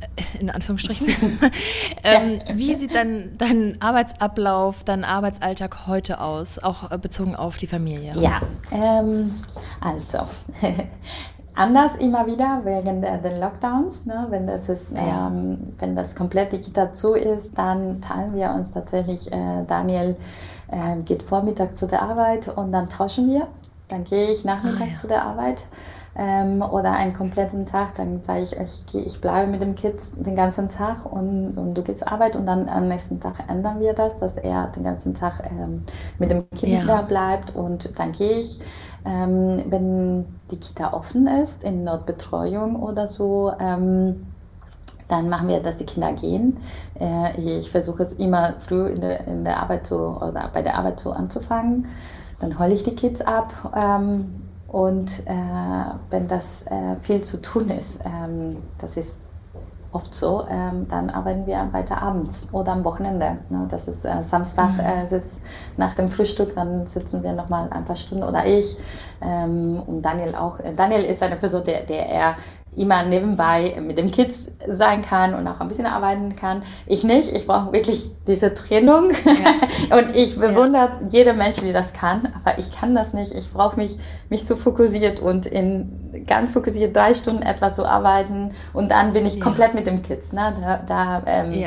äh, 0.00 0.40
in 0.40 0.50
Anführungsstrichen. 0.50 1.06
ähm. 2.04 2.40
Wie 2.54 2.74
sieht 2.74 2.94
dann 2.94 3.34
dein 3.38 3.80
Arbeitsablauf, 3.80 4.82
dein 4.82 5.04
Arbeitsalltag 5.04 5.86
heute 5.86 6.20
aus, 6.20 6.58
auch 6.58 6.90
äh, 6.90 6.98
bezogen 6.98 7.36
auf 7.36 7.58
die 7.58 7.68
Familie? 7.68 8.14
Ja, 8.16 8.40
ähm, 8.72 9.34
also 9.80 10.18
anders 11.54 11.96
immer 11.96 12.26
wieder 12.26 12.62
wegen 12.64 13.02
der, 13.02 13.18
den 13.18 13.40
Lockdowns. 13.40 14.06
Ne? 14.06 14.26
Wenn, 14.30 14.48
das 14.48 14.68
ist, 14.68 14.90
ja. 14.90 15.28
ähm, 15.28 15.74
wenn 15.78 15.94
das 15.94 16.16
komplett 16.16 16.52
digital 16.52 16.92
zu 16.92 17.14
ist, 17.14 17.56
dann 17.56 18.00
teilen 18.00 18.34
wir 18.34 18.50
uns 18.50 18.72
tatsächlich, 18.72 19.30
äh, 19.32 19.64
Daniel 19.68 20.16
äh, 20.74 21.00
geht 21.04 21.22
Vormittag 21.22 21.76
zu 21.76 21.86
der 21.86 22.02
Arbeit 22.02 22.48
und 22.48 22.72
dann 22.72 22.88
tauschen 22.88 23.28
wir. 23.28 23.46
Dann 23.88 24.04
gehe 24.04 24.30
ich 24.30 24.44
nachmittags 24.44 24.80
ah, 24.80 24.92
ja. 24.92 24.96
zu 24.96 25.06
der 25.06 25.22
Arbeit. 25.24 25.66
ähm, 26.16 26.62
oder 26.62 26.92
einen 26.92 27.12
kompletten 27.12 27.66
Tag, 27.66 27.96
dann 27.96 28.22
sage 28.22 28.42
ich, 28.42 28.56
ich, 28.56 29.06
ich 29.06 29.20
bleibe 29.20 29.50
mit 29.50 29.60
dem 29.60 29.74
Kids 29.74 30.16
den 30.20 30.36
ganzen 30.36 30.68
Tag 30.68 31.04
und, 31.10 31.58
und 31.58 31.74
du 31.74 31.82
gehst 31.82 32.06
Arbeit 32.06 32.36
und 32.36 32.46
dann 32.46 32.68
am 32.68 32.88
nächsten 32.88 33.20
Tag 33.20 33.48
ändern 33.48 33.80
wir 33.80 33.94
das, 33.94 34.18
dass 34.18 34.36
er 34.36 34.68
den 34.68 34.84
ganzen 34.84 35.14
Tag 35.14 35.42
ähm, 35.50 35.82
mit 36.18 36.30
dem 36.30 36.48
Kind 36.50 36.72
ja. 36.72 36.84
da 36.84 37.02
bleibt 37.02 37.54
und 37.54 37.98
dann 37.98 38.12
gehe 38.12 38.38
ich. 38.38 38.60
Ähm, 39.06 39.64
wenn 39.68 40.24
die 40.50 40.56
Kita 40.56 40.94
offen 40.94 41.26
ist, 41.26 41.62
in 41.62 41.84
Notbetreuung 41.84 42.82
oder 42.82 43.06
so, 43.06 43.52
ähm, 43.60 44.24
dann 45.08 45.28
machen 45.28 45.48
wir, 45.48 45.60
dass 45.60 45.78
die 45.78 45.86
Kinder 45.86 46.12
gehen. 46.12 46.58
Äh, 46.98 47.58
ich 47.58 47.70
versuche 47.70 48.02
es 48.02 48.14
immer 48.14 48.54
früh 48.60 48.86
in 48.86 49.00
der, 49.00 49.26
in 49.26 49.44
der 49.44 49.60
Arbeit 49.60 49.86
so 49.86 50.18
oder 50.20 50.50
bei 50.52 50.62
der 50.62 50.76
Arbeit 50.76 51.00
so 51.00 51.12
anzufangen. 51.12 51.86
Dann 52.40 52.58
hole 52.58 52.72
ich 52.72 52.84
die 52.84 52.94
Kids 52.94 53.20
ab 53.20 53.52
ähm, 53.76 54.42
und 54.68 55.26
äh, 55.26 55.32
wenn 56.10 56.26
das 56.26 56.66
äh, 56.66 56.96
viel 57.00 57.22
zu 57.22 57.40
tun 57.40 57.70
ist, 57.70 58.04
ähm, 58.04 58.56
das 58.78 58.96
ist 58.96 59.20
oft 59.92 60.12
so, 60.12 60.44
ähm, 60.50 60.88
dann 60.88 61.08
arbeiten 61.08 61.46
wir 61.46 61.68
weiter 61.70 62.02
abends 62.02 62.48
oder 62.52 62.72
am 62.72 62.82
Wochenende. 62.82 63.38
Ne? 63.48 63.66
Das 63.70 63.86
ist 63.86 64.02
Samstag, 64.22 64.72
mhm. 64.72 65.04
es 65.04 65.12
ist 65.12 65.44
nach 65.76 65.94
dem 65.94 66.08
Frühstück, 66.08 66.54
dann 66.56 66.86
sitzen 66.86 67.22
wir 67.22 67.32
noch 67.32 67.48
mal 67.48 67.70
ein 67.70 67.84
paar 67.84 67.94
Stunden 67.94 68.24
oder 68.24 68.44
ich 68.44 68.76
und 69.24 70.02
Daniel 70.02 70.34
auch. 70.34 70.58
Daniel 70.76 71.02
ist 71.02 71.22
eine 71.22 71.36
Person, 71.36 71.64
der, 71.64 71.82
der 71.82 72.06
eher 72.06 72.36
immer 72.76 73.04
nebenbei 73.04 73.76
mit 73.80 73.98
dem 73.98 74.10
Kids 74.10 74.52
sein 74.66 75.02
kann 75.02 75.34
und 75.34 75.46
auch 75.46 75.60
ein 75.60 75.68
bisschen 75.68 75.86
arbeiten 75.86 76.34
kann. 76.34 76.62
Ich 76.86 77.04
nicht, 77.04 77.32
ich 77.32 77.46
brauche 77.46 77.72
wirklich 77.72 78.10
diese 78.26 78.52
Trennung 78.54 79.10
ja. 79.10 79.96
und 79.96 80.16
ich 80.16 80.38
bewundere 80.38 80.82
ja. 80.82 81.00
jede 81.06 81.32
Mensch, 81.34 81.58
die 81.58 81.72
das 81.72 81.92
kann, 81.92 82.32
aber 82.42 82.58
ich 82.58 82.72
kann 82.72 82.94
das 82.94 83.14
nicht. 83.14 83.32
Ich 83.34 83.52
brauche 83.52 83.76
mich, 83.76 83.98
mich 84.28 84.46
zu 84.46 84.56
fokussiert 84.56 85.20
und 85.20 85.46
in 85.46 86.24
ganz 86.26 86.52
fokussiert 86.52 86.96
drei 86.96 87.14
Stunden 87.14 87.42
etwas 87.42 87.76
zu 87.76 87.86
arbeiten 87.86 88.52
und 88.72 88.90
dann 88.90 89.12
bin 89.12 89.26
ich 89.26 89.36
ja. 89.36 89.44
komplett 89.44 89.74
mit 89.74 89.86
dem 89.86 90.02
Kids. 90.02 90.32
Ne? 90.32 90.52
Da, 90.60 90.80
da 90.86 91.22
ähm, 91.26 91.66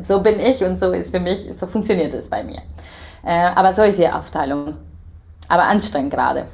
So 0.00 0.20
bin 0.20 0.40
ich 0.40 0.64
und 0.64 0.78
so 0.78 0.92
ist 0.92 1.14
für 1.14 1.20
mich, 1.20 1.48
so 1.52 1.66
funktioniert 1.66 2.14
es 2.14 2.30
bei 2.30 2.42
mir. 2.42 2.62
Äh, 3.24 3.50
aber 3.54 3.72
so 3.72 3.82
ist 3.82 3.98
die 3.98 4.08
Aufteilung. 4.08 4.76
Aber 5.48 5.64
anstrengend 5.64 6.12
gerade. 6.12 6.46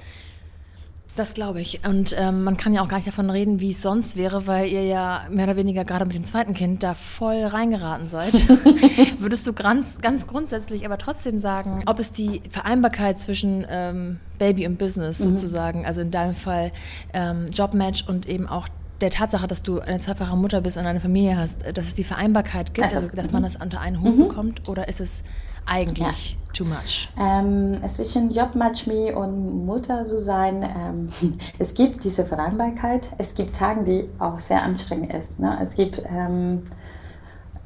Das 1.17 1.33
glaube 1.33 1.63
ich. 1.63 1.81
Und 1.87 2.15
ähm, 2.19 2.45
man 2.45 2.59
kann 2.59 2.75
ja 2.75 2.83
auch 2.83 2.89
gar 2.89 2.99
nicht 2.99 3.09
davon 3.09 3.31
reden, 3.31 3.61
wie 3.61 3.71
es 3.71 3.81
sonst 3.81 4.17
wäre, 4.17 4.47
weil 4.47 4.69
ihr 4.69 4.85
ja 4.85 5.27
mehr 5.31 5.47
oder 5.47 5.57
weniger 5.57 5.85
gerade 5.87 6.05
mit 6.05 6.15
dem 6.15 6.25
zweiten 6.25 6.53
Kind 6.53 6.83
da 6.83 6.93
voll 6.95 7.43
reingeraten 7.43 8.09
seid. 8.09 8.35
Würdest 9.19 9.47
du 9.47 9.55
ganz, 9.55 9.99
ganz 10.03 10.27
grundsätzlich 10.27 10.85
aber 10.85 10.99
trotzdem 10.99 11.39
sagen, 11.39 11.83
ob 11.87 11.99
es 11.99 12.13
die 12.13 12.43
Vereinbarkeit 12.51 13.19
zwischen 13.19 13.67
ähm, 13.69 14.21
Baby 14.39 14.67
und 14.67 14.79
Business 14.79 15.21
mhm. 15.21 15.31
sozusagen, 15.31 15.87
also 15.87 16.03
in 16.03 16.11
deinem 16.11 16.35
Fall 16.35 16.71
ähm, 17.15 17.47
Jobmatch 17.51 18.07
und 18.07 18.29
eben 18.29 18.47
auch 18.47 18.69
der 19.01 19.11
Tatsache, 19.11 19.47
dass 19.47 19.63
du 19.63 19.81
eine 19.81 19.99
zweifache 19.99 20.37
Mutter 20.37 20.61
bist 20.61 20.77
und 20.77 20.87
eine 20.87 21.01
Familie 21.01 21.39
hast, 21.39 21.61
dass 21.75 21.87
es 21.87 21.95
die 21.95 22.05
Vereinbarkeit 22.05 22.75
gibt, 22.75 22.87
also, 22.87 23.01
also 23.01 23.17
dass 23.17 23.31
man 23.31 23.41
mhm. 23.41 23.47
das 23.47 23.57
unter 23.57 23.81
einen 23.81 24.03
Hut 24.03 24.17
mhm. 24.17 24.29
bekommt, 24.29 24.69
oder 24.69 24.89
ist 24.89 25.01
es 25.01 25.23
eigentlich 25.67 26.33
ja. 26.33 26.53
too 26.53 26.65
much? 26.65 27.09
Ähm, 27.19 27.75
zwischen 27.89 28.33
Job 28.33 28.55
Match 28.55 28.87
Me 28.87 29.15
und 29.15 29.67
Mutter 29.67 30.05
zu 30.05 30.21
sein, 30.21 30.63
ähm, 30.63 31.09
es 31.59 31.75
gibt 31.75 32.05
diese 32.05 32.25
Vereinbarkeit. 32.25 33.09
Es 33.19 33.35
gibt 33.35 33.57
Tage, 33.57 33.85
die 33.85 34.09
auch 34.19 34.39
sehr 34.39 34.63
anstrengend 34.63 35.13
ist. 35.13 35.39
Ne? 35.39 35.59
Es 35.63 35.75
gibt 35.75 36.03
ähm, 36.09 36.63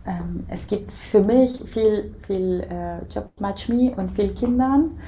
ähm 0.07 0.47
es 0.49 0.67
gibt 0.67 0.93
für 0.93 1.21
mich 1.21 1.61
viel, 1.67 2.15
viel 2.27 2.67
äh, 2.71 3.05
Job 3.13 3.31
Match 3.39 3.69
Me 3.69 3.93
und 3.97 4.11
viel 4.13 4.35
Kindern. 4.35 4.99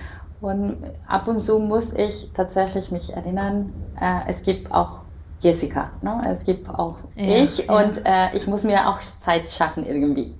Und 0.41 0.79
ab 1.07 1.29
und 1.29 1.41
zu 1.41 1.61
muss 1.61 1.95
ich 1.95 2.31
tatsächlich 2.35 2.91
mich 2.91 3.13
erinnern, 3.15 3.73
äh, 4.01 4.29
es 4.29 4.43
gibt 4.43 4.73
auch 4.73 5.03
Jessica. 5.39 5.91
Ne? 6.03 6.21
Es 6.29 6.45
gibt 6.45 6.69
auch 6.69 6.99
ja, 7.17 7.45
ich 7.45 7.67
ja. 7.67 7.77
und 7.77 8.05
äh, 8.05 8.35
ich 8.35 8.47
muss 8.47 8.65
mir 8.65 8.89
auch 8.89 9.01
Zeit 9.01 9.49
schaffen 9.49 9.87
irgendwie. 9.87 10.35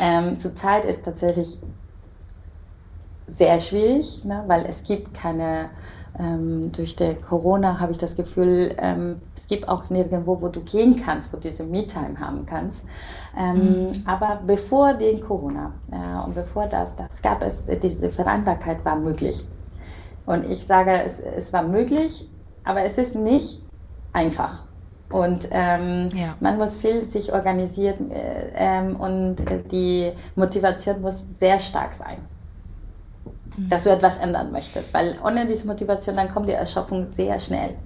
Ähm, 0.00 0.36
Zurzeit 0.38 0.84
ist 0.84 1.04
tatsächlich 1.04 1.58
sehr 3.26 3.60
schwierig, 3.60 4.24
ne, 4.24 4.44
weil 4.46 4.66
es 4.66 4.84
gibt 4.84 5.14
keine, 5.14 5.70
ähm, 6.18 6.70
durch 6.72 6.96
die 6.96 7.14
Corona 7.14 7.80
habe 7.80 7.92
ich 7.92 7.98
das 7.98 8.16
Gefühl, 8.16 8.74
ähm, 8.78 9.20
es 9.34 9.46
gibt 9.46 9.68
auch 9.68 9.90
nirgendwo, 9.90 10.40
wo 10.40 10.48
du 10.48 10.60
gehen 10.60 11.00
kannst, 11.02 11.32
wo 11.32 11.36
du 11.36 11.48
diese 11.48 11.64
Me-Time 11.64 12.18
haben 12.20 12.46
kannst. 12.46 12.86
Ähm, 13.36 13.88
mhm. 13.88 14.02
Aber 14.06 14.40
bevor 14.46 14.94
den 14.94 15.20
Corona 15.20 15.72
äh, 15.90 16.24
und 16.24 16.34
bevor 16.34 16.66
das, 16.66 16.96
das 16.96 17.20
gab 17.22 17.42
es, 17.42 17.66
diese 17.82 18.10
Vereinbarkeit 18.10 18.84
war 18.84 18.96
möglich. 18.96 19.46
Und 20.26 20.48
ich 20.50 20.64
sage, 20.64 21.02
es, 21.02 21.20
es 21.20 21.52
war 21.52 21.62
möglich, 21.62 22.30
aber 22.64 22.82
es 22.82 22.98
ist 22.98 23.14
nicht 23.16 23.62
einfach. 24.12 24.62
Und 25.10 25.48
ähm, 25.50 26.08
ja. 26.14 26.34
man 26.40 26.56
muss 26.56 26.78
viel 26.78 27.06
sich 27.06 27.32
organisieren 27.32 28.10
äh, 28.10 28.50
ähm, 28.54 28.96
und 28.96 29.36
die 29.70 30.12
Motivation 30.34 31.02
muss 31.02 31.38
sehr 31.38 31.58
stark 31.58 31.92
sein 31.92 32.18
dass 33.56 33.84
du 33.84 33.90
etwas 33.90 34.18
ändern 34.18 34.52
möchtest. 34.52 34.92
Weil 34.94 35.18
ohne 35.24 35.46
diese 35.46 35.66
Motivation, 35.66 36.16
dann 36.16 36.32
kommt 36.32 36.48
die 36.48 36.52
Erschöpfung 36.52 37.06
sehr 37.06 37.38
schnell. 37.38 37.76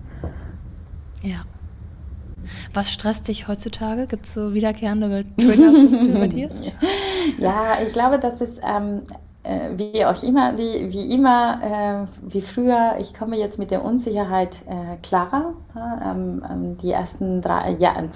Ja. 1.22 1.44
Was 2.72 2.90
stresst 2.90 3.28
dich 3.28 3.48
heutzutage? 3.48 4.06
Gibt 4.06 4.24
es 4.24 4.34
so 4.34 4.54
wiederkehrende 4.54 5.24
Trigger 5.36 6.18
bei 6.18 6.28
dir? 6.28 6.50
Ja, 7.38 7.76
ich 7.86 7.92
glaube, 7.92 8.18
das 8.18 8.40
ist 8.40 8.62
ähm, 8.66 9.02
äh, 9.42 9.70
wie 9.76 10.04
auch 10.04 10.22
immer, 10.22 10.52
die, 10.52 10.92
wie 10.92 11.14
immer, 11.14 12.06
äh, 12.06 12.32
wie 12.32 12.40
früher. 12.40 12.96
Ich 13.00 13.14
komme 13.14 13.36
jetzt 13.36 13.58
mit 13.58 13.70
der 13.70 13.84
Unsicherheit 13.84 14.56
äh, 14.66 14.96
klarer. 15.02 15.54
Ähm, 15.76 16.44
ähm, 16.50 16.78
die 16.78 16.92
ersten 16.92 17.40
drei 17.40 17.72
Jahre, 17.72 18.08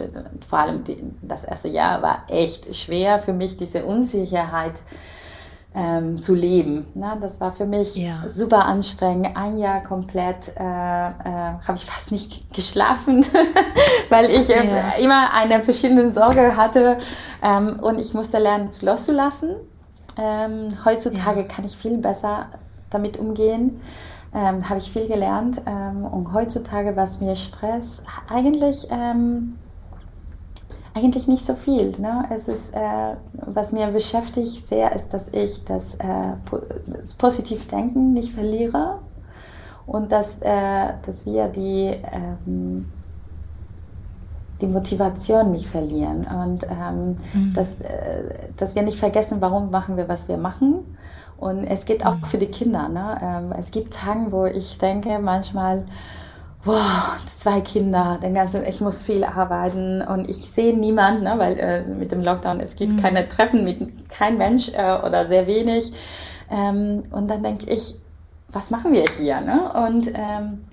vor 0.49 0.59
allem 0.59 0.85
die, 0.85 0.99
das 1.23 1.45
erste 1.45 1.69
Jahr 1.69 2.03
war 2.03 2.25
echt 2.29 2.75
schwer 2.75 3.19
für 3.19 3.33
mich, 3.33 3.57
diese 3.57 3.85
Unsicherheit 3.85 4.81
ähm, 5.75 6.16
zu 6.16 6.35
leben. 6.35 6.87
Ne? 6.95 7.16
Das 7.20 7.41
war 7.41 7.53
für 7.53 7.64
mich 7.64 7.97
ja. 7.97 8.25
super 8.27 8.66
anstrengend. 8.66 9.37
Ein 9.37 9.59
Jahr 9.59 9.83
komplett 9.83 10.49
äh, 10.59 10.62
äh, 10.62 10.64
habe 10.64 11.77
ich 11.77 11.87
fast 11.87 12.12
nicht 12.12 12.53
geschlafen, 12.53 13.25
weil 14.11 14.27
ich 14.27 14.51
äh, 14.51 14.66
ja. 14.66 14.93
immer 15.03 15.33
eine 15.35 15.61
verschiedene 15.61 16.11
Sorge 16.11 16.57
hatte 16.57 16.99
ähm, 17.43 17.79
und 17.81 17.99
ich 17.99 18.14
musste 18.14 18.39
lernen, 18.39 18.70
loszulassen. 18.81 19.57
Ähm, 20.18 20.77
heutzutage 20.85 21.41
ja. 21.41 21.47
kann 21.47 21.64
ich 21.64 21.77
viel 21.77 21.97
besser 21.99 22.47
damit 22.91 23.18
umgehen. 23.18 23.81
Ähm, 24.35 24.68
habe 24.68 24.79
ich 24.79 24.91
viel 24.91 25.09
gelernt 25.09 25.61
ähm, 25.66 26.07
und 26.07 26.33
heutzutage 26.33 26.97
was 26.97 27.20
mir 27.20 27.37
Stress 27.37 28.03
eigentlich 28.31 28.89
ähm, 28.91 29.59
eigentlich 30.95 31.26
nicht 31.26 31.45
so 31.45 31.55
viel. 31.55 31.93
Ne? 31.99 32.24
Es 32.34 32.49
ist, 32.49 32.74
äh, 32.74 33.16
was 33.32 33.72
mir 33.72 33.88
beschäftigt 33.88 34.66
sehr, 34.66 34.95
ist, 34.95 35.14
dass 35.14 35.28
ich 35.32 35.64
das, 35.64 35.95
äh, 35.97 36.34
das 36.86 37.14
Positivdenken 37.14 38.11
nicht 38.11 38.32
verliere 38.32 38.99
und 39.86 40.12
dass, 40.12 40.40
äh, 40.43 40.93
dass 41.05 41.26
wir 41.26 41.49
die, 41.49 41.97
ähm, 42.12 42.93
die 44.61 44.66
Motivation 44.66 45.51
nicht 45.51 45.66
verlieren 45.66 46.26
und 46.26 46.64
ähm, 46.64 47.16
mhm. 47.32 47.53
dass, 47.55 47.80
äh, 47.80 48.49
dass 48.57 48.74
wir 48.74 48.82
nicht 48.82 48.99
vergessen, 48.99 49.40
warum 49.40 49.70
machen 49.70 49.97
wir, 49.97 50.09
was 50.09 50.28
wir 50.28 50.36
machen. 50.36 50.97
Und 51.38 51.64
es 51.64 51.86
geht 51.86 52.07
auch 52.07 52.16
mhm. 52.16 52.24
für 52.24 52.38
die 52.38 52.47
Kinder. 52.47 52.88
Ne? 52.88 53.18
Ähm, 53.20 53.53
es 53.59 53.72
gibt 53.72 53.95
Tage, 53.95 54.30
wo 54.30 54.47
ich 54.47 54.78
denke 54.78 55.18
manchmal, 55.18 55.84
wow, 56.65 57.17
zwei 57.27 57.61
Kinder, 57.61 58.19
den 58.23 58.35
ganzen, 58.35 58.65
ich 58.65 58.81
muss 58.81 59.03
viel 59.03 59.25
arbeiten 59.25 60.01
und 60.03 60.29
ich 60.29 60.37
sehe 60.51 60.77
niemanden, 60.77 61.25
ne, 61.25 61.35
weil 61.37 61.59
äh, 61.59 61.83
mit 61.83 62.13
dem 62.13 62.23
Lockdown 62.23 62.61
es 62.61 62.77
gibt 62.77 62.93
mhm. 62.93 63.03
keine 63.03 63.29
Treffen 63.29 63.65
mit 63.65 64.09
kein 64.09 64.39
Mensch 64.39 64.71
äh, 64.75 64.99
oder 65.05 65.27
sehr 65.27 65.47
wenig. 65.47 65.93
Ähm, 66.51 67.03
und 67.11 67.29
dann 67.29 67.43
denke 67.43 67.71
ich, 67.71 67.97
was 68.49 68.71
machen 68.71 68.93
wir 68.93 69.05
hier? 69.19 69.41
Ne? 69.41 69.73
Und 69.87 70.13
ähm, 70.15 70.65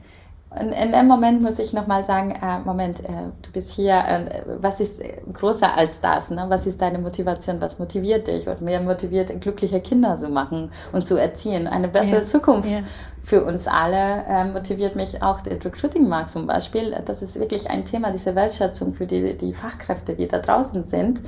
in, 0.57 0.71
in 0.71 0.91
dem 0.91 1.07
Moment 1.07 1.43
muss 1.43 1.59
ich 1.59 1.73
nochmal 1.73 2.05
sagen, 2.05 2.31
äh, 2.31 2.59
Moment, 2.59 3.03
äh, 3.03 3.11
du 3.41 3.51
bist 3.51 3.71
hier, 3.71 3.97
äh, 3.97 4.43
was 4.59 4.79
ist 4.79 5.01
größer 5.31 5.77
als 5.77 6.01
das? 6.01 6.31
Ne? 6.31 6.45
Was 6.47 6.65
ist 6.65 6.81
deine 6.81 6.97
Motivation? 6.97 7.61
Was 7.61 7.77
motiviert 7.77 8.27
dich? 8.27 8.47
Und 8.47 8.61
mir 8.61 8.79
motiviert, 8.79 9.41
glückliche 9.41 9.79
Kinder 9.79 10.17
zu 10.17 10.29
machen 10.29 10.71
und 10.91 11.05
zu 11.05 11.17
erziehen, 11.17 11.67
eine 11.67 11.87
bessere 11.87 12.17
ja. 12.17 12.23
Zukunft 12.23 12.71
ja. 12.71 12.79
für 13.23 13.43
uns 13.43 13.67
alle. 13.67 14.23
Äh, 14.27 14.45
motiviert 14.45 14.95
mich 14.95 15.21
auch 15.21 15.41
der 15.41 15.63
Recruiting-Markt 15.63 16.31
zum 16.31 16.47
Beispiel. 16.47 16.95
Das 17.05 17.21
ist 17.21 17.39
wirklich 17.39 17.69
ein 17.69 17.85
Thema, 17.85 18.11
diese 18.11 18.33
Wertschätzung 18.33 18.93
für 18.93 19.05
die, 19.05 19.37
die 19.37 19.53
Fachkräfte, 19.53 20.15
die 20.15 20.27
da 20.27 20.39
draußen 20.39 20.83
sind 20.83 21.21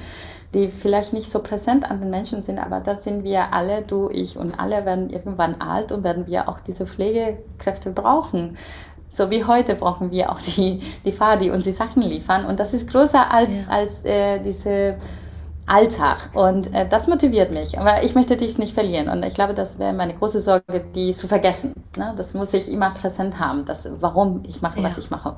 die 0.54 0.70
vielleicht 0.70 1.14
nicht 1.14 1.32
so 1.32 1.42
präsent 1.42 1.90
an 1.90 2.02
den 2.02 2.10
Menschen 2.10 2.42
sind, 2.42 2.60
aber 2.60 2.82
das 2.82 3.04
sind 3.06 3.24
wir 3.24 3.54
alle, 3.54 3.84
du, 3.84 4.10
ich 4.10 4.38
und 4.38 4.60
alle 4.60 4.86
werden 4.86 5.10
irgendwann 5.10 5.62
alt 5.62 5.92
und 5.92 6.04
werden 6.04 6.28
wir 6.28 6.50
auch 6.50 6.60
diese 6.60 6.86
Pflegekräfte 6.86 7.92
brauchen. 7.92 8.58
So 9.14 9.30
wie 9.30 9.44
heute 9.44 9.76
brauchen 9.76 10.10
wir 10.10 10.32
auch 10.32 10.42
die, 10.42 10.80
die 11.04 11.12
Fahrer, 11.12 11.38
die 11.38 11.50
uns 11.50 11.66
die 11.66 11.74
Sachen 11.74 12.02
liefern. 12.02 12.46
Und 12.46 12.60
das 12.62 12.74
ist 12.74 12.90
größer 12.90 13.32
als, 13.32 13.50
ja. 13.50 13.66
als 13.70 14.06
äh, 14.06 14.40
diese 14.40 14.96
Alltag 15.68 16.30
und 16.34 16.74
äh, 16.74 16.88
das 16.88 17.08
motiviert 17.08 17.52
mich. 17.52 17.78
Aber 17.78 18.04
ich 18.04 18.16
möchte 18.16 18.38
dies 18.38 18.58
nicht 18.58 18.74
verlieren 18.74 19.10
und 19.10 19.24
ich 19.24 19.36
glaube, 19.36 19.54
das 19.54 19.80
wäre 19.80 19.94
meine 19.94 20.14
große 20.14 20.42
Sorge, 20.42 20.84
die 20.96 21.14
zu 21.14 21.28
vergessen. 21.28 21.76
Ne? 21.98 22.14
Das 22.18 22.34
muss 22.34 22.54
ich 22.54 22.72
immer 22.72 22.92
präsent 22.92 23.38
haben, 23.38 23.66
das, 23.66 23.90
warum 24.00 24.44
ich 24.48 24.62
mache, 24.62 24.80
ja. 24.80 24.86
was 24.88 24.98
ich 24.98 25.10
mache. 25.12 25.36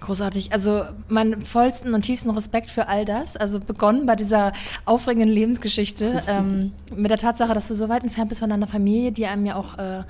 Großartig. 0.00 0.52
Also 0.52 0.84
meinen 1.08 1.42
vollsten 1.42 1.92
und 1.92 2.02
tiefsten 2.02 2.30
Respekt 2.30 2.70
für 2.70 2.88
all 2.88 3.04
das. 3.04 3.36
Also 3.36 3.60
begonnen 3.60 4.06
bei 4.06 4.16
dieser 4.16 4.52
aufregenden 4.86 5.28
Lebensgeschichte 5.28 6.22
ähm, 6.28 6.72
mit 6.94 7.10
der 7.10 7.18
Tatsache, 7.18 7.52
dass 7.52 7.68
du 7.68 7.74
so 7.74 7.88
weit 7.88 8.02
entfernt 8.02 8.30
bist 8.30 8.40
von 8.40 8.50
deiner 8.50 8.66
Familie, 8.66 9.12
die 9.12 9.26
einem 9.26 9.44
ja 9.44 9.56
auch 9.56 9.78
äh, 9.78 10.02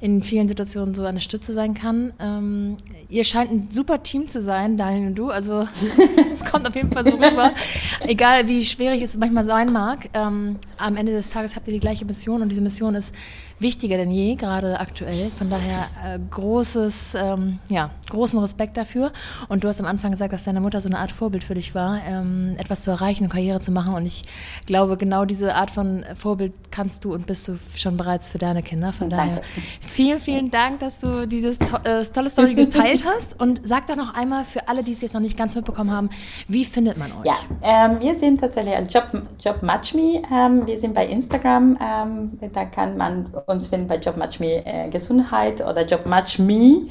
in 0.00 0.22
vielen 0.22 0.48
Situationen 0.48 0.94
so 0.94 1.04
eine 1.04 1.20
Stütze 1.20 1.52
sein 1.52 1.74
kann. 1.74 2.14
Ähm, 2.18 2.76
ihr 3.10 3.24
scheint 3.24 3.50
ein 3.50 3.68
super 3.70 4.02
Team 4.02 4.28
zu 4.28 4.40
sein, 4.40 4.78
Daniel 4.78 5.08
und 5.08 5.14
du. 5.14 5.30
Also 5.30 5.68
es 6.32 6.44
kommt 6.44 6.66
auf 6.66 6.74
jeden 6.74 6.90
Fall 6.90 7.06
so 7.06 7.14
rüber. 7.14 7.52
Egal 8.06 8.48
wie 8.48 8.64
schwierig 8.64 9.02
es 9.02 9.16
manchmal 9.16 9.44
sein 9.44 9.72
mag, 9.72 10.08
ähm, 10.14 10.56
am 10.78 10.96
Ende 10.96 11.12
des 11.12 11.30
Tages 11.30 11.56
habt 11.56 11.68
ihr 11.68 11.74
die 11.74 11.80
gleiche 11.80 12.04
Mission 12.04 12.42
und 12.42 12.48
diese 12.48 12.60
Mission 12.60 12.94
ist 12.94 13.14
wichtiger 13.58 13.96
denn 13.96 14.10
je, 14.10 14.34
gerade 14.34 14.80
aktuell. 14.80 15.30
Von 15.36 15.48
daher 15.48 15.86
äh, 16.04 16.18
großes, 16.30 17.14
ähm, 17.14 17.58
ja, 17.68 17.90
großen 18.10 18.38
Respekt 18.38 18.76
dafür. 18.76 19.12
Und 19.48 19.64
du 19.64 19.68
hast 19.68 19.80
am 19.80 19.86
Anfang 19.86 20.10
gesagt, 20.10 20.32
dass 20.32 20.44
deine 20.44 20.60
Mutter 20.60 20.80
so 20.80 20.88
eine 20.88 20.98
Art 20.98 21.12
Vorbild 21.12 21.44
für 21.44 21.54
dich 21.54 21.74
war, 21.74 22.00
ähm, 22.06 22.56
etwas 22.58 22.82
zu 22.82 22.90
erreichen 22.90 23.24
und 23.24 23.30
Karriere 23.30 23.60
zu 23.60 23.70
machen. 23.70 23.94
Und 23.94 24.06
ich 24.06 24.24
glaube, 24.66 24.96
genau 24.96 25.24
diese 25.24 25.54
Art 25.54 25.70
von 25.70 26.04
Vorbild 26.14 26.52
kannst 26.70 27.04
du 27.04 27.14
und 27.14 27.26
bist 27.26 27.48
du 27.48 27.58
schon 27.76 27.96
bereits 27.96 28.28
für 28.28 28.38
deine 28.38 28.62
Kinder. 28.62 28.92
Von 28.92 29.10
daher 29.10 29.42
vielen, 29.80 30.20
vielen 30.20 30.50
Dank, 30.50 30.80
dass 30.80 30.98
du 30.98 31.26
dieses 31.26 31.58
to 31.58 31.76
äh, 31.84 32.04
tolle 32.04 32.30
Story 32.30 32.54
geteilt 32.54 33.04
hast. 33.04 33.40
Und 33.40 33.60
sag 33.64 33.86
doch 33.86 33.96
noch 33.96 34.14
einmal 34.14 34.44
für 34.44 34.68
alle, 34.68 34.82
die 34.82 34.92
es 34.92 35.00
jetzt 35.00 35.14
noch 35.14 35.20
nicht 35.20 35.38
ganz 35.38 35.54
mitbekommen 35.54 35.90
haben, 35.90 36.10
wie 36.48 36.64
findet 36.64 36.98
man 36.98 37.10
euch? 37.12 37.26
Ja, 37.26 37.34
ähm, 37.62 38.00
wir 38.00 38.14
sind 38.14 38.40
tatsächlich 38.40 38.74
ein 38.74 38.88
Job, 38.88 39.04
Job 39.40 39.62
Match 39.62 39.94
Me. 39.94 40.22
Wir 40.66 40.78
sind 40.78 40.94
bei 40.94 41.06
Instagram. 41.06 41.78
Ähm, 41.80 42.38
da 42.52 42.64
kann 42.64 42.96
man 42.96 43.32
uns 43.46 43.66
finden 43.66 43.88
bei 43.88 43.96
Job 43.96 44.16
Match 44.16 44.40
Me 44.40 44.64
äh, 44.64 44.88
Gesundheit 44.88 45.60
oder 45.60 45.84
Job 45.84 46.06
Match 46.06 46.38
Me. 46.38 46.82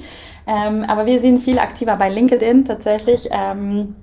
Ähm, 0.45 0.83
aber 0.87 1.05
wir 1.05 1.19
sind 1.19 1.43
viel 1.43 1.59
aktiver 1.59 1.95
bei 1.95 2.09
LinkedIn 2.09 2.65
tatsächlich. 2.65 3.29
Ähm, 3.31 3.95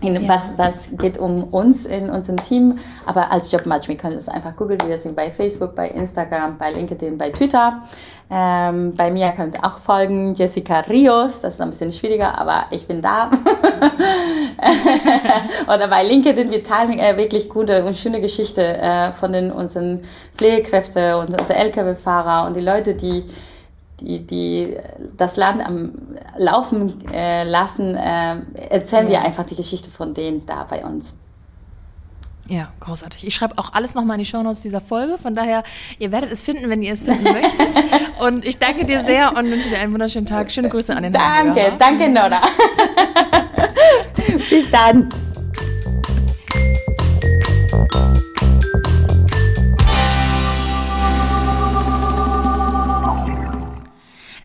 in, 0.00 0.14
ja. 0.14 0.28
was, 0.28 0.56
was 0.58 0.90
geht 0.96 1.18
um 1.18 1.44
uns 1.44 1.86
in 1.86 2.08
unserem 2.08 2.42
Team, 2.42 2.78
aber 3.04 3.32
als 3.32 3.50
Jobmatch, 3.50 3.88
wir 3.88 3.96
können 3.96 4.16
es 4.16 4.28
einfach 4.28 4.54
googeln, 4.54 4.78
wir 4.86 4.98
sind 4.98 5.16
bei 5.16 5.30
Facebook, 5.30 5.74
bei 5.74 5.88
Instagram, 5.88 6.56
bei 6.56 6.72
LinkedIn, 6.72 7.18
bei 7.18 7.30
Twitter. 7.30 7.82
Ähm, 8.30 8.94
bei 8.94 9.10
mir 9.10 9.32
könnt 9.32 9.54
ihr 9.54 9.64
auch 9.64 9.80
folgen, 9.80 10.34
Jessica 10.34 10.80
Rios, 10.80 11.40
das 11.40 11.54
ist 11.54 11.60
ein 11.60 11.70
bisschen 11.70 11.92
schwieriger, 11.92 12.38
aber 12.38 12.66
ich 12.70 12.86
bin 12.86 13.02
da. 13.02 13.30
Oder 15.66 15.88
bei 15.88 16.04
LinkedIn, 16.04 16.50
wir 16.50 16.62
teilen 16.62 16.98
äh, 16.98 17.16
wirklich 17.16 17.48
gute 17.48 17.84
und 17.84 17.96
schöne 17.96 18.20
Geschichte 18.20 18.78
äh, 18.78 19.12
von 19.12 19.32
den, 19.32 19.50
unseren 19.50 20.04
Pflegekräften 20.36 21.14
und 21.14 21.30
unseren 21.30 21.56
LKW-Fahrer 21.56 22.46
und 22.46 22.56
die 22.56 22.60
Leute, 22.60 22.94
die 22.94 23.24
die, 24.02 24.26
die 24.26 24.76
das 25.16 25.36
Land 25.36 25.64
am 25.64 25.92
Laufen 26.36 27.06
äh, 27.12 27.44
lassen, 27.44 27.94
äh, 27.94 28.36
erzählen 28.70 29.06
ja. 29.06 29.12
wir 29.12 29.22
einfach 29.22 29.44
die 29.44 29.56
Geschichte 29.56 29.90
von 29.90 30.14
denen 30.14 30.44
da 30.46 30.64
bei 30.64 30.84
uns. 30.84 31.20
Ja, 32.48 32.68
großartig. 32.80 33.26
Ich 33.26 33.34
schreibe 33.34 33.56
auch 33.56 33.72
alles 33.72 33.94
nochmal 33.94 34.16
in 34.16 34.24
die 34.24 34.30
Shownotes 34.30 34.62
dieser 34.62 34.80
Folge. 34.80 35.16
Von 35.16 35.34
daher, 35.34 35.62
ihr 35.98 36.10
werdet 36.10 36.32
es 36.32 36.42
finden, 36.42 36.68
wenn 36.68 36.82
ihr 36.82 36.92
es 36.92 37.04
finden 37.04 37.22
möchtet. 37.32 37.68
Und 38.20 38.44
ich 38.44 38.58
danke 38.58 38.84
dir 38.84 39.02
sehr 39.04 39.30
und 39.36 39.50
wünsche 39.50 39.68
dir 39.68 39.78
einen 39.78 39.92
wunderschönen 39.92 40.26
Tag. 40.26 40.50
Schöne 40.50 40.68
Grüße 40.68 40.94
an 40.94 41.04
den 41.04 41.12
Danke, 41.12 41.62
Hamburger. 41.62 41.76
danke 41.78 42.08
Nora. 42.08 42.42
Bis 44.50 44.70
dann. 44.70 45.08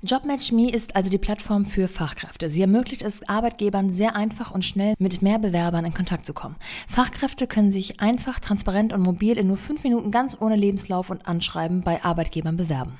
JobMatchMe 0.08 0.72
ist 0.72 0.96
also 0.96 1.10
die 1.10 1.18
Plattform 1.18 1.66
für 1.66 1.90
Fachkräfte. 1.90 2.50
Sie 2.50 2.62
ermöglicht 2.62 3.02
es 3.02 3.28
Arbeitgebern 3.28 3.92
sehr 3.92 4.16
einfach 4.16 4.52
und 4.52 4.64
schnell 4.64 4.94
mit 5.00 5.22
mehr 5.22 5.38
Bewerbern 5.38 5.84
in 5.84 5.94
Kontakt 5.94 6.26
zu 6.26 6.34
kommen. 6.34 6.56
Fachkräfte 6.88 7.46
können 7.46 7.72
sich 7.72 8.00
einfach, 8.00 8.40
transparent 8.40 8.94
und 8.94 9.02
mobil 9.02 9.38
in 9.38 9.48
nur 9.48 9.58
fünf 9.58 9.84
Minuten 9.84 10.10
ganz 10.10 10.38
ohne 10.40 10.56
Lebenslauf 10.56 11.10
und 11.10 11.28
Anschreiben 11.28 11.82
bei 11.82 12.06
Arbeitgebern 12.06 12.56
bewerben. 12.56 12.98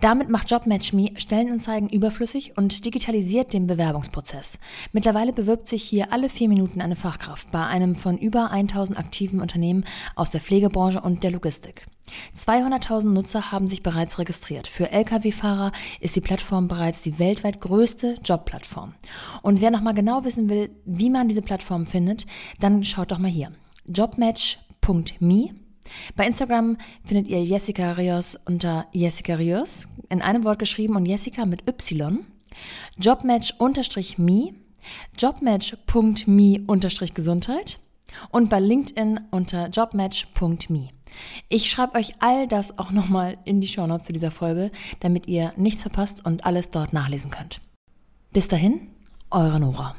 Damit 0.00 0.28
macht 0.28 0.50
JobMatchMe 0.50 1.12
Stellenanzeigen 1.16 1.88
überflüssig 1.88 2.56
und 2.56 2.84
digitalisiert 2.84 3.52
den 3.52 3.66
Bewerbungsprozess. 3.66 4.58
Mittlerweile 4.92 5.32
bewirbt 5.32 5.68
sich 5.68 5.82
hier 5.82 6.12
alle 6.12 6.28
vier 6.28 6.48
Minuten 6.48 6.80
eine 6.80 6.96
Fachkraft 6.96 7.52
bei 7.52 7.64
einem 7.64 7.94
von 7.96 8.18
über 8.18 8.50
1000 8.50 8.98
aktiven 8.98 9.40
Unternehmen 9.40 9.84
aus 10.16 10.30
der 10.30 10.40
Pflegebranche 10.40 11.00
und 11.00 11.22
der 11.22 11.30
Logistik. 11.30 11.86
200.000 12.36 13.06
Nutzer 13.06 13.50
haben 13.50 13.66
sich 13.66 13.82
bereits 13.82 14.18
registriert. 14.18 14.68
Für 14.68 14.90
Lkw-Fahrer 14.90 15.72
ist 16.00 16.16
die 16.16 16.20
Plattform 16.20 16.68
bereits 16.68 17.02
die 17.02 17.18
weltweit 17.18 17.60
größte 17.60 18.16
Jobplattform. 18.22 18.94
Und 19.42 19.60
wer 19.60 19.70
nochmal 19.70 19.94
genau 19.94 20.24
wissen 20.24 20.48
will, 20.48 20.70
wie 20.84 21.10
man 21.10 21.28
diese 21.28 21.42
Plattform 21.42 21.86
findet, 21.86 22.26
dann 22.60 22.84
schaut 22.84 23.10
doch 23.10 23.18
mal 23.18 23.30
hier. 23.30 23.52
jobmatch.me. 23.86 25.63
Bei 26.16 26.26
Instagram 26.26 26.78
findet 27.04 27.28
ihr 27.28 27.44
Jessica 27.44 27.92
Rios 27.92 28.36
unter 28.46 28.86
Jessica 28.92 29.34
Rios, 29.34 29.86
in 30.08 30.22
einem 30.22 30.44
Wort 30.44 30.58
geschrieben 30.58 30.96
und 30.96 31.04
Jessica 31.06 31.46
mit 31.46 31.68
Y. 31.68 32.26
Jobmatch-me, 32.98 34.54
jobmatch.me-gesundheit 35.16 37.78
und 38.30 38.50
bei 38.50 38.60
LinkedIn 38.60 39.20
unter 39.30 39.68
jobmatch.me. 39.68 40.88
Ich 41.48 41.70
schreibe 41.70 41.98
euch 41.98 42.14
all 42.20 42.48
das 42.48 42.78
auch 42.78 42.90
nochmal 42.90 43.38
in 43.44 43.60
die 43.60 43.68
Shownotes 43.68 44.06
zu 44.06 44.12
dieser 44.12 44.30
Folge, 44.30 44.70
damit 45.00 45.26
ihr 45.26 45.52
nichts 45.56 45.82
verpasst 45.82 46.24
und 46.24 46.44
alles 46.44 46.70
dort 46.70 46.92
nachlesen 46.92 47.30
könnt. 47.30 47.60
Bis 48.32 48.48
dahin, 48.48 48.88
eure 49.30 49.60
Nora. 49.60 49.94